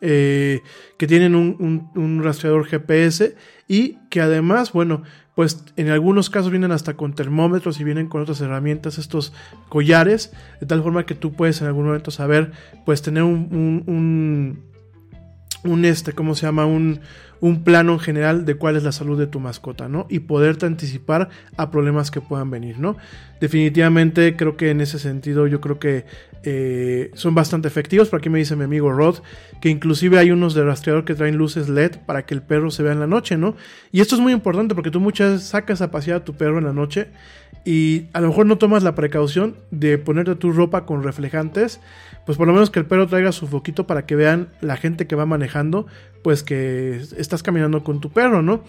Eh, 0.04 0.62
que 0.96 1.06
tienen 1.06 1.36
un, 1.36 1.88
un, 1.94 2.24
rastreador 2.24 2.66
GPS 2.66 3.36
y 3.68 3.98
que 4.08 4.20
además, 4.20 4.72
bueno, 4.72 5.04
pues 5.36 5.64
en 5.76 5.90
algunos 5.90 6.28
casos 6.28 6.50
vienen 6.50 6.72
hasta 6.72 6.94
con 6.94 7.14
termómetros 7.14 7.78
y 7.78 7.84
vienen 7.84 8.08
con 8.08 8.20
otras 8.20 8.40
herramientas 8.40 8.98
estos 8.98 9.32
collares, 9.68 10.32
de 10.60 10.66
tal 10.66 10.82
forma 10.82 11.06
que 11.06 11.14
tú 11.14 11.34
puedes 11.34 11.60
en 11.60 11.68
algún 11.68 11.84
momento 11.86 12.10
saber, 12.10 12.50
pues 12.84 13.00
tener 13.00 13.22
un 13.22 14.71
este, 15.84 16.12
¿cómo 16.12 16.34
se 16.34 16.46
llama? 16.46 16.66
Un, 16.66 17.00
un 17.42 17.64
plano 17.64 17.94
en 17.94 17.98
general 17.98 18.44
de 18.44 18.54
cuál 18.54 18.76
es 18.76 18.84
la 18.84 18.92
salud 18.92 19.18
de 19.18 19.26
tu 19.26 19.40
mascota, 19.40 19.88
¿no? 19.88 20.06
Y 20.08 20.20
poderte 20.20 20.64
anticipar 20.64 21.28
a 21.56 21.72
problemas 21.72 22.12
que 22.12 22.20
puedan 22.20 22.52
venir, 22.52 22.78
¿no? 22.78 22.96
Definitivamente 23.40 24.36
creo 24.36 24.56
que 24.56 24.70
en 24.70 24.80
ese 24.80 25.00
sentido 25.00 25.48
yo 25.48 25.60
creo 25.60 25.80
que 25.80 26.04
eh, 26.44 27.10
son 27.14 27.34
bastante 27.34 27.66
efectivos. 27.66 28.10
Por 28.10 28.20
aquí 28.20 28.28
me 28.28 28.38
dice 28.38 28.54
mi 28.54 28.62
amigo 28.62 28.92
Rod 28.92 29.16
que 29.60 29.70
inclusive 29.70 30.20
hay 30.20 30.30
unos 30.30 30.54
de 30.54 30.62
rastreador 30.62 31.04
que 31.04 31.16
traen 31.16 31.36
luces 31.36 31.68
LED 31.68 31.96
para 32.06 32.24
que 32.26 32.34
el 32.34 32.42
perro 32.42 32.70
se 32.70 32.84
vea 32.84 32.92
en 32.92 33.00
la 33.00 33.08
noche, 33.08 33.36
¿no? 33.36 33.56
Y 33.90 34.00
esto 34.00 34.14
es 34.14 34.20
muy 34.20 34.32
importante 34.32 34.76
porque 34.76 34.92
tú 34.92 35.00
muchas 35.00 35.32
veces 35.32 35.48
sacas 35.48 35.82
a 35.82 35.90
pasear 35.90 36.18
a 36.18 36.24
tu 36.24 36.34
perro 36.34 36.58
en 36.58 36.64
la 36.64 36.72
noche 36.72 37.08
y 37.64 38.06
a 38.12 38.20
lo 38.20 38.28
mejor 38.28 38.46
no 38.46 38.58
tomas 38.58 38.82
la 38.82 38.94
precaución 38.94 39.56
de 39.70 39.98
ponerte 39.98 40.34
tu 40.34 40.52
ropa 40.52 40.84
con 40.84 41.02
reflejantes, 41.02 41.80
pues 42.26 42.38
por 42.38 42.46
lo 42.46 42.52
menos 42.52 42.70
que 42.70 42.80
el 42.80 42.86
perro 42.86 43.06
traiga 43.06 43.32
su 43.32 43.46
foquito 43.46 43.86
para 43.86 44.06
que 44.06 44.16
vean 44.16 44.48
la 44.60 44.76
gente 44.76 45.06
que 45.06 45.16
va 45.16 45.26
manejando, 45.26 45.86
pues 46.22 46.42
que 46.42 47.00
estás 47.16 47.42
caminando 47.42 47.82
con 47.84 48.00
tu 48.00 48.10
perro, 48.10 48.42
¿no? 48.42 48.62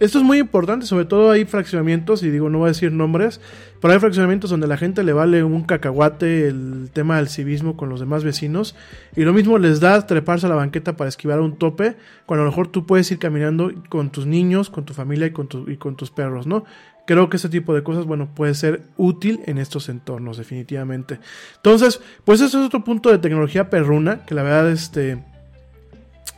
Esto 0.00 0.18
es 0.18 0.24
muy 0.24 0.38
importante, 0.38 0.86
sobre 0.86 1.04
todo 1.04 1.30
hay 1.30 1.44
fraccionamientos, 1.44 2.22
y 2.22 2.30
digo, 2.30 2.48
no 2.48 2.58
voy 2.58 2.66
a 2.66 2.68
decir 2.68 2.90
nombres, 2.90 3.40
pero 3.80 3.92
hay 3.92 4.00
fraccionamientos 4.00 4.50
donde 4.50 4.66
la 4.66 4.76
gente 4.76 5.04
le 5.04 5.12
vale 5.12 5.44
un 5.44 5.62
cacahuate 5.62 6.48
el 6.48 6.90
tema 6.92 7.18
del 7.18 7.28
civismo 7.28 7.76
con 7.76 7.88
los 7.88 8.00
demás 8.00 8.24
vecinos, 8.24 8.74
y 9.14 9.22
lo 9.22 9.32
mismo 9.32 9.58
les 9.58 9.78
da 9.78 10.04
treparse 10.06 10.46
a 10.46 10.48
la 10.48 10.56
banqueta 10.56 10.96
para 10.96 11.08
esquivar 11.08 11.40
un 11.40 11.56
tope, 11.56 11.94
cuando 12.26 12.42
a 12.42 12.46
lo 12.46 12.50
mejor 12.50 12.68
tú 12.68 12.84
puedes 12.84 13.12
ir 13.12 13.18
caminando 13.18 13.70
con 13.90 14.10
tus 14.10 14.26
niños, 14.26 14.70
con 14.70 14.84
tu 14.84 14.94
familia 14.94 15.26
y 15.26 15.30
con, 15.30 15.48
y 15.68 15.76
con 15.76 15.94
tus 15.94 16.10
perros, 16.10 16.48
¿no? 16.48 16.64
Creo 17.06 17.28
que 17.28 17.36
ese 17.36 17.48
tipo 17.48 17.74
de 17.74 17.84
cosas, 17.84 18.04
bueno, 18.04 18.34
puede 18.34 18.54
ser 18.54 18.82
útil 18.96 19.40
en 19.46 19.58
estos 19.58 19.88
entornos, 19.88 20.36
definitivamente. 20.36 21.20
Entonces, 21.56 22.00
pues 22.24 22.40
eso 22.40 22.58
es 22.58 22.66
otro 22.66 22.82
punto 22.82 23.10
de 23.10 23.18
tecnología 23.18 23.70
perruna, 23.70 24.24
que 24.24 24.34
la 24.34 24.42
verdad, 24.42 24.70
este, 24.70 25.22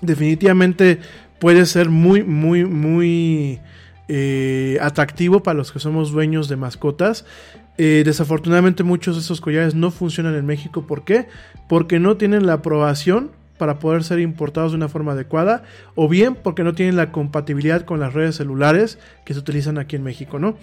definitivamente 0.06 1.00
puede 1.38 1.66
ser 1.66 1.88
muy, 1.88 2.22
muy, 2.22 2.64
muy 2.64 3.60
eh, 4.08 4.78
atractivo 4.80 5.42
para 5.42 5.56
los 5.56 5.72
que 5.72 5.78
somos 5.78 6.10
dueños 6.10 6.48
de 6.48 6.56
mascotas. 6.56 7.24
Eh, 7.76 8.02
desafortunadamente 8.04 8.84
muchos 8.84 9.16
de 9.16 9.22
esos 9.22 9.40
collares 9.40 9.74
no 9.74 9.90
funcionan 9.90 10.34
en 10.34 10.46
México. 10.46 10.86
¿Por 10.86 11.04
qué? 11.04 11.26
Porque 11.68 11.98
no 11.98 12.16
tienen 12.16 12.46
la 12.46 12.54
aprobación 12.54 13.30
para 13.58 13.78
poder 13.78 14.04
ser 14.04 14.20
importados 14.20 14.72
de 14.72 14.76
una 14.76 14.88
forma 14.88 15.12
adecuada 15.12 15.62
o 15.94 16.08
bien 16.08 16.34
porque 16.34 16.64
no 16.64 16.74
tienen 16.74 16.96
la 16.96 17.12
compatibilidad 17.12 17.82
con 17.84 18.00
las 18.00 18.12
redes 18.12 18.36
celulares 18.36 18.98
que 19.24 19.32
se 19.34 19.40
utilizan 19.40 19.78
aquí 19.78 19.96
en 19.96 20.02
México, 20.02 20.38
¿no? 20.38 20.56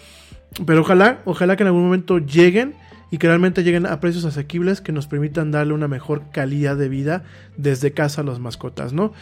Pero 0.65 0.81
ojalá, 0.81 1.21
ojalá 1.25 1.55
que 1.55 1.63
en 1.63 1.67
algún 1.67 1.83
momento 1.83 2.19
lleguen 2.19 2.75
y 3.11 3.17
que 3.17 3.27
realmente 3.27 3.63
lleguen 3.63 3.85
a 3.85 3.99
precios 3.99 4.25
asequibles 4.25 4.81
que 4.81 4.93
nos 4.93 5.05
permitan 5.05 5.51
darle 5.51 5.73
una 5.73 5.87
mejor 5.87 6.23
calidad 6.31 6.77
de 6.77 6.89
vida 6.89 7.23
desde 7.57 7.91
casa 7.91 8.21
a 8.21 8.23
las 8.23 8.39
mascotas, 8.39 8.93
¿no? 8.93 9.13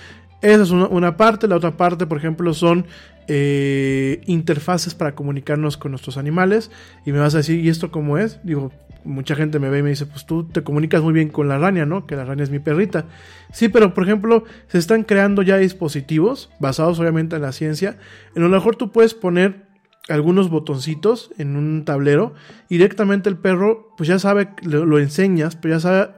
Esa 0.41 0.63
es 0.63 0.69
una, 0.69 1.17
parte, 1.17 1.47
la 1.49 1.57
otra 1.57 1.75
parte, 1.75 2.05
por 2.05 2.17
ejemplo, 2.17 2.53
son 2.53 2.85
eh, 3.27 4.21
interfaces 4.25 4.95
para 4.95 5.13
comunicarnos 5.13 5.75
con 5.75 5.91
nuestros 5.91 6.17
animales. 6.17 6.71
Y 7.05 7.11
me 7.11 7.19
vas 7.19 7.35
a 7.35 7.39
decir, 7.39 7.59
¿y 7.59 7.67
esto 7.67 7.91
cómo 7.91 8.17
es? 8.17 8.39
Digo, 8.43 8.71
mucha 9.03 9.35
gente 9.35 9.59
me 9.59 9.69
ve 9.69 9.79
y 9.79 9.83
me 9.83 9.89
dice, 9.89 10.05
pues 10.05 10.25
tú 10.25 10.45
te 10.45 10.63
comunicas 10.63 11.01
muy 11.01 11.11
bien 11.11 11.29
con 11.29 11.49
la 11.49 11.57
rania, 11.57 11.85
¿no? 11.85 12.05
Que 12.05 12.15
la 12.15 12.23
rania 12.23 12.43
es 12.43 12.51
mi 12.51 12.59
perrita. 12.59 13.05
Sí, 13.51 13.67
pero 13.67 13.93
por 13.93 14.05
ejemplo, 14.05 14.45
se 14.67 14.77
están 14.77 15.03
creando 15.03 15.41
ya 15.41 15.57
dispositivos, 15.57 16.49
basados 16.59 16.99
obviamente 16.99 17.35
en 17.35 17.41
la 17.41 17.51
ciencia, 17.51 17.97
en 18.33 18.43
lo 18.43 18.49
mejor 18.49 18.77
tú 18.77 18.91
puedes 18.91 19.13
poner 19.13 19.68
algunos 20.07 20.49
botoncitos 20.49 21.31
en 21.37 21.55
un 21.55 21.85
tablero 21.85 22.33
y 22.67 22.75
directamente 22.75 23.29
el 23.29 23.37
perro 23.37 23.93
pues 23.97 24.07
ya 24.07 24.19
sabe, 24.19 24.49
lo, 24.63 24.99
enseñas, 24.99 25.55
pero 25.55 25.75
ya 25.75 25.79
sabe, 25.79 26.09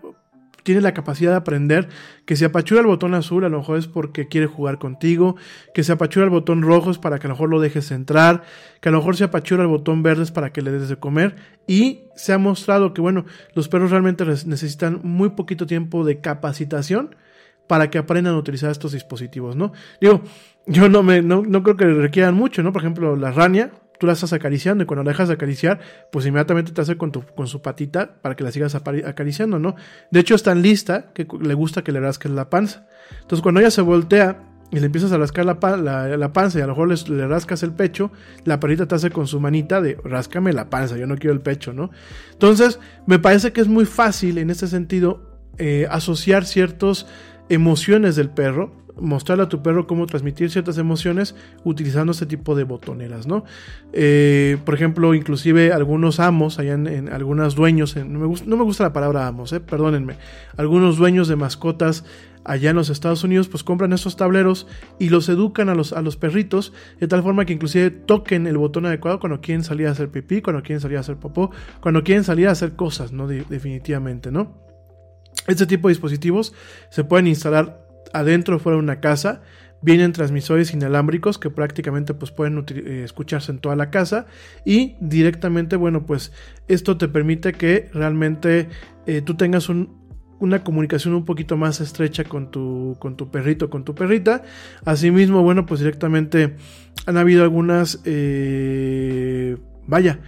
tiene 0.63 0.81
la 0.81 0.93
capacidad 0.93 1.31
de 1.31 1.37
aprender 1.37 1.89
que 2.25 2.35
si 2.35 2.45
apachura 2.45 2.81
el 2.81 2.87
botón 2.87 3.13
azul 3.15 3.43
a 3.43 3.49
lo 3.49 3.59
mejor 3.59 3.77
es 3.77 3.87
porque 3.87 4.27
quiere 4.27 4.47
jugar 4.47 4.77
contigo, 4.77 5.35
que 5.73 5.83
si 5.83 5.91
apachura 5.91 6.25
el 6.25 6.29
botón 6.29 6.61
rojo 6.61 6.91
es 6.91 6.99
para 6.99 7.19
que 7.19 7.27
a 7.27 7.29
lo 7.29 7.35
mejor 7.35 7.49
lo 7.49 7.59
dejes 7.59 7.91
entrar, 7.91 8.43
que 8.79 8.89
a 8.89 8.91
lo 8.91 8.99
mejor 8.99 9.17
si 9.17 9.23
apachura 9.23 9.63
el 9.63 9.69
botón 9.69 10.03
verde 10.03 10.23
es 10.23 10.31
para 10.31 10.53
que 10.53 10.61
le 10.61 10.71
des 10.71 10.87
de 10.87 10.97
comer 10.97 11.35
y 11.67 12.03
se 12.15 12.33
ha 12.33 12.37
mostrado 12.37 12.93
que 12.93 13.01
bueno, 13.01 13.25
los 13.55 13.67
perros 13.67 13.91
realmente 13.91 14.25
necesitan 14.25 14.99
muy 15.03 15.29
poquito 15.29 15.65
tiempo 15.65 16.05
de 16.05 16.21
capacitación 16.21 17.15
para 17.67 17.89
que 17.89 17.97
aprendan 17.97 18.35
a 18.35 18.37
utilizar 18.37 18.69
estos 18.69 18.91
dispositivos, 18.91 19.55
¿no? 19.55 19.71
Digo, 20.01 20.21
yo 20.65 20.89
no 20.89 21.03
me 21.03 21.21
no, 21.21 21.43
no 21.43 21.63
creo 21.63 21.77
que 21.77 21.85
requieran 21.85 22.35
mucho, 22.35 22.63
¿no? 22.63 22.71
Por 22.71 22.81
ejemplo, 22.81 23.15
la 23.15 23.31
rania, 23.31 23.71
tú 23.99 24.07
la 24.07 24.13
estás 24.13 24.33
acariciando 24.33 24.83
y 24.83 24.87
cuando 24.87 25.03
la 25.03 25.11
dejas 25.11 25.27
de 25.27 25.35
acariciar, 25.35 25.79
pues 26.11 26.25
inmediatamente 26.25 26.71
te 26.71 26.81
hace 26.81 26.97
con, 26.97 27.11
tu, 27.11 27.23
con 27.35 27.47
su 27.47 27.61
patita 27.61 28.15
para 28.21 28.35
que 28.35 28.43
la 28.43 28.51
sigas 28.51 28.75
acariciando, 28.75 29.59
¿no? 29.59 29.75
De 30.09 30.19
hecho, 30.19 30.35
es 30.35 30.43
tan 30.43 30.61
lista 30.61 31.11
que 31.13 31.27
le 31.39 31.53
gusta 31.53 31.83
que 31.83 31.91
le 31.91 31.99
rasques 31.99 32.31
la 32.31 32.49
panza. 32.49 32.87
Entonces, 33.21 33.41
cuando 33.41 33.59
ella 33.59 33.71
se 33.71 33.81
voltea 33.81 34.43
y 34.71 34.79
le 34.79 34.85
empiezas 34.85 35.11
a 35.11 35.17
rascar 35.17 35.45
la, 35.45 35.57
la, 35.77 36.17
la 36.17 36.33
panza 36.33 36.57
y 36.57 36.61
a 36.61 36.65
lo 36.65 36.73
mejor 36.73 37.09
le, 37.09 37.27
rascas 37.27 37.61
el 37.61 37.73
pecho, 37.73 38.11
la 38.45 38.59
perrita 38.59 38.87
te 38.87 38.95
hace 38.95 39.11
con 39.11 39.27
su 39.27 39.39
manita 39.39 39.81
de 39.81 39.97
ráscame 40.03 40.53
la 40.53 40.69
panza, 40.69 40.97
yo 40.97 41.05
no 41.07 41.17
quiero 41.17 41.33
el 41.33 41.41
pecho, 41.41 41.73
¿no? 41.73 41.91
Entonces, 42.31 42.79
me 43.05 43.19
parece 43.19 43.51
que 43.51 43.61
es 43.61 43.67
muy 43.67 43.85
fácil 43.85 44.37
en 44.37 44.49
este 44.49 44.67
sentido 44.67 45.39
eh, 45.57 45.87
asociar 45.91 46.45
ciertas 46.45 47.05
emociones 47.49 48.15
del 48.15 48.29
perro, 48.29 48.80
mostrarle 49.01 49.43
a 49.43 49.49
tu 49.49 49.61
perro 49.61 49.87
cómo 49.87 50.05
transmitir 50.05 50.49
ciertas 50.51 50.77
emociones 50.77 51.35
utilizando 51.63 52.11
este 52.11 52.25
tipo 52.25 52.55
de 52.55 52.63
botoneras, 52.63 53.27
¿no? 53.27 53.43
Eh, 53.93 54.57
por 54.63 54.75
ejemplo, 54.75 55.13
inclusive 55.13 55.73
algunos 55.73 56.19
amos, 56.19 56.59
allá 56.59 56.73
en, 56.73 57.09
algunos 57.09 57.55
dueños, 57.55 57.95
no, 57.95 58.19
me 58.19 58.63
gusta, 58.63 58.83
la 58.83 58.93
palabra 58.93 59.27
amos, 59.27 59.51
eh, 59.53 59.59
perdónenme, 59.59 60.15
algunos 60.55 60.97
dueños 60.97 61.27
de 61.27 61.35
mascotas 61.35 62.05
allá 62.43 62.71
en 62.71 62.75
los 62.75 62.89
Estados 62.89 63.23
Unidos, 63.23 63.47
pues 63.49 63.63
compran 63.63 63.93
estos 63.93 64.15
tableros 64.15 64.67
y 64.97 65.09
los 65.09 65.29
educan 65.29 65.69
a 65.69 65.75
los, 65.75 65.93
a 65.93 66.01
los 66.01 66.17
perritos 66.17 66.73
de 66.99 67.07
tal 67.07 67.21
forma 67.21 67.45
que 67.45 67.53
inclusive 67.53 67.91
toquen 67.91 68.47
el 68.47 68.57
botón 68.57 68.85
adecuado 68.85 69.19
cuando 69.19 69.41
quieren 69.41 69.63
salir 69.63 69.87
a 69.87 69.91
hacer 69.91 70.09
pipí, 70.09 70.41
cuando 70.41 70.63
quieren 70.63 70.79
salir 70.79 70.97
a 70.97 71.01
hacer 71.01 71.17
popó, 71.17 71.51
cuando 71.81 72.03
quieren 72.03 72.23
salir 72.23 72.47
a 72.47 72.51
hacer 72.51 72.75
cosas, 72.75 73.11
¿no? 73.11 73.27
De- 73.27 73.45
definitivamente, 73.49 74.31
¿no? 74.31 74.59
Este 75.47 75.65
tipo 75.65 75.87
de 75.87 75.93
dispositivos 75.93 76.53
se 76.89 77.03
pueden 77.03 77.27
instalar 77.27 77.80
adentro 78.13 78.59
fuera 78.59 78.77
de 78.77 78.83
una 78.83 78.99
casa. 78.99 79.41
Vienen 79.83 80.11
transmisores 80.13 80.73
inalámbricos 80.73 81.39
que 81.39 81.49
prácticamente 81.49 82.13
pues, 82.13 82.29
pueden 82.31 82.63
eh, 82.69 83.01
escucharse 83.03 83.51
en 83.51 83.57
toda 83.59 83.75
la 83.75 83.89
casa. 83.89 84.27
Y 84.63 84.95
directamente, 85.01 85.75
bueno, 85.75 86.05
pues 86.05 86.31
esto 86.67 86.97
te 86.97 87.07
permite 87.07 87.53
que 87.53 87.89
realmente 87.93 88.69
eh, 89.07 89.21
tú 89.21 89.35
tengas 89.35 89.69
un- 89.69 89.99
una 90.39 90.63
comunicación 90.63 91.13
un 91.13 91.25
poquito 91.25 91.55
más 91.57 91.81
estrecha 91.81 92.23
con 92.23 92.49
tu, 92.51 92.95
con 92.99 93.15
tu 93.15 93.29
perrito, 93.31 93.69
con 93.69 93.83
tu 93.83 93.93
perrita. 93.95 94.43
Asimismo, 94.85 95.41
bueno, 95.43 95.65
pues 95.65 95.79
directamente 95.79 96.55
han 97.05 97.17
habido 97.17 97.43
algunas, 97.43 98.01
eh, 98.05 99.57
vaya, 99.87 100.19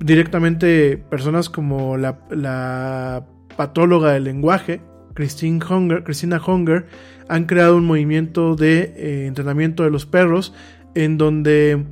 directamente 0.00 0.96
personas 0.98 1.48
como 1.48 1.96
la 1.96 3.24
patóloga 3.56 4.12
del 4.12 4.24
lenguaje, 4.24 4.80
Christine 5.16 5.60
Hunger, 5.68 6.04
Christina 6.04 6.40
Hunger, 6.40 6.86
han 7.28 7.46
creado 7.46 7.76
un 7.76 7.86
movimiento 7.86 8.54
de 8.54 8.94
eh, 8.96 9.26
entrenamiento 9.26 9.82
de 9.82 9.90
los 9.90 10.06
perros 10.06 10.54
en 10.94 11.18
donde 11.18 11.84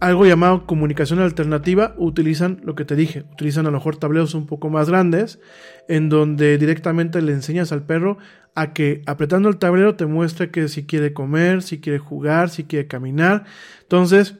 algo 0.00 0.26
llamado 0.26 0.66
comunicación 0.66 1.20
alternativa 1.20 1.94
utilizan 1.96 2.60
lo 2.62 2.74
que 2.74 2.84
te 2.84 2.94
dije, 2.94 3.24
utilizan 3.32 3.66
a 3.66 3.70
lo 3.70 3.78
mejor 3.78 3.96
tableros 3.96 4.34
un 4.34 4.46
poco 4.46 4.68
más 4.68 4.88
grandes 4.88 5.40
en 5.88 6.08
donde 6.08 6.58
directamente 6.58 7.22
le 7.22 7.32
enseñas 7.32 7.72
al 7.72 7.84
perro 7.84 8.18
a 8.54 8.72
que 8.72 9.02
apretando 9.06 9.48
el 9.48 9.58
tablero 9.58 9.96
te 9.96 10.06
muestre 10.06 10.50
que 10.50 10.68
si 10.68 10.84
quiere 10.84 11.12
comer, 11.12 11.62
si 11.62 11.80
quiere 11.80 11.98
jugar, 11.98 12.50
si 12.50 12.64
quiere 12.64 12.86
caminar. 12.86 13.44
Entonces, 13.82 14.36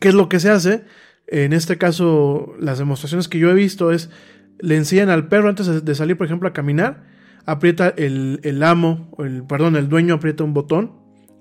¿qué 0.00 0.08
es 0.08 0.14
lo 0.14 0.28
que 0.28 0.40
se 0.40 0.50
hace? 0.50 0.84
En 1.26 1.52
este 1.52 1.78
caso, 1.78 2.54
las 2.60 2.78
demostraciones 2.78 3.28
que 3.28 3.38
yo 3.38 3.50
he 3.50 3.54
visto 3.54 3.92
es 3.92 4.10
le 4.60 4.76
enseñan 4.76 5.10
al 5.10 5.28
perro 5.28 5.48
antes 5.48 5.84
de- 5.84 5.94
salir, 5.94 6.16
por 6.16 6.26
ejemplo, 6.26 6.48
a 6.48 6.52
caminar, 6.52 7.04
aprieta 7.46 7.88
el, 7.96 8.40
el 8.42 8.62
amo, 8.62 9.10
el, 9.18 9.42
perdón, 9.44 9.76
el 9.76 9.88
dueño 9.88 10.14
aprieta 10.14 10.44
un 10.44 10.54
botón 10.54 10.92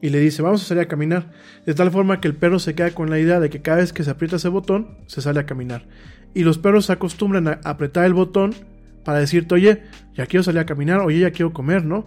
y 0.02 0.10
le 0.10 0.20
dice, 0.20 0.42
vamos 0.42 0.62
a 0.64 0.66
salir 0.66 0.84
a 0.84 0.88
caminar, 0.88 1.32
de 1.66 1.74
tal 1.74 1.90
forma 1.92 2.20
que 2.20 2.28
el 2.28 2.36
perro 2.36 2.60
se 2.60 2.76
queda 2.76 2.92
con 2.92 3.10
la 3.10 3.20
idea 3.20 3.40
de 3.40 3.50
que 3.50 3.62
cada 3.62 3.78
vez 3.78 3.94
que 3.94 4.04
se 4.04 4.12
aprieta 4.12 4.36
ese 4.36 4.50
botón, 4.50 4.98
se 5.08 5.22
sale 5.22 5.40
a 5.40 5.46
caminar. 5.46 5.86
Y 6.34 6.44
los 6.44 6.58
perros 6.58 6.88
se 6.88 6.94
acostumbran 6.94 7.48
a 7.48 7.60
apretar 7.64 8.06
el 8.06 8.14
botón 8.14 8.54
para 9.06 9.20
decirte, 9.20 9.56
oye, 9.56 9.84
ya 10.16 10.26
quiero 10.26 10.44
salir 10.44 10.60
a 10.60 10.66
caminar, 10.66 11.00
oye, 11.00 11.20
ya 11.20 11.32
quiero 11.32 11.54
comer, 11.54 11.86
¿no? 11.86 12.06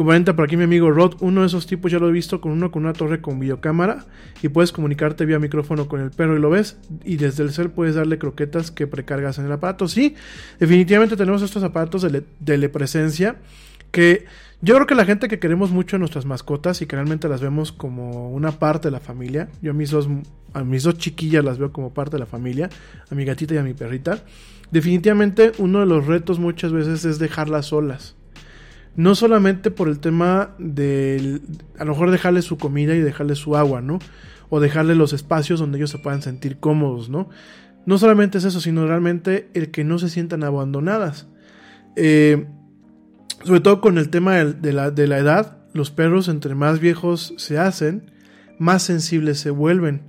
Comenta 0.00 0.34
por 0.34 0.46
aquí 0.46 0.56
mi 0.56 0.64
amigo 0.64 0.90
Rod, 0.90 1.16
uno 1.20 1.42
de 1.42 1.48
esos 1.48 1.66
tipos 1.66 1.92
ya 1.92 1.98
lo 1.98 2.08
he 2.08 2.10
visto 2.10 2.40
con 2.40 2.52
uno 2.52 2.70
con 2.70 2.84
una 2.84 2.94
torre 2.94 3.20
con 3.20 3.38
videocámara 3.38 4.06
y 4.40 4.48
puedes 4.48 4.72
comunicarte 4.72 5.26
vía 5.26 5.38
micrófono 5.38 5.88
con 5.88 6.00
el 6.00 6.10
perro 6.10 6.38
y 6.38 6.40
lo 6.40 6.48
ves 6.48 6.78
y 7.04 7.18
desde 7.18 7.42
el 7.42 7.52
cel 7.52 7.68
puedes 7.68 7.96
darle 7.96 8.16
croquetas 8.16 8.70
que 8.70 8.86
precargas 8.86 9.38
en 9.38 9.44
el 9.44 9.52
aparato. 9.52 9.88
Sí, 9.88 10.14
definitivamente 10.58 11.18
tenemos 11.18 11.42
estos 11.42 11.62
aparatos 11.64 12.00
de 12.00 12.22
telepresencia 12.42 13.36
que 13.90 14.24
yo 14.62 14.74
creo 14.74 14.86
que 14.86 14.94
la 14.94 15.04
gente 15.04 15.28
que 15.28 15.38
queremos 15.38 15.70
mucho 15.70 15.96
a 15.96 15.98
nuestras 15.98 16.24
mascotas 16.24 16.80
y 16.80 16.86
que 16.86 16.96
realmente 16.96 17.28
las 17.28 17.42
vemos 17.42 17.70
como 17.70 18.30
una 18.30 18.52
parte 18.52 18.88
de 18.88 18.92
la 18.92 19.00
familia, 19.00 19.50
yo 19.60 19.72
a 19.72 19.74
mis 19.74 19.90
dos, 19.90 20.08
a 20.54 20.64
mis 20.64 20.82
dos 20.82 20.96
chiquillas 20.96 21.44
las 21.44 21.58
veo 21.58 21.72
como 21.72 21.92
parte 21.92 22.12
de 22.12 22.20
la 22.20 22.26
familia, 22.26 22.70
a 23.10 23.14
mi 23.14 23.26
gatita 23.26 23.52
y 23.52 23.58
a 23.58 23.62
mi 23.62 23.74
perrita, 23.74 24.24
definitivamente 24.70 25.52
uno 25.58 25.80
de 25.80 25.86
los 25.86 26.06
retos 26.06 26.38
muchas 26.38 26.72
veces 26.72 27.04
es 27.04 27.18
dejarlas 27.18 27.66
solas. 27.66 28.16
No 29.00 29.14
solamente 29.14 29.70
por 29.70 29.88
el 29.88 29.98
tema 29.98 30.54
de 30.58 31.40
a 31.78 31.86
lo 31.86 31.92
mejor 31.92 32.10
dejarle 32.10 32.42
su 32.42 32.58
comida 32.58 32.94
y 32.94 33.00
dejarle 33.00 33.34
su 33.34 33.56
agua, 33.56 33.80
¿no? 33.80 33.98
O 34.50 34.60
dejarle 34.60 34.94
los 34.94 35.14
espacios 35.14 35.58
donde 35.58 35.78
ellos 35.78 35.88
se 35.88 35.96
puedan 35.96 36.20
sentir 36.20 36.58
cómodos, 36.58 37.08
¿no? 37.08 37.30
No 37.86 37.96
solamente 37.96 38.36
es 38.36 38.44
eso, 38.44 38.60
sino 38.60 38.86
realmente 38.86 39.48
el 39.54 39.70
que 39.70 39.84
no 39.84 39.98
se 39.98 40.10
sientan 40.10 40.44
abandonadas. 40.44 41.28
Eh, 41.96 42.46
sobre 43.42 43.60
todo 43.60 43.80
con 43.80 43.96
el 43.96 44.10
tema 44.10 44.34
de, 44.34 44.52
de 44.52 44.74
la, 44.74 44.90
de 44.90 45.06
la 45.06 45.16
edad, 45.16 45.56
los 45.72 45.90
perros 45.90 46.28
entre 46.28 46.54
más 46.54 46.78
viejos 46.78 47.32
se 47.38 47.56
hacen, 47.56 48.10
más 48.58 48.82
sensibles 48.82 49.40
se 49.40 49.48
vuelven. 49.48 50.02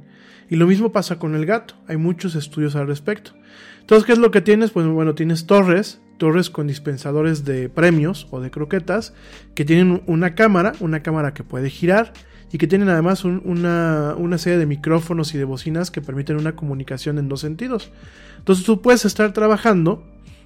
Y 0.49 0.57
lo 0.57 0.67
mismo 0.67 0.91
pasa 0.91 1.17
con 1.17 1.33
el 1.35 1.45
gato. 1.45 1.75
Hay 1.87 1.95
muchos 1.95 2.35
estudios 2.35 2.75
al 2.75 2.87
respecto. 2.87 3.31
Entonces, 3.79 4.05
¿qué 4.05 4.11
es 4.11 4.19
lo 4.19 4.31
que 4.31 4.41
tienes? 4.41 4.71
Pues 4.71 4.85
bueno, 4.85 5.15
tienes 5.15 5.45
torres, 5.45 6.01
torres 6.21 6.51
con 6.51 6.67
dispensadores 6.67 7.45
de 7.45 7.67
premios 7.67 8.27
o 8.29 8.39
de 8.41 8.51
croquetas, 8.51 9.15
que 9.55 9.65
tienen 9.65 10.03
una 10.05 10.35
cámara, 10.35 10.73
una 10.79 11.01
cámara 11.01 11.33
que 11.33 11.43
puede 11.43 11.71
girar 11.71 12.13
y 12.51 12.59
que 12.59 12.67
tienen 12.67 12.89
además 12.89 13.25
un- 13.25 13.41
una, 13.43 14.13
una 14.15 14.37
serie 14.37 14.59
de 14.59 14.67
micrófonos 14.67 15.33
y 15.33 15.39
de 15.39 15.45
bocinas 15.45 15.89
que 15.89 15.99
permiten 15.99 16.37
una 16.37 16.51
comunicación 16.55 17.17
en 17.17 17.27
dos 17.27 17.39
sentidos. 17.39 17.89
Entonces 18.37 18.63
tú 18.63 18.83
puedes 18.83 19.03
estar 19.03 19.33
trabajando 19.33 20.03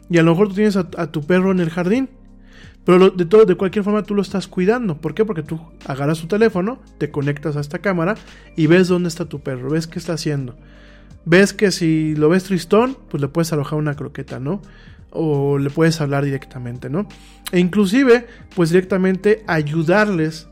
y 0.10 0.18
a 0.18 0.24
lo 0.24 0.32
mejor 0.32 0.48
tú 0.48 0.54
tienes 0.54 0.78
a, 0.78 1.12
tu 1.12 1.22
perro 1.26 1.52
en 1.52 1.60
el 1.60 1.70
jardín. 1.70 2.08
Pero 2.86 3.10
de, 3.10 3.26
todo, 3.26 3.44
de 3.46 3.56
cualquier 3.56 3.84
forma 3.84 4.04
tú 4.04 4.16
lo 4.16 4.22
estás 4.22 4.48
cuidando. 4.48 4.96
¿Por 5.02 5.14
qué? 5.14 5.26
Porque 5.26 5.44
tú 5.44 5.60
agarras 5.88 6.22
tu 6.22 6.28
teléfono, 6.28 6.80
te 7.00 7.12
conectas 7.12 7.58
a 7.58 7.60
esta 7.60 7.80
cámara 7.80 8.16
y 8.56 8.68
ves 8.68 8.88
dónde 8.88 9.10
está 9.10 9.26
tu 9.26 9.40
perro, 9.42 9.72
ves 9.72 9.88
qué 9.88 10.00
está 10.00 10.14
haciendo. 10.14 10.56
Ves 11.26 11.52
que 11.54 11.72
si 11.72 12.16
lo 12.16 12.30
ves 12.30 12.44
tristón, 12.46 12.96
pues 13.10 13.20
le 13.20 13.28
puedes 13.28 13.52
alojar 13.52 13.78
una 13.80 13.96
croqueta, 13.96 14.40
¿no? 14.40 14.62
O 15.18 15.58
le 15.58 15.70
puedes 15.70 16.02
hablar 16.02 16.26
directamente, 16.26 16.90
¿no? 16.90 17.08
E 17.52 17.60
inclusive, 17.60 18.28
pues 18.56 18.70
directamente 18.70 19.44
ayudarles 19.48 20.48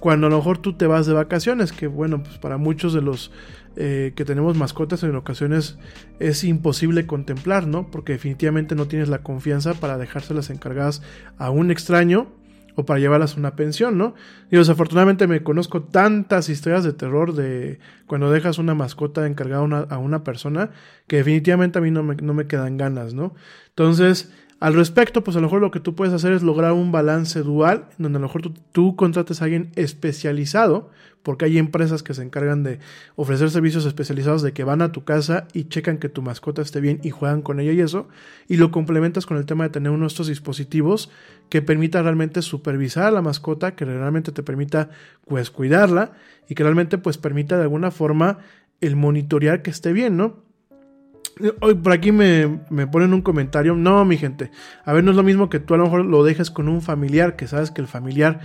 cuando 0.00 0.26
a 0.26 0.30
lo 0.30 0.36
mejor 0.36 0.58
tú 0.58 0.72
te 0.74 0.86
vas 0.86 1.06
de 1.06 1.12
vacaciones, 1.12 1.72
que 1.72 1.86
bueno, 1.86 2.22
pues 2.22 2.36
para 2.38 2.56
muchos 2.56 2.92
de 2.92 3.02
los 3.02 3.30
eh, 3.76 4.12
que 4.14 4.26
tenemos 4.26 4.56
mascotas 4.56 5.02
en 5.02 5.16
ocasiones 5.16 5.78
es 6.18 6.44
imposible 6.44 7.06
contemplar, 7.06 7.66
¿no? 7.66 7.90
Porque 7.90 8.12
definitivamente 8.12 8.74
no 8.74 8.86
tienes 8.86 9.08
la 9.08 9.22
confianza 9.22 9.72
para 9.74 9.96
dejárselas 9.96 10.50
encargadas 10.50 11.02
a 11.38 11.50
un 11.50 11.70
extraño 11.70 12.28
o 12.74 12.84
para 12.84 13.00
llevarlas 13.00 13.34
a 13.34 13.38
una 13.38 13.56
pensión, 13.56 13.98
¿no? 13.98 14.14
Y 14.50 14.56
desafortunadamente 14.56 15.26
me 15.26 15.42
conozco 15.42 15.82
tantas 15.82 16.48
historias 16.48 16.84
de 16.84 16.92
terror 16.92 17.34
de 17.34 17.78
cuando 18.06 18.30
dejas 18.30 18.58
una 18.58 18.74
mascota 18.74 19.26
encargada 19.26 19.60
a 19.60 19.64
una, 19.64 19.78
a 19.80 19.98
una 19.98 20.24
persona 20.24 20.70
que 21.06 21.16
definitivamente 21.16 21.78
a 21.78 21.82
mí 21.82 21.90
no 21.90 22.02
me, 22.02 22.16
no 22.16 22.34
me 22.34 22.46
quedan 22.46 22.76
ganas, 22.76 23.14
¿no? 23.14 23.34
Entonces, 23.68 24.32
al 24.62 24.74
respecto, 24.74 25.24
pues 25.24 25.36
a 25.36 25.40
lo 25.40 25.48
mejor 25.48 25.60
lo 25.60 25.72
que 25.72 25.80
tú 25.80 25.96
puedes 25.96 26.14
hacer 26.14 26.32
es 26.32 26.44
lograr 26.44 26.70
un 26.70 26.92
balance 26.92 27.40
dual, 27.42 27.86
donde 27.98 28.18
a 28.18 28.20
lo 28.20 28.28
mejor 28.28 28.42
tú, 28.42 28.54
tú 28.70 28.94
contrates 28.94 29.42
a 29.42 29.46
alguien 29.46 29.72
especializado, 29.74 30.88
porque 31.24 31.46
hay 31.46 31.58
empresas 31.58 32.04
que 32.04 32.14
se 32.14 32.22
encargan 32.22 32.62
de 32.62 32.78
ofrecer 33.16 33.50
servicios 33.50 33.86
especializados 33.86 34.40
de 34.40 34.52
que 34.52 34.62
van 34.62 34.80
a 34.80 34.92
tu 34.92 35.02
casa 35.02 35.48
y 35.52 35.64
checan 35.64 35.98
que 35.98 36.08
tu 36.08 36.22
mascota 36.22 36.62
esté 36.62 36.80
bien 36.80 37.00
y 37.02 37.10
juegan 37.10 37.42
con 37.42 37.58
ella 37.58 37.72
y 37.72 37.80
eso, 37.80 38.06
y 38.46 38.56
lo 38.56 38.70
complementas 38.70 39.26
con 39.26 39.36
el 39.36 39.46
tema 39.46 39.64
de 39.64 39.70
tener 39.70 39.90
uno 39.90 40.02
de 40.02 40.06
estos 40.06 40.28
dispositivos 40.28 41.10
que 41.48 41.60
permita 41.60 42.00
realmente 42.00 42.40
supervisar 42.40 43.06
a 43.06 43.10
la 43.10 43.20
mascota, 43.20 43.74
que 43.74 43.84
realmente 43.84 44.30
te 44.30 44.44
permita 44.44 44.90
pues 45.26 45.50
cuidarla 45.50 46.12
y 46.48 46.54
que 46.54 46.62
realmente 46.62 46.98
pues 46.98 47.18
permita 47.18 47.56
de 47.56 47.64
alguna 47.64 47.90
forma 47.90 48.38
el 48.80 48.94
monitorear 48.94 49.62
que 49.62 49.70
esté 49.70 49.92
bien, 49.92 50.16
¿no? 50.16 50.51
Hoy 51.60 51.74
por 51.74 51.92
aquí 51.92 52.12
me, 52.12 52.60
me 52.70 52.86
ponen 52.86 53.14
un 53.14 53.22
comentario. 53.22 53.74
No, 53.74 54.04
mi 54.04 54.16
gente. 54.16 54.50
A 54.84 54.92
ver, 54.92 55.02
no 55.02 55.10
es 55.10 55.16
lo 55.16 55.22
mismo 55.22 55.48
que 55.48 55.60
tú 55.60 55.74
a 55.74 55.76
lo 55.78 55.84
mejor 55.84 56.04
lo 56.04 56.24
dejes 56.24 56.50
con 56.50 56.68
un 56.68 56.82
familiar, 56.82 57.36
que 57.36 57.46
sabes 57.46 57.70
que 57.70 57.80
el 57.80 57.86
familiar 57.86 58.40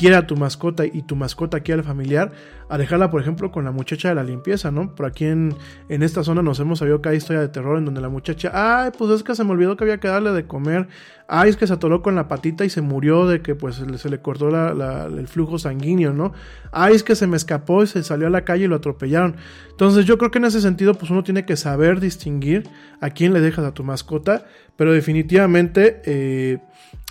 quiere 0.00 0.16
a 0.16 0.26
tu 0.26 0.34
mascota 0.34 0.86
y 0.86 1.02
tu 1.02 1.14
mascota 1.14 1.60
quiere 1.60 1.80
al 1.82 1.86
familiar, 1.86 2.32
a 2.70 2.78
dejarla, 2.78 3.10
por 3.10 3.20
ejemplo, 3.20 3.50
con 3.52 3.66
la 3.66 3.70
muchacha 3.70 4.08
de 4.08 4.14
la 4.14 4.24
limpieza, 4.24 4.70
¿no? 4.70 4.94
Por 4.94 5.04
aquí 5.04 5.26
en, 5.26 5.54
en 5.90 6.02
esta 6.02 6.24
zona 6.24 6.40
nos 6.40 6.58
hemos 6.58 6.78
sabido 6.78 7.02
que 7.02 7.10
hay 7.10 7.18
historia 7.18 7.42
de 7.42 7.48
terror 7.48 7.76
en 7.76 7.84
donde 7.84 8.00
la 8.00 8.08
muchacha, 8.08 8.50
ay, 8.54 8.92
pues 8.96 9.10
es 9.10 9.22
que 9.22 9.34
se 9.34 9.44
me 9.44 9.50
olvidó 9.50 9.76
que 9.76 9.84
había 9.84 10.00
que 10.00 10.08
darle 10.08 10.30
de 10.32 10.46
comer, 10.46 10.88
ay, 11.28 11.50
es 11.50 11.58
que 11.58 11.66
se 11.66 11.74
atoró 11.74 12.00
con 12.00 12.14
la 12.14 12.28
patita 12.28 12.64
y 12.64 12.70
se 12.70 12.80
murió 12.80 13.26
de 13.26 13.42
que 13.42 13.54
pues 13.54 13.74
se 13.76 14.08
le, 14.08 14.18
cortó 14.22 14.48
la- 14.48 15.04
el 15.06 15.28
flujo 15.28 15.58
sanguíneo, 15.58 16.14
¿no? 16.14 16.32
Ay, 16.72 16.94
es 16.94 17.02
que 17.02 17.14
se 17.14 17.26
me 17.26 17.36
escapó 17.36 17.82
y 17.82 17.86
se 17.86 18.02
salió 18.02 18.26
a 18.28 18.30
la 18.30 18.42
calle 18.46 18.64
y 18.64 18.68
lo 18.68 18.76
atropellaron. 18.76 19.36
Entonces 19.70 20.06
yo 20.06 20.16
creo 20.16 20.30
que 20.30 20.38
en 20.38 20.46
ese 20.46 20.62
sentido 20.62 20.94
pues 20.94 21.10
uno 21.10 21.22
tiene 21.22 21.44
que 21.44 21.56
saber 21.56 22.00
distinguir 22.00 22.66
a 23.02 23.10
quién 23.10 23.34
le 23.34 23.40
dejas 23.40 23.66
a 23.66 23.74
tu 23.74 23.84
mascota, 23.84 24.46
pero 24.76 24.94
definitivamente 24.94 26.00
eh, 26.06 26.58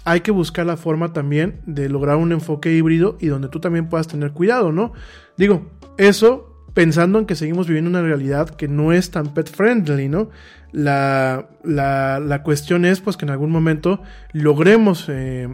hay 0.10 0.22
que 0.22 0.32
buscar 0.32 0.66
la 0.66 0.76
forma 0.76 1.14
también 1.14 1.62
de 1.68 1.88
lograr 1.88 2.16
un 2.16 2.32
enfoque 2.32 2.74
híbrido 2.74 3.16
y 3.20 3.28
donde 3.28 3.48
tú 3.48 3.60
también 3.60 3.90
puedas 3.90 4.08
tener 4.08 4.32
cuidado, 4.32 4.72
¿no? 4.72 4.92
Digo, 5.38 5.70
eso 6.00 6.66
pensando 6.74 7.20
en 7.20 7.28
que 7.28 7.36
seguimos 7.36 7.68
viviendo 7.68 7.92
una 7.92 8.02
realidad 8.02 8.50
que 8.50 8.68
no 8.68 8.92
es 8.92 9.12
tan 9.12 9.36
pet 9.36 9.52
friendly, 9.52 10.10
¿no? 10.10 10.32
La, 10.72 11.50
la, 11.64 12.20
la 12.20 12.42
cuestión 12.42 12.86
es 12.86 13.02
pues 13.02 13.18
que 13.18 13.26
en 13.26 13.30
algún 13.30 13.52
momento 13.52 14.02
logremos 14.34 15.06
eh, 15.10 15.48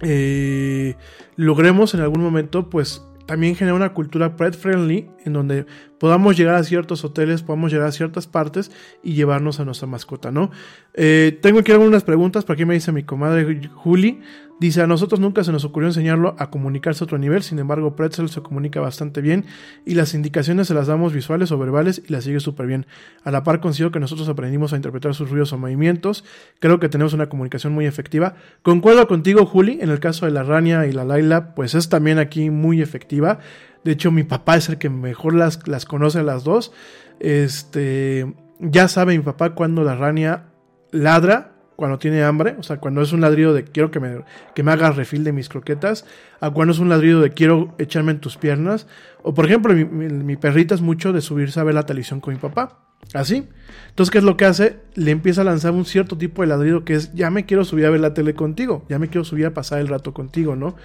eh, 0.00 0.96
logremos 1.36 1.94
en 1.94 2.00
algún 2.00 2.22
momento 2.22 2.68
pues 2.68 3.02
también 3.26 3.56
generar 3.56 3.76
una 3.76 3.92
cultura 3.92 4.36
pet 4.36 4.56
friendly 4.56 5.08
en 5.24 5.32
donde 5.32 5.66
podamos 5.98 6.36
llegar 6.36 6.54
a 6.54 6.64
ciertos 6.64 7.04
hoteles, 7.04 7.42
podamos 7.42 7.72
llegar 7.72 7.88
a 7.88 7.92
ciertas 7.92 8.26
partes 8.26 8.70
y 9.02 9.14
llevarnos 9.14 9.60
a 9.60 9.64
nuestra 9.64 9.86
mascota, 9.86 10.30
¿no? 10.30 10.50
Eh, 10.94 11.38
tengo 11.42 11.58
aquí 11.60 11.72
algunas 11.72 12.04
preguntas, 12.04 12.44
por 12.44 12.54
aquí 12.54 12.64
me 12.64 12.74
dice 12.74 12.92
mi 12.92 13.02
comadre 13.02 13.68
Juli, 13.74 14.20
dice 14.60 14.82
a 14.82 14.86
nosotros 14.86 15.20
nunca 15.20 15.44
se 15.44 15.52
nos 15.52 15.64
ocurrió 15.64 15.88
enseñarlo 15.88 16.34
a 16.38 16.50
comunicarse 16.50 17.02
a 17.02 17.06
otro 17.06 17.18
nivel, 17.18 17.42
sin 17.42 17.58
embargo 17.58 17.96
Pretzel 17.96 18.28
se 18.28 18.42
comunica 18.42 18.80
bastante 18.80 19.20
bien 19.20 19.46
y 19.84 19.94
las 19.94 20.14
indicaciones 20.14 20.68
se 20.68 20.74
las 20.74 20.86
damos 20.86 21.12
visuales 21.12 21.52
o 21.52 21.58
verbales 21.58 22.02
y 22.06 22.12
las 22.12 22.24
sigue 22.24 22.40
súper 22.40 22.66
bien. 22.66 22.86
A 23.24 23.30
la 23.30 23.42
par 23.42 23.60
considero 23.60 23.90
que 23.92 24.00
nosotros 24.00 24.28
aprendimos 24.28 24.72
a 24.72 24.76
interpretar 24.76 25.14
sus 25.14 25.30
ruidos 25.30 25.52
o 25.52 25.58
movimientos, 25.58 26.24
creo 26.58 26.80
que 26.80 26.88
tenemos 26.88 27.12
una 27.12 27.28
comunicación 27.28 27.72
muy 27.72 27.86
efectiva. 27.86 28.34
Concuerdo 28.62 29.06
contigo 29.08 29.46
Juli, 29.46 29.78
en 29.80 29.90
el 29.90 30.00
caso 30.00 30.26
de 30.26 30.32
la 30.32 30.42
Rania 30.42 30.86
y 30.86 30.92
la 30.92 31.04
Laila, 31.04 31.54
pues 31.54 31.74
es 31.74 31.88
también 31.88 32.18
aquí 32.18 32.50
muy 32.50 32.82
efectiva. 32.82 33.38
De 33.84 33.92
hecho, 33.92 34.10
mi 34.10 34.24
papá 34.24 34.56
es 34.56 34.68
el 34.68 34.78
que 34.78 34.90
mejor 34.90 35.34
las, 35.34 35.66
las 35.68 35.84
conoce 35.84 36.18
a 36.18 36.22
las 36.22 36.42
dos. 36.42 36.72
Este, 37.20 38.34
ya 38.58 38.88
sabe 38.88 39.16
mi 39.16 39.22
papá 39.22 39.54
cuando 39.54 39.84
la 39.84 39.94
rania 39.94 40.46
ladra, 40.90 41.55
cuando 41.76 41.98
tiene 41.98 42.22
hambre, 42.24 42.56
o 42.58 42.62
sea, 42.62 42.78
cuando 42.78 43.02
es 43.02 43.12
un 43.12 43.20
ladrido 43.20 43.52
de 43.54 43.64
quiero 43.64 43.90
que 43.90 44.00
me, 44.00 44.24
que 44.54 44.62
me 44.62 44.72
hagas 44.72 44.96
refil 44.96 45.24
de 45.24 45.32
mis 45.32 45.48
croquetas, 45.48 46.06
a 46.40 46.50
cuando 46.50 46.72
es 46.72 46.78
un 46.78 46.88
ladrido 46.88 47.20
de 47.20 47.30
quiero 47.30 47.74
echarme 47.78 48.12
en 48.12 48.20
tus 48.20 48.36
piernas, 48.36 48.86
o 49.22 49.34
por 49.34 49.44
ejemplo, 49.46 49.74
mi, 49.74 49.84
mi- 49.84 50.36
perrita 50.36 50.74
es 50.74 50.80
mucho 50.80 51.12
de 51.12 51.20
subirse 51.20 51.60
a 51.60 51.64
ver 51.64 51.74
la 51.74 51.86
televisión 51.86 52.20
con 52.20 52.34
mi 52.34 52.40
papá. 52.40 52.85
Así. 53.14 53.46
Entonces, 53.88 54.10
¿qué 54.10 54.18
es 54.18 54.24
lo 54.24 54.36
que 54.36 54.44
hace? 54.44 54.76
Le 54.94 55.10
empieza 55.10 55.40
a 55.40 55.44
lanzar 55.44 55.72
un 55.72 55.86
cierto 55.86 56.18
tipo 56.18 56.42
de 56.42 56.48
ladrido 56.48 56.84
que 56.84 56.94
es, 56.94 57.14
ya 57.14 57.30
me 57.30 57.46
quiero 57.46 57.64
subir 57.64 57.86
a 57.86 57.90
ver 57.90 58.00
la 58.00 58.12
tele 58.12 58.34
contigo, 58.34 58.84
ya 58.88 58.98
me 58.98 59.08
quiero 59.08 59.24
subir 59.24 59.46
a 59.46 59.54
pasar 59.54 59.78
el 59.78 59.88
rato 59.88 60.12
contigo, 60.12 60.54
¿no? 60.54 60.76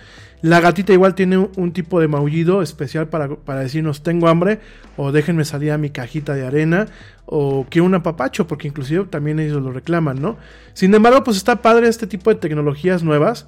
La 0.41 0.59
gatita 0.59 0.93
igual 0.93 1.13
tiene 1.13 1.37
un, 1.37 1.71
tipo 1.73 1.99
de 1.99 2.07
maullido 2.07 2.61
especial 2.61 3.09
para, 3.09 3.35
para 3.35 3.59
decirnos, 3.59 4.01
tengo 4.01 4.27
hambre, 4.27 4.59
o 4.97 5.11
déjenme 5.11 5.45
salir 5.45 5.71
a 5.71 5.77
mi 5.77 5.89
cajita 5.89 6.33
de 6.33 6.47
arena, 6.47 6.87
o 7.25 7.67
quiero 7.69 7.85
un 7.85 7.95
apapacho, 7.95 8.47
porque 8.47 8.67
inclusive 8.67 9.05
también 9.05 9.39
ellos 9.39 9.61
lo 9.61 9.71
reclaman, 9.71 10.21
¿no? 10.21 10.37
Sin 10.73 10.93
embargo, 10.95 11.23
pues 11.23 11.37
está 11.37 11.61
padre 11.61 11.89
este 11.89 12.07
tipo 12.07 12.29
de 12.29 12.37
tecnologías 12.39 13.03
nuevas, 13.03 13.47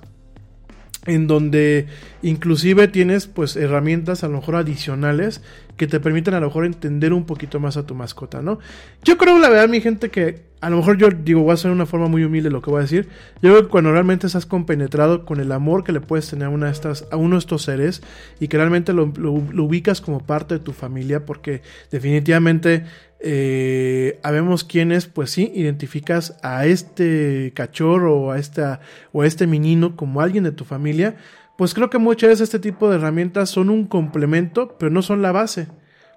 en 1.06 1.28
donde 1.28 1.88
inclusive 2.22 2.88
tienes 2.88 3.28
pues 3.28 3.56
herramientas 3.56 4.24
a 4.24 4.28
lo 4.30 4.38
mejor 4.38 4.56
adicionales 4.56 5.42
que 5.78 5.88
te 5.88 6.00
permiten 6.00 6.34
a 6.36 6.40
lo 6.40 6.48
mejor 6.48 6.66
entender 6.66 7.12
un 7.14 7.26
poquito 7.26 7.60
más 7.60 7.76
a 7.78 7.86
tu 7.86 7.96
mascota, 7.96 8.42
¿no? 8.42 8.60
Yo 9.04 9.18
creo 9.18 9.38
la 9.40 9.50
verdad 9.50 9.68
mi 9.68 9.82
gente 9.82 10.10
que 10.10 10.54
a 10.62 10.70
lo 10.70 10.78
mejor 10.78 10.98
yo 10.98 11.10
digo 11.10 11.42
voy 11.42 11.52
a 11.52 11.54
hacer 11.56 11.72
una 11.72 11.86
forma 11.86 12.08
muy 12.08 12.24
humilde 12.24 12.50
lo 12.50 12.62
que 12.62 12.70
voy 12.70 12.80
a 12.80 12.84
decir. 12.84 13.10
Yo 13.42 13.52
creo 13.52 13.64
que 13.64 13.68
cuando 13.68 13.92
realmente 13.92 14.28
estás 14.28 14.46
compenetrado 14.46 15.26
con 15.26 15.42
el 15.42 15.52
amor 15.52 15.84
que 15.84 15.92
le 15.92 16.00
puedes 16.00 16.30
tener 16.30 16.46
a 16.48 16.50
una 16.50 16.68
de 16.68 16.72
estas 16.72 17.06
a 17.12 17.18
uno 17.18 17.36
de 17.36 17.40
estos 17.40 17.64
seres 17.64 18.02
y 18.40 18.48
que 18.48 18.56
realmente 18.58 18.94
lo, 18.94 19.12
lo- 19.18 19.44
lo 19.52 19.64
ubicas 19.66 20.00
como 20.00 20.20
parte 20.26 20.54
de 20.54 20.60
tu 20.62 20.72
familia 20.72 21.26
porque 21.26 21.64
definitivamente 21.92 22.86
eh, 23.26 24.20
habemos 24.22 24.66
quienes, 24.66 25.08
pues 25.08 25.32
sí, 25.32 25.52
identificas 25.56 26.38
a 26.44 26.66
este 26.66 27.54
cachorro 27.56 28.18
o 28.20 28.32
a, 28.32 28.38
esta, 28.38 28.82
o 29.14 29.24
este 29.24 29.48
menino 29.48 29.96
como 29.96 30.20
alguien 30.20 30.44
de 30.44 30.52
tu 30.52 30.66
familia, 30.66 31.16
pues 31.58 31.74
creo 31.74 31.90
que 31.90 32.00
muchas 32.00 32.32
veces 32.32 32.42
este 32.42 32.60
tipo 32.60 32.90
de 32.90 32.98
herramientas 32.98 33.50
son 33.50 33.70
un 33.70 33.88
complemento, 33.88 34.76
pero 34.78 34.92
no 34.92 35.02
son 35.02 35.22
la 35.22 35.32
base. 35.32 35.68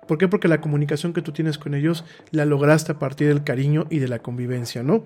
¿Por 0.06 0.18
qué? 0.18 0.28
Porque 0.28 0.48
la 0.48 0.60
comunicación 0.60 1.12
que 1.12 1.22
tú 1.22 1.32
tienes 1.32 1.58
con 1.58 1.74
ellos 1.74 2.04
la 2.30 2.44
lograste 2.44 2.92
a 2.92 2.98
partir 2.98 3.28
del 3.28 3.44
cariño 3.44 3.86
y 3.90 3.98
de 3.98 4.08
la 4.08 4.20
convivencia, 4.20 4.82
¿no? 4.82 5.04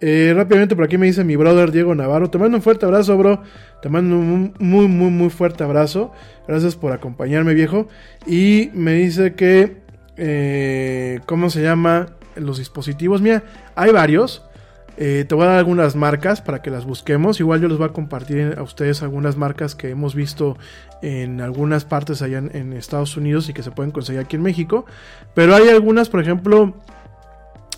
Eh, 0.00 0.32
rápidamente 0.34 0.74
por 0.74 0.84
aquí 0.84 0.98
me 0.98 1.06
dice 1.06 1.22
mi 1.22 1.36
brother 1.36 1.70
Diego 1.70 1.94
Navarro, 1.94 2.28
te 2.30 2.38
mando 2.38 2.56
un 2.56 2.62
fuerte 2.62 2.84
abrazo, 2.86 3.16
bro. 3.16 3.42
Te 3.80 3.88
mando 3.88 4.16
un 4.16 4.54
muy, 4.58 4.88
muy, 4.88 5.10
muy 5.10 5.30
fuerte 5.30 5.62
abrazo. 5.64 6.12
Gracias 6.48 6.74
por 6.74 6.92
acompañarme, 6.92 7.54
viejo. 7.54 7.88
Y 8.26 8.70
me 8.74 8.94
dice 8.94 9.34
que, 9.34 9.81
eh, 10.16 11.20
¿cómo 11.26 11.50
se 11.50 11.62
llama? 11.62 12.08
Los 12.36 12.58
dispositivos. 12.58 13.20
Mira, 13.20 13.42
hay 13.74 13.92
varios. 13.92 14.42
Eh, 14.98 15.24
te 15.26 15.34
voy 15.34 15.44
a 15.44 15.48
dar 15.48 15.58
algunas 15.58 15.96
marcas 15.96 16.42
para 16.42 16.60
que 16.60 16.70
las 16.70 16.84
busquemos. 16.84 17.40
Igual 17.40 17.60
yo 17.60 17.68
les 17.68 17.78
voy 17.78 17.88
a 17.88 17.92
compartir 17.92 18.54
a 18.58 18.62
ustedes 18.62 19.02
algunas 19.02 19.36
marcas 19.36 19.74
que 19.74 19.90
hemos 19.90 20.14
visto 20.14 20.58
en 21.00 21.40
algunas 21.40 21.84
partes 21.84 22.22
allá 22.22 22.38
en, 22.38 22.72
Estados 22.74 23.16
Unidos 23.16 23.48
y 23.48 23.54
que 23.54 23.62
se 23.62 23.70
pueden 23.70 23.90
conseguir 23.90 24.20
aquí 24.20 24.36
en 24.36 24.42
México. 24.42 24.84
Pero 25.34 25.54
hay 25.54 25.68
algunas, 25.68 26.08
por 26.08 26.20
ejemplo, 26.20 26.74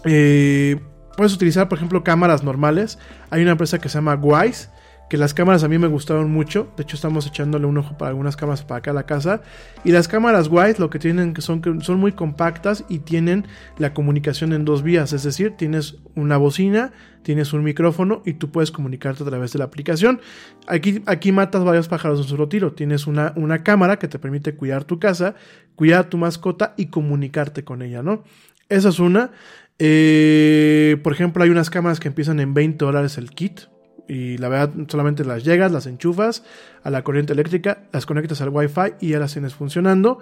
eh, 0.05 0.81
puedes 1.16 1.32
utilizar, 1.32 1.69
por 1.69 1.78
ejemplo, 1.78 2.02
cámaras 2.02 2.43
normales. 2.43 2.98
Hay 3.31 3.43
una 3.43 3.52
empresa 3.52 3.78
que 3.78 3.89
se 3.89 3.94
llama 3.98 4.16
Wise, 4.16 4.69
que 5.15 5.19
las 5.19 5.32
cámaras 5.32 5.62
a 5.62 5.69
mí 5.69 5.78
me 5.78 5.86
gustaron 5.86 6.32
mucho. 6.32 6.73
De 6.77 6.82
hecho, 6.82 6.97
estamos 6.97 7.24
echándole 7.24 7.66
un 7.66 7.78
ojo 7.78 7.97
para 7.97 8.09
algunas 8.09 8.35
cámaras 8.35 8.65
para 8.65 8.78
acá 8.78 8.91
a 8.91 8.95
la 8.95 9.07
casa. 9.07 9.43
Y 9.85 9.93
las 9.93 10.09
cámaras 10.09 10.49
Wise 10.51 10.81
lo 10.81 10.91
que 10.91 10.99
tienen 10.99 11.41
son 11.41 11.62
que 11.62 11.73
son 11.82 12.01
muy 12.01 12.11
compactas 12.11 12.85
y 12.89 12.99
tienen 12.99 13.47
la 13.78 13.95
comunicación 13.95 14.53
en 14.53 14.65
dos 14.65 14.82
vías. 14.82 15.12
Es 15.12 15.23
decir, 15.23 15.53
tienes 15.57 15.99
una 16.16 16.36
bocina, 16.36 16.91
tienes 17.23 17.53
un 17.53 17.62
micrófono 17.62 18.23
y 18.27 18.32
tú 18.32 18.51
puedes 18.51 18.73
comunicarte 18.73 19.23
a 19.23 19.27
través 19.27 19.53
de 19.53 19.61
la 19.61 19.66
aplicación. 19.66 20.20
Aquí, 20.66 21.01
aquí 21.07 21.31
matas 21.31 21.62
varios 21.62 21.86
pájaros 21.86 22.19
de 22.19 22.23
un 22.24 22.28
solo 22.31 22.49
tiro. 22.49 22.73
Tienes 22.73 23.07
una, 23.07 23.35
una 23.36 23.62
cámara 23.62 24.01
que 24.01 24.09
te 24.09 24.19
permite 24.19 24.57
cuidar 24.57 24.82
tu 24.82 24.99
casa, 24.99 25.36
cuidar 25.77 26.01
a 26.01 26.11
tu 26.11 26.19
mascota 26.19 26.74
y 26.77 26.86
comunicarte 26.86 27.62
con 27.62 27.82
ella, 27.82 28.03
¿no? 28.03 28.24
Esa 28.69 28.89
es 28.89 28.99
una. 28.99 29.31
Eh, 29.78 30.97
por 31.05 31.12
ejemplo, 31.12 31.45
hay 31.45 31.51
unas 31.51 31.70
cámaras 31.70 32.01
que 32.01 32.09
empiezan 32.09 32.41
en 32.41 32.53
20 32.53 32.85
dólares 32.85 33.16
el 33.16 33.31
kit. 33.31 33.73
Y 34.07 34.39
la 34.39 34.49
verdad, 34.49 34.71
solamente 34.89 35.25
las 35.25 35.45
llegas, 35.45 35.73
las 35.73 35.87
enchufas 35.87 36.45
a 36.83 36.91
la 36.91 37.03
corriente 37.03 37.33
eléctrica, 37.33 37.85
las 37.93 38.07
conectas 38.07 38.41
al 38.41 38.51
Wi-Fi 38.51 38.95
y 39.01 39.11
ya 39.11 39.19
las 39.19 39.33
tienes 39.33 39.55
funcionando. 39.55 40.19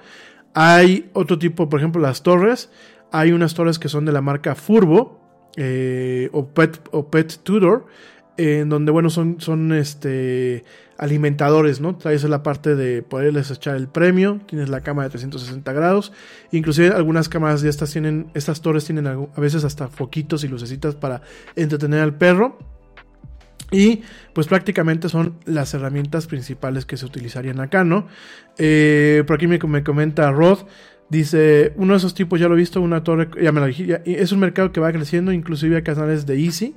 Hay 0.55 1.11
otro 1.13 1.39
tipo, 1.39 1.69
por 1.69 1.81
ejemplo, 1.81 2.01
las 2.01 2.23
torres. 2.23 2.71
Hay 3.11 3.33
unas 3.33 3.55
torres 3.55 3.79
que 3.79 3.89
son 3.89 4.05
de 4.05 4.13
la 4.13 4.21
marca 4.21 4.55
Furbo 4.55 5.21
eh, 5.57 6.31
o, 6.33 6.47
Pet, 6.47 6.81
o 6.93 7.11
Pet 7.11 7.41
en 8.39 8.69
donde, 8.69 8.93
bueno, 8.93 9.11
son, 9.11 9.41
son 9.41 9.73
este, 9.73 10.65
alimentadores, 10.97 11.81
¿no? 11.81 11.97
Traes 11.97 12.25
la 12.25 12.43
parte 12.43 12.75
de 12.75 13.03
poderles 13.03 13.51
echar 13.51 13.77
el 13.77 13.89
premio, 13.89 14.41
tienes 14.47 14.69
la 14.69 14.81
cama 14.81 15.03
de 15.03 15.11
360 15.11 15.73
grados, 15.73 16.13
inclusive 16.51 16.89
algunas 16.89 17.29
cámaras 17.29 17.61
de 17.61 17.69
estas 17.69 17.93
tienen, 17.93 18.31
estas 18.35 18.63
torres 18.63 18.85
tienen 18.85 19.07
a 19.07 19.41
veces 19.41 19.65
hasta 19.65 19.89
foquitos 19.89 20.45
y 20.45 20.49
lucecitas 20.49 20.95
para 20.95 21.23
entretener 21.57 22.01
al 22.01 22.15
perro. 22.15 22.59
Y 23.73 24.03
pues 24.33 24.47
prácticamente 24.47 25.09
son 25.09 25.35
las 25.45 25.75
herramientas 25.75 26.27
principales 26.27 26.85
que 26.85 26.97
se 26.97 27.07
utilizarían 27.07 27.61
acá, 27.61 27.85
¿no? 27.85 28.07
Eh, 28.59 29.25
por 29.27 29.37
aquí 29.37 29.47
me, 29.47 29.59
me 29.59 29.83
comenta 29.83 30.31
Rod, 30.31 30.61
dice, 31.09 31.73
uno 31.77 31.95
de 31.95 31.99
esos 31.99 32.15
tipos 32.15 32.39
ya 32.41 32.49
lo 32.49 32.55
he 32.55 32.59
visto, 32.59 32.81
una 32.81 33.03
torre, 33.03 33.29
ya 33.41 33.53
me 33.53 33.61
lo 33.61 33.67
dije, 33.67 34.03
es 34.05 34.33
un 34.33 34.41
mercado 34.41 34.73
que 34.73 34.81
va 34.81 34.93
creciendo, 34.93 35.33
inclusive 35.33 35.77
hay 35.77 35.83
canales 35.83 36.27
de 36.27 36.39
Easy 36.39 36.77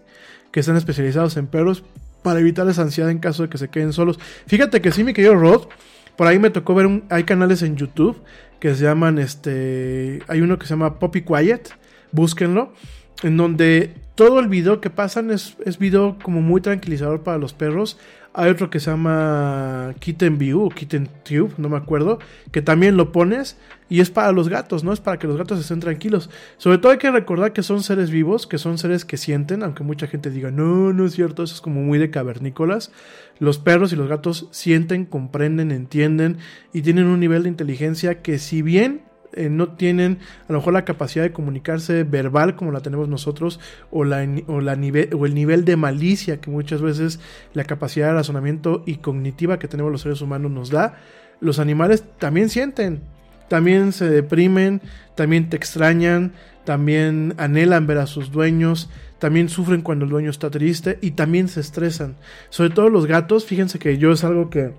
que 0.51 0.61
están 0.61 0.77
especializados 0.77 1.38
en 1.38 1.47
perros 1.47 1.84
para 2.22 2.39
evitarles 2.39 2.80
ansiedad 2.80 3.11
en 3.11 3.19
caso 3.19 3.43
de 3.43 3.49
que 3.49 3.57
se 3.57 3.69
queden 3.69 3.93
solos. 3.93 4.19
Fíjate 4.47 4.81
que 4.81 4.91
sí, 4.91 5.03
mi 5.03 5.13
querido 5.13 5.35
Rod, 5.35 5.67
por 6.15 6.27
ahí 6.27 6.39
me 6.39 6.49
tocó 6.49 6.73
ver 6.73 6.85
un, 6.85 7.03
hay 7.09 7.23
canales 7.23 7.61
en 7.61 7.76
YouTube 7.76 8.22
que 8.59 8.73
se 8.73 8.84
llaman, 8.84 9.19
este, 9.19 10.22
hay 10.27 10.41
uno 10.41 10.57
que 10.57 10.65
se 10.65 10.72
llama 10.72 10.97
Poppy 10.97 11.22
Quiet, 11.22 11.69
búsquenlo, 12.11 12.73
en 13.22 13.38
donde 13.38 13.93
todo 14.15 14.39
el 14.39 14.47
video 14.47 14.79
que 14.79 14.89
pasan 14.89 15.29
es, 15.29 15.57
es 15.65 15.77
video 15.77 16.17
como 16.23 16.41
muy 16.41 16.61
tranquilizador 16.61 17.21
para 17.21 17.37
los 17.37 17.53
perros. 17.53 17.97
Hay 18.33 18.49
otro 18.49 18.69
que 18.69 18.81
se 18.81 18.91
llama 18.91 19.93
Kitten 19.99 20.37
View 20.37 20.65
o 20.65 20.69
Kitten 20.69 21.07
Tube, 21.23 21.53
no 21.57 21.69
me 21.69 21.77
acuerdo, 21.77 22.19
que 22.51 22.61
también 22.61 22.97
lo 22.97 23.13
pones 23.13 23.57
y 23.87 24.01
es 24.01 24.09
para 24.09 24.33
los 24.33 24.49
gatos, 24.49 24.83
¿no? 24.83 24.91
Es 24.91 24.99
para 24.99 25.19
que 25.19 25.27
los 25.27 25.37
gatos 25.37 25.59
estén 25.59 25.79
tranquilos. 25.79 26.29
Sobre 26.57 26.77
todo 26.77 26.91
hay 26.91 26.97
que 26.97 27.11
recordar 27.11 27.53
que 27.53 27.63
son 27.63 27.81
seres 27.81 28.09
vivos, 28.09 28.45
que 28.45 28.57
son 28.57 28.77
seres 28.77 29.05
que 29.05 29.15
sienten, 29.15 29.63
aunque 29.63 29.83
mucha 29.83 30.07
gente 30.07 30.29
diga, 30.29 30.51
no, 30.51 30.91
no 30.91 31.05
es 31.05 31.13
cierto, 31.13 31.43
eso 31.43 31.55
es 31.55 31.61
como 31.61 31.81
muy 31.81 31.97
de 31.97 32.09
cavernícolas. 32.09 32.91
Los 33.39 33.57
perros 33.57 33.93
y 33.93 33.95
los 33.95 34.09
gatos 34.09 34.47
sienten, 34.51 35.05
comprenden, 35.05 35.71
entienden 35.71 36.37
y 36.73 36.81
tienen 36.81 37.07
un 37.07 37.21
nivel 37.21 37.43
de 37.43 37.49
inteligencia 37.49 38.21
que 38.21 38.37
si 38.37 38.61
bien 38.61 39.01
eh, 39.35 39.49
no 39.49 39.69
tienen 39.69 40.19
a 40.47 40.53
lo 40.53 40.59
mejor 40.59 40.73
la 40.73 40.85
capacidad 40.85 41.23
de 41.23 41.33
comunicarse 41.33 42.03
verbal 42.03 42.55
como 42.55 42.71
la 42.71 42.79
tenemos 42.79 43.09
nosotros 43.09 43.59
o, 43.91 44.03
la, 44.03 44.27
o, 44.47 44.59
el 44.59 45.35
nivel 45.35 45.65
de 45.65 45.75
malicia 45.75 46.39
que 46.39 46.49
muchas 46.49 46.81
veces 46.81 47.19
la 47.53 47.65
capacidad 47.65 48.07
de 48.07 48.13
razonamiento 48.13 48.83
y 48.85 48.95
cognitiva 48.95 49.59
que 49.59 49.67
tenemos 49.67 49.91
los 49.91 50.01
seres 50.01 50.21
humanos 50.21 50.51
nos 50.51 50.69
da, 50.69 50.95
los 51.41 51.59
animales 51.59 52.03
también 52.17 52.49
sienten, 52.49 53.01
también 53.49 53.91
se 53.91 54.09
deprimen, 54.09 54.81
también 55.15 55.49
te 55.49 55.57
extrañan, 55.57 56.33
también 56.63 57.33
anhelan 57.37 57.87
ver 57.87 57.97
a 57.97 58.07
sus 58.07 58.31
dueños, 58.31 58.89
también 59.19 59.49
sufren 59.49 59.81
cuando 59.81 60.05
el 60.05 60.11
dueño 60.11 60.29
está 60.29 60.49
triste 60.49 60.97
y 61.01 61.11
también 61.11 61.47
se 61.47 61.59
estresan. 61.59 62.15
Sobre 62.49 62.69
todo 62.69 62.89
los 62.89 63.05
gatos, 63.05 63.45
fíjense 63.45 63.79
que 63.79 63.97
yo 63.97 64.11
es 64.11 64.23
algo 64.23 64.49
que 64.49 64.71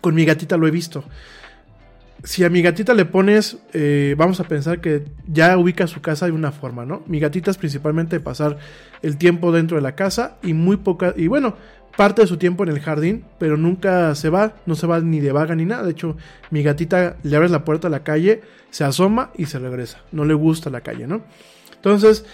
con 0.00 0.14
mi 0.14 0.24
gatita 0.24 0.56
lo 0.56 0.66
he 0.66 0.70
visto 0.70 1.04
si 2.24 2.44
a 2.44 2.50
mi 2.50 2.62
gatita 2.62 2.94
le 2.94 3.04
pones, 3.04 3.58
eh, 3.72 4.14
vamos 4.18 4.40
a 4.40 4.44
pensar 4.44 4.80
que 4.80 5.04
ya 5.26 5.56
ubica 5.56 5.86
su 5.86 6.00
casa 6.00 6.26
de 6.26 6.32
una 6.32 6.52
forma, 6.52 6.84
¿no? 6.84 7.02
Mi 7.06 7.20
gatita 7.20 7.50
es 7.50 7.58
principalmente 7.58 8.20
pasar 8.20 8.58
el 9.02 9.16
tiempo 9.16 9.52
dentro 9.52 9.76
de 9.76 9.82
la 9.82 9.94
casa 9.94 10.36
y 10.42 10.52
muy 10.52 10.78
poca, 10.78 11.14
y 11.16 11.28
bueno, 11.28 11.54
parte 11.96 12.22
de 12.22 12.28
su 12.28 12.36
tiempo 12.36 12.64
en 12.64 12.70
el 12.70 12.80
jardín, 12.80 13.24
pero 13.38 13.56
nunca 13.56 14.14
se 14.14 14.30
va, 14.30 14.54
no 14.66 14.74
se 14.74 14.86
va 14.86 15.00
ni 15.00 15.20
de 15.20 15.32
vaga 15.32 15.54
ni 15.54 15.64
nada. 15.64 15.82
De 15.82 15.90
hecho, 15.90 16.16
mi 16.50 16.62
gatita 16.62 17.16
le 17.22 17.36
abres 17.36 17.50
la 17.50 17.64
puerta 17.64 17.88
a 17.88 17.90
la 17.90 18.04
calle, 18.04 18.42
se 18.70 18.84
asoma 18.84 19.30
y 19.36 19.46
se 19.46 19.58
regresa. 19.58 20.02
No 20.12 20.24
le 20.24 20.34
gusta 20.34 20.70
la 20.70 20.80
calle, 20.80 21.06
¿no? 21.06 21.22
Entonces, 21.74 22.24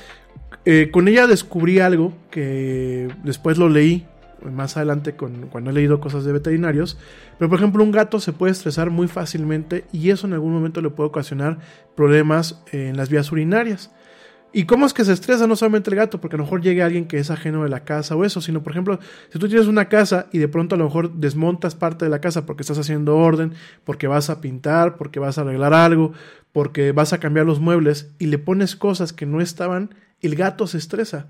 eh, 0.65 0.91
con 0.91 1.09
ella 1.09 1.27
descubrí 1.27 1.79
algo 1.81 2.13
que 2.31 3.09
después 3.23 3.59
lo 3.59 3.69
leí 3.69 4.07
más 4.53 4.77
adelante 4.77 5.15
cuando 5.15 5.71
he 5.71 5.73
leído 5.73 6.01
cosas 6.01 6.25
de 6.25 6.33
veterinarios. 6.33 6.99
Pero 7.39 7.49
por 7.49 7.59
ejemplo 7.59 7.83
un 7.83 7.93
gato 7.93 8.21
se 8.21 8.33
puede 8.33 8.53
estresar 8.53 8.91
muy 8.91 9.09
fácilmente 9.09 9.85
y 9.93 10.11
eso 10.11 10.27
en 10.27 10.35
algún 10.35 10.53
momento 10.53 10.81
le 10.81 10.91
puede 10.91 11.09
ocasionar 11.09 11.59
problemas 11.95 12.63
en 12.73 12.97
las 12.97 13.09
vías 13.09 13.31
urinarias. 13.33 13.91
¿Y 14.57 14.67
cómo 14.67 14.87
es 14.87 14.95
que 14.95 15.05
se 15.05 15.13
estresa 15.13 15.49
no 15.49 15.57
solamente 15.57 15.91
el 15.91 15.97
gato? 15.97 16.21
Porque 16.21 16.37
a 16.37 16.39
lo 16.39 16.45
mejor 16.45 16.63
llegue 16.63 16.85
alguien 16.85 17.07
que 17.07 17.19
es 17.19 17.29
ajeno 17.29 17.65
de 17.65 17.69
la 17.69 17.83
casa 17.83 18.15
o 18.15 18.25
eso, 18.25 18.41
sino 18.41 18.63
por 18.63 18.71
ejemplo, 18.71 19.01
si 19.31 19.41
tú 19.41 19.49
tienes 19.49 19.67
una 19.67 19.89
casa 19.89 20.27
y 20.31 20.39
de 20.39 20.47
pronto 20.47 20.77
a 20.77 20.79
lo 20.79 20.85
mejor 20.85 21.13
desmontas 21.13 21.75
parte 21.75 22.05
de 22.05 22.11
la 22.11 22.21
casa 22.21 22.47
porque 22.47 22.63
estás 22.63 22.79
haciendo 22.79 23.17
orden, 23.17 23.55
porque 23.83 24.07
vas 24.07 24.31
a 24.31 24.41
pintar, 24.41 24.97
porque 24.97 25.19
vas 25.19 25.39
a 25.39 25.41
arreglar 25.41 25.75
algo, 25.75 26.13
porque 26.53 26.93
vas 26.93 27.13
a 27.13 27.19
cambiar 27.19 27.47
los 27.47 27.59
muebles 27.59 28.13
y 28.21 28.27
le 28.27 28.39
pones 28.39 28.77
cosas 28.77 29.13
que 29.13 29.27
no 29.27 29.41
estaban, 29.41 29.93
el 30.21 30.37
gato 30.37 30.69
se 30.69 30.79
estresa. 30.79 31.27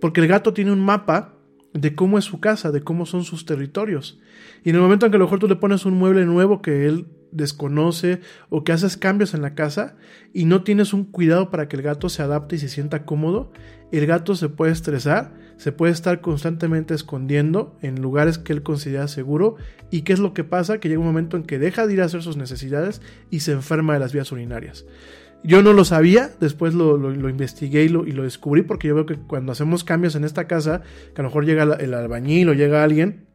Porque 0.00 0.22
el 0.22 0.26
gato 0.26 0.54
tiene 0.54 0.72
un 0.72 0.80
mapa 0.80 1.34
de 1.74 1.94
cómo 1.94 2.18
es 2.18 2.24
su 2.24 2.40
casa, 2.40 2.70
de 2.70 2.82
cómo 2.82 3.06
son 3.06 3.24
sus 3.24 3.46
territorios. 3.46 4.18
Y 4.64 4.70
en 4.70 4.76
el 4.76 4.82
momento 4.82 5.06
en 5.06 5.12
que 5.12 5.16
a 5.16 5.18
lo 5.18 5.24
mejor 5.24 5.38
tú 5.38 5.48
le 5.48 5.56
pones 5.56 5.84
un 5.86 5.94
mueble 5.94 6.26
nuevo 6.26 6.62
que 6.62 6.86
él 6.86 7.06
desconoce 7.32 8.20
o 8.50 8.62
que 8.62 8.72
haces 8.72 8.96
cambios 8.96 9.34
en 9.34 9.42
la 9.42 9.54
casa 9.54 9.96
y 10.32 10.44
no 10.44 10.62
tienes 10.62 10.92
un 10.92 11.04
cuidado 11.04 11.50
para 11.50 11.66
que 11.66 11.76
el 11.76 11.82
gato 11.82 12.08
se 12.08 12.22
adapte 12.22 12.56
y 12.56 12.58
se 12.58 12.68
sienta 12.68 13.04
cómodo, 13.04 13.50
el 13.90 14.06
gato 14.06 14.34
se 14.34 14.48
puede 14.48 14.72
estresar, 14.72 15.32
se 15.56 15.72
puede 15.72 15.92
estar 15.92 16.20
constantemente 16.20 16.94
escondiendo 16.94 17.76
en 17.82 18.00
lugares 18.00 18.38
que 18.38 18.52
él 18.52 18.62
considera 18.62 19.08
seguro 19.08 19.56
y 19.90 20.02
qué 20.02 20.12
es 20.12 20.18
lo 20.18 20.34
que 20.34 20.44
pasa, 20.44 20.78
que 20.78 20.88
llega 20.88 21.00
un 21.00 21.06
momento 21.06 21.36
en 21.36 21.44
que 21.44 21.58
deja 21.58 21.86
de 21.86 21.94
ir 21.94 22.02
a 22.02 22.06
hacer 22.06 22.22
sus 22.22 22.36
necesidades 22.36 23.00
y 23.30 23.40
se 23.40 23.52
enferma 23.52 23.94
de 23.94 24.00
las 24.00 24.12
vías 24.12 24.30
urinarias. 24.30 24.84
Yo 25.44 25.62
no 25.62 25.72
lo 25.72 25.84
sabía, 25.84 26.30
después 26.40 26.74
lo, 26.74 26.96
investigué 27.28 27.84
y 27.84 27.88
lo, 27.88 28.22
descubrí 28.22 28.62
porque 28.62 28.88
yo 28.88 28.94
veo 28.94 29.06
que 29.06 29.16
cuando 29.16 29.52
hacemos 29.52 29.82
cambios 29.82 30.14
en 30.14 30.24
esta 30.24 30.46
casa, 30.46 30.82
que 31.14 31.20
a 31.20 31.22
lo 31.22 31.28
mejor 31.28 31.44
llega 31.44 31.62
el 31.62 31.94
albañil 31.94 32.48
o 32.48 32.52
llega 32.52 32.84
alguien, 32.84 33.26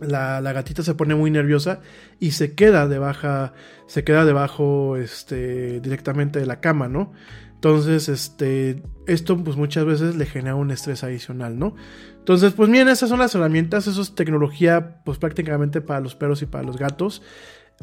la, 0.00 0.40
gatita 0.52 0.82
se 0.82 0.94
pone 0.94 1.14
muy 1.14 1.30
nerviosa 1.30 1.80
y 2.18 2.32
se 2.32 2.54
queda 2.54 2.88
de 2.88 2.98
baja, 2.98 3.52
se 3.86 4.04
queda 4.04 4.24
debajo 4.24 4.96
este, 4.96 5.80
directamente 5.80 6.38
de 6.38 6.46
la 6.46 6.60
cama, 6.60 6.88
¿no? 6.88 7.12
Entonces, 7.54 8.08
este, 8.08 8.82
esto 9.06 9.36
pues 9.44 9.56
muchas 9.56 9.84
veces 9.84 10.16
le 10.16 10.24
genera 10.24 10.54
un 10.54 10.70
estrés 10.70 11.04
adicional, 11.04 11.58
¿no? 11.58 11.74
Entonces, 12.18 12.52
pues 12.54 12.70
miren, 12.70 12.88
esas 12.88 13.10
son 13.10 13.18
las 13.18 13.34
herramientas, 13.34 13.86
eso 13.86 14.00
es 14.00 14.14
tecnología 14.14 15.02
pues 15.04 15.18
prácticamente 15.18 15.80
para 15.80 16.00
los 16.00 16.14
perros 16.14 16.40
y 16.42 16.46
para 16.46 16.64
los 16.64 16.78
gatos. 16.78 17.22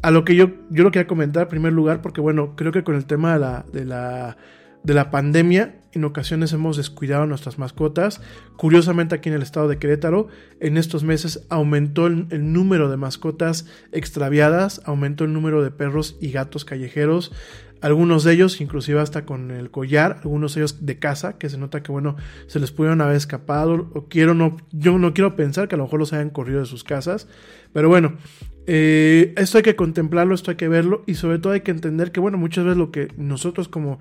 A 0.02 0.11
lo 0.11 0.24
que 0.26 0.36
yo, 0.36 0.52
yo 0.69 0.84
lo 0.84 0.91
quería 0.91 1.07
comentar 1.07 1.44
en 1.44 1.49
primer 1.49 1.74
lugar, 1.74 2.02
porque 2.02 2.22
bueno, 2.22 2.56
creo 2.56 2.72
que 2.72 2.84
con 2.84 2.95
el 2.95 3.06
tema 3.06 3.34
de 3.34 3.40
la, 3.40 3.65
de 3.72 3.86
la, 3.86 4.38
de 4.84 4.94
la 4.94 5.10
pandemia, 5.10 5.76
en 5.91 6.03
ocasiones 6.03 6.53
hemos 6.53 6.78
descuidado 6.78 7.24
a 7.24 7.26
nuestras 7.26 7.57
mascotas. 7.57 8.22
Curiosamente 8.57 9.15
aquí 9.15 9.30
en 9.30 9.36
el 9.36 9.41
estado 9.41 9.68
de 9.68 9.80
Querétaro, 9.80 10.28
en 10.60 10.78
estos 10.78 11.03
meses 11.03 11.45
aumentó 11.49 12.06
el, 12.06 12.28
el, 12.30 12.53
número 12.53 12.90
de 12.90 12.98
mascotas 12.98 13.65
extraviadas, 13.91 14.82
aumentó 14.86 15.24
el 15.24 15.34
número 15.34 15.64
de 15.64 15.72
perros 15.72 16.15
y 16.22 16.32
gatos 16.32 16.64
callejeros. 16.64 17.32
Algunos 17.81 18.23
de 18.23 18.33
ellos, 18.33 18.59
inclusive 18.61 18.99
hasta 18.99 19.25
con 19.25 19.51
el 19.51 19.71
collar, 19.71 20.19
algunos 20.23 20.55
de 20.55 20.61
ellos 20.61 20.85
de 20.85 20.99
casa, 20.99 21.37
que 21.37 21.49
se 21.49 21.57
nota 21.57 21.83
que 21.83 21.91
bueno, 21.91 22.15
se 22.47 22.59
les 22.59 22.71
pudieron 22.71 23.01
haber 23.01 23.15
escapado. 23.15 23.89
O 23.93 24.07
quiero 24.07 24.33
no, 24.33 24.57
yo 24.71 24.97
no 24.97 25.13
quiero 25.13 25.35
pensar 25.35 25.67
que 25.67 25.75
a 25.75 25.77
lo 25.77 25.85
mejor 25.85 25.99
los 25.99 26.13
hayan 26.13 26.29
corrido 26.29 26.59
de 26.59 26.65
sus 26.65 26.83
casas. 26.83 27.27
Pero 27.73 27.89
bueno, 27.89 28.17
eh, 28.65 29.33
esto 29.37 29.57
hay 29.57 29.63
que 29.63 29.75
contemplarlo, 29.75 30.35
esto 30.35 30.51
hay 30.51 30.57
que 30.57 30.67
verlo 30.67 31.03
y 31.05 31.15
sobre 31.15 31.39
todo 31.39 31.53
hay 31.53 31.61
que 31.61 31.71
entender 31.71 32.11
que, 32.11 32.19
bueno, 32.19 32.37
muchas 32.37 32.65
veces 32.65 32.77
lo 32.77 32.91
que 32.91 33.07
nosotros 33.17 33.67
como 33.67 33.99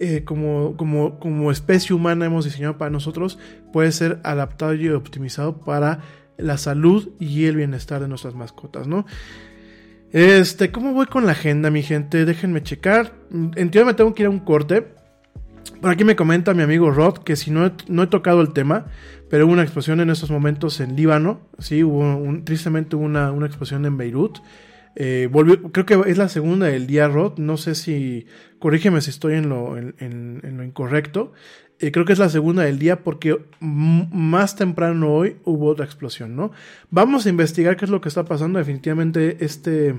eh, 0.00 0.22
como, 0.24 0.76
como, 0.76 1.18
como 1.18 1.50
especie 1.50 1.92
humana 1.92 2.26
hemos 2.26 2.44
diseñado 2.44 2.78
para 2.78 2.88
nosotros 2.88 3.36
puede 3.72 3.90
ser 3.90 4.20
adaptado 4.22 4.72
y 4.74 4.88
optimizado 4.90 5.58
para 5.58 6.02
la 6.36 6.56
salud 6.56 7.08
y 7.18 7.46
el 7.46 7.56
bienestar 7.56 8.00
de 8.00 8.06
nuestras 8.06 8.36
mascotas, 8.36 8.86
¿no? 8.86 9.06
Este, 10.12 10.72
¿cómo 10.72 10.94
voy 10.94 11.06
con 11.06 11.26
la 11.26 11.32
agenda, 11.32 11.70
mi 11.70 11.82
gente? 11.82 12.24
Déjenme 12.24 12.62
checar. 12.62 13.12
En 13.30 13.70
teoría 13.70 13.84
me 13.84 13.94
tengo 13.94 14.14
que 14.14 14.22
ir 14.22 14.26
a 14.26 14.30
un 14.30 14.40
corte. 14.40 14.86
Por 15.82 15.90
aquí 15.90 16.02
me 16.02 16.16
comenta 16.16 16.54
mi 16.54 16.62
amigo 16.62 16.90
Rod 16.90 17.18
que 17.18 17.36
si 17.36 17.50
no 17.50 17.66
he, 17.66 17.72
no 17.88 18.08
tocado 18.08 18.40
el 18.40 18.52
tema, 18.52 18.86
pero 19.28 19.44
hubo 19.44 19.52
una 19.52 19.62
explosión 19.62 20.00
en 20.00 20.08
estos 20.08 20.30
momentos 20.30 20.80
en 20.80 20.96
Líbano. 20.96 21.42
Sí, 21.58 21.84
hubo 21.84 22.16
un, 22.16 22.44
tristemente 22.44 22.96
hubo 22.96 23.04
una, 23.04 23.32
una 23.32 23.46
explosión 23.46 23.84
en 23.84 23.98
Beirut. 23.98 24.38
Eh, 24.96 25.28
creo 25.72 25.86
que 25.86 26.10
es 26.10 26.16
la 26.16 26.28
segunda 26.28 26.66
del 26.66 26.86
día, 26.86 27.06
Rod. 27.06 27.38
No 27.38 27.58
sé 27.58 27.74
si. 27.74 28.26
Corrígeme 28.58 29.02
si 29.02 29.10
estoy 29.10 29.34
en 29.34 29.50
lo, 29.50 29.76
en 29.76 30.56
lo 30.56 30.64
incorrecto. 30.64 31.32
Eh, 31.80 31.92
creo 31.92 32.04
que 32.04 32.12
es 32.12 32.18
la 32.18 32.28
segunda 32.28 32.62
del 32.64 32.78
día 32.78 33.04
porque 33.04 33.38
más 33.60 34.56
temprano 34.56 35.12
hoy 35.14 35.36
hubo 35.44 35.66
otra 35.66 35.84
explosión, 35.84 36.34
¿no? 36.34 36.50
Vamos 36.90 37.24
a 37.26 37.28
investigar 37.28 37.76
qué 37.76 37.84
es 37.84 37.90
lo 37.90 38.00
que 38.00 38.08
está 38.08 38.24
pasando. 38.24 38.58
Definitivamente 38.58 39.44
este. 39.44 39.94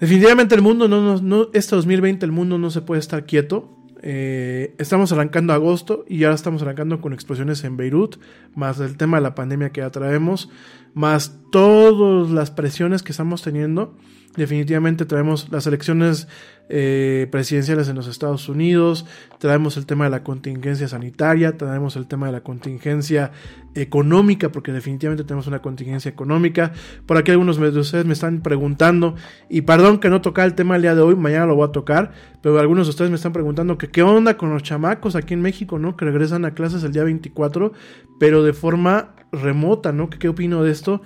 Definitivamente 0.00 0.54
el 0.54 0.62
mundo 0.62 0.88
no, 0.88 1.00
no, 1.02 1.20
no- 1.20 1.48
este 1.52 1.76
2020 1.76 2.24
el 2.26 2.32
mundo 2.32 2.58
no 2.58 2.70
se 2.70 2.80
puede 2.82 3.00
estar 3.00 3.26
quieto. 3.26 3.70
Eh, 4.06 4.74
estamos 4.78 5.12
arrancando 5.12 5.52
agosto 5.54 6.04
y 6.08 6.24
ahora 6.24 6.34
estamos 6.34 6.60
arrancando 6.62 7.00
con 7.00 7.14
explosiones 7.14 7.64
en 7.64 7.76
Beirut, 7.78 8.16
más 8.54 8.78
el 8.80 8.98
tema 8.98 9.16
de 9.16 9.22
la 9.22 9.34
pandemia 9.34 9.70
que 9.70 9.80
ya 9.80 9.90
traemos, 9.90 10.50
más 10.92 11.38
todas 11.54 12.32
las 12.32 12.50
presiones 12.50 13.04
que 13.04 13.12
estamos 13.12 13.42
teniendo. 13.42 13.94
Definitivamente 14.36 15.04
traemos 15.04 15.52
las 15.52 15.68
elecciones 15.68 16.26
eh, 16.68 17.28
presidenciales 17.30 17.88
en 17.88 17.94
los 17.94 18.08
Estados 18.08 18.48
Unidos, 18.48 19.06
traemos 19.38 19.76
el 19.76 19.86
tema 19.86 20.02
de 20.02 20.10
la 20.10 20.24
contingencia 20.24 20.88
sanitaria, 20.88 21.56
traemos 21.56 21.94
el 21.94 22.08
tema 22.08 22.26
de 22.26 22.32
la 22.32 22.40
contingencia 22.40 23.30
económica, 23.76 24.50
porque 24.50 24.72
definitivamente 24.72 25.22
tenemos 25.22 25.46
una 25.46 25.62
contingencia 25.62 26.08
económica. 26.08 26.72
Por 27.06 27.18
aquí 27.18 27.30
algunos 27.30 27.60
de 27.60 27.68
ustedes 27.78 28.04
me 28.04 28.14
están 28.14 28.40
preguntando, 28.40 29.14
y 29.48 29.60
perdón 29.60 30.00
que 30.00 30.10
no 30.10 30.22
toca 30.22 30.44
el 30.44 30.56
tema 30.56 30.74
el 30.74 30.82
día 30.82 30.96
de 30.96 31.02
hoy, 31.02 31.14
mañana 31.14 31.46
lo 31.46 31.54
voy 31.54 31.68
a 31.68 31.70
tocar, 31.70 32.10
pero 32.42 32.58
algunos 32.58 32.88
de 32.88 32.90
ustedes 32.90 33.12
me 33.12 33.16
están 33.16 33.32
preguntando 33.32 33.78
que 33.78 33.90
qué 33.90 34.02
onda 34.02 34.36
con 34.36 34.50
los 34.50 34.64
chamacos 34.64 35.14
aquí 35.14 35.34
en 35.34 35.42
México, 35.42 35.78
¿no? 35.78 35.96
Que 35.96 36.04
regresan 36.04 36.44
a 36.46 36.54
clases 36.54 36.82
el 36.82 36.90
día 36.90 37.04
24, 37.04 37.70
pero 38.18 38.42
de 38.42 38.54
forma 38.54 39.14
remota, 39.30 39.92
¿no? 39.92 40.10
¿Qué, 40.10 40.18
qué 40.18 40.28
opino 40.28 40.64
de 40.64 40.72
esto? 40.72 41.00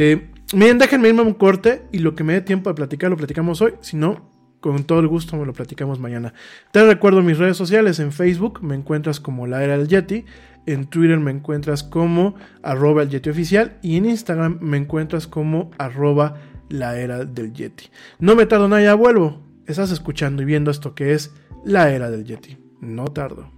Eh, 0.00 0.30
miren, 0.54 0.78
déjenme 0.78 1.08
irme 1.08 1.22
a 1.22 1.24
un 1.24 1.34
corte 1.34 1.82
y 1.90 1.98
lo 1.98 2.14
que 2.14 2.22
me 2.22 2.32
dé 2.32 2.40
tiempo 2.40 2.70
de 2.70 2.74
platicar 2.74 3.10
lo 3.10 3.16
platicamos 3.16 3.60
hoy. 3.60 3.74
Si 3.80 3.96
no, 3.96 4.30
con 4.60 4.84
todo 4.84 5.00
el 5.00 5.08
gusto 5.08 5.36
me 5.36 5.44
lo 5.44 5.52
platicamos 5.52 5.98
mañana. 5.98 6.34
Te 6.70 6.86
recuerdo 6.86 7.20
mis 7.20 7.36
redes 7.36 7.56
sociales. 7.56 7.98
En 7.98 8.12
Facebook 8.12 8.62
me 8.62 8.76
encuentras 8.76 9.18
como 9.18 9.48
La 9.48 9.64
Era 9.64 9.76
del 9.76 9.88
Yeti. 9.88 10.24
En 10.66 10.86
Twitter 10.86 11.18
me 11.18 11.32
encuentras 11.32 11.82
como 11.82 12.36
arroba 12.62 13.02
el 13.02 13.08
Yeti 13.08 13.30
oficial. 13.30 13.76
Y 13.82 13.96
en 13.96 14.04
Instagram 14.04 14.58
me 14.60 14.76
encuentras 14.76 15.26
como 15.26 15.72
arroba 15.78 16.36
la 16.68 16.96
era 16.96 17.24
del 17.24 17.52
Yeti. 17.52 17.86
No 18.20 18.36
me 18.36 18.46
tardo 18.46 18.68
nada, 18.68 18.82
ya 18.82 18.94
vuelvo. 18.94 19.42
Estás 19.66 19.90
escuchando 19.90 20.42
y 20.42 20.44
viendo 20.44 20.70
esto 20.70 20.94
que 20.94 21.12
es 21.12 21.34
La 21.64 21.90
Era 21.90 22.08
del 22.08 22.24
Yeti. 22.24 22.56
No 22.80 23.06
tardo. 23.06 23.57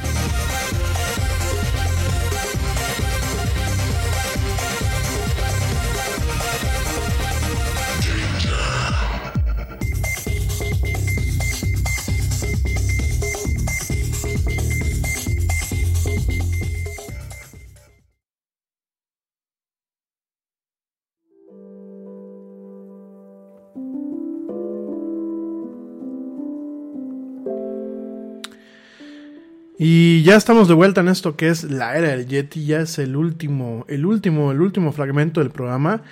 Ya 30.31 30.37
estamos 30.37 30.69
de 30.69 30.75
vuelta 30.75 31.01
en 31.01 31.09
esto 31.09 31.35
que 31.35 31.49
es 31.49 31.65
la 31.65 31.97
era 31.97 32.11
del 32.11 32.25
Yeti, 32.25 32.63
ya 32.63 32.79
es 32.79 32.99
el 32.99 33.17
último, 33.17 33.83
el 33.89 34.05
último, 34.05 34.53
el 34.53 34.61
último 34.61 34.93
fragmento 34.93 35.41
del 35.41 35.49
programa. 35.49 36.03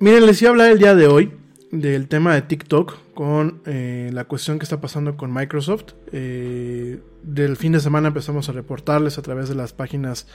Miren, 0.00 0.24
les 0.24 0.40
iba 0.40 0.48
a 0.48 0.52
hablar 0.52 0.70
el 0.70 0.78
día 0.78 0.94
de 0.94 1.06
hoy 1.06 1.32
del 1.70 2.08
tema 2.08 2.34
de 2.34 2.40
TikTok 2.40 3.12
con 3.12 3.60
eh, 3.66 4.08
la 4.10 4.24
cuestión 4.24 4.58
que 4.58 4.64
está 4.64 4.80
pasando 4.80 5.18
con 5.18 5.34
Microsoft. 5.34 5.92
Eh, 6.12 7.00
del 7.22 7.58
fin 7.58 7.72
de 7.72 7.80
semana 7.80 8.08
empezamos 8.08 8.48
a 8.48 8.52
reportarles 8.52 9.18
a 9.18 9.22
través 9.22 9.50
de 9.50 9.54
las 9.54 9.74
páginas 9.74 10.26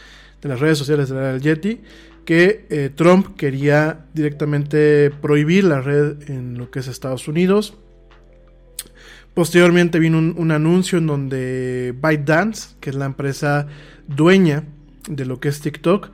de 0.44 0.49
las 0.49 0.60
redes 0.60 0.77
sociales 0.77 1.10
de 1.10 1.15
la 1.15 1.22
era 1.22 1.34
del 1.34 1.41
Yeti 1.41 1.81
que 2.23 2.68
eh, 2.69 2.91
Trump 2.94 3.35
quería 3.35 4.06
directamente 4.14 5.10
prohibir 5.10 5.64
la 5.64 5.81
red 5.81 6.30
en 6.30 6.60
lo 6.60 6.69
que 6.69 6.81
es 6.81 6.88
Estados 6.88 7.27
Unidos. 7.27 7.80
Posteriormente 9.38 9.99
vino 9.99 10.18
un, 10.18 10.34
un, 10.35 10.49
anuncio 10.49 10.97
en 10.97 11.05
donde 11.05 11.93
ByteDance, 12.01 12.69
que 12.80 12.89
es 12.89 12.95
la 12.95 13.05
empresa 13.05 13.68
dueña 14.07 14.64
de 15.07 15.26
lo 15.26 15.39
que 15.39 15.49
es 15.49 15.61
TikTok, 15.61 16.09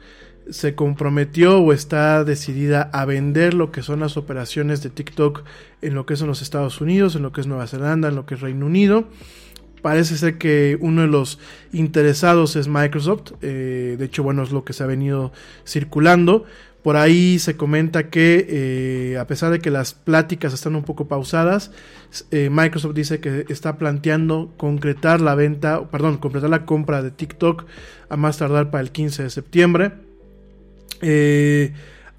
se 0.50 0.76
comprometió 0.76 1.60
o 1.60 1.72
está 1.72 2.26
decidida 2.26 2.90
a 2.91 3.06
vender 3.06 3.54
lo 3.54 3.72
que 3.72 3.82
son 3.82 4.02
las 4.02 4.18
operaciones 4.18 4.84
de 4.84 4.90
TikTok 4.90 5.45
en 5.82 5.94
lo 5.94 6.06
que 6.06 6.18
son 6.18 6.28
los 6.28 6.41
Estados 6.41 6.82
Unidos, 6.82 7.16
en 7.16 7.22
lo 7.22 7.32
que 7.32 7.40
es 7.40 7.48
Nueva 7.48 7.66
Zelanda, 7.66 8.10
en 8.10 8.16
lo 8.16 8.26
que 8.26 8.36
es 8.36 8.41
Reino 8.41 8.66
Unido. 8.66 9.08
Parece 9.84 10.18
ser 10.18 10.38
que 10.38 10.78
uno 10.80 11.02
de 11.02 11.10
los 11.10 11.40
interesados 11.74 12.56
es 12.56 12.70
Microsoft. 12.70 13.34
Eh, 13.42 13.98
de 14.00 14.06
hecho, 14.06 14.24
bueno, 14.24 14.42
es 14.42 14.52
lo 14.54 14.64
que 14.64 14.72
se 14.72 14.82
ha 14.82 14.88
venido 14.88 15.34
circulando. 15.68 16.46
Por 16.84 16.96
ahí 16.96 17.38
se 17.38 17.58
comenta 17.58 18.10
que 18.10 18.48
eh, 18.48 19.18
a 19.18 19.28
pesar 19.28 19.52
de 19.52 19.60
que 19.60 19.72
las 19.72 19.94
pláticas 19.94 20.54
están 20.54 20.78
un 20.78 20.84
poco 20.84 21.10
pausadas, 21.10 21.72
eh, 22.32 22.50
Microsoft 22.50 22.94
dice 22.94 23.20
que 23.20 23.46
está 23.50 23.78
planteando 23.78 24.54
concretar 24.56 25.20
la 25.20 25.36
venta, 25.36 25.90
perdón, 25.90 26.16
concretar 26.18 26.50
la 26.50 26.66
compra 26.66 27.04
de 27.04 27.12
TikTok 27.12 27.66
a 28.08 28.16
más 28.16 28.38
tardar 28.38 28.72
para 28.72 28.84
el 28.84 28.92
15 28.92 29.24
de 29.24 29.30
septiembre. 29.30 29.92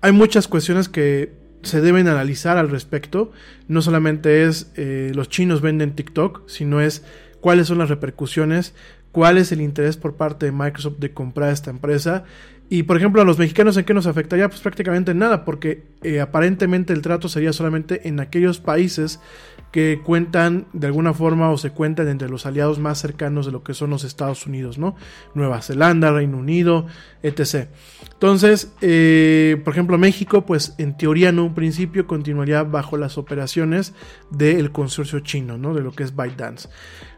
Hay 0.02 0.12
muchas 0.12 0.48
cuestiones 0.48 0.90
que 0.90 1.32
se 1.62 1.80
deben 1.80 2.08
analizar 2.08 2.58
al 2.58 2.68
respecto. 2.68 3.32
No 3.68 3.80
solamente 3.80 4.44
es 4.44 4.70
los 4.76 5.30
chinos 5.30 5.62
venden 5.62 5.96
TikTok, 5.96 6.46
sino 6.46 6.82
es 6.82 7.02
cuáles 7.44 7.66
son 7.66 7.76
las 7.76 7.90
repercusiones, 7.90 8.72
cuál 9.12 9.36
es 9.36 9.52
el 9.52 9.60
interés 9.60 9.98
por 9.98 10.14
parte 10.14 10.46
de 10.46 10.52
Microsoft 10.52 10.96
de 10.96 11.12
comprar 11.12 11.52
esta 11.52 11.68
empresa. 11.68 12.24
Y 12.70 12.84
por 12.84 12.96
ejemplo, 12.96 13.20
a 13.20 13.26
los 13.26 13.38
mexicanos 13.38 13.76
en 13.76 13.84
qué 13.84 13.92
nos 13.92 14.06
afectaría, 14.06 14.48
pues 14.48 14.62
prácticamente 14.62 15.12
nada, 15.12 15.44
porque 15.44 15.82
eh, 16.02 16.22
aparentemente 16.22 16.94
el 16.94 17.02
trato 17.02 17.28
sería 17.28 17.52
solamente 17.52 18.08
en 18.08 18.18
aquellos 18.18 18.60
países 18.60 19.20
que 19.74 20.00
cuentan 20.04 20.66
de 20.72 20.86
alguna 20.86 21.14
forma 21.14 21.50
o 21.50 21.58
se 21.58 21.70
cuentan 21.70 22.06
entre 22.06 22.28
los 22.28 22.46
aliados 22.46 22.78
más 22.78 23.00
cercanos 23.00 23.44
de 23.44 23.50
lo 23.50 23.64
que 23.64 23.74
son 23.74 23.90
los 23.90 24.04
Estados 24.04 24.46
Unidos, 24.46 24.78
¿no? 24.78 24.94
Nueva 25.34 25.62
Zelanda, 25.62 26.12
Reino 26.12 26.38
Unido, 26.38 26.86
etc. 27.24 27.66
Entonces, 28.12 28.72
eh, 28.82 29.60
por 29.64 29.72
ejemplo, 29.72 29.98
México, 29.98 30.46
pues 30.46 30.76
en 30.78 30.96
teoría 30.96 31.30
en 31.30 31.40
un 31.40 31.54
principio 31.54 32.06
continuaría 32.06 32.62
bajo 32.62 32.96
las 32.96 33.18
operaciones 33.18 33.94
del 34.30 34.70
consorcio 34.70 35.18
chino, 35.18 35.58
¿no? 35.58 35.74
De 35.74 35.80
lo 35.80 35.90
que 35.90 36.04
es 36.04 36.14
ByteDance. 36.14 36.68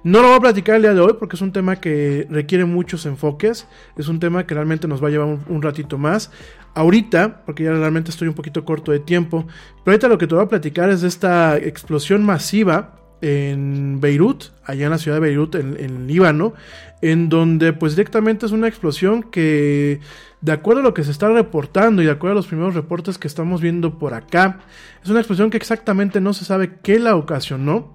No 0.02 0.22
lo 0.22 0.28
voy 0.28 0.38
a 0.38 0.40
platicar 0.40 0.76
el 0.76 0.82
día 0.82 0.94
de 0.94 1.00
hoy 1.00 1.16
porque 1.18 1.36
es 1.36 1.42
un 1.42 1.52
tema 1.52 1.76
que 1.76 2.26
requiere 2.30 2.64
muchos 2.64 3.04
enfoques, 3.04 3.66
es 3.98 4.08
un 4.08 4.18
tema 4.18 4.46
que 4.46 4.54
realmente 4.54 4.88
nos 4.88 5.04
va 5.04 5.08
a 5.08 5.10
llevar 5.10 5.28
un, 5.28 5.42
un 5.46 5.60
ratito 5.60 5.98
más 5.98 6.30
ahorita, 6.76 7.42
porque 7.46 7.64
ya 7.64 7.72
realmente 7.72 8.10
estoy 8.10 8.28
un 8.28 8.34
poquito 8.34 8.64
corto 8.64 8.92
de 8.92 9.00
tiempo, 9.00 9.46
pero 9.82 9.94
ahorita 9.94 10.08
lo 10.08 10.18
que 10.18 10.26
te 10.26 10.34
voy 10.34 10.44
a 10.44 10.48
platicar 10.48 10.90
es 10.90 11.00
de 11.00 11.08
esta 11.08 11.56
explosión 11.56 12.22
masiva 12.22 13.00
en 13.22 13.98
Beirut, 13.98 14.44
allá 14.62 14.84
en 14.84 14.90
la 14.90 14.98
ciudad 14.98 15.16
de 15.16 15.20
Beirut, 15.22 15.54
en, 15.54 15.76
en 15.80 16.06
Líbano, 16.06 16.52
en 17.00 17.30
donde 17.30 17.72
pues 17.72 17.96
directamente 17.96 18.44
es 18.44 18.52
una 18.52 18.68
explosión 18.68 19.22
que, 19.22 20.00
de 20.42 20.52
acuerdo 20.52 20.80
a 20.80 20.84
lo 20.84 20.92
que 20.92 21.02
se 21.02 21.12
está 21.12 21.30
reportando 21.30 22.02
y 22.02 22.04
de 22.04 22.10
acuerdo 22.10 22.32
a 22.32 22.36
los 22.36 22.46
primeros 22.46 22.74
reportes 22.74 23.16
que 23.16 23.26
estamos 23.26 23.62
viendo 23.62 23.98
por 23.98 24.12
acá, 24.12 24.58
es 25.02 25.08
una 25.08 25.20
explosión 25.20 25.48
que 25.48 25.56
exactamente 25.56 26.20
no 26.20 26.34
se 26.34 26.44
sabe 26.44 26.78
qué 26.82 26.98
la 26.98 27.16
ocasionó. 27.16 27.94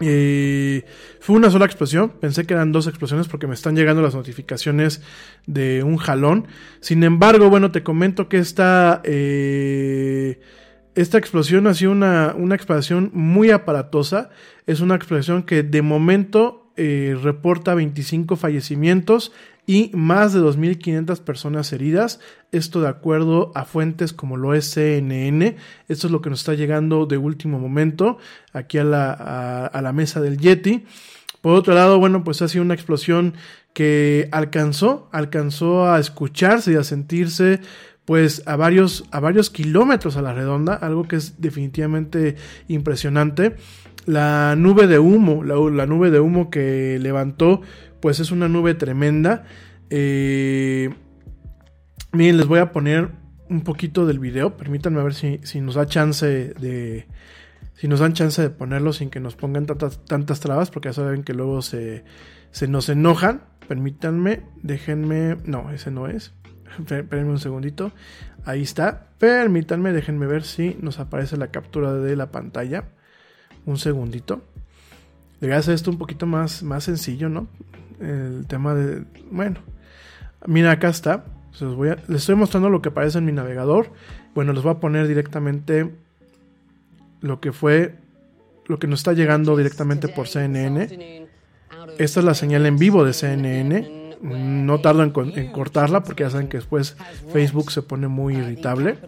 Eh, 0.00 0.84
fue 1.20 1.36
una 1.36 1.50
sola 1.50 1.64
explosión, 1.64 2.10
pensé 2.20 2.44
que 2.46 2.54
eran 2.54 2.72
dos 2.72 2.86
explosiones 2.86 3.28
porque 3.28 3.46
me 3.46 3.54
están 3.54 3.76
llegando 3.76 4.02
las 4.02 4.14
notificaciones 4.14 5.02
de 5.46 5.82
un 5.82 5.96
jalón. 5.96 6.48
Sin 6.80 7.04
embargo, 7.04 7.48
bueno, 7.50 7.70
te 7.70 7.82
comento 7.82 8.28
que 8.28 8.38
esta, 8.38 9.00
eh, 9.04 10.40
esta 10.94 11.18
explosión 11.18 11.66
ha 11.66 11.74
sido 11.74 11.92
una, 11.92 12.34
una, 12.36 12.54
explosión 12.54 13.10
muy 13.14 13.50
aparatosa. 13.50 14.30
Es 14.66 14.80
una 14.80 14.96
explosión 14.96 15.44
que 15.44 15.62
de 15.62 15.82
momento 15.82 16.64
eh, 16.76 17.16
reporta 17.22 17.74
25 17.74 18.34
fallecimientos 18.34 19.32
y 19.66 19.90
más 19.94 20.32
de 20.32 20.40
2.500 20.40 21.20
personas 21.20 21.72
heridas. 21.72 22.20
Esto 22.52 22.80
de 22.80 22.88
acuerdo 22.88 23.52
a 23.54 23.64
fuentes 23.64 24.12
como 24.12 24.36
lo 24.36 24.54
es 24.54 24.70
CNN. 24.70 25.56
Esto 25.88 26.06
es 26.06 26.12
lo 26.12 26.20
que 26.20 26.30
nos 26.30 26.40
está 26.40 26.54
llegando 26.54 27.06
de 27.06 27.16
último 27.16 27.58
momento 27.58 28.18
aquí 28.52 28.78
a 28.78 28.84
la, 28.84 29.12
a, 29.66 29.82
la 29.82 29.92
mesa 29.92 30.20
del 30.20 30.38
Yeti. 30.38 30.84
Por 31.40 31.54
otro 31.54 31.74
lado, 31.74 31.98
bueno, 31.98 32.24
pues 32.24 32.42
ha 32.42 32.48
sido 32.48 32.64
una 32.64 32.74
explosión 32.74 33.34
que 33.72 34.28
alcanzó, 34.32 35.08
alcanzó 35.12 35.86
a 35.86 35.98
escucharse 35.98 36.72
y 36.72 36.76
a 36.76 36.84
sentirse 36.84 37.60
pues 38.04 38.42
a 38.46 38.56
varios, 38.56 39.04
a 39.10 39.20
varios 39.20 39.50
kilómetros 39.50 40.16
a 40.16 40.22
la 40.22 40.34
redonda, 40.34 40.74
algo 40.74 41.08
que 41.08 41.16
es 41.16 41.40
definitivamente 41.40 42.36
impresionante. 42.68 43.56
La 44.06 44.54
nube 44.56 44.86
de 44.86 44.98
humo, 44.98 45.42
la 45.42 45.86
nube 45.86 46.10
de 46.10 46.20
humo 46.20 46.50
que 46.50 46.98
levantó, 47.00 47.62
pues 48.04 48.20
es 48.20 48.30
una 48.32 48.48
nube 48.48 48.74
tremenda. 48.74 49.44
Eh, 49.88 50.90
miren, 52.12 52.36
les 52.36 52.46
voy 52.46 52.58
a 52.58 52.70
poner 52.70 53.08
un 53.48 53.62
poquito 53.62 54.04
del 54.04 54.18
video. 54.18 54.58
Permítanme 54.58 55.00
a 55.00 55.04
ver 55.04 55.14
si, 55.14 55.40
si, 55.42 55.62
nos 55.62 55.76
da 55.76 55.86
chance 55.86 56.26
de. 56.26 57.06
Si 57.72 57.88
nos 57.88 58.00
dan 58.00 58.12
chance 58.12 58.42
de 58.42 58.50
ponerlo 58.50 58.92
sin 58.92 59.08
que 59.08 59.20
nos 59.20 59.36
pongan 59.36 59.64
tantas, 59.64 60.04
tantas 60.04 60.40
trabas, 60.40 60.70
porque 60.70 60.90
ya 60.90 60.92
saben 60.92 61.22
que 61.22 61.32
luego 61.32 61.62
se, 61.62 62.04
se 62.50 62.68
nos 62.68 62.90
enojan. 62.90 63.44
Permítanme, 63.68 64.42
déjenme. 64.62 65.38
No, 65.46 65.70
ese 65.70 65.90
no 65.90 66.06
es. 66.06 66.34
Espérenme 66.78 67.30
un 67.30 67.40
segundito. 67.40 67.90
Ahí 68.44 68.60
está. 68.60 69.08
Permítanme, 69.16 69.94
déjenme 69.94 70.26
ver 70.26 70.42
si 70.42 70.76
nos 70.78 71.00
aparece 71.00 71.38
la 71.38 71.46
captura 71.46 71.94
de 71.94 72.16
la 72.16 72.30
pantalla. 72.30 72.84
Un 73.64 73.78
segundito. 73.78 74.42
Debería 75.40 75.60
hacer 75.60 75.72
esto 75.72 75.90
un 75.90 75.96
poquito 75.96 76.26
más, 76.26 76.62
más 76.62 76.84
sencillo, 76.84 77.30
¿no? 77.30 77.48
El 78.00 78.46
tema 78.46 78.74
de. 78.74 79.04
Bueno. 79.30 79.60
Mira, 80.46 80.72
acá 80.72 80.88
está. 80.88 81.24
Les, 81.60 82.16
estoy 82.16 82.34
mostrando 82.34 82.68
lo 82.68 82.82
que 82.82 82.90
aparece 82.90 83.18
en 83.18 83.24
mi 83.24 83.32
navegador. 83.32 83.90
Bueno, 84.34 84.52
les 84.52 84.62
voy 84.62 84.72
a 84.72 84.80
poner 84.80 85.06
directamente 85.08 85.90
lo 87.20 87.40
que 87.40 87.52
fue. 87.52 87.96
Lo 88.66 88.78
que 88.78 88.86
nos 88.86 89.00
está 89.00 89.12
llegando 89.12 89.56
directamente 89.56 90.08
por 90.08 90.26
CNN. 90.26 91.26
Esta 91.98 92.20
es 92.20 92.24
la 92.24 92.34
señal 92.34 92.66
en 92.66 92.78
vivo 92.78 93.04
de 93.04 93.12
CNN 93.12 94.04
no 94.24 94.80
tardo 94.80 95.02
en, 95.02 95.10
cortarla 95.52 96.02
porque 96.02 96.22
ya 96.22 96.30
saben 96.30 96.48
que 96.48 96.56
después 96.56 96.96
Facebook 97.32 97.70
se 97.70 97.82
pone 97.82 98.08
muy 98.08 98.36
irritable. 98.36 98.98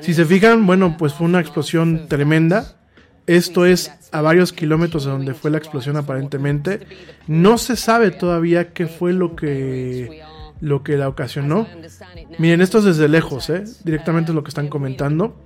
Si 0.00 0.14
se 0.14 0.24
fijan, 0.24 0.66
bueno, 0.66 0.96
pues 0.96 1.14
fue 1.14 1.26
una 1.26 1.40
explosión 1.40 2.06
tremenda. 2.08 2.75
Esto 3.26 3.66
es 3.66 3.92
a 4.12 4.20
varios 4.20 4.52
kilómetros 4.52 5.04
de 5.04 5.10
donde 5.10 5.34
fue 5.34 5.50
la 5.50 5.58
explosión 5.58 5.96
aparentemente. 5.96 6.80
No 7.26 7.58
se 7.58 7.76
sabe 7.76 8.10
todavía 8.10 8.72
qué 8.72 8.86
fue 8.86 9.12
lo 9.12 9.34
que 9.34 10.22
lo 10.60 10.82
que 10.82 10.96
la 10.96 11.08
ocasionó. 11.08 11.66
Miren, 12.38 12.60
esto 12.60 12.78
es 12.78 12.84
desde 12.84 13.08
lejos, 13.08 13.50
¿eh? 13.50 13.64
directamente 13.84 14.30
es 14.30 14.34
lo 14.34 14.42
que 14.42 14.48
están 14.48 14.68
comentando. 14.68 15.42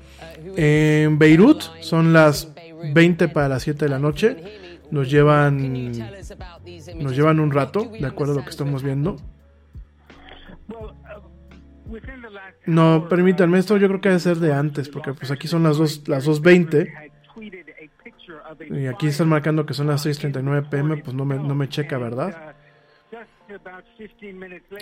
En 0.56 1.18
Beirut 1.18 1.62
son 1.80 2.12
las 2.12 2.48
20 2.94 3.28
para 3.28 3.48
las 3.48 3.62
7 3.62 3.84
de 3.84 3.90
la 3.90 3.98
noche 3.98 4.36
nos 4.90 5.10
llevan 5.10 5.92
nos 6.96 7.16
llevan 7.16 7.40
un 7.40 7.50
rato 7.52 7.90
de 7.98 8.06
acuerdo 8.06 8.32
a 8.32 8.36
lo 8.36 8.42
que 8.42 8.50
estamos 8.50 8.82
viendo 8.82 9.16
No, 12.66 13.08
permítanme, 13.08 13.58
esto 13.58 13.76
yo 13.76 13.88
creo 13.88 14.00
que 14.00 14.10
debe 14.10 14.20
ser 14.20 14.36
de 14.36 14.52
antes, 14.52 14.88
porque 14.88 15.12
pues 15.12 15.30
aquí 15.32 15.48
son 15.48 15.64
las 15.64 15.76
dos, 15.76 16.06
las 16.08 16.26
2.20 16.26 17.09
y 18.70 18.86
aquí 18.86 19.08
están 19.08 19.28
marcando 19.28 19.66
que 19.66 19.74
son 19.74 19.86
las 19.86 20.04
6.39 20.06 20.68
pm, 20.68 20.96
pues 20.98 21.14
no 21.14 21.24
me, 21.24 21.36
no 21.36 21.54
me 21.54 21.68
checa, 21.68 21.98
¿verdad? 21.98 22.54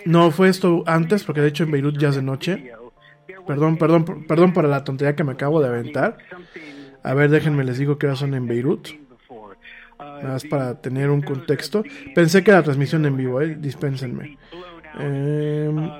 No, 0.04 0.30
fue 0.30 0.48
esto 0.48 0.82
antes, 0.86 1.24
porque 1.24 1.40
de 1.40 1.48
hecho 1.48 1.64
en 1.64 1.70
Beirut 1.70 1.98
ya 1.98 2.08
es 2.08 2.16
de 2.16 2.22
noche. 2.22 2.72
Perdón, 3.46 3.76
perdón, 3.76 4.26
perdón 4.26 4.52
por 4.52 4.64
la 4.64 4.84
tontería 4.84 5.16
que 5.16 5.24
me 5.24 5.32
acabo 5.32 5.60
de 5.60 5.68
aventar. 5.68 6.18
A 7.02 7.14
ver, 7.14 7.30
déjenme 7.30 7.64
les 7.64 7.78
digo 7.78 7.98
qué 7.98 8.06
hora 8.06 8.16
son 8.16 8.34
en 8.34 8.46
Beirut. 8.46 8.88
Nada 9.98 10.22
más 10.22 10.44
para 10.44 10.80
tener 10.80 11.10
un 11.10 11.22
contexto. 11.22 11.82
Pensé 12.14 12.44
que 12.44 12.50
era 12.50 12.62
transmisión 12.62 13.04
en 13.06 13.16
vivo, 13.16 13.40
eh, 13.40 13.56
dispénsenme. 13.58 14.38
Em, 14.98 15.90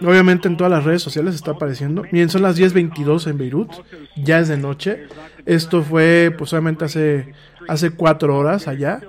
obviamente 0.00 0.48
en 0.48 0.56
todas 0.56 0.70
las 0.70 0.84
redes 0.84 1.02
sociales 1.02 1.34
está 1.34 1.52
apareciendo. 1.52 2.04
Miren, 2.10 2.30
son 2.30 2.42
las 2.42 2.58
10.22 2.58 3.28
en 3.28 3.38
Beirut. 3.38 3.72
Ya 4.16 4.40
es 4.40 4.48
de 4.48 4.56
noche. 4.56 5.06
Esto 5.48 5.82
fue, 5.82 6.30
pues 6.36 6.52
obviamente 6.52 6.84
hace, 6.84 7.32
hace 7.68 7.90
cuatro 7.90 8.36
horas 8.36 8.68
allá. 8.68 9.00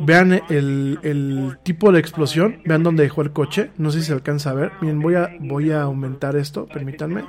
Vean 0.00 0.32
el, 0.50 0.98
el 1.04 1.58
tipo 1.62 1.92
de 1.92 2.00
explosión. 2.00 2.60
Vean 2.64 2.82
dónde 2.82 3.04
dejó 3.04 3.22
el 3.22 3.30
coche. 3.30 3.70
No 3.78 3.92
sé 3.92 4.00
si 4.00 4.06
se 4.06 4.12
alcanza 4.12 4.50
a 4.50 4.54
ver. 4.54 4.72
Miren, 4.80 5.00
voy 5.00 5.14
a, 5.14 5.30
voy 5.38 5.70
a 5.70 5.82
aumentar 5.82 6.34
esto. 6.34 6.66
Permítanme. 6.66 7.22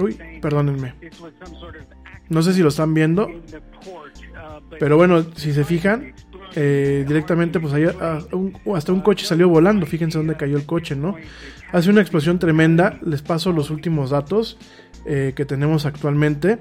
Uy, 0.00 0.18
perdónenme. 0.42 0.94
No 2.28 2.42
sé 2.42 2.52
si 2.52 2.60
lo 2.60 2.70
están 2.70 2.92
viendo. 2.92 3.30
Pero 4.80 4.96
bueno, 4.96 5.24
si 5.36 5.52
se 5.52 5.64
fijan, 5.64 6.12
eh, 6.56 7.04
directamente 7.06 7.60
pues 7.60 7.72
ahí, 7.72 7.84
ah, 8.00 8.18
hasta 8.74 8.92
un 8.92 9.00
coche 9.00 9.24
salió 9.24 9.48
volando. 9.48 9.86
Fíjense 9.86 10.18
dónde 10.18 10.36
cayó 10.36 10.56
el 10.56 10.66
coche, 10.66 10.96
¿no? 10.96 11.14
Hace 11.70 11.88
una 11.90 12.00
explosión 12.00 12.40
tremenda. 12.40 12.98
Les 13.02 13.22
paso 13.22 13.52
los 13.52 13.70
últimos 13.70 14.10
datos 14.10 14.58
eh, 15.04 15.32
que 15.34 15.44
tenemos 15.44 15.86
actualmente. 15.86 16.58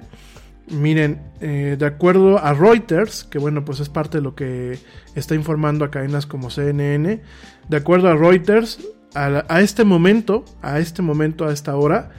Miren, 0.69 1.19
eh, 1.41 1.75
de 1.79 1.85
acuerdo 1.85 2.37
a 2.37 2.53
Reuters, 2.53 3.23
que 3.23 3.39
bueno, 3.39 3.65
pues 3.65 3.79
es 3.79 3.89
parte 3.89 4.19
de 4.19 4.23
lo 4.23 4.35
que 4.35 4.77
está 5.15 5.33
informando 5.33 5.83
a 5.83 5.89
cadenas 5.89 6.27
como 6.27 6.51
CNN, 6.51 7.21
de 7.67 7.77
acuerdo 7.77 8.07
a 8.07 8.15
Reuters, 8.15 8.79
a, 9.15 9.61
este 9.61 9.83
momento, 9.83 10.45
a 10.61 10.79
este 10.79 11.01
momento, 11.01 11.45
a 11.45 11.53
esta 11.53 11.75
hora, 11.75 12.11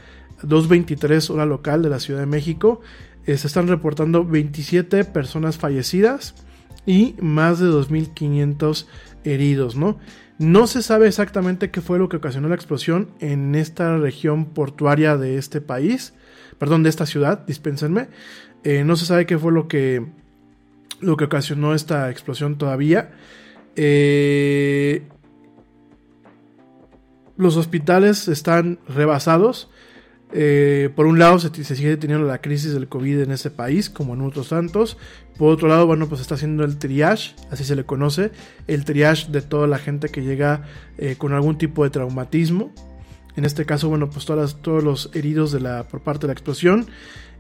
2.23 0.42 1.30
hora 1.30 1.46
local 1.46 1.82
de 1.82 1.90
la 1.90 2.00
Ciudad 2.00 2.20
de 2.20 2.26
México, 2.26 2.80
eh, 3.26 3.36
se 3.36 3.46
están 3.46 3.68
reportando 3.68 4.24
27 4.24 5.04
personas 5.04 5.56
fallecidas 5.56 6.34
y 6.86 7.14
más 7.20 7.60
de 7.60 7.66
2.500 7.66 8.86
heridos, 9.22 9.76
¿no? 9.76 9.98
No 10.40 10.66
se 10.66 10.80
sabe 10.80 11.06
exactamente 11.06 11.70
qué 11.70 11.82
fue 11.82 11.98
lo 11.98 12.08
que 12.08 12.16
ocasionó 12.16 12.48
la 12.48 12.54
explosión 12.54 13.10
en 13.20 13.54
esta 13.54 13.98
región 13.98 14.46
portuaria 14.46 15.18
de 15.18 15.36
este 15.36 15.60
país, 15.60 16.14
perdón, 16.56 16.82
de 16.82 16.88
esta 16.88 17.04
ciudad, 17.04 17.44
dispénsenme. 17.46 18.08
Eh, 18.64 18.82
no 18.84 18.96
se 18.96 19.04
sabe 19.04 19.26
qué 19.26 19.36
fue 19.36 19.52
lo 19.52 19.68
que, 19.68 20.06
lo 21.00 21.18
que 21.18 21.24
ocasionó 21.24 21.74
esta 21.74 22.08
explosión 22.08 22.56
todavía. 22.56 23.10
Eh, 23.76 25.02
los 27.36 27.58
hospitales 27.58 28.26
están 28.26 28.78
rebasados. 28.88 29.68
Eh, 30.32 30.90
por 30.94 31.06
un 31.06 31.18
lado 31.18 31.38
se, 31.38 31.64
sigue 31.64 31.96
teniendo 31.96 32.26
la 32.26 32.40
crisis 32.40 32.72
del 32.72 32.88
COVID 32.88 33.20
en 33.20 33.32
ese 33.32 33.50
país, 33.50 33.90
como 33.90 34.14
en 34.14 34.22
otros 34.22 34.50
tantos. 34.50 34.96
Por 35.36 35.52
otro 35.52 35.68
lado, 35.68 35.86
bueno, 35.86 36.08
pues 36.08 36.20
está 36.20 36.34
haciendo 36.34 36.64
el 36.64 36.78
triage, 36.78 37.34
así 37.50 37.64
se 37.64 37.74
le 37.74 37.84
conoce, 37.84 38.30
el 38.66 38.84
triage 38.84 39.30
de 39.32 39.42
toda 39.42 39.66
la 39.66 39.78
gente 39.78 40.08
que 40.08 40.22
llega 40.22 40.62
eh, 40.98 41.16
con 41.16 41.32
algún 41.32 41.58
tipo 41.58 41.84
de 41.84 41.90
traumatismo. 41.90 42.72
En 43.36 43.44
este 43.44 43.64
caso, 43.64 43.88
bueno, 43.88 44.10
pues 44.10 44.24
todas 44.26 44.60
todos 44.60 44.84
los 44.84 45.10
heridos 45.14 45.52
de 45.52 45.60
la, 45.60 45.84
por 45.84 46.02
parte 46.02 46.22
de 46.22 46.26
la 46.28 46.32
explosión. 46.32 46.86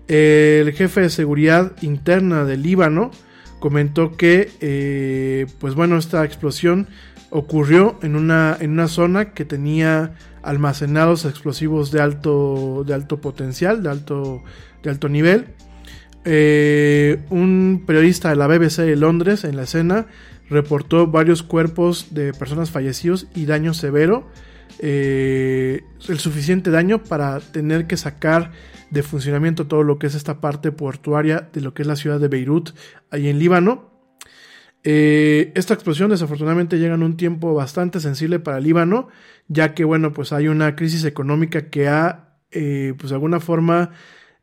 El 0.08 0.72
jefe 0.72 1.02
de 1.02 1.10
seguridad 1.10 1.76
interna 1.82 2.44
del 2.44 2.62
Líbano 2.62 3.10
comentó 3.60 4.16
que, 4.16 4.50
eh, 4.60 5.46
pues 5.60 5.74
bueno, 5.74 5.96
esta 5.98 6.24
explosión 6.24 6.88
ocurrió 7.30 7.98
en 8.02 8.16
una, 8.16 8.56
en 8.60 8.72
una 8.72 8.88
zona 8.88 9.32
que 9.32 9.44
tenía 9.44 10.14
almacenados 10.42 11.24
explosivos 11.24 11.90
de 11.90 12.00
alto, 12.00 12.84
de 12.86 12.94
alto 12.94 13.20
potencial, 13.20 13.82
de 13.82 13.90
alto, 13.90 14.42
de 14.82 14.90
alto 14.90 15.08
nivel. 15.08 15.46
Eh, 16.24 17.22
un 17.30 17.84
periodista 17.86 18.28
de 18.28 18.36
la 18.36 18.46
BBC 18.46 18.82
de 18.82 18.96
Londres 18.96 19.44
en 19.44 19.56
la 19.56 19.62
escena 19.62 20.06
reportó 20.50 21.06
varios 21.06 21.42
cuerpos 21.42 22.08
de 22.10 22.32
personas 22.34 22.70
fallecidos 22.70 23.26
y 23.34 23.46
daño 23.46 23.74
severo. 23.74 24.28
eh, 24.82 25.82
el 26.08 26.18
suficiente 26.18 26.70
daño 26.70 27.04
para 27.04 27.40
tener 27.40 27.86
que 27.86 27.96
sacar 27.98 28.52
de 28.90 29.02
funcionamiento 29.02 29.66
todo 29.66 29.82
lo 29.82 29.98
que 29.98 30.06
es 30.06 30.14
esta 30.14 30.40
parte 30.40 30.72
portuaria 30.72 31.48
de 31.52 31.60
lo 31.60 31.74
que 31.74 31.82
es 31.82 31.88
la 31.88 31.96
ciudad 31.96 32.18
de 32.18 32.28
Beirut, 32.28 32.70
ahí 33.10 33.28
en 33.28 33.38
Líbano. 33.38 33.89
Eh, 34.82 35.52
esta 35.54 35.74
explosión 35.74 36.10
desafortunadamente 36.10 36.78
llega 36.78 36.94
en 36.94 37.02
un 37.02 37.16
tiempo 37.16 37.54
bastante 37.54 38.00
sensible 38.00 38.38
para 38.38 38.60
Líbano, 38.60 39.08
ya 39.48 39.74
que 39.74 39.84
bueno, 39.84 40.12
pues 40.12 40.32
hay 40.32 40.48
una 40.48 40.74
crisis 40.76 41.04
económica 41.04 41.68
que 41.68 41.88
ha, 41.88 42.36
eh, 42.50 42.94
pues 42.98 43.10
de 43.10 43.16
alguna 43.16 43.40
forma, 43.40 43.90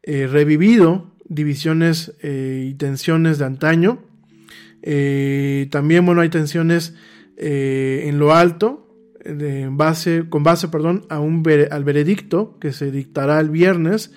eh, 0.04 0.28
revivido 0.28 1.16
divisiones 1.26 2.14
eh, 2.22 2.68
y 2.70 2.74
tensiones 2.76 3.40
de 3.40 3.46
antaño. 3.46 4.04
Eh, 4.84 5.68
también, 5.72 6.06
bueno, 6.06 6.22
hay 6.22 6.30
tensiones 6.30 6.94
en 7.40 8.18
lo 8.18 8.34
alto, 8.34 8.84
en 9.24 9.78
base, 9.78 10.24
con 10.30 10.42
base, 10.44 10.70
perdón, 10.70 11.06
a 11.10 11.20
un 11.20 11.44
al 11.70 11.84
veredicto 11.84 12.58
que 12.60 12.72
se 12.74 12.90
dictará 12.92 13.40
el 13.40 13.50
viernes 13.52 14.12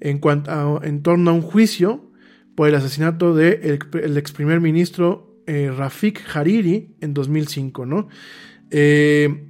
en, 0.00 0.18
cuanto 0.18 0.50
a- 0.50 0.80
en 0.86 1.02
torno 1.02 1.30
a 1.30 1.34
un 1.34 1.42
juicio 1.42 2.10
por 2.54 2.68
el 2.68 2.74
asesinato 2.76 3.34
del 3.34 3.60
de 3.60 3.70
el, 3.98 4.04
el 4.04 4.16
ex 4.18 4.32
primer 4.32 4.60
ministro 4.60 5.29
eh, 5.50 5.68
Rafik 5.76 6.22
Hariri 6.32 6.94
en 7.00 7.12
2005, 7.12 7.84
¿no? 7.84 8.06
Eh, 8.70 9.48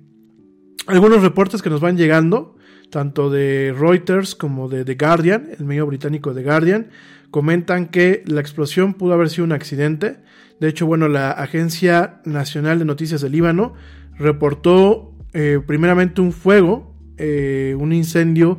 algunos 0.86 1.20
reportes 1.20 1.60
que 1.60 1.68
nos 1.68 1.82
van 1.82 1.98
llegando, 1.98 2.56
tanto 2.88 3.28
de 3.28 3.74
Reuters 3.78 4.34
como 4.34 4.70
de 4.70 4.86
The 4.86 4.94
Guardian, 4.94 5.50
el 5.58 5.66
medio 5.66 5.86
británico 5.86 6.32
The 6.32 6.42
Guardian, 6.42 6.88
comentan 7.30 7.88
que 7.88 8.24
la 8.26 8.40
explosión 8.40 8.94
pudo 8.94 9.12
haber 9.12 9.28
sido 9.28 9.44
un 9.44 9.52
accidente. 9.52 10.20
De 10.58 10.68
hecho, 10.68 10.86
bueno, 10.86 11.06
la 11.06 11.32
Agencia 11.32 12.22
Nacional 12.24 12.78
de 12.78 12.86
Noticias 12.86 13.20
del 13.20 13.32
Líbano 13.32 13.74
reportó 14.16 15.12
eh, 15.34 15.60
primeramente 15.66 16.22
un 16.22 16.32
fuego, 16.32 16.89
eh, 17.20 17.76
un 17.78 17.92
incendio 17.92 18.58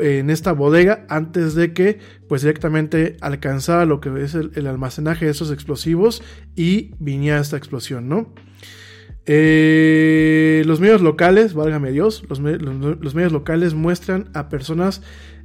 en 0.00 0.30
esta 0.30 0.52
bodega 0.52 1.04
antes 1.08 1.54
de 1.54 1.72
que 1.74 1.98
pues 2.28 2.42
directamente 2.42 3.16
alcanzara 3.20 3.84
lo 3.84 4.00
que 4.00 4.22
es 4.22 4.34
el, 4.34 4.66
almacenaje 4.66 5.26
de 5.26 5.30
esos 5.30 5.52
explosivos 5.52 6.22
y 6.56 6.92
viniera 6.98 7.38
esta 7.38 7.56
explosión, 7.56 8.08
¿no? 8.08 8.32
Eh, 9.26 10.62
los 10.66 10.80
medios 10.80 11.02
locales, 11.02 11.52
válgame 11.52 11.92
Dios, 11.92 12.24
los- 12.30 12.40
los 12.40 13.14
medios 13.14 13.32
locales 13.32 13.74
muestran 13.74 14.30
a 14.32 14.48
personas 14.48 15.02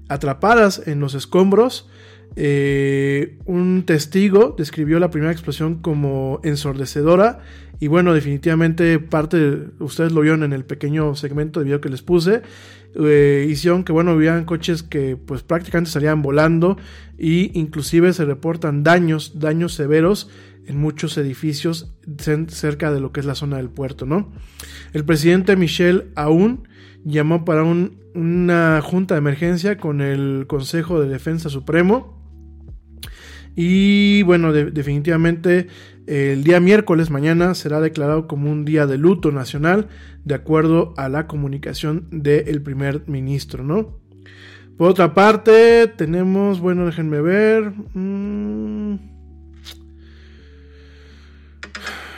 atrapadas 0.08 0.82
en 0.88 1.00
los 1.00 1.16
escombros. 1.16 1.90
Eh, 2.36 3.38
un 3.46 3.84
testigo 3.86 4.56
describió 4.58 5.00
la 5.00 5.12
primera 5.12 5.32
explosión 5.32 5.76
como 5.82 6.40
ensordecedora 6.44 7.40
y 7.84 7.88
bueno, 7.88 8.14
definitivamente 8.14 8.98
parte, 9.00 9.38
de- 9.38 9.68
ustedes 9.80 10.12
lo 10.14 10.22
vieron 10.22 10.44
en 10.44 10.54
el 10.54 10.64
pequeño 10.64 11.16
segmento 11.16 11.60
de 11.60 11.66
video 11.66 11.82
que 11.82 11.90
les 11.90 12.02
puse, 12.02 12.42
eh, 12.96 13.46
hicieron 13.50 13.84
que 13.84 13.92
bueno, 13.92 14.14
hubieran 14.14 14.46
coches 14.46 14.84
que 14.84 15.18
pues 15.18 15.44
prácticamente 15.44 15.92
salían 15.92 16.22
volando 16.22 16.78
y 17.18 17.52
inclusive 17.60 18.14
se 18.14 18.24
reportan 18.24 18.84
daños, 18.84 19.40
daños 19.40 19.74
severos 19.74 20.30
en 20.66 20.78
muchos 20.78 21.18
edificios 21.18 21.92
cerca 22.48 22.94
de 22.94 23.02
lo 23.02 23.12
que 23.12 23.20
es 23.20 23.26
la 23.26 23.36
zona 23.36 23.58
del 23.58 23.70
puerto, 23.70 24.06
¿no? 24.06 24.32
El 24.94 25.04
presidente 25.04 25.58
Michel 25.58 26.06
Aoun 26.16 26.68
llamó 27.04 27.44
para 27.44 27.64
un- 27.64 27.98
una 28.16 28.80
junta 28.82 29.16
de 29.16 29.20
emergencia 29.20 29.78
con 29.78 30.00
el 30.00 30.46
Consejo 30.48 31.02
de 31.02 31.10
Defensa 31.10 31.50
Supremo 31.50 32.18
y 33.56 34.24
bueno, 34.24 34.52
de- 34.54 34.72
definitivamente 34.72 35.68
el 36.08 36.44
día 36.44 36.60
miércoles 36.60 37.10
mañana 37.10 37.56
será 37.56 37.80
declarado 37.80 38.28
como 38.28 38.52
un 38.52 38.66
día 38.66 38.86
de 38.88 38.98
luto 38.98 39.32
nacional 39.32 39.88
de 40.26 40.36
acuerdo 40.36 40.94
a 40.98 41.10
la 41.10 41.28
comunicación 41.28 42.08
del 42.12 42.62
primer 42.62 43.08
ministro, 43.08 43.64
¿no? 43.64 44.00
Por 44.78 44.90
otra 44.90 45.14
parte, 45.14 45.88
tenemos, 45.88 46.60
bueno, 46.60 46.86
déjenme 46.86 47.22
ver. 47.22 47.72
mm, 47.94 48.96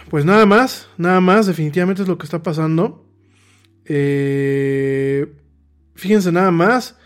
pues 0.10 0.24
nada 0.24 0.46
más, 0.46 0.88
nada 0.98 1.20
más, 1.20 1.46
definitivamente 1.46 2.04
es 2.04 2.08
lo 2.08 2.18
que 2.18 2.26
está 2.26 2.42
pasando. 2.42 3.06
Eh, 3.86 5.28
fíjense 5.96 6.32
nada 6.32 6.52
más, 6.52 6.98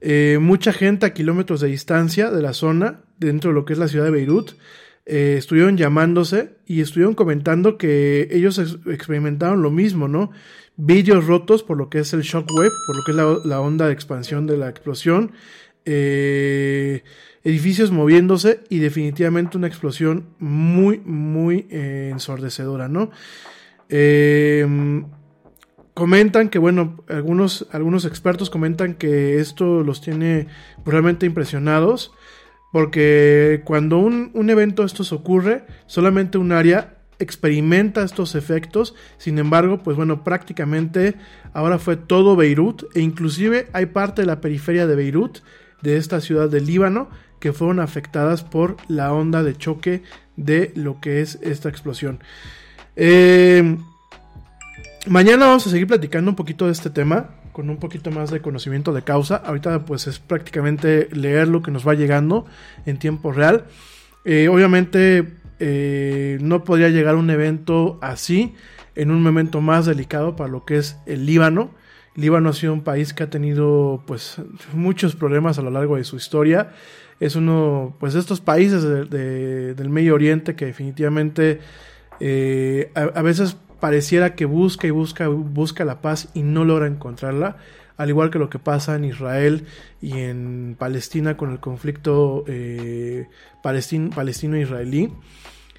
eh, 0.00 0.38
mucha 0.40 0.72
gente 0.72 1.06
a 1.06 1.14
kilómetros 1.14 1.60
de 1.60 1.68
distancia 1.68 2.30
de 2.30 2.42
la 2.42 2.52
zona, 2.52 3.04
dentro 3.18 3.50
de 3.50 3.54
lo 3.54 3.64
que 3.64 3.72
es 3.72 3.78
la 3.78 3.88
ciudad 3.88 4.04
de 4.04 4.10
Beirut, 4.10 4.52
eh, 5.08 5.36
estuvieron 5.38 5.76
llamándose 5.76 6.50
y 6.66 6.80
estuvieron 6.80 7.14
comentando 7.14 7.78
que 7.78 8.28
ellos 8.30 8.58
ex- 8.58 8.78
experimentaron 8.86 9.62
lo 9.62 9.70
mismo, 9.70 10.06
¿no? 10.06 10.30
vidrios 10.78 11.26
rotos 11.26 11.64
por 11.64 11.76
lo 11.76 11.90
que 11.90 11.98
es 11.98 12.12
el 12.12 12.22
shockwave, 12.22 12.70
por 12.86 12.96
lo 12.96 13.02
que 13.04 13.10
es 13.10 13.46
la, 13.46 13.60
onda 13.60 13.86
de 13.88 13.92
expansión 13.92 14.46
de 14.46 14.56
la 14.56 14.68
explosión, 14.68 15.32
eh, 15.84 17.02
edificios 17.42 17.90
moviéndose 17.90 18.60
y 18.68 18.78
definitivamente 18.78 19.58
una 19.58 19.66
explosión 19.66 20.26
muy, 20.38 21.00
muy 21.00 21.66
eh, 21.70 22.10
ensordecedora, 22.12 22.88
¿no? 22.88 23.10
Eh, 23.88 25.02
comentan 25.94 26.48
que, 26.48 26.60
bueno, 26.60 27.02
algunos, 27.08 27.66
algunos 27.72 28.04
expertos 28.04 28.48
comentan 28.48 28.94
que 28.94 29.40
esto 29.40 29.82
los 29.82 30.00
tiene 30.00 30.46
realmente 30.84 31.26
impresionados, 31.26 32.12
porque 32.72 33.62
cuando 33.64 33.98
un, 33.98 34.30
un 34.34 34.50
evento 34.50 34.84
estos 34.84 35.12
ocurre, 35.12 35.64
solamente 35.86 36.38
un 36.38 36.52
área 36.52 36.98
experimenta 37.18 38.04
estos 38.04 38.34
efectos, 38.34 38.94
sin 39.16 39.38
embargo, 39.38 39.82
pues 39.82 39.96
bueno, 39.96 40.22
prácticamente 40.22 41.16
ahora 41.52 41.78
fue 41.78 41.96
todo 41.96 42.36
Beirut, 42.36 42.84
e 42.94 43.00
inclusive 43.00 43.68
hay 43.72 43.86
parte 43.86 44.22
de 44.22 44.26
la 44.26 44.40
periferia 44.40 44.86
de 44.86 44.96
Beirut, 44.96 45.38
de 45.82 45.96
esta 45.96 46.20
ciudad 46.20 46.48
del 46.48 46.66
Líbano, 46.66 47.08
que 47.40 47.52
fueron 47.52 47.80
afectadas 47.80 48.42
por 48.42 48.76
la 48.88 49.12
onda 49.12 49.42
de 49.42 49.56
choque 49.56 50.02
de 50.36 50.72
lo 50.74 51.00
que 51.00 51.20
es 51.20 51.38
esta 51.42 51.68
explosión. 51.68 52.20
Eh, 52.96 53.76
Mañana 55.08 55.46
vamos 55.46 55.66
a 55.66 55.70
seguir 55.70 55.86
platicando 55.86 56.30
un 56.30 56.36
poquito 56.36 56.66
de 56.66 56.72
este 56.72 56.90
tema, 56.90 57.30
con 57.58 57.70
un 57.70 57.78
poquito 57.78 58.12
más 58.12 58.30
de 58.30 58.40
conocimiento 58.40 58.92
de 58.92 59.02
causa. 59.02 59.34
Ahorita 59.34 59.84
pues 59.84 60.06
es 60.06 60.20
prácticamente 60.20 61.08
leer 61.10 61.48
lo 61.48 61.60
que 61.60 61.72
nos 61.72 61.84
va 61.86 61.94
llegando 61.94 62.46
en 62.86 63.00
tiempo 63.00 63.32
real. 63.32 63.64
Eh, 64.24 64.46
obviamente 64.46 65.26
eh, 65.58 66.38
no 66.40 66.62
podría 66.62 66.88
llegar 66.88 67.16
un 67.16 67.30
evento 67.30 67.98
así 68.00 68.54
en 68.94 69.10
un 69.10 69.24
momento 69.24 69.60
más 69.60 69.86
delicado 69.86 70.36
para 70.36 70.48
lo 70.48 70.64
que 70.64 70.76
es 70.76 70.98
el 71.06 71.26
Líbano. 71.26 71.72
Líbano 72.14 72.50
ha 72.50 72.52
sido 72.52 72.72
un 72.72 72.84
país 72.84 73.12
que 73.12 73.24
ha 73.24 73.28
tenido 73.30 74.04
pues 74.06 74.36
muchos 74.72 75.16
problemas 75.16 75.58
a 75.58 75.62
lo 75.62 75.72
largo 75.72 75.96
de 75.96 76.04
su 76.04 76.14
historia. 76.14 76.70
Es 77.18 77.34
uno 77.34 77.96
pues 77.98 78.14
de 78.14 78.20
estos 78.20 78.40
países 78.40 78.84
de- 78.84 79.04
de- 79.04 79.74
del 79.74 79.90
Medio 79.90 80.14
Oriente 80.14 80.54
que 80.54 80.66
definitivamente 80.66 81.58
eh, 82.20 82.92
a 82.94 83.22
veces 83.22 83.56
pareciera 83.80 84.34
que 84.34 84.44
busca 84.44 84.86
y 84.86 84.90
busca, 84.90 85.28
busca 85.28 85.84
la 85.84 86.00
paz 86.00 86.28
y 86.34 86.42
no 86.42 86.64
logra 86.64 86.86
encontrarla, 86.86 87.56
al 87.96 88.08
igual 88.08 88.30
que 88.30 88.38
lo 88.38 88.48
que 88.48 88.58
pasa 88.58 88.94
en 88.94 89.04
Israel 89.04 89.66
y 90.00 90.18
en 90.18 90.76
Palestina 90.78 91.36
con 91.36 91.50
el 91.50 91.58
conflicto 91.58 92.44
eh, 92.46 93.26
palestin- 93.62 94.14
palestino-israelí. 94.14 95.12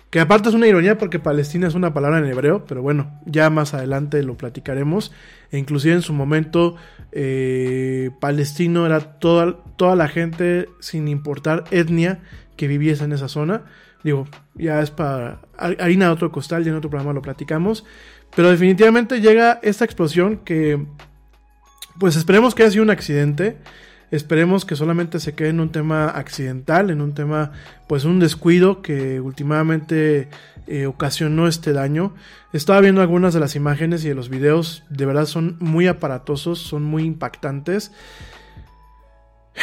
Que 0.10 0.20
aparte 0.20 0.50
es 0.50 0.56
una 0.56 0.66
ironía 0.66 0.98
porque 0.98 1.20
Palestina 1.20 1.68
es 1.68 1.76
una 1.76 1.94
palabra 1.94 2.18
en 2.18 2.26
hebreo, 2.26 2.66
pero 2.66 2.82
bueno, 2.82 3.12
ya 3.26 3.52
más 3.52 3.76
adelante 3.76 4.24
lo 4.24 4.36
platicaremos. 4.36 5.12
E 5.52 5.60
inclusive 5.60 5.94
en 5.94 6.02
su 6.02 6.14
momento, 6.14 6.76
eh, 7.12 8.10
palestino 8.20 8.88
era 8.88 9.20
toda, 9.20 9.58
toda 9.78 9.96
la 9.96 10.08
gente 10.08 10.68
sin 10.80 11.08
importar 11.08 11.66
etnia 11.70 12.22
que 12.58 12.68
viviese 12.68 13.04
en 13.04 13.12
esa 13.12 13.28
zona. 13.28 13.66
Digo, 14.04 14.28
ya 14.56 14.82
es 14.82 14.92
para 14.92 15.42
har- 15.58 15.78
harina 15.82 16.06
de 16.06 16.12
otro 16.12 16.32
costal, 16.32 16.64
ya 16.64 16.72
en 16.72 16.78
otro 16.78 16.90
programa 16.90 17.14
lo 17.14 17.22
platicamos. 17.22 17.86
Pero 18.36 18.50
definitivamente 18.50 19.22
llega 19.22 19.60
esta 19.64 19.86
explosión 19.86 20.38
que, 20.38 20.86
pues 22.00 22.16
esperemos 22.16 22.56
que 22.56 22.64
haya 22.64 22.72
sido 22.72 22.84
un 22.84 22.90
accidente. 22.92 23.58
Esperemos 24.12 24.66
que 24.66 24.76
solamente 24.76 25.20
se 25.20 25.36
quede 25.36 25.50
en 25.50 25.60
un 25.60 25.72
tema 25.72 26.10
accidental, 26.10 26.90
en 26.90 27.02
un 27.02 27.14
tema, 27.14 27.52
pues 27.88 28.06
un 28.06 28.20
descuido 28.20 28.82
que 28.82 29.20
últimamente 29.20 30.30
eh, 30.66 30.86
ocasionó 30.88 31.48
este 31.48 31.74
daño. 31.74 32.16
Estaba 32.54 32.82
viendo 32.82 33.02
algunas 33.02 33.34
de 33.36 33.40
las 33.40 33.56
imágenes 33.56 34.04
y 34.06 34.10
de 34.10 34.16
los 34.16 34.30
videos, 34.30 34.84
de 34.90 35.06
verdad 35.06 35.26
son 35.26 35.58
muy 35.60 35.88
aparatosos, 35.88 36.58
son 36.60 36.84
muy 36.84 37.04
impactantes. 37.04 37.92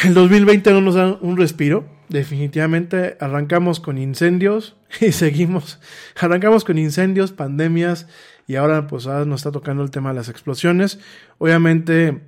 El 0.03 0.13
2020 0.13 0.71
no 0.73 0.81
nos 0.81 0.95
da 0.95 1.17
un 1.21 1.37
respiro. 1.37 1.85
Definitivamente 2.09 3.17
arrancamos 3.19 3.79
con 3.79 3.97
incendios 3.97 4.75
y 5.01 5.11
seguimos. 5.11 5.79
Arrancamos 6.19 6.63
con 6.63 6.77
incendios, 6.77 7.31
pandemias 7.31 8.07
y 8.47 8.55
ahora 8.55 8.87
pues 8.87 9.07
ahora 9.07 9.25
nos 9.25 9.41
está 9.41 9.51
tocando 9.51 9.83
el 9.83 9.89
tema 9.89 10.09
de 10.09 10.15
las 10.15 10.29
explosiones. 10.29 10.99
Obviamente 11.39 12.21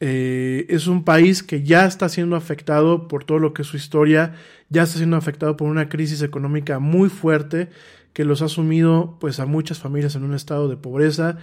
eh, 0.00 0.66
es 0.68 0.88
un 0.88 1.04
país 1.04 1.44
que 1.44 1.62
ya 1.62 1.86
está 1.86 2.08
siendo 2.08 2.34
afectado 2.34 3.06
por 3.06 3.24
todo 3.24 3.38
lo 3.38 3.54
que 3.54 3.62
es 3.62 3.68
su 3.68 3.76
historia, 3.76 4.34
ya 4.68 4.82
está 4.82 4.98
siendo 4.98 5.16
afectado 5.16 5.56
por 5.56 5.68
una 5.68 5.88
crisis 5.88 6.22
económica 6.22 6.80
muy 6.80 7.08
fuerte 7.08 7.68
que 8.12 8.24
los 8.24 8.42
ha 8.42 8.48
sumido 8.48 9.16
pues 9.20 9.38
a 9.38 9.46
muchas 9.46 9.78
familias 9.78 10.16
en 10.16 10.24
un 10.24 10.34
estado 10.34 10.68
de 10.68 10.76
pobreza 10.76 11.38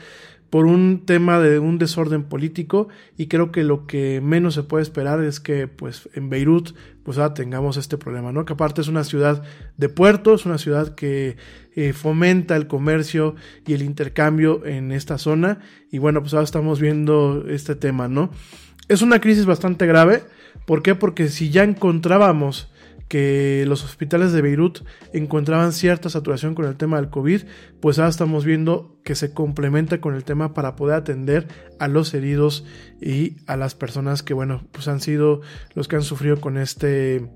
por 0.50 0.66
un 0.66 1.06
tema 1.06 1.40
de 1.40 1.60
un 1.60 1.78
desorden 1.78 2.24
político 2.24 2.88
y 3.18 3.28
creo 3.28 3.52
que 3.52 3.64
lo 3.64 3.86
que 3.86 4.20
menos 4.22 4.56
se 4.56 4.64
puede 4.64 4.84
esperar 4.84 5.24
es 5.24 5.40
que 5.40 5.68
pues 5.68 6.10
en 6.14 6.30
Beirut 6.30 6.76
pues 7.04 7.18
ahora 7.18 7.34
tengamos 7.34 7.78
este 7.78 7.98
problema, 7.98 8.32
¿no? 8.32 8.46
Que 8.46 8.54
aparte 8.54 8.82
es 8.82 8.88
una 8.88 9.04
ciudad 9.04 9.44
de 9.78 9.90
puerto, 9.90 10.34
es 10.34 10.46
una 10.46 10.58
ciudad 10.58 10.96
que 10.96 11.38
eh, 11.76 11.94
fomenta 11.94 12.56
el 12.56 12.68
comercio 12.68 13.36
y 13.66 13.74
el 13.74 13.84
intercambio 13.84 14.66
en 14.66 14.92
esta 14.92 15.18
zona 15.18 15.60
y 15.92 16.00
bueno 16.00 16.22
pues 16.22 16.34
ahora 16.34 16.46
estamos 16.46 16.80
viendo 16.80 17.46
este 17.48 17.76
tema, 17.76 18.08
¿no? 18.08 18.32
Es 18.88 19.04
una 19.04 19.22
crisis 19.22 19.46
bastante 19.46 19.86
grave, 19.86 20.24
¿por 20.66 20.82
qué? 20.82 20.96
Porque 20.96 21.30
si 21.30 21.52
ya 21.52 21.64
encontrábamos 21.64 22.72
que 23.10 23.66
los 23.68 23.84
hospitales 23.84 24.32
de 24.32 24.42
Beirut 24.42 24.86
encontraban 25.14 25.74
cierta 25.74 26.10
saturación 26.10 26.54
con 26.56 26.66
el 26.66 26.78
tema 26.78 26.98
del 26.98 27.10
COVID, 27.10 27.42
pues 27.82 27.98
ahora 27.98 28.12
estamos 28.12 28.46
viendo 28.46 29.00
que 29.04 29.16
se 29.16 29.34
complementa 29.34 30.00
con 30.00 30.14
el 30.14 30.24
tema 30.24 30.54
para 30.54 30.76
poder 30.76 30.96
atender 30.96 31.48
a 31.80 31.88
los 31.88 32.14
heridos 32.14 32.66
y 33.02 33.38
a 33.48 33.58
las 33.58 33.74
personas 33.74 34.22
que, 34.22 34.36
bueno, 34.36 34.68
pues 34.72 34.88
han 34.88 35.02
sido 35.02 35.42
los 35.74 35.88
que 35.88 35.98
han 35.98 36.04
sufrido 36.04 36.40
con 36.40 36.58
este... 36.58 37.28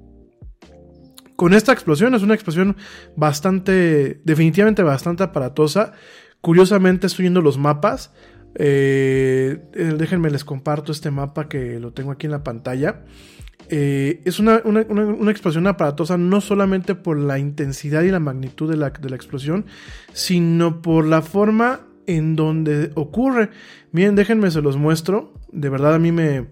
Con 1.36 1.56
esta 1.56 1.74
explosión, 1.74 2.14
es 2.14 2.22
una 2.22 2.36
explosión 2.36 2.78
bastante, 3.16 4.22
definitivamente 4.24 4.84
bastante 4.84 5.24
aparatosa. 5.24 5.94
Curiosamente 6.42 7.08
estoy 7.08 7.24
viendo 7.24 7.42
los 7.42 7.58
mapas. 7.58 8.14
Eh, 8.56 9.60
eh, 9.74 9.96
déjenme 9.98 10.30
les 10.30 10.46
comparto 10.46 10.92
este 10.92 11.10
mapa 11.10 11.50
que 11.50 11.80
lo 11.80 11.92
tengo 11.92 12.12
aquí 12.12 12.28
en 12.28 12.32
la 12.32 12.44
pantalla. 12.44 13.02
Eh, 13.70 14.22
es 14.26 14.40
una, 14.40 14.62
una, 14.66 14.82
una, 14.82 15.32
explosión 15.32 15.68
aparatosa 15.68 16.18
no 16.18 16.42
solamente 16.42 16.96
por 16.96 17.18
la 17.18 17.40
intensidad 17.40 18.04
y 18.04 18.12
la 18.12 18.20
magnitud 18.20 18.70
de 18.70 18.78
la, 18.78 18.90
de 18.90 19.10
la 19.10 19.16
explosión, 19.16 19.66
sino 20.12 20.82
por 20.82 21.06
la 21.06 21.22
forma 21.22 21.82
en 22.08 22.36
donde 22.36 22.92
ocurre. 22.96 23.50
Miren, 23.92 24.16
déjenme 24.16 24.52
se 24.52 24.62
los 24.62 24.78
muestro. 24.78 25.34
De 25.52 25.70
verdad 25.70 25.96
a 25.96 26.00
mí 26.00 26.12
me, 26.12 26.48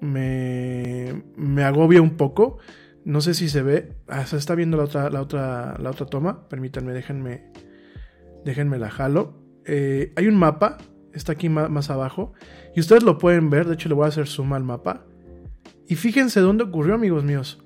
me, 0.00 1.22
me 1.36 1.62
agobia 1.62 2.02
un 2.02 2.16
poco. 2.16 2.58
No 3.04 3.20
sé 3.20 3.34
si 3.34 3.48
se 3.48 3.62
ve. 3.62 3.92
Ah, 4.08 4.26
se 4.26 4.36
está 4.36 4.54
viendo 4.54 4.76
la 4.76 4.84
otra, 4.84 5.10
la 5.10 5.22
otra, 5.22 5.76
la 5.78 5.90
otra 5.90 6.06
toma. 6.06 6.48
Permítanme, 6.48 6.92
déjenme, 6.92 7.44
déjenme 8.44 8.78
la 8.78 8.90
jalo. 8.90 9.38
Eh, 9.64 10.12
hay 10.16 10.26
un 10.26 10.36
mapa, 10.36 10.78
está 11.14 11.32
aquí 11.32 11.48
más, 11.48 11.70
más 11.70 11.90
abajo. 11.90 12.32
Y 12.74 12.80
ustedes 12.80 13.02
lo 13.02 13.18
pueden 13.18 13.50
ver. 13.50 13.66
De 13.66 13.74
hecho, 13.74 13.88
le 13.88 13.94
voy 13.94 14.04
a 14.04 14.08
hacer 14.08 14.26
zoom 14.26 14.52
al 14.52 14.64
mapa. 14.64 15.06
Y 15.90 15.96
fíjense 15.96 16.38
dónde 16.38 16.62
ocurrió, 16.62 16.94
amigos 16.94 17.24
míos. 17.24 17.58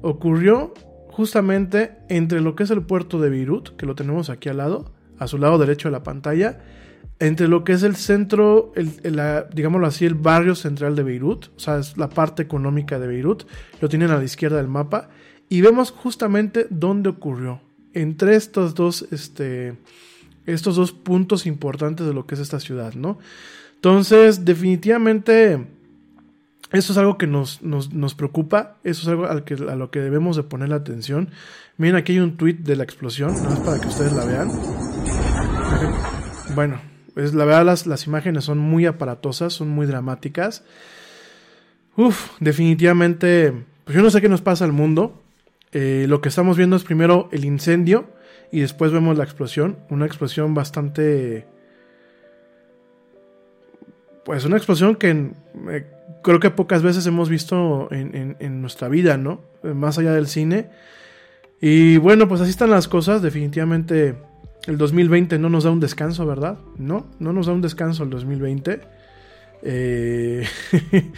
Ocurrió 0.00 0.72
justamente 1.08 1.92
entre 2.08 2.40
lo 2.40 2.56
que 2.56 2.62
es 2.62 2.70
el 2.70 2.80
puerto 2.80 3.20
de 3.20 3.28
Beirut, 3.28 3.76
que 3.76 3.84
lo 3.84 3.94
tenemos 3.94 4.30
aquí 4.30 4.48
al 4.48 4.56
lado, 4.56 4.94
a 5.18 5.26
su 5.26 5.36
lado 5.36 5.58
derecho 5.58 5.88
de 5.88 5.92
la 5.92 6.02
pantalla, 6.02 6.58
entre 7.18 7.48
lo 7.48 7.64
que 7.64 7.74
es 7.74 7.82
el 7.82 7.94
centro, 7.96 8.72
el, 8.76 9.14
la, 9.14 9.42
digámoslo 9.42 9.86
así, 9.86 10.06
el 10.06 10.14
barrio 10.14 10.54
central 10.54 10.96
de 10.96 11.02
Beirut, 11.02 11.48
o 11.54 11.60
sea, 11.60 11.78
es 11.78 11.98
la 11.98 12.08
parte 12.08 12.42
económica 12.42 12.98
de 12.98 13.08
Beirut, 13.08 13.44
lo 13.82 13.90
tienen 13.90 14.10
a 14.10 14.16
la 14.16 14.24
izquierda 14.24 14.56
del 14.56 14.68
mapa, 14.68 15.10
y 15.50 15.60
vemos 15.60 15.90
justamente 15.90 16.66
dónde 16.70 17.10
ocurrió. 17.10 17.60
Entre 17.92 18.36
estos 18.36 18.74
dos, 18.74 19.06
este, 19.10 19.76
estos 20.46 20.76
dos 20.76 20.92
puntos 20.92 21.44
importantes 21.44 22.06
de 22.06 22.14
lo 22.14 22.26
que 22.26 22.36
es 22.36 22.40
esta 22.40 22.58
ciudad, 22.58 22.94
¿no? 22.94 23.18
Entonces, 23.74 24.46
definitivamente 24.46 25.76
eso 26.72 26.92
es 26.92 26.98
algo 26.98 27.16
que 27.16 27.26
nos, 27.26 27.62
nos, 27.62 27.92
nos, 27.92 28.14
preocupa, 28.14 28.76
eso 28.82 29.02
es 29.02 29.08
algo 29.08 29.26
al 29.26 29.44
que, 29.44 29.54
a 29.54 29.76
lo 29.76 29.90
que 29.90 30.00
debemos 30.00 30.36
de 30.36 30.42
poner 30.42 30.68
la 30.68 30.76
atención. 30.76 31.30
Miren, 31.76 31.96
aquí 31.96 32.12
hay 32.12 32.20
un 32.20 32.36
tweet 32.36 32.54
de 32.54 32.76
la 32.76 32.84
explosión, 32.84 33.32
nada 33.34 33.50
más 33.50 33.60
para 33.60 33.80
que 33.80 33.88
ustedes 33.88 34.12
la 34.12 34.24
vean. 34.24 34.50
Bueno, 36.54 36.80
pues 37.14 37.34
la 37.34 37.44
verdad 37.44 37.64
las, 37.64 37.86
las 37.86 38.06
imágenes 38.06 38.44
son 38.44 38.58
muy 38.58 38.86
aparatosas, 38.86 39.52
son 39.52 39.68
muy 39.68 39.86
dramáticas. 39.86 40.64
Uf, 41.96 42.30
definitivamente, 42.40 43.52
pues 43.84 43.96
yo 43.96 44.02
no 44.02 44.10
sé 44.10 44.20
qué 44.20 44.28
nos 44.28 44.42
pasa 44.42 44.64
al 44.64 44.72
mundo. 44.72 45.22
Eh, 45.72 46.06
lo 46.08 46.20
que 46.20 46.28
estamos 46.28 46.56
viendo 46.56 46.76
es 46.76 46.84
primero 46.84 47.28
el 47.32 47.44
incendio 47.44 48.10
y 48.52 48.60
después 48.60 48.92
vemos 48.92 49.16
la 49.16 49.24
explosión, 49.24 49.78
una 49.90 50.06
explosión 50.06 50.54
bastante... 50.54 51.46
Pues 54.26 54.44
una 54.44 54.56
explosión 54.56 54.96
que 54.96 55.10
eh, 55.70 55.86
creo 56.22 56.40
que 56.40 56.50
pocas 56.50 56.82
veces 56.82 57.06
hemos 57.06 57.28
visto 57.28 57.88
en, 57.92 58.36
en, 58.40 58.60
nuestra 58.60 58.88
vida, 58.88 59.16
¿no? 59.16 59.40
Más 59.62 59.98
allá 59.98 60.12
del 60.12 60.26
cine. 60.26 60.66
Y 61.60 61.96
bueno, 61.98 62.26
pues 62.28 62.40
así 62.40 62.50
están 62.50 62.70
las 62.70 62.88
cosas. 62.88 63.22
Definitivamente 63.22 64.16
El 64.66 64.78
2020 64.78 65.38
no 65.38 65.48
nos 65.48 65.62
da 65.62 65.70
un 65.70 65.78
descanso, 65.78 66.26
¿verdad? 66.26 66.58
No, 66.76 67.06
no 67.20 67.32
nos 67.32 67.46
da 67.46 67.52
un 67.52 67.62
descanso 67.62 68.02
el 68.02 68.10
2020. 68.10 68.80
Eh, 69.62 70.44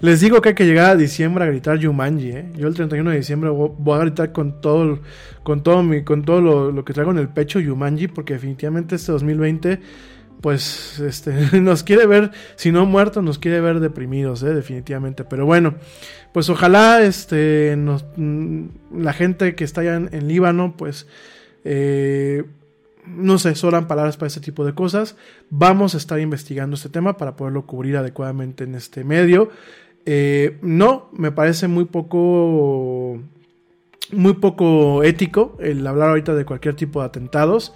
les 0.00 0.20
digo 0.20 0.40
que 0.40 0.50
hay 0.50 0.54
que 0.54 0.66
llegar 0.66 0.90
a 0.90 0.96
diciembre 0.96 1.44
a 1.44 1.46
gritar 1.46 1.78
Yumanji. 1.78 2.28
¿eh? 2.30 2.52
Yo 2.56 2.68
el 2.68 2.74
31 2.74 3.10
de 3.10 3.16
diciembre 3.16 3.50
vo- 3.50 3.74
voy 3.78 3.96
a 3.98 4.02
gritar 4.02 4.32
con 4.32 4.60
todo, 4.60 5.00
con 5.42 5.62
todo, 5.62 5.82
mi, 5.82 6.04
con 6.04 6.24
todo 6.24 6.70
lo 6.70 6.84
que 6.84 6.92
traigo 6.92 7.10
en 7.10 7.18
el 7.18 7.28
pecho 7.28 7.58
Yumanji, 7.58 8.08
porque 8.08 8.34
definitivamente 8.34 8.96
este 8.96 9.12
2020, 9.12 9.80
pues, 10.40 10.98
este, 11.00 11.32
nos 11.60 11.82
quiere 11.82 12.06
ver, 12.06 12.30
si 12.56 12.72
no 12.72 12.86
muertos, 12.86 13.22
nos 13.22 13.38
quiere 13.38 13.60
ver 13.60 13.80
deprimidos, 13.80 14.42
¿eh? 14.42 14.54
definitivamente. 14.54 15.24
Pero 15.24 15.46
bueno, 15.46 15.74
pues 16.32 16.48
ojalá, 16.48 17.02
este, 17.02 17.76
mm, 17.76 18.66
la 18.98 19.12
gente 19.12 19.54
que 19.54 19.64
está 19.64 19.80
allá 19.82 19.96
en, 19.96 20.28
Líbano, 20.28 20.74
pues, 20.76 21.06
eh, 21.64 22.44
no 23.06 23.38
sé, 23.38 23.54
sobran 23.54 23.86
palabras 23.86 24.16
para 24.16 24.28
este 24.28 24.40
tipo 24.40 24.64
de 24.64 24.74
cosas. 24.74 25.16
Vamos 25.50 25.94
a 25.94 25.98
estar 25.98 26.18
investigando 26.20 26.74
este 26.74 26.88
tema 26.88 27.16
para 27.16 27.36
poderlo 27.36 27.66
cubrir 27.66 27.96
adecuadamente 27.96 28.64
en 28.64 28.74
este 28.74 29.04
medio. 29.04 29.50
Eh, 30.06 30.58
no, 30.62 31.08
me 31.12 31.32
parece 31.32 31.68
muy 31.68 31.86
poco, 31.86 33.18
muy 34.12 34.34
poco 34.34 35.02
ético 35.02 35.56
el 35.60 35.86
hablar 35.86 36.10
ahorita 36.10 36.34
de 36.34 36.44
cualquier 36.44 36.74
tipo 36.74 37.00
de 37.00 37.06
atentados. 37.06 37.74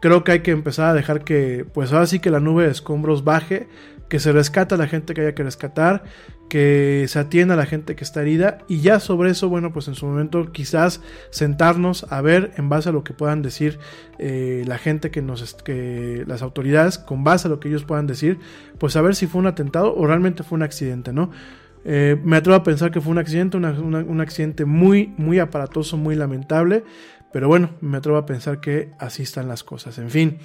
Creo 0.00 0.22
que 0.24 0.32
hay 0.32 0.40
que 0.40 0.52
empezar 0.52 0.90
a 0.90 0.94
dejar 0.94 1.24
que, 1.24 1.66
pues 1.74 1.92
ahora 1.92 2.06
sí 2.06 2.20
que 2.20 2.30
la 2.30 2.40
nube 2.40 2.64
de 2.64 2.70
escombros 2.70 3.24
baje, 3.24 3.68
que 4.08 4.20
se 4.20 4.32
rescata 4.32 4.74
a 4.74 4.78
la 4.78 4.86
gente 4.86 5.12
que 5.12 5.20
haya 5.20 5.34
que 5.34 5.42
rescatar, 5.42 6.04
que 6.48 7.04
se 7.08 7.18
atienda 7.18 7.54
a 7.54 7.56
la 7.56 7.66
gente 7.66 7.94
que 7.94 8.04
está 8.04 8.22
herida 8.22 8.58
y 8.68 8.80
ya 8.80 9.00
sobre 9.00 9.30
eso, 9.30 9.48
bueno, 9.48 9.72
pues 9.72 9.86
en 9.88 9.94
su 9.94 10.06
momento 10.06 10.50
quizás 10.50 11.02
sentarnos 11.30 12.06
a 12.10 12.22
ver 12.22 12.52
en 12.56 12.68
base 12.68 12.88
a 12.88 12.92
lo 12.92 13.04
que 13.04 13.12
puedan 13.12 13.42
decir 13.42 13.78
eh, 14.18 14.64
la 14.66 14.78
gente 14.78 15.10
que 15.10 15.20
nos, 15.20 15.54
que 15.54 16.24
las 16.26 16.42
autoridades, 16.42 16.98
con 16.98 17.22
base 17.22 17.48
a 17.48 17.50
lo 17.50 17.60
que 17.60 17.68
ellos 17.68 17.84
puedan 17.84 18.06
decir, 18.06 18.38
pues 18.78 18.96
a 18.96 19.02
ver 19.02 19.14
si 19.14 19.26
fue 19.26 19.40
un 19.40 19.46
atentado 19.46 19.94
o 19.94 20.06
realmente 20.06 20.42
fue 20.42 20.56
un 20.56 20.62
accidente, 20.62 21.12
¿no? 21.12 21.30
Eh, 21.84 22.20
me 22.22 22.36
atrevo 22.36 22.56
a 22.56 22.62
pensar 22.62 22.90
que 22.90 23.00
fue 23.00 23.12
un 23.12 23.18
accidente, 23.18 23.56
un 23.56 24.20
accidente 24.20 24.64
muy, 24.64 25.14
muy 25.16 25.38
aparatoso, 25.38 25.96
muy 25.96 26.16
lamentable, 26.16 26.84
pero 27.32 27.48
bueno, 27.48 27.70
me 27.80 27.98
atrevo 27.98 28.18
a 28.18 28.26
pensar 28.26 28.60
que 28.60 28.90
así 28.98 29.22
están 29.22 29.48
las 29.48 29.64
cosas. 29.64 29.98
En 29.98 30.10
fin, 30.10 30.38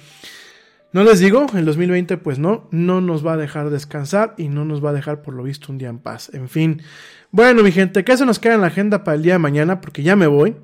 no 0.92 1.02
les 1.02 1.18
digo, 1.18 1.46
el 1.54 1.64
2020 1.64 2.18
pues 2.18 2.38
no, 2.38 2.68
no 2.70 3.00
nos 3.00 3.26
va 3.26 3.32
a 3.32 3.36
dejar 3.36 3.70
descansar 3.70 4.34
y 4.38 4.48
no 4.48 4.64
nos 4.64 4.84
va 4.84 4.90
a 4.90 4.92
dejar 4.92 5.22
por 5.22 5.34
lo 5.34 5.42
visto 5.42 5.72
un 5.72 5.78
día 5.78 5.88
en 5.88 5.98
paz. 5.98 6.30
En 6.32 6.48
fin, 6.48 6.82
bueno 7.30 7.62
mi 7.62 7.72
gente, 7.72 8.04
¿qué 8.04 8.16
se 8.16 8.24
nos 8.26 8.38
queda 8.38 8.54
en 8.54 8.60
la 8.60 8.68
agenda 8.68 9.02
para 9.02 9.16
el 9.16 9.22
día 9.22 9.32
de 9.32 9.40
mañana? 9.40 9.80
Porque 9.80 10.02
ya 10.02 10.14
me 10.14 10.26
voy. 10.26 10.56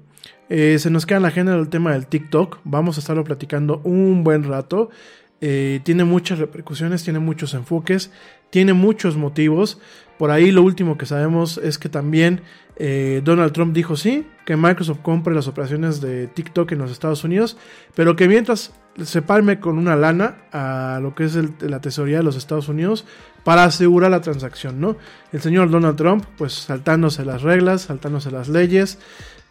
Eh, 0.48 0.78
se 0.78 0.90
nos 0.90 1.06
queda 1.06 1.16
en 1.16 1.22
la 1.22 1.28
agenda 1.28 1.54
el 1.54 1.68
tema 1.68 1.92
del 1.92 2.06
TikTok. 2.06 2.58
Vamos 2.64 2.96
a 2.96 3.00
estarlo 3.00 3.24
platicando 3.24 3.80
un 3.84 4.24
buen 4.24 4.44
rato. 4.44 4.90
Eh, 5.40 5.80
tiene 5.84 6.04
muchas 6.04 6.38
repercusiones, 6.38 7.02
tiene 7.02 7.18
muchos 7.18 7.54
enfoques, 7.54 8.10
tiene 8.50 8.72
muchos 8.72 9.16
motivos. 9.16 9.80
Por 10.18 10.30
ahí 10.30 10.50
lo 10.50 10.62
último 10.62 10.98
que 10.98 11.06
sabemos 11.06 11.58
es 11.58 11.78
que 11.78 11.88
también 11.88 12.42
eh, 12.82 13.20
Donald 13.22 13.52
Trump 13.52 13.74
dijo 13.74 13.94
sí, 13.94 14.26
que 14.46 14.56
Microsoft 14.56 15.00
compre 15.02 15.34
las 15.34 15.46
operaciones 15.48 16.00
de 16.00 16.28
TikTok 16.28 16.72
en 16.72 16.78
los 16.78 16.90
Estados 16.90 17.24
Unidos, 17.24 17.58
pero 17.94 18.16
que 18.16 18.26
mientras 18.26 18.72
se 19.04 19.20
palme 19.20 19.60
con 19.60 19.76
una 19.76 19.96
lana 19.96 20.38
a 20.50 20.98
lo 21.02 21.14
que 21.14 21.24
es 21.24 21.36
la 21.60 21.82
tesorería 21.82 22.16
de 22.16 22.24
los 22.24 22.36
Estados 22.36 22.70
Unidos 22.70 23.04
para 23.44 23.64
asegurar 23.64 24.10
la 24.10 24.22
transacción, 24.22 24.80
¿no? 24.80 24.96
El 25.30 25.42
señor 25.42 25.70
Donald 25.70 25.98
Trump, 25.98 26.24
pues 26.38 26.54
saltándose 26.54 27.22
las 27.26 27.42
reglas, 27.42 27.82
saltándose 27.82 28.30
las 28.30 28.48
leyes, 28.48 28.98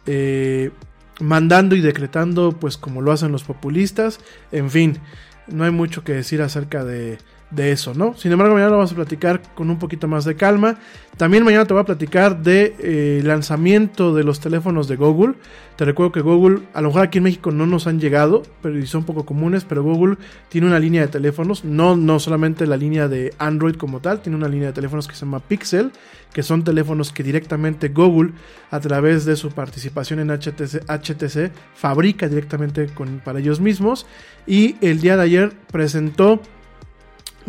eh, 0.06 0.72
mandando 1.20 1.76
y 1.76 1.82
decretando, 1.82 2.50
pues 2.50 2.76
como 2.76 3.00
lo 3.00 3.12
hacen 3.12 3.30
los 3.30 3.44
populistas, 3.44 4.18
en 4.50 4.72
fin, 4.72 4.98
no 5.46 5.62
hay 5.62 5.70
mucho 5.70 6.02
que 6.02 6.14
decir 6.14 6.42
acerca 6.42 6.84
de, 6.84 7.18
de 7.50 7.72
eso, 7.72 7.94
¿no? 7.94 8.14
Sin 8.16 8.30
embargo, 8.32 8.54
mañana 8.54 8.70
lo 8.70 8.76
vamos 8.76 8.92
a 8.92 8.94
platicar 8.94 9.42
con 9.54 9.70
un 9.70 9.78
poquito 9.78 10.06
más 10.06 10.24
de 10.24 10.36
calma. 10.36 10.76
También 11.16 11.44
mañana 11.44 11.64
te 11.64 11.74
voy 11.74 11.82
a 11.82 11.84
platicar 11.84 12.42
de 12.42 12.74
eh, 12.78 13.20
lanzamiento 13.24 14.14
de 14.14 14.24
los 14.24 14.40
teléfonos 14.40 14.88
de 14.88 14.96
Google. 14.96 15.34
Te 15.76 15.84
recuerdo 15.84 16.12
que 16.12 16.20
Google, 16.20 16.60
a 16.72 16.80
lo 16.80 16.88
mejor 16.88 17.02
aquí 17.02 17.18
en 17.18 17.24
México 17.24 17.50
no 17.50 17.66
nos 17.66 17.86
han 17.86 17.98
llegado, 17.98 18.42
pero 18.62 18.84
son 18.86 19.04
poco 19.04 19.26
comunes, 19.26 19.64
pero 19.64 19.82
Google 19.82 20.16
tiene 20.48 20.66
una 20.66 20.78
línea 20.78 21.02
de 21.02 21.08
teléfonos, 21.08 21.64
no, 21.64 21.96
no 21.96 22.20
solamente 22.20 22.66
la 22.66 22.76
línea 22.76 23.08
de 23.08 23.34
Android 23.38 23.74
como 23.74 24.00
tal, 24.00 24.20
tiene 24.20 24.36
una 24.36 24.48
línea 24.48 24.68
de 24.68 24.72
teléfonos 24.74 25.08
que 25.08 25.14
se 25.14 25.24
llama 25.24 25.40
Pixel, 25.40 25.90
que 26.32 26.42
son 26.42 26.64
teléfonos 26.64 27.12
que 27.12 27.22
directamente 27.22 27.88
Google, 27.88 28.32
a 28.70 28.78
través 28.80 29.24
de 29.24 29.36
su 29.36 29.50
participación 29.50 30.20
en 30.20 30.30
HTC, 30.30 30.84
HTC 30.86 31.50
fabrica 31.74 32.28
directamente 32.28 32.86
con, 32.86 33.20
para 33.24 33.40
ellos 33.40 33.60
mismos. 33.60 34.06
Y 34.46 34.76
el 34.80 35.00
día 35.00 35.16
de 35.16 35.22
ayer 35.22 35.52
presentó 35.70 36.40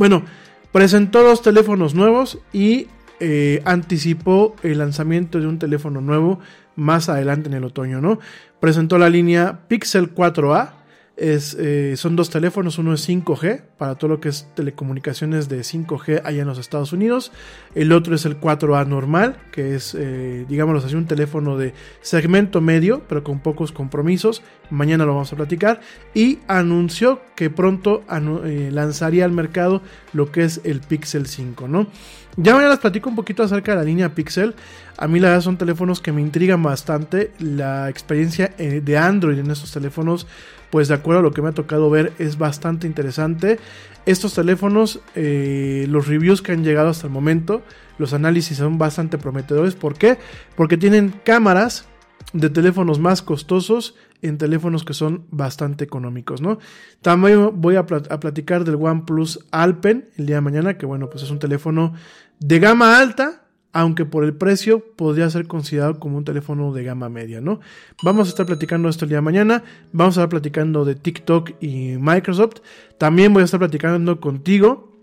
bueno, 0.02 0.24
presentó 0.72 1.22
dos 1.22 1.44
teléfonos 1.44 1.94
nuevos 1.94 2.40
y 2.52 2.88
eh, 3.20 3.62
anticipó 3.66 4.56
el 4.64 4.80
lanzamiento 4.80 5.40
de 5.40 5.46
un 5.46 5.60
teléfono 5.60 6.02
nuevo 6.02 6.40
más 6.76 7.08
adelante 7.08 7.50
en 7.50 7.54
el 7.54 7.64
otoño, 7.66 8.02
¿no? 8.02 8.18
Presentó 8.60 8.98
la 8.98 9.12
línea 9.12 9.60
Pixel 9.68 10.16
4a. 10.16 10.72
Es, 11.18 11.56
eh, 11.60 11.98
son 11.98 12.16
dos 12.16 12.30
teléfonos, 12.30 12.78
uno 12.80 12.94
es 12.94 13.08
5G, 13.08 13.62
para 13.78 13.96
todo 13.96 14.10
lo 14.10 14.20
que 14.22 14.30
es 14.30 14.48
telecomunicaciones 14.56 15.50
de 15.50 15.60
5G 15.60 16.22
allá 16.24 16.42
en 16.42 16.48
los 16.48 16.58
Estados 16.58 16.94
Unidos. 16.94 17.32
El 17.76 17.92
otro 17.92 18.16
es 18.16 18.26
el 18.26 18.40
4A 18.40 18.88
normal, 18.88 19.38
que 19.52 19.76
es, 19.76 19.94
eh, 19.94 20.46
digámoslo 20.48 20.80
así, 20.80 20.96
un 20.96 21.06
teléfono 21.06 21.58
de 21.58 21.74
segmento 22.02 22.62
medio, 22.62 23.04
pero 23.08 23.24
con 23.24 23.40
pocos 23.40 23.72
compromisos. 23.72 24.42
Mañana 24.70 25.06
lo 25.06 25.14
vamos 25.14 25.32
a 25.34 25.36
platicar. 25.36 25.82
Y 26.14 26.40
anunció 26.48 27.22
que 27.36 27.50
pronto 27.50 28.04
eh, 28.46 28.70
lanzaría 28.72 29.26
al 29.26 29.32
mercado 29.32 29.82
lo 30.14 30.32
que 30.32 30.44
es 30.44 30.62
el 30.64 30.80
Pixel 30.80 31.28
5, 31.28 31.68
¿no? 31.68 31.88
Ya 32.38 32.54
mañana 32.54 32.72
les 32.72 32.80
platico 32.80 33.10
un 33.10 33.16
poquito 33.16 33.44
acerca 33.44 33.72
de 33.74 33.78
la 33.78 33.84
línea 33.84 34.16
Pixel. 34.16 34.56
A 34.98 35.08
mí 35.08 35.20
la 35.20 35.30
verdad 35.30 35.44
son 35.44 35.58
teléfonos 35.58 36.00
que 36.00 36.12
me 36.12 36.22
intrigan 36.22 36.64
bastante. 36.64 37.32
La 37.40 37.90
experiencia 37.90 38.54
eh, 38.58 38.82
de 38.84 38.98
Android 38.98 39.38
en 39.38 39.52
estos 39.52 39.72
teléfonos, 39.72 40.28
pues 40.70 40.88
de 40.88 40.94
acuerdo 40.94 41.20
a 41.20 41.24
lo 41.24 41.32
que 41.32 41.42
me 41.42 41.50
ha 41.50 41.54
tocado 41.54 41.90
ver, 41.90 42.14
es 42.20 42.38
bastante 42.38 42.88
interesante. 42.88 43.60
Estos 44.06 44.34
teléfonos, 44.34 45.02
eh, 45.16 45.86
los 45.90 46.08
reviews 46.08 46.42
que 46.42 46.54
han 46.54 46.64
llegado 46.64 46.90
hasta 46.90 47.08
el 47.08 47.14
momento, 47.14 47.64
los 47.98 48.14
análisis 48.14 48.58
son 48.58 48.78
bastante 48.78 49.18
prometedores. 49.18 49.76
¿Por 49.76 49.96
qué? 49.96 50.18
Porque 50.56 50.78
tienen 50.78 51.14
cámaras 51.26 51.86
de 52.34 52.50
teléfonos 52.50 53.00
más 53.00 53.22
costosos 53.22 53.96
en 54.22 54.38
teléfonos 54.38 54.84
que 54.84 54.94
son 54.94 55.26
bastante 55.32 55.84
económicos, 55.84 56.42
¿no? 56.42 56.60
También 57.02 57.62
voy 57.62 57.76
a, 57.76 57.86
plat- 57.86 58.12
a 58.12 58.20
platicar 58.20 58.64
del 58.64 58.76
OnePlus 58.76 59.46
Alpen 59.52 60.10
el 60.18 60.26
día 60.28 60.36
de 60.36 60.42
mañana, 60.42 60.78
que 60.78 60.86
bueno, 60.86 61.10
pues 61.10 61.24
es 61.24 61.32
un 61.32 61.40
teléfono 61.40 61.94
de 62.40 62.60
gama 62.60 63.00
alta, 63.00 63.44
aunque 63.74 64.06
por 64.06 64.24
el 64.24 64.34
precio 64.34 64.84
podría 64.96 65.30
ser 65.30 65.48
considerado 65.48 66.00
como 66.00 66.18
un 66.18 66.26
teléfono 66.26 66.74
de 66.74 66.84
gama 66.84 67.10
media, 67.10 67.42
¿no? 67.42 67.60
Vamos 68.04 68.28
a 68.28 68.30
estar 68.30 68.46
platicando 68.46 68.90
esto 68.90 69.06
el 69.06 69.10
día 69.10 69.18
de 69.20 69.24
mañana, 69.24 69.64
vamos 69.92 70.18
a 70.18 70.22
estar 70.22 70.30
platicando 70.30 70.86
de 70.86 70.96
TikTok 70.96 71.52
y 71.62 71.98
Microsoft, 71.98 72.62
también 72.98 73.34
voy 73.34 73.42
a 73.42 73.46
estar 73.46 73.60
platicando 73.60 74.20
contigo, 74.20 74.98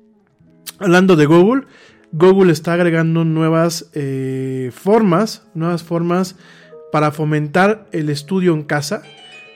hablando 0.79 1.17
de 1.17 1.27
Google, 1.27 1.65
Google 2.13 2.53
está 2.53 2.75
agregando 2.75 3.25
nuevas 3.25 3.91
eh, 3.95 4.71
formas, 4.73 5.47
nuevas 5.55 5.83
formas 5.83 6.37
para 6.93 7.11
fomentar 7.13 7.87
el 7.93 8.09
estudio 8.11 8.55
en 8.55 8.63
casa 8.63 9.03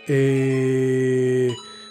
eh, 0.08 1.50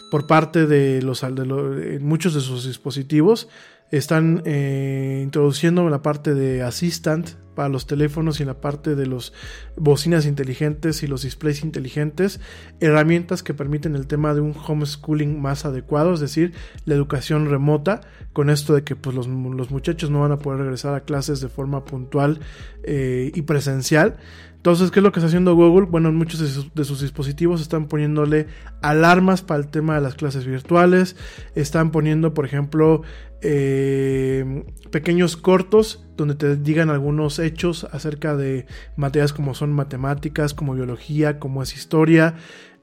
por 0.09 0.27
parte 0.27 0.65
de 0.67 1.01
los 1.01 1.21
de 1.21 1.45
lo- 1.45 1.71
de 1.71 1.99
muchos 1.99 2.33
de 2.33 2.41
sus 2.41 2.65
dispositivos. 2.67 3.47
Están 3.91 4.41
eh, 4.45 5.19
introduciendo 5.21 5.89
la 5.89 6.01
parte 6.01 6.33
de 6.33 6.63
Assistant 6.63 7.31
para 7.55 7.67
los 7.67 7.87
teléfonos 7.87 8.39
y 8.39 8.43
en 8.43 8.47
la 8.47 8.61
parte 8.61 8.95
de 8.95 9.05
los 9.05 9.33
bocinas 9.75 10.25
inteligentes 10.25 11.03
y 11.03 11.07
los 11.07 11.23
displays 11.23 11.61
inteligentes, 11.61 12.39
herramientas 12.79 13.43
que 13.43 13.53
permiten 13.53 13.97
el 13.97 14.07
tema 14.07 14.33
de 14.33 14.39
un 14.39 14.55
homeschooling 14.55 15.41
más 15.41 15.65
adecuado, 15.65 16.13
es 16.13 16.21
decir, 16.21 16.53
la 16.85 16.95
educación 16.95 17.49
remota, 17.49 17.99
con 18.31 18.49
esto 18.49 18.73
de 18.73 18.85
que 18.85 18.95
pues, 18.95 19.13
los, 19.13 19.27
los 19.27 19.71
muchachos 19.71 20.09
no 20.09 20.21
van 20.21 20.31
a 20.31 20.39
poder 20.39 20.61
regresar 20.61 20.95
a 20.95 21.01
clases 21.01 21.41
de 21.41 21.49
forma 21.49 21.83
puntual 21.83 22.39
eh, 22.83 23.29
y 23.35 23.41
presencial. 23.41 24.15
Entonces, 24.61 24.91
¿qué 24.91 24.99
es 24.99 25.03
lo 25.03 25.11
que 25.11 25.17
está 25.17 25.25
haciendo 25.25 25.55
Google? 25.55 25.87
Bueno, 25.87 26.09
en 26.09 26.15
muchos 26.15 26.39
de 26.39 26.47
sus, 26.47 26.71
de 26.75 26.85
sus 26.85 27.01
dispositivos 27.01 27.61
están 27.61 27.87
poniéndole 27.87 28.45
alarmas 28.83 29.41
para 29.41 29.59
el 29.59 29.69
tema 29.69 29.95
de 29.95 30.01
las 30.01 30.13
clases 30.13 30.45
virtuales, 30.45 31.15
están 31.55 31.89
poniendo, 31.89 32.35
por 32.35 32.45
ejemplo, 32.45 33.01
eh, 33.41 34.63
pequeños 34.91 35.35
cortos 35.35 36.05
donde 36.15 36.35
te 36.35 36.57
digan 36.57 36.91
algunos 36.91 37.39
hechos 37.39 37.87
acerca 37.91 38.35
de 38.35 38.67
materias 38.97 39.33
como 39.33 39.55
son 39.55 39.73
matemáticas, 39.73 40.53
como 40.53 40.75
biología, 40.75 41.39
como 41.39 41.63
es 41.63 41.75
historia. 41.75 42.35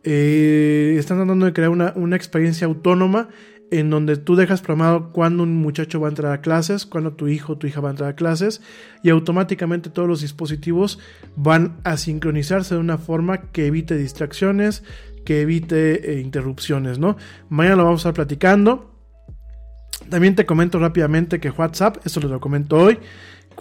Eh, 0.03 0.97
están 0.99 1.19
tratando 1.19 1.47
de 1.47 1.53
crear 1.53 1.71
una, 1.71 1.93
una 1.95 2.17
experiencia 2.17 2.67
autónoma 2.67 3.29
en 3.71 3.91
donde 3.91 4.17
tú 4.17 4.37
dejas 4.37 4.63
programado 4.63 5.13
cuándo 5.13 5.43
un 5.43 5.57
muchacho 5.57 6.01
va 6.01 6.09
a 6.09 6.11
entrar 6.11 6.33
a 6.33 6.41
clases, 6.41 6.87
cuándo 6.87 7.13
tu 7.13 7.29
hijo 7.29 7.55
o 7.55 7.59
tu 7.59 7.67
hija 7.67 7.81
va 7.81 7.89
a 7.89 7.93
entrar 7.93 8.11
a 8.11 8.17
clases 8.17 8.63
y 9.03 9.11
automáticamente 9.11 9.91
todos 9.91 10.09
los 10.09 10.21
dispositivos 10.21 10.99
van 11.37 11.77
a 11.85 11.97
sincronizarse 11.97 12.75
de 12.75 12.81
una 12.81 12.99
forma 12.99 13.51
que 13.53 13.67
evite 13.67 13.97
distracciones, 13.97 14.85
que 15.25 15.43
evite 15.43 16.13
eh, 16.13 16.21
interrupciones, 16.21 16.99
¿no? 16.99 17.17
Mañana 17.49 17.77
lo 17.77 17.85
vamos 17.85 18.01
a 18.01 18.09
estar 18.09 18.15
platicando. 18.15 18.95
También 20.09 20.35
te 20.35 20.47
comento 20.47 20.79
rápidamente 20.79 21.41
que 21.41 21.51
WhatsApp, 21.51 21.99
esto 22.07 22.21
lo 22.21 22.41
comento 22.41 22.77
hoy, 22.77 22.99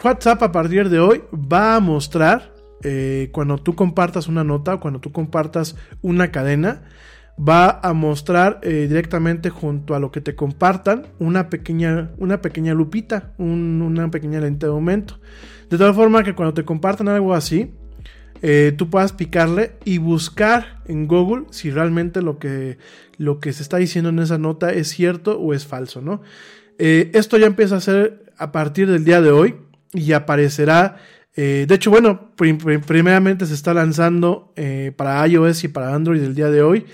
WhatsApp 0.03 0.43
a 0.43 0.51
partir 0.51 0.89
de 0.89 0.99
hoy 0.99 1.23
va 1.33 1.75
a 1.75 1.79
mostrar 1.79 2.53
eh, 2.83 3.29
cuando 3.31 3.57
tú 3.57 3.73
compartas 3.75 4.27
una 4.27 4.43
nota 4.43 4.77
cuando 4.77 4.99
tú 4.99 5.11
compartas 5.11 5.75
una 6.01 6.31
cadena, 6.31 6.83
va 7.37 7.79
a 7.83 7.93
mostrar 7.93 8.59
eh, 8.63 8.87
directamente 8.89 9.49
junto 9.49 9.93
a 9.95 9.99
lo 9.99 10.11
que 10.11 10.21
te 10.21 10.35
compartan 10.35 11.07
una 11.19 11.49
pequeña, 11.49 12.09
una 12.17 12.41
pequeña 12.41 12.73
lupita, 12.73 13.33
un- 13.37 13.81
una 13.83 14.09
pequeña 14.09 14.39
lente 14.39 14.65
de 14.65 14.71
aumento. 14.71 15.19
De 15.69 15.77
tal 15.77 15.93
forma 15.93 16.23
que 16.23 16.33
cuando 16.33 16.53
te 16.53 16.65
compartan 16.65 17.09
algo 17.09 17.33
así, 17.35 17.71
eh, 18.41 18.73
tú 18.77 18.89
puedas 18.89 19.13
picarle 19.13 19.73
y 19.85 19.97
buscar 19.99 20.81
en 20.87 21.07
Google 21.07 21.45
si 21.51 21.69
realmente 21.71 22.21
lo 22.21 22.39
que, 22.39 22.77
lo 23.17 23.39
que 23.39 23.53
se 23.53 23.63
está 23.63 23.77
diciendo 23.77 24.09
en 24.09 24.19
esa 24.19 24.37
nota 24.37 24.71
es 24.71 24.87
cierto 24.89 25.39
o 25.39 25.53
es 25.53 25.65
falso, 25.67 26.01
¿no? 26.01 26.21
Eh, 26.79 27.11
esto 27.13 27.37
ya 27.37 27.47
empieza 27.47 27.75
a 27.77 27.81
ser 27.81 28.31
a 28.37 28.51
partir 28.51 28.89
del 28.89 29.03
día 29.03 29.21
de 29.21 29.31
hoy 29.31 29.55
y 29.93 30.11
aparecerá. 30.13 30.97
de 31.35 31.67
hecho, 31.69 31.91
bueno, 31.91 32.31
prim- 32.35 32.57
prim- 32.57 32.81
primeramente 32.81 33.45
se 33.45 33.53
está 33.53 33.71
lanzando 33.75 34.53
para 34.95 35.27
iOS 35.27 35.65
y 35.65 35.67
para 35.67 35.93
Android 35.93 36.21
el 36.23 36.33
día 36.33 36.49
de 36.49 36.63
hoy. 36.63 36.85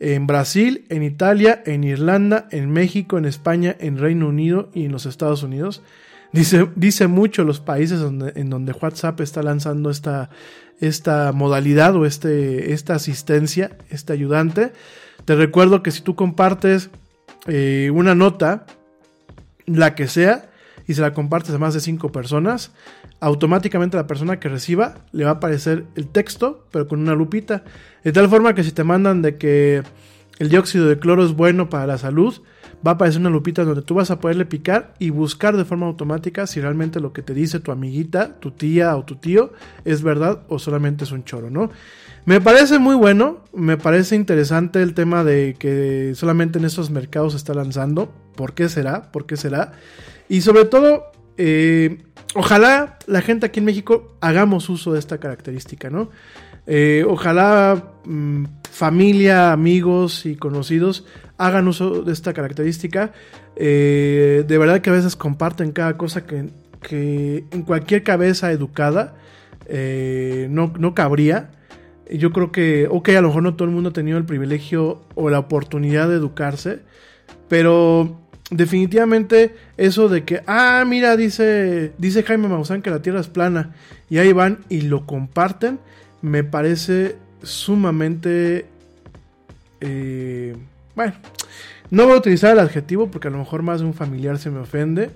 En 0.00 0.26
Brasil, 0.26 0.86
en 0.88 1.02
Italia, 1.02 1.62
en 1.66 1.84
Irlanda, 1.84 2.48
en 2.50 2.70
México, 2.70 3.18
en 3.18 3.26
España, 3.26 3.76
en 3.78 3.98
Reino 3.98 4.28
Unido 4.28 4.70
y 4.74 4.86
en 4.86 4.92
los 4.92 5.06
Estados 5.06 5.42
Unidos. 5.42 5.82
Dice, 6.32 6.68
dice 6.74 7.06
mucho 7.06 7.44
los 7.44 7.60
países 7.60 8.00
en 8.00 8.50
donde 8.50 8.72
WhatsApp 8.72 9.20
está 9.20 9.42
lanzando 9.42 9.90
esta, 9.90 10.30
esta 10.80 11.32
modalidad 11.32 11.94
o 11.96 12.06
este, 12.06 12.72
esta 12.72 12.94
asistencia, 12.94 13.76
este 13.90 14.12
ayudante. 14.12 14.72
Te 15.24 15.36
recuerdo 15.36 15.82
que 15.82 15.90
si 15.90 16.00
tú 16.00 16.14
compartes 16.14 16.90
eh, 17.46 17.90
una 17.92 18.14
nota, 18.14 18.66
la 19.66 19.94
que 19.94 20.08
sea, 20.08 20.49
y 20.86 20.94
se 20.94 21.00
la 21.00 21.12
compartes 21.12 21.54
a 21.54 21.58
más 21.58 21.74
de 21.74 21.80
5 21.80 22.12
personas, 22.12 22.72
automáticamente 23.20 23.96
la 23.96 24.06
persona 24.06 24.40
que 24.40 24.48
reciba 24.48 24.96
le 25.12 25.24
va 25.24 25.30
a 25.30 25.34
aparecer 25.34 25.86
el 25.94 26.08
texto, 26.08 26.66
pero 26.70 26.88
con 26.88 27.00
una 27.00 27.14
lupita. 27.14 27.64
De 28.04 28.12
tal 28.12 28.28
forma 28.28 28.54
que 28.54 28.64
si 28.64 28.72
te 28.72 28.84
mandan 28.84 29.22
de 29.22 29.36
que 29.36 29.82
el 30.38 30.48
dióxido 30.48 30.86
de 30.86 30.98
cloro 30.98 31.24
es 31.24 31.34
bueno 31.34 31.68
para 31.68 31.86
la 31.86 31.98
salud, 31.98 32.40
va 32.86 32.92
a 32.92 32.94
aparecer 32.94 33.20
una 33.20 33.30
lupita 33.30 33.64
donde 33.64 33.82
tú 33.82 33.94
vas 33.94 34.10
a 34.10 34.20
poderle 34.20 34.46
picar 34.46 34.94
y 34.98 35.10
buscar 35.10 35.56
de 35.56 35.64
forma 35.64 35.86
automática 35.86 36.46
si 36.46 36.60
realmente 36.60 36.98
lo 36.98 37.12
que 37.12 37.22
te 37.22 37.34
dice 37.34 37.60
tu 37.60 37.72
amiguita, 37.72 38.40
tu 38.40 38.52
tía 38.52 38.96
o 38.96 39.04
tu 39.04 39.16
tío 39.16 39.52
es 39.84 40.02
verdad 40.02 40.42
o 40.48 40.58
solamente 40.58 41.04
es 41.04 41.12
un 41.12 41.24
choro, 41.24 41.50
¿no? 41.50 41.70
Me 42.30 42.40
parece 42.40 42.78
muy 42.78 42.94
bueno, 42.94 43.42
me 43.52 43.76
parece 43.76 44.14
interesante 44.14 44.80
el 44.82 44.94
tema 44.94 45.24
de 45.24 45.56
que 45.58 46.12
solamente 46.14 46.60
en 46.60 46.64
estos 46.64 46.88
mercados 46.88 47.32
se 47.32 47.38
está 47.38 47.54
lanzando. 47.54 48.14
¿Por 48.36 48.54
qué 48.54 48.68
será? 48.68 49.10
¿Por 49.10 49.26
qué 49.26 49.36
será? 49.36 49.72
Y 50.28 50.42
sobre 50.42 50.64
todo, 50.66 51.10
eh, 51.38 52.04
ojalá 52.36 53.00
la 53.08 53.20
gente 53.20 53.46
aquí 53.46 53.58
en 53.58 53.64
México 53.64 54.16
hagamos 54.20 54.68
uso 54.68 54.92
de 54.92 55.00
esta 55.00 55.18
característica, 55.18 55.90
¿no? 55.90 56.10
Eh, 56.68 57.04
ojalá 57.04 57.94
mm, 58.04 58.44
familia, 58.70 59.50
amigos 59.50 60.24
y 60.24 60.36
conocidos 60.36 61.06
hagan 61.36 61.66
uso 61.66 62.02
de 62.02 62.12
esta 62.12 62.32
característica. 62.32 63.10
Eh, 63.56 64.44
de 64.46 64.56
verdad 64.56 64.82
que 64.82 64.90
a 64.90 64.92
veces 64.92 65.16
comparten 65.16 65.72
cada 65.72 65.96
cosa 65.96 66.24
que, 66.24 66.48
en 67.50 67.62
cualquier 67.62 68.04
cabeza 68.04 68.52
educada 68.52 69.16
no, 69.68 70.72
no 70.78 70.94
cabría. 70.94 71.50
Yo 72.08 72.32
creo 72.32 72.52
que, 72.52 72.88
ok, 72.90 73.08
a 73.10 73.20
lo 73.20 73.28
mejor 73.28 73.42
no 73.42 73.54
todo 73.54 73.68
el 73.68 73.74
mundo 73.74 73.90
ha 73.90 73.92
tenido 73.92 74.18
el 74.18 74.24
privilegio 74.24 75.02
o 75.14 75.30
la 75.30 75.38
oportunidad 75.38 76.08
de 76.08 76.16
educarse, 76.16 76.80
pero 77.48 78.20
definitivamente 78.50 79.54
eso 79.76 80.08
de 80.08 80.24
que, 80.24 80.42
ah, 80.46 80.84
mira, 80.86 81.16
dice, 81.16 81.92
dice 81.98 82.22
Jaime 82.22 82.48
Maussan 82.48 82.82
que 82.82 82.90
la 82.90 83.02
Tierra 83.02 83.20
es 83.20 83.28
plana, 83.28 83.74
y 84.08 84.18
ahí 84.18 84.32
van 84.32 84.58
y 84.68 84.82
lo 84.82 85.06
comparten, 85.06 85.78
me 86.22 86.44
parece 86.44 87.16
sumamente... 87.42 88.66
eh, 89.80 90.56
bueno, 90.96 91.14
no 91.90 92.04
voy 92.04 92.14
a 92.14 92.18
utilizar 92.18 92.52
el 92.52 92.58
adjetivo 92.60 93.10
porque 93.10 93.28
a 93.28 93.30
lo 93.30 93.38
mejor 93.38 93.62
más 93.62 93.80
de 93.80 93.86
un 93.86 93.94
familiar 93.94 94.38
se 94.38 94.50
me 94.50 94.58
ofende, 94.60 95.10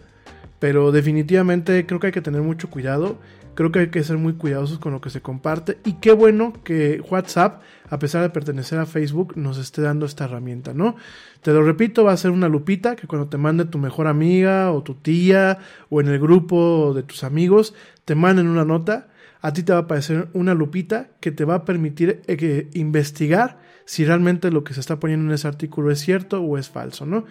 pero 0.59 0.93
definitivamente 0.93 1.87
creo 1.87 2.01
que 2.01 2.07
hay 2.07 2.13
que 2.13 2.21
tener 2.21 2.43
mucho 2.43 2.71
cuidado. 2.71 3.19
Creo 3.55 3.71
que 3.71 3.81
hay 3.81 3.89
que 3.89 4.03
ser 4.03 4.19
muy 4.19 4.35
cuidadosos 4.35 4.79
con 4.79 4.93
lo 4.93 5.01
que 5.01 5.11
se 5.11 5.23
comparte. 5.23 5.79
Y 5.85 5.95
qué 5.95 6.13
bueno 6.13 6.53
que 6.65 7.01
WhatsApp, 7.09 7.63
a 7.89 7.99
pesar 7.99 8.23
de 8.23 8.31
pertenecer 8.31 8.79
a 8.79 8.87
Facebook, 8.87 9.35
nos 9.37 9.59
esté 9.59 9.83
dando 9.83 10.07
esta 10.07 10.25
herramienta, 10.25 10.75
¿no? 10.75 10.97
Te 11.43 11.53
lo 11.53 11.63
repito, 11.63 12.05
va 12.05 12.13
a 12.13 12.17
ser 12.17 12.31
una 12.31 12.49
lupita 12.49 12.97
que 12.97 13.07
cuando 13.07 13.29
te 13.29 13.39
mande 13.39 13.65
tu 13.65 13.79
mejor 13.79 14.07
amiga 14.07 14.73
o 14.73 14.83
tu 14.83 14.95
tía 14.95 15.59
o 15.91 16.01
en 16.01 16.09
el 16.09 16.19
grupo 16.19 16.93
de 16.95 17.03
tus 17.03 17.23
amigos, 17.23 17.75
te 18.05 18.15
manden 18.15 18.49
una 18.49 18.65
nota. 18.65 19.09
A 19.41 19.53
ti 19.53 19.63
te 19.63 19.73
va 19.73 19.81
a 19.81 19.83
aparecer 19.83 20.29
una 20.33 20.55
lupita 20.55 21.11
que 21.21 21.31
te 21.31 21.45
va 21.45 21.57
a 21.57 21.65
permitir 21.65 22.23
eh, 22.27 22.71
investigar 22.75 23.59
si 23.85 24.05
realmente 24.05 24.51
lo 24.51 24.65
que 24.65 24.75
se 24.75 24.81
está 24.81 24.99
poniendo 24.99 25.27
en 25.27 25.35
ese 25.35 25.47
artículo 25.47 25.91
es 25.91 26.01
cierto 26.01 26.41
o 26.41 26.59
es 26.59 26.71
falso, 26.71 27.07
¿no? 27.07 27.25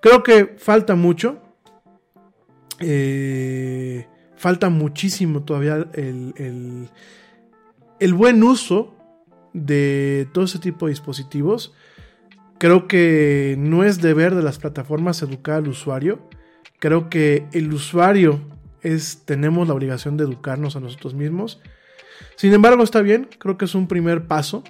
Creo 0.00 0.22
que 0.22 0.56
falta 0.58 0.96
mucho. 0.96 1.40
Eh, 2.80 4.06
falta 4.42 4.70
muchísimo 4.70 5.44
todavía 5.44 5.86
el, 5.94 6.90
el, 8.00 8.14
buen 8.14 8.42
uso 8.42 8.92
de 9.52 10.26
todo 10.32 10.46
ese 10.46 10.58
tipo 10.58 10.86
de 10.86 10.90
dispositivos. 10.90 11.72
Creo 12.58 12.88
que 12.88 13.54
no 13.56 13.84
es 13.84 14.02
deber 14.02 14.34
de 14.34 14.42
las 14.42 14.58
plataformas 14.58 15.22
educar 15.22 15.58
al 15.58 15.68
usuario. 15.68 16.28
Creo 16.80 17.08
que 17.08 17.46
el 17.52 17.72
usuario 17.72 18.40
es, 18.80 19.22
tenemos 19.26 19.68
la 19.68 19.74
obligación 19.74 20.16
de 20.16 20.24
educarnos 20.24 20.74
a 20.74 20.80
nosotros 20.80 21.14
mismos. 21.14 21.60
Sin 22.34 22.52
embargo, 22.52 22.82
está 22.82 23.00
bien, 23.00 23.28
creo 23.38 23.56
que 23.56 23.66
es 23.66 23.76
un 23.76 23.86
primer 23.86 24.26
paso. 24.26 24.64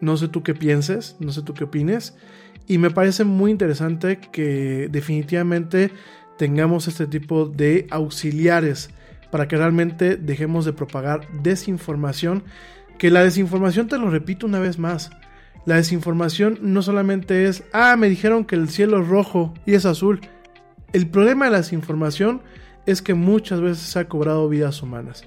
No 0.00 0.16
sé 0.16 0.26
tú 0.26 0.42
qué 0.42 0.54
pienses, 0.54 1.14
no 1.20 1.30
sé 1.30 1.42
tú 1.42 1.54
qué 1.54 1.62
opines. 1.62 2.16
Y 2.66 2.78
me 2.78 2.90
parece 2.90 3.22
muy 3.22 3.52
interesante 3.52 4.18
que 4.18 4.88
definitivamente 4.90 5.92
tengamos 6.38 6.88
este 6.88 7.06
tipo 7.06 7.46
de 7.46 7.86
auxiliares 7.90 8.90
para 9.30 9.48
que 9.48 9.56
realmente 9.56 10.16
dejemos 10.16 10.64
de 10.64 10.72
propagar 10.72 11.26
desinformación. 11.42 12.44
Que 12.98 13.10
la 13.10 13.24
desinformación, 13.24 13.88
te 13.88 13.98
lo 13.98 14.10
repito 14.10 14.46
una 14.46 14.58
vez 14.58 14.78
más, 14.78 15.10
la 15.66 15.76
desinformación 15.76 16.58
no 16.62 16.80
solamente 16.80 17.46
es, 17.46 17.64
ah, 17.72 17.96
me 17.96 18.08
dijeron 18.08 18.44
que 18.44 18.54
el 18.54 18.68
cielo 18.68 19.00
es 19.00 19.08
rojo 19.08 19.52
y 19.66 19.74
es 19.74 19.84
azul. 19.84 20.20
El 20.92 21.08
problema 21.08 21.46
de 21.46 21.50
la 21.50 21.56
desinformación 21.58 22.40
es 22.86 23.02
que 23.02 23.14
muchas 23.14 23.60
veces 23.60 23.80
se 23.80 23.98
ha 23.98 24.08
cobrado 24.08 24.48
vidas 24.48 24.80
humanas. 24.80 25.24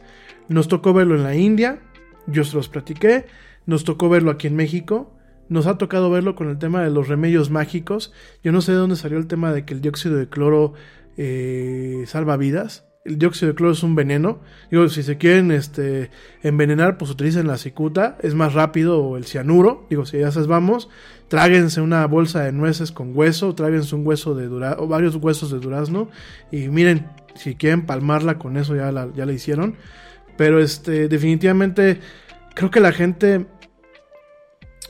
Nos 0.48 0.69
tocó 0.69 0.94
verlo 0.94 1.15
en 1.15 1.23
la 1.23 1.36
India, 1.36 1.80
yo 2.26 2.45
se 2.45 2.56
los 2.56 2.69
platiqué, 2.69 3.26
nos 3.65 3.84
tocó 3.84 4.07
verlo 4.07 4.31
aquí 4.31 4.48
en 4.48 4.56
México, 4.56 5.14
nos 5.49 5.68
ha 5.68 5.77
tocado 5.77 6.10
verlo 6.10 6.36
con 6.36 6.49
el 6.49 6.57
tema 6.57 6.81
de 6.84 6.90
los 6.90 7.10
remedios 7.10 7.49
mágicos. 7.49 8.14
Yo 8.41 8.52
no 8.52 8.61
sé 8.61 8.72
de 8.72 8.77
dónde 8.77 8.95
salió 8.95 9.18
el 9.18 9.27
tema 9.27 9.52
de 9.52 9.65
que 9.65 9.73
el 9.73 9.81
dióxido 9.81 10.15
de 10.15 10.30
cloro 10.30 10.73
eh, 11.21 12.05
salva 12.07 12.37
vidas. 12.37 12.85
El 13.03 13.17
dióxido 13.17 13.51
de 13.51 13.55
cloro 13.55 13.73
es 13.73 13.83
un 13.83 13.93
veneno. 13.93 14.39
Digo, 14.71 14.87
si 14.87 15.03
se 15.03 15.17
quieren 15.17 15.51
este, 15.51 16.11
envenenar, 16.43 16.97
pues 16.97 17.11
utilicen 17.11 17.45
la 17.45 17.57
cicuta. 17.57 18.17
Es 18.21 18.35
más 18.35 18.53
rápido 18.53 19.03
o 19.03 19.17
el 19.17 19.25
cianuro. 19.25 19.85
Digo, 19.89 20.05
si 20.05 20.19
ya 20.19 20.31
se 20.31 20.41
vamos, 20.43 20.89
tráguense 21.27 21.81
una 21.81 22.05
bolsa 22.07 22.43
de 22.43 22.53
nueces 22.53 22.93
con 22.93 23.17
hueso, 23.17 23.53
tráguense 23.53 23.95
un 23.95 24.07
hueso 24.07 24.33
de 24.33 24.47
durazno, 24.47 24.83
o 24.83 24.87
varios 24.87 25.15
huesos 25.15 25.51
de 25.51 25.59
durazno. 25.59 26.09
Y 26.51 26.69
miren, 26.69 27.09
si 27.35 27.55
quieren 27.55 27.85
palmarla 27.85 28.39
con 28.39 28.55
eso, 28.55 28.75
ya 28.77 28.89
la, 28.93 29.09
ya 29.13 29.25
la 29.25 29.33
hicieron. 29.33 29.75
Pero 30.37 30.61
este, 30.61 31.09
definitivamente, 31.09 31.99
creo 32.55 32.71
que 32.71 32.79
la 32.79 32.93
gente. 32.93 33.45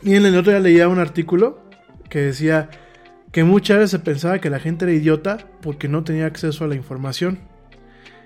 Miren, 0.03 0.27
el 0.27 0.37
otro 0.37 0.51
día 0.51 0.61
leía 0.61 0.89
un 0.89 0.99
artículo 0.99 1.63
que 2.07 2.19
decía 2.19 2.69
que 3.31 3.43
muchas 3.43 3.77
veces 3.77 3.91
se 3.91 3.99
pensaba 3.99 4.39
que 4.39 4.49
la 4.49 4.59
gente 4.59 4.85
era 4.85 4.93
idiota 4.93 5.37
porque 5.61 5.87
no 5.87 6.03
tenía 6.03 6.25
acceso 6.25 6.63
a 6.63 6.67
la 6.67 6.75
información. 6.75 7.39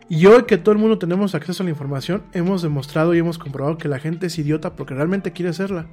Y 0.09 0.25
hoy 0.25 0.43
que 0.43 0.57
todo 0.57 0.73
el 0.73 0.79
mundo 0.79 0.99
tenemos 0.99 1.33
acceso 1.33 1.63
a 1.63 1.65
la 1.65 1.69
información, 1.69 2.23
hemos 2.33 2.61
demostrado 2.61 3.15
y 3.15 3.19
hemos 3.19 3.37
comprobado 3.37 3.77
que 3.77 3.87
la 3.87 3.99
gente 3.99 4.27
es 4.27 4.37
idiota 4.37 4.75
porque 4.75 4.93
realmente 4.93 5.31
quiere 5.31 5.53
serla. 5.53 5.87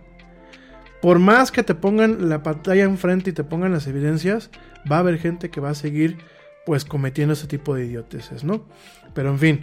Por 1.01 1.19
más 1.19 1.51
que 1.51 1.63
te 1.63 1.75
pongan 1.75 2.29
la 2.29 2.43
pantalla 2.43 2.85
enfrente 2.85 3.31
y 3.31 3.33
te 3.33 3.45
pongan 3.45 3.73
las 3.73 3.87
evidencias, 3.87 4.51
va 4.91 4.97
a 4.97 4.99
haber 5.01 5.19
gente 5.19 5.49
que 5.51 5.61
va 5.61 5.71
a 5.71 5.75
seguir 5.75 6.19
pues 6.67 6.85
cometiendo 6.85 7.33
ese 7.33 7.47
tipo 7.47 7.75
de 7.75 7.87
idioteces, 7.87 8.45
¿no? 8.45 8.67
Pero 9.15 9.31
en 9.31 9.39
fin. 9.39 9.61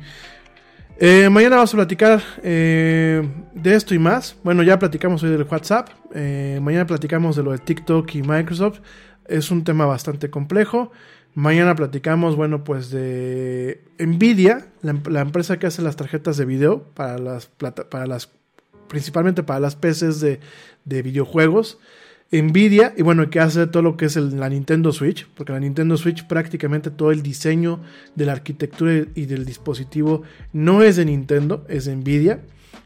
Eh, 0.99 1.29
mañana 1.29 1.57
vamos 1.57 1.71
a 1.75 1.77
platicar 1.77 2.23
eh, 2.41 3.21
de 3.53 3.75
esto 3.75 3.93
y 3.93 3.99
más. 3.99 4.35
Bueno, 4.43 4.63
ya 4.63 4.79
platicamos 4.79 5.21
hoy 5.21 5.29
del 5.29 5.43
WhatsApp. 5.43 5.89
Eh, 6.15 6.59
mañana 6.61 6.87
platicamos 6.87 7.35
de 7.35 7.43
lo 7.43 7.51
de 7.51 7.59
TikTok 7.59 8.15
y 8.15 8.23
Microsoft. 8.23 8.79
Es 9.27 9.51
un 9.51 9.63
tema 9.63 9.85
bastante 9.85 10.29
complejo. 10.29 10.91
Mañana 11.35 11.75
platicamos, 11.75 12.35
bueno, 12.35 12.63
pues 12.63 12.89
de 12.89 13.81
Nvidia, 13.99 14.67
la, 14.81 15.21
empresa 15.21 15.59
que 15.59 15.67
hace 15.67 15.81
las 15.81 15.95
tarjetas 15.95 16.37
de 16.37 16.45
video 16.45 16.83
para 16.95 17.17
las, 17.19 17.45
plata, 17.45 17.89
para 17.89 18.07
las 18.07 18.31
principalmente 18.87 19.43
para 19.43 19.59
las 19.59 19.75
PCs 19.75 20.19
de, 20.19 20.39
de 20.85 21.01
videojuegos. 21.01 21.77
Nvidia, 22.31 22.93
y 22.97 23.03
bueno, 23.03 23.29
que 23.29 23.39
hace 23.39 23.67
todo 23.67 23.83
lo 23.83 23.95
que 23.95 24.05
es 24.05 24.17
el- 24.17 24.37
la 24.39 24.49
Nintendo 24.49 24.91
Switch, 24.91 25.27
porque 25.35 25.53
la 25.53 25.59
Nintendo 25.59 25.95
Switch 25.95 26.25
prácticamente 26.27 26.89
todo 26.89 27.11
el 27.11 27.21
diseño 27.21 27.79
de 28.15 28.25
la 28.25 28.33
arquitectura 28.33 29.05
y 29.15 29.25
del 29.25 29.45
dispositivo 29.45 30.23
no 30.51 30.81
es 30.83 30.97
de 30.97 31.05
Nintendo, 31.05 31.65
es 31.69 31.85
de 31.85 31.95
Nvidia. 31.95 32.41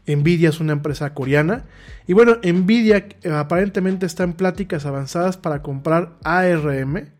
Nvidia 0.06 0.48
es 0.48 0.60
una 0.60 0.72
empresa 0.72 1.14
coreana. 1.14 1.64
Y 2.06 2.12
bueno, 2.12 2.36
Nvidia 2.42 3.06
eh, 3.22 3.30
aparentemente 3.30 4.06
está 4.06 4.24
en 4.24 4.32
pláticas 4.34 4.86
avanzadas 4.86 5.36
para 5.36 5.62
comprar 5.62 6.14
ARM. 6.24 7.10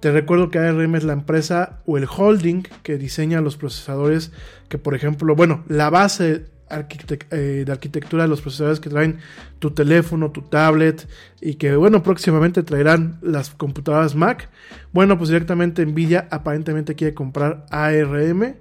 Te 0.00 0.12
recuerdo 0.12 0.50
que 0.50 0.58
ARM 0.58 0.94
es 0.94 1.04
la 1.04 1.12
empresa 1.12 1.80
o 1.86 1.98
el 1.98 2.06
holding 2.06 2.62
que 2.82 2.98
diseña 2.98 3.40
los 3.40 3.56
procesadores 3.56 4.32
que, 4.68 4.78
por 4.78 4.94
ejemplo, 4.94 5.34
bueno, 5.34 5.64
la 5.68 5.90
base 5.90 6.46
eh, 6.70 7.62
de 7.64 7.72
arquitectura 7.72 8.24
de 8.24 8.28
los 8.28 8.42
procesadores 8.42 8.78
que 8.78 8.90
traen 8.90 9.20
tu 9.58 9.70
teléfono, 9.70 10.30
tu 10.30 10.42
tablet 10.42 11.08
y 11.40 11.54
que, 11.54 11.74
bueno, 11.76 12.02
próximamente 12.02 12.62
traerán 12.62 13.18
las 13.22 13.50
computadoras 13.50 14.14
Mac. 14.14 14.50
Bueno, 14.92 15.16
pues 15.16 15.30
directamente 15.30 15.84
Nvidia 15.86 16.28
aparentemente 16.30 16.94
quiere 16.94 17.14
comprar 17.14 17.64
ARM. 17.70 18.56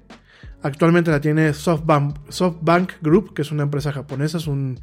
Actualmente 0.67 1.11
la 1.11 1.21
tiene 1.21 1.53
SoftBank, 1.53 3.01
Group, 3.01 3.33
que 3.33 3.41
es 3.41 3.53
una 3.53 3.63
empresa 3.63 3.93
japonesa, 3.93 4.37
es 4.37 4.47
un, 4.47 4.81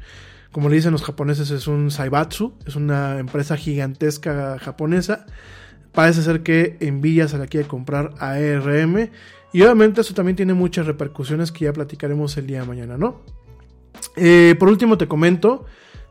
como 0.51 0.67
le 0.67 0.77
dicen 0.77 0.91
los 0.91 1.03
japoneses, 1.03 1.51
es 1.51 1.67
un 1.67 1.91
Saibatsu, 1.91 2.55
es 2.65 2.75
una 2.75 3.19
empresa 3.19 3.55
gigantesca 3.55 4.57
japonesa. 4.57 5.27
Parece 5.91 6.23
ser 6.23 6.41
que 6.41 6.75
Nvidia 6.81 7.27
se 7.27 7.37
la 7.37 7.45
quiere 7.45 7.67
comprar 7.67 8.15
a 8.17 8.31
ARM. 8.31 9.11
Y 9.53 9.61
obviamente 9.61 10.01
eso 10.01 10.15
también 10.15 10.35
tiene 10.35 10.55
muchas 10.55 10.87
repercusiones 10.87 11.51
que 11.51 11.65
ya 11.65 11.73
platicaremos 11.73 12.35
el 12.37 12.47
día 12.47 12.61
de 12.61 12.67
mañana, 12.67 12.97
¿no? 12.97 13.21
Eh, 14.15 14.55
por 14.57 14.69
último 14.69 14.97
te 14.97 15.07
comento, 15.07 15.65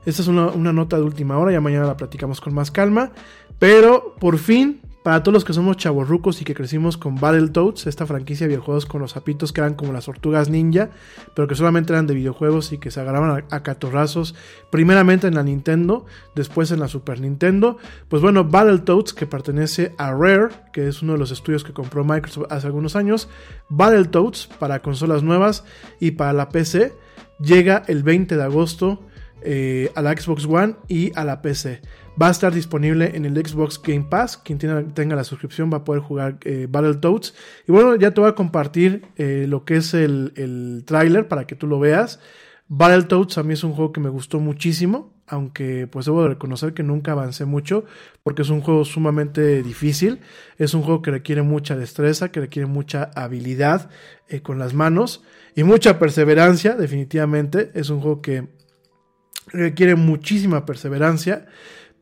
esta 0.06 0.22
es 0.22 0.28
una, 0.28 0.46
una 0.50 0.72
nota 0.72 0.98
de 0.98 1.02
última 1.02 1.36
hora, 1.36 1.50
ya 1.50 1.60
mañana 1.60 1.86
la 1.88 1.96
platicamos 1.96 2.40
con 2.40 2.54
más 2.54 2.70
calma. 2.70 3.10
Pero 3.58 4.14
por 4.20 4.38
fin, 4.38 4.82
para 5.04 5.22
todos 5.22 5.34
los 5.34 5.44
que 5.44 5.52
somos 5.52 5.76
chavorrucos 5.76 6.40
y 6.40 6.46
que 6.46 6.54
crecimos 6.54 6.96
con 6.96 7.16
Battletoads, 7.16 7.86
esta 7.86 8.06
franquicia 8.06 8.46
de 8.46 8.54
videojuegos 8.54 8.86
con 8.86 9.02
los 9.02 9.12
zapitos 9.12 9.52
que 9.52 9.60
eran 9.60 9.74
como 9.74 9.92
las 9.92 10.06
tortugas 10.06 10.48
ninja, 10.48 10.88
pero 11.36 11.46
que 11.46 11.54
solamente 11.54 11.92
eran 11.92 12.06
de 12.06 12.14
videojuegos 12.14 12.72
y 12.72 12.78
que 12.78 12.90
se 12.90 13.00
agarraban 13.00 13.44
a, 13.50 13.62
catorrazos, 13.62 14.34
primeramente 14.70 15.26
en 15.26 15.34
la 15.34 15.42
Nintendo, 15.42 16.06
después 16.34 16.70
en 16.70 16.80
la 16.80 16.88
Super 16.88 17.20
Nintendo. 17.20 17.76
Pues 18.08 18.22
bueno, 18.22 18.44
Battletoads, 18.44 19.12
que 19.12 19.26
pertenece 19.26 19.94
a 19.98 20.10
Rare, 20.12 20.48
que 20.72 20.88
es 20.88 21.02
uno 21.02 21.12
de 21.12 21.18
los 21.18 21.30
estudios 21.30 21.64
que 21.64 21.74
compró 21.74 22.02
Microsoft 22.02 22.46
hace 22.48 22.66
algunos 22.66 22.96
años, 22.96 23.28
Battletoads 23.68 24.48
para 24.58 24.80
consolas 24.80 25.22
nuevas 25.22 25.64
y 26.00 26.12
para 26.12 26.32
la 26.32 26.48
PC, 26.48 26.94
llega 27.40 27.82
el 27.88 28.04
20 28.04 28.38
de 28.38 28.42
agosto 28.42 29.02
eh, 29.42 29.92
a 29.94 30.00
la 30.00 30.16
Xbox 30.16 30.46
One 30.46 30.76
y 30.88 31.12
a 31.14 31.24
la 31.24 31.42
PC. 31.42 31.82
Va 32.20 32.28
a 32.28 32.30
estar 32.30 32.54
disponible 32.54 33.10
en 33.16 33.24
el 33.24 33.34
Xbox 33.34 33.80
Game 33.82 34.06
Pass. 34.08 34.36
Quien 34.36 34.58
tenga 34.58 35.16
la 35.16 35.24
suscripción 35.24 35.68
va 35.72 35.78
a 35.78 35.84
poder 35.84 36.00
jugar 36.00 36.38
eh, 36.44 36.68
Battletoads. 36.70 37.34
Y 37.66 37.72
bueno, 37.72 37.96
ya 37.96 38.12
te 38.12 38.20
voy 38.20 38.30
a 38.30 38.36
compartir 38.36 39.02
eh, 39.16 39.46
lo 39.48 39.64
que 39.64 39.76
es 39.76 39.94
el, 39.94 40.32
el 40.36 40.84
tráiler 40.86 41.26
para 41.26 41.44
que 41.46 41.56
tú 41.56 41.66
lo 41.66 41.80
veas. 41.80 42.20
Battletoads 42.68 43.36
a 43.38 43.42
mí 43.42 43.54
es 43.54 43.64
un 43.64 43.72
juego 43.72 43.92
que 43.92 44.00
me 44.00 44.10
gustó 44.10 44.38
muchísimo. 44.38 45.12
Aunque 45.26 45.88
pues 45.90 46.06
debo 46.06 46.22
de 46.22 46.28
reconocer 46.28 46.72
que 46.72 46.84
nunca 46.84 47.12
avancé 47.12 47.46
mucho. 47.46 47.84
Porque 48.22 48.42
es 48.42 48.48
un 48.48 48.60
juego 48.60 48.84
sumamente 48.84 49.64
difícil. 49.64 50.20
Es 50.56 50.72
un 50.74 50.82
juego 50.82 51.02
que 51.02 51.10
requiere 51.10 51.42
mucha 51.42 51.76
destreza, 51.76 52.30
que 52.30 52.38
requiere 52.38 52.66
mucha 52.66 53.10
habilidad 53.16 53.90
eh, 54.28 54.40
con 54.40 54.60
las 54.60 54.72
manos. 54.72 55.24
Y 55.56 55.64
mucha 55.64 55.98
perseverancia, 55.98 56.76
definitivamente. 56.76 57.72
Es 57.74 57.90
un 57.90 58.00
juego 58.00 58.22
que 58.22 58.46
requiere 59.48 59.96
muchísima 59.96 60.64
perseverancia. 60.64 61.46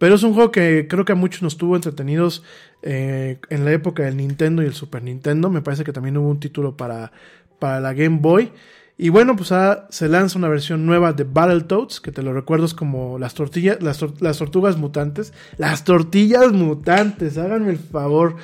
Pero 0.03 0.16
es 0.16 0.24
un 0.24 0.35
juego 0.35 0.51
que 0.51 0.89
creo 0.89 1.05
que 1.05 1.12
a 1.12 1.15
muchos 1.15 1.43
nos 1.43 1.57
tuvo 1.57 1.77
entretenidos 1.77 2.43
eh, 2.83 3.39
en 3.51 3.65
la 3.65 3.70
época 3.70 4.03
del 4.03 4.16
Nintendo 4.16 4.61
y 4.61 4.66
el 4.66 4.74
Super 4.74 5.01
Nintendo. 5.01 5.49
Me 5.49 5.62
parece 5.62 5.85
que 5.85 5.93
también 5.93 6.16
hubo 6.16 6.29
un 6.29 6.41
título 6.41 6.77
para, 6.77 7.12
para 7.61 7.79
la 7.79 7.95
Game 7.95 8.19
Boy. 8.20 8.51
Y 8.99 9.11
bueno, 9.11 9.37
pues 9.37 9.53
ahora 9.53 9.87
se 9.91 10.09
lanza 10.09 10.41
una 10.41 10.49
versión 10.49 10.87
nueva 10.87 11.12
de 11.12 11.23
Battletoads, 11.23 12.01
que 12.01 12.11
te 12.11 12.24
lo 12.24 12.33
recuerdo 12.33 12.66
es 12.66 12.74
como 12.74 13.16
las 13.20 13.35
tortillas, 13.35 13.81
las, 13.81 14.03
tor- 14.03 14.20
las 14.20 14.39
tortugas 14.39 14.77
mutantes. 14.77 15.33
Las 15.57 15.85
tortillas 15.85 16.51
mutantes, 16.51 17.39
háganme 17.39 17.70
el 17.70 17.79
favor 17.79 18.35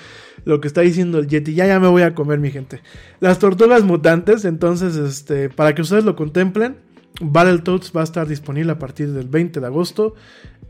lo 0.44 0.60
que 0.60 0.68
está 0.68 0.82
diciendo 0.82 1.18
el 1.18 1.26
Yeti. 1.26 1.54
Ya, 1.54 1.66
ya 1.66 1.80
me 1.80 1.88
voy 1.88 2.02
a 2.02 2.14
comer, 2.14 2.38
mi 2.38 2.52
gente. 2.52 2.82
Las 3.18 3.40
tortugas 3.40 3.82
mutantes, 3.82 4.44
entonces, 4.44 4.94
este, 4.94 5.50
para 5.50 5.74
que 5.74 5.82
ustedes 5.82 6.04
lo 6.04 6.14
contemplen, 6.14 6.76
Battletoads 7.20 7.92
va 7.96 8.02
a 8.02 8.04
estar 8.04 8.26
disponible 8.28 8.72
a 8.72 8.78
partir 8.78 9.12
del 9.12 9.28
20 9.28 9.60
de 9.60 9.66
agosto 9.66 10.14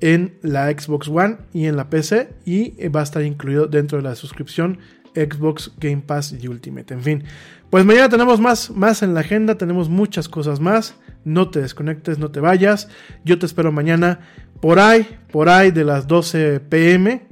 en 0.01 0.39
la 0.43 0.71
Xbox 0.71 1.09
One 1.09 1.39
y 1.53 1.67
en 1.67 1.77
la 1.77 1.91
PC 1.91 2.31
y 2.45 2.89
va 2.89 3.01
a 3.01 3.03
estar 3.03 3.23
incluido 3.23 3.67
dentro 3.67 3.99
de 3.99 4.05
la 4.05 4.15
suscripción 4.15 4.79
Xbox 5.15 5.73
Game 5.79 6.03
Pass 6.07 6.35
y 6.39 6.49
Ultimate. 6.49 6.95
En 6.95 7.03
fin, 7.03 7.25
pues 7.71 7.85
mañana 7.85 8.09
tenemos 8.09 8.41
más, 8.41 8.71
más 8.71 9.03
en 9.03 9.15
la 9.15 9.21
agenda, 9.21 9.57
tenemos 9.57 9.89
muchas 9.89 10.29
cosas 10.29 10.61
más. 10.61 10.95
No 11.25 11.51
te 11.51 11.61
desconectes, 11.61 12.19
no 12.19 12.31
te 12.31 12.41
vayas. 12.41 12.89
Yo 13.25 13.39
te 13.39 13.47
espero 13.47 13.73
mañana 13.73 14.21
por 14.61 14.79
ahí, 14.79 15.07
por 15.31 15.49
ahí 15.49 15.71
de 15.71 15.85
las 15.85 16.07
12 16.07 16.61
pm, 16.61 17.27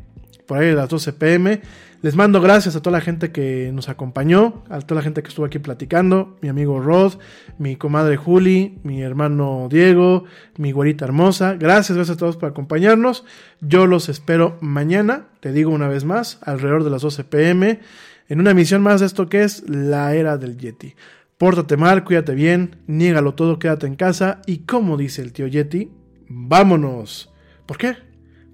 por 0.47 0.59
ahí 0.59 0.67
de 0.67 0.75
las 0.75 0.89
12 0.89 1.13
pm. 1.13 1.63
Les 2.03 2.15
mando 2.15 2.43
gracias 2.43 2.77
a 2.77 2.83
toda 2.83 2.99
la 2.99 3.01
gente 3.01 3.33
que 3.33 3.71
nos 3.73 3.89
acompañó, 3.89 4.63
a 4.69 4.81
toda 4.81 5.01
la 5.01 5.03
gente 5.03 5.23
que 5.23 5.29
estuvo 5.29 5.47
aquí 5.47 5.59
platicando, 5.59 6.37
mi 6.43 6.49
amigo 6.49 6.79
Rod, 6.79 7.15
mi 7.59 7.77
comadre 7.77 8.17
Juli, 8.17 8.79
mi 8.83 9.01
hermano 9.01 9.69
Diego, 9.71 10.25
mi 10.59 10.73
güerita 10.73 11.07
hermosa. 11.07 11.55
Gracias, 11.55 11.97
gracias 11.97 12.17
a 12.17 12.21
todos 12.21 12.37
por 12.37 12.51
acompañarnos. 12.51 13.25
Yo 13.61 13.87
los 13.87 14.11
espero 14.11 14.59
mañana, 14.61 15.29
te 15.41 15.53
digo 15.53 15.71
una 15.71 15.89
vez 15.89 16.05
más, 16.05 16.39
alrededor 16.43 16.85
de 16.85 16.91
las 16.91 17.01
12 17.01 17.25
pm, 17.25 17.81
en 18.29 18.41
una 18.41 18.51
emisión 18.51 18.83
más 18.83 19.01
de 19.01 19.07
esto 19.07 19.29
que 19.29 19.43
es 19.43 19.69
la 19.69 20.15
era 20.15 20.37
del 20.37 20.59
Yeti. 20.59 20.95
Pórtate 21.39 21.79
mal, 21.79 22.05
cuídate 22.05 22.35
bien, 22.35 22.77
niégalo 22.87 23.35
todo, 23.35 23.59
quédate 23.59 23.87
en 23.87 23.97
casa 23.97 24.43
y 24.47 24.59
como 24.59 24.99
dice 24.99 25.23
el 25.23 25.33
tío 25.33 25.47
Yeti, 25.47 25.91
vámonos. 26.29 27.33
¿Por 27.65 27.79
qué? 27.79 28.06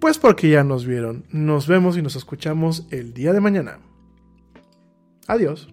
Pues 0.03 0.19
porque 0.19 0.51
ya 0.51 0.65
nos 0.65 0.85
vieron. 0.85 1.27
Nos 1.31 1.69
vemos 1.69 1.97
y 1.97 2.03
nos 2.03 2.17
escuchamos 2.17 2.89
el 2.91 3.15
día 3.15 3.33
de 3.33 3.41
mañana. 3.41 3.79
Adiós. 5.29 5.73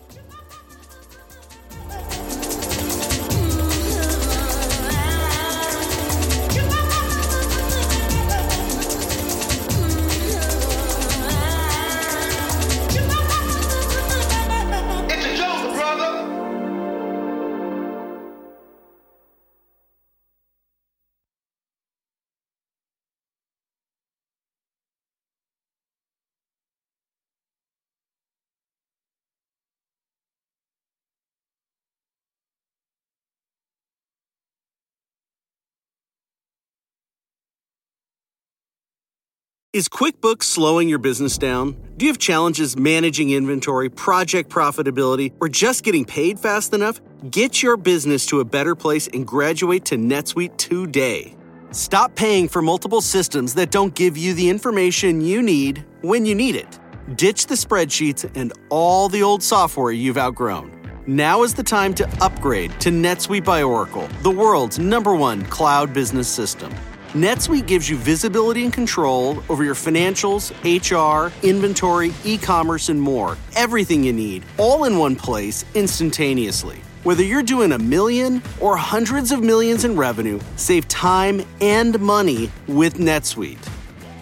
Is 39.73 39.87
QuickBooks 39.87 40.43
slowing 40.43 40.89
your 40.89 40.99
business 40.99 41.37
down? 41.37 41.77
Do 41.95 42.05
you 42.05 42.11
have 42.11 42.19
challenges 42.19 42.75
managing 42.75 43.29
inventory, 43.29 43.89
project 43.89 44.49
profitability, 44.49 45.31
or 45.39 45.47
just 45.47 45.85
getting 45.85 46.03
paid 46.03 46.37
fast 46.37 46.73
enough? 46.73 46.99
Get 47.29 47.63
your 47.63 47.77
business 47.77 48.25
to 48.25 48.41
a 48.41 48.43
better 48.43 48.75
place 48.75 49.07
and 49.13 49.25
graduate 49.25 49.85
to 49.85 49.95
NetSuite 49.95 50.57
today. 50.57 51.37
Stop 51.71 52.15
paying 52.15 52.49
for 52.49 52.61
multiple 52.61 52.99
systems 52.99 53.53
that 53.53 53.71
don't 53.71 53.95
give 53.95 54.17
you 54.17 54.33
the 54.33 54.49
information 54.49 55.21
you 55.21 55.41
need 55.41 55.85
when 56.01 56.25
you 56.25 56.35
need 56.35 56.57
it. 56.57 56.77
Ditch 57.15 57.45
the 57.45 57.55
spreadsheets 57.55 58.29
and 58.35 58.51
all 58.69 59.07
the 59.07 59.23
old 59.23 59.41
software 59.41 59.93
you've 59.93 60.17
outgrown. 60.17 60.77
Now 61.07 61.43
is 61.43 61.53
the 61.53 61.63
time 61.63 61.93
to 61.93 62.09
upgrade 62.21 62.77
to 62.81 62.89
NetSuite 62.89 63.45
by 63.45 63.63
Oracle, 63.63 64.09
the 64.21 64.31
world's 64.31 64.79
number 64.79 65.15
one 65.15 65.45
cloud 65.45 65.93
business 65.93 66.27
system. 66.27 66.73
NetSuite 67.13 67.67
gives 67.67 67.89
you 67.89 67.97
visibility 67.97 68.63
and 68.63 68.71
control 68.71 69.43
over 69.49 69.65
your 69.65 69.75
financials, 69.75 70.53
HR, 70.63 71.33
inventory, 71.45 72.13
e 72.23 72.37
commerce, 72.37 72.87
and 72.87 73.01
more. 73.01 73.37
Everything 73.53 74.01
you 74.01 74.13
need, 74.13 74.45
all 74.57 74.85
in 74.85 74.97
one 74.97 75.17
place, 75.17 75.65
instantaneously. 75.75 76.81
Whether 77.03 77.23
you're 77.23 77.43
doing 77.43 77.73
a 77.73 77.77
million 77.77 78.41
or 78.61 78.77
hundreds 78.77 79.33
of 79.33 79.43
millions 79.43 79.83
in 79.83 79.97
revenue, 79.97 80.39
save 80.55 80.87
time 80.87 81.41
and 81.59 81.99
money 81.99 82.49
with 82.67 82.93
NetSuite. 82.93 83.69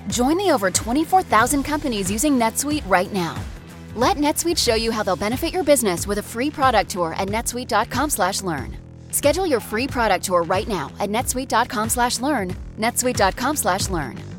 Join 0.07 0.37
the 0.37 0.49
over 0.49 0.71
24,000 0.71 1.61
companies 1.61 2.09
using 2.09 2.39
NetSuite 2.39 2.89
right 2.89 3.13
now. 3.13 3.39
Let 3.93 4.17
NetSuite 4.17 4.57
show 4.57 4.73
you 4.73 4.89
how 4.89 5.03
they'll 5.03 5.15
benefit 5.15 5.53
your 5.53 5.63
business 5.63 6.07
with 6.07 6.17
a 6.17 6.23
free 6.23 6.49
product 6.49 6.89
tour 6.89 7.13
at 7.13 7.27
netsuite.com/learn. 7.27 8.88
Schedule 9.11 9.45
your 9.47 9.59
free 9.59 9.87
product 9.87 10.25
tour 10.25 10.43
right 10.43 10.67
now 10.67 10.91
at 10.99 11.09
netsuite.com/learn. 11.09 12.55
netsuite.com/learn. 12.77 14.38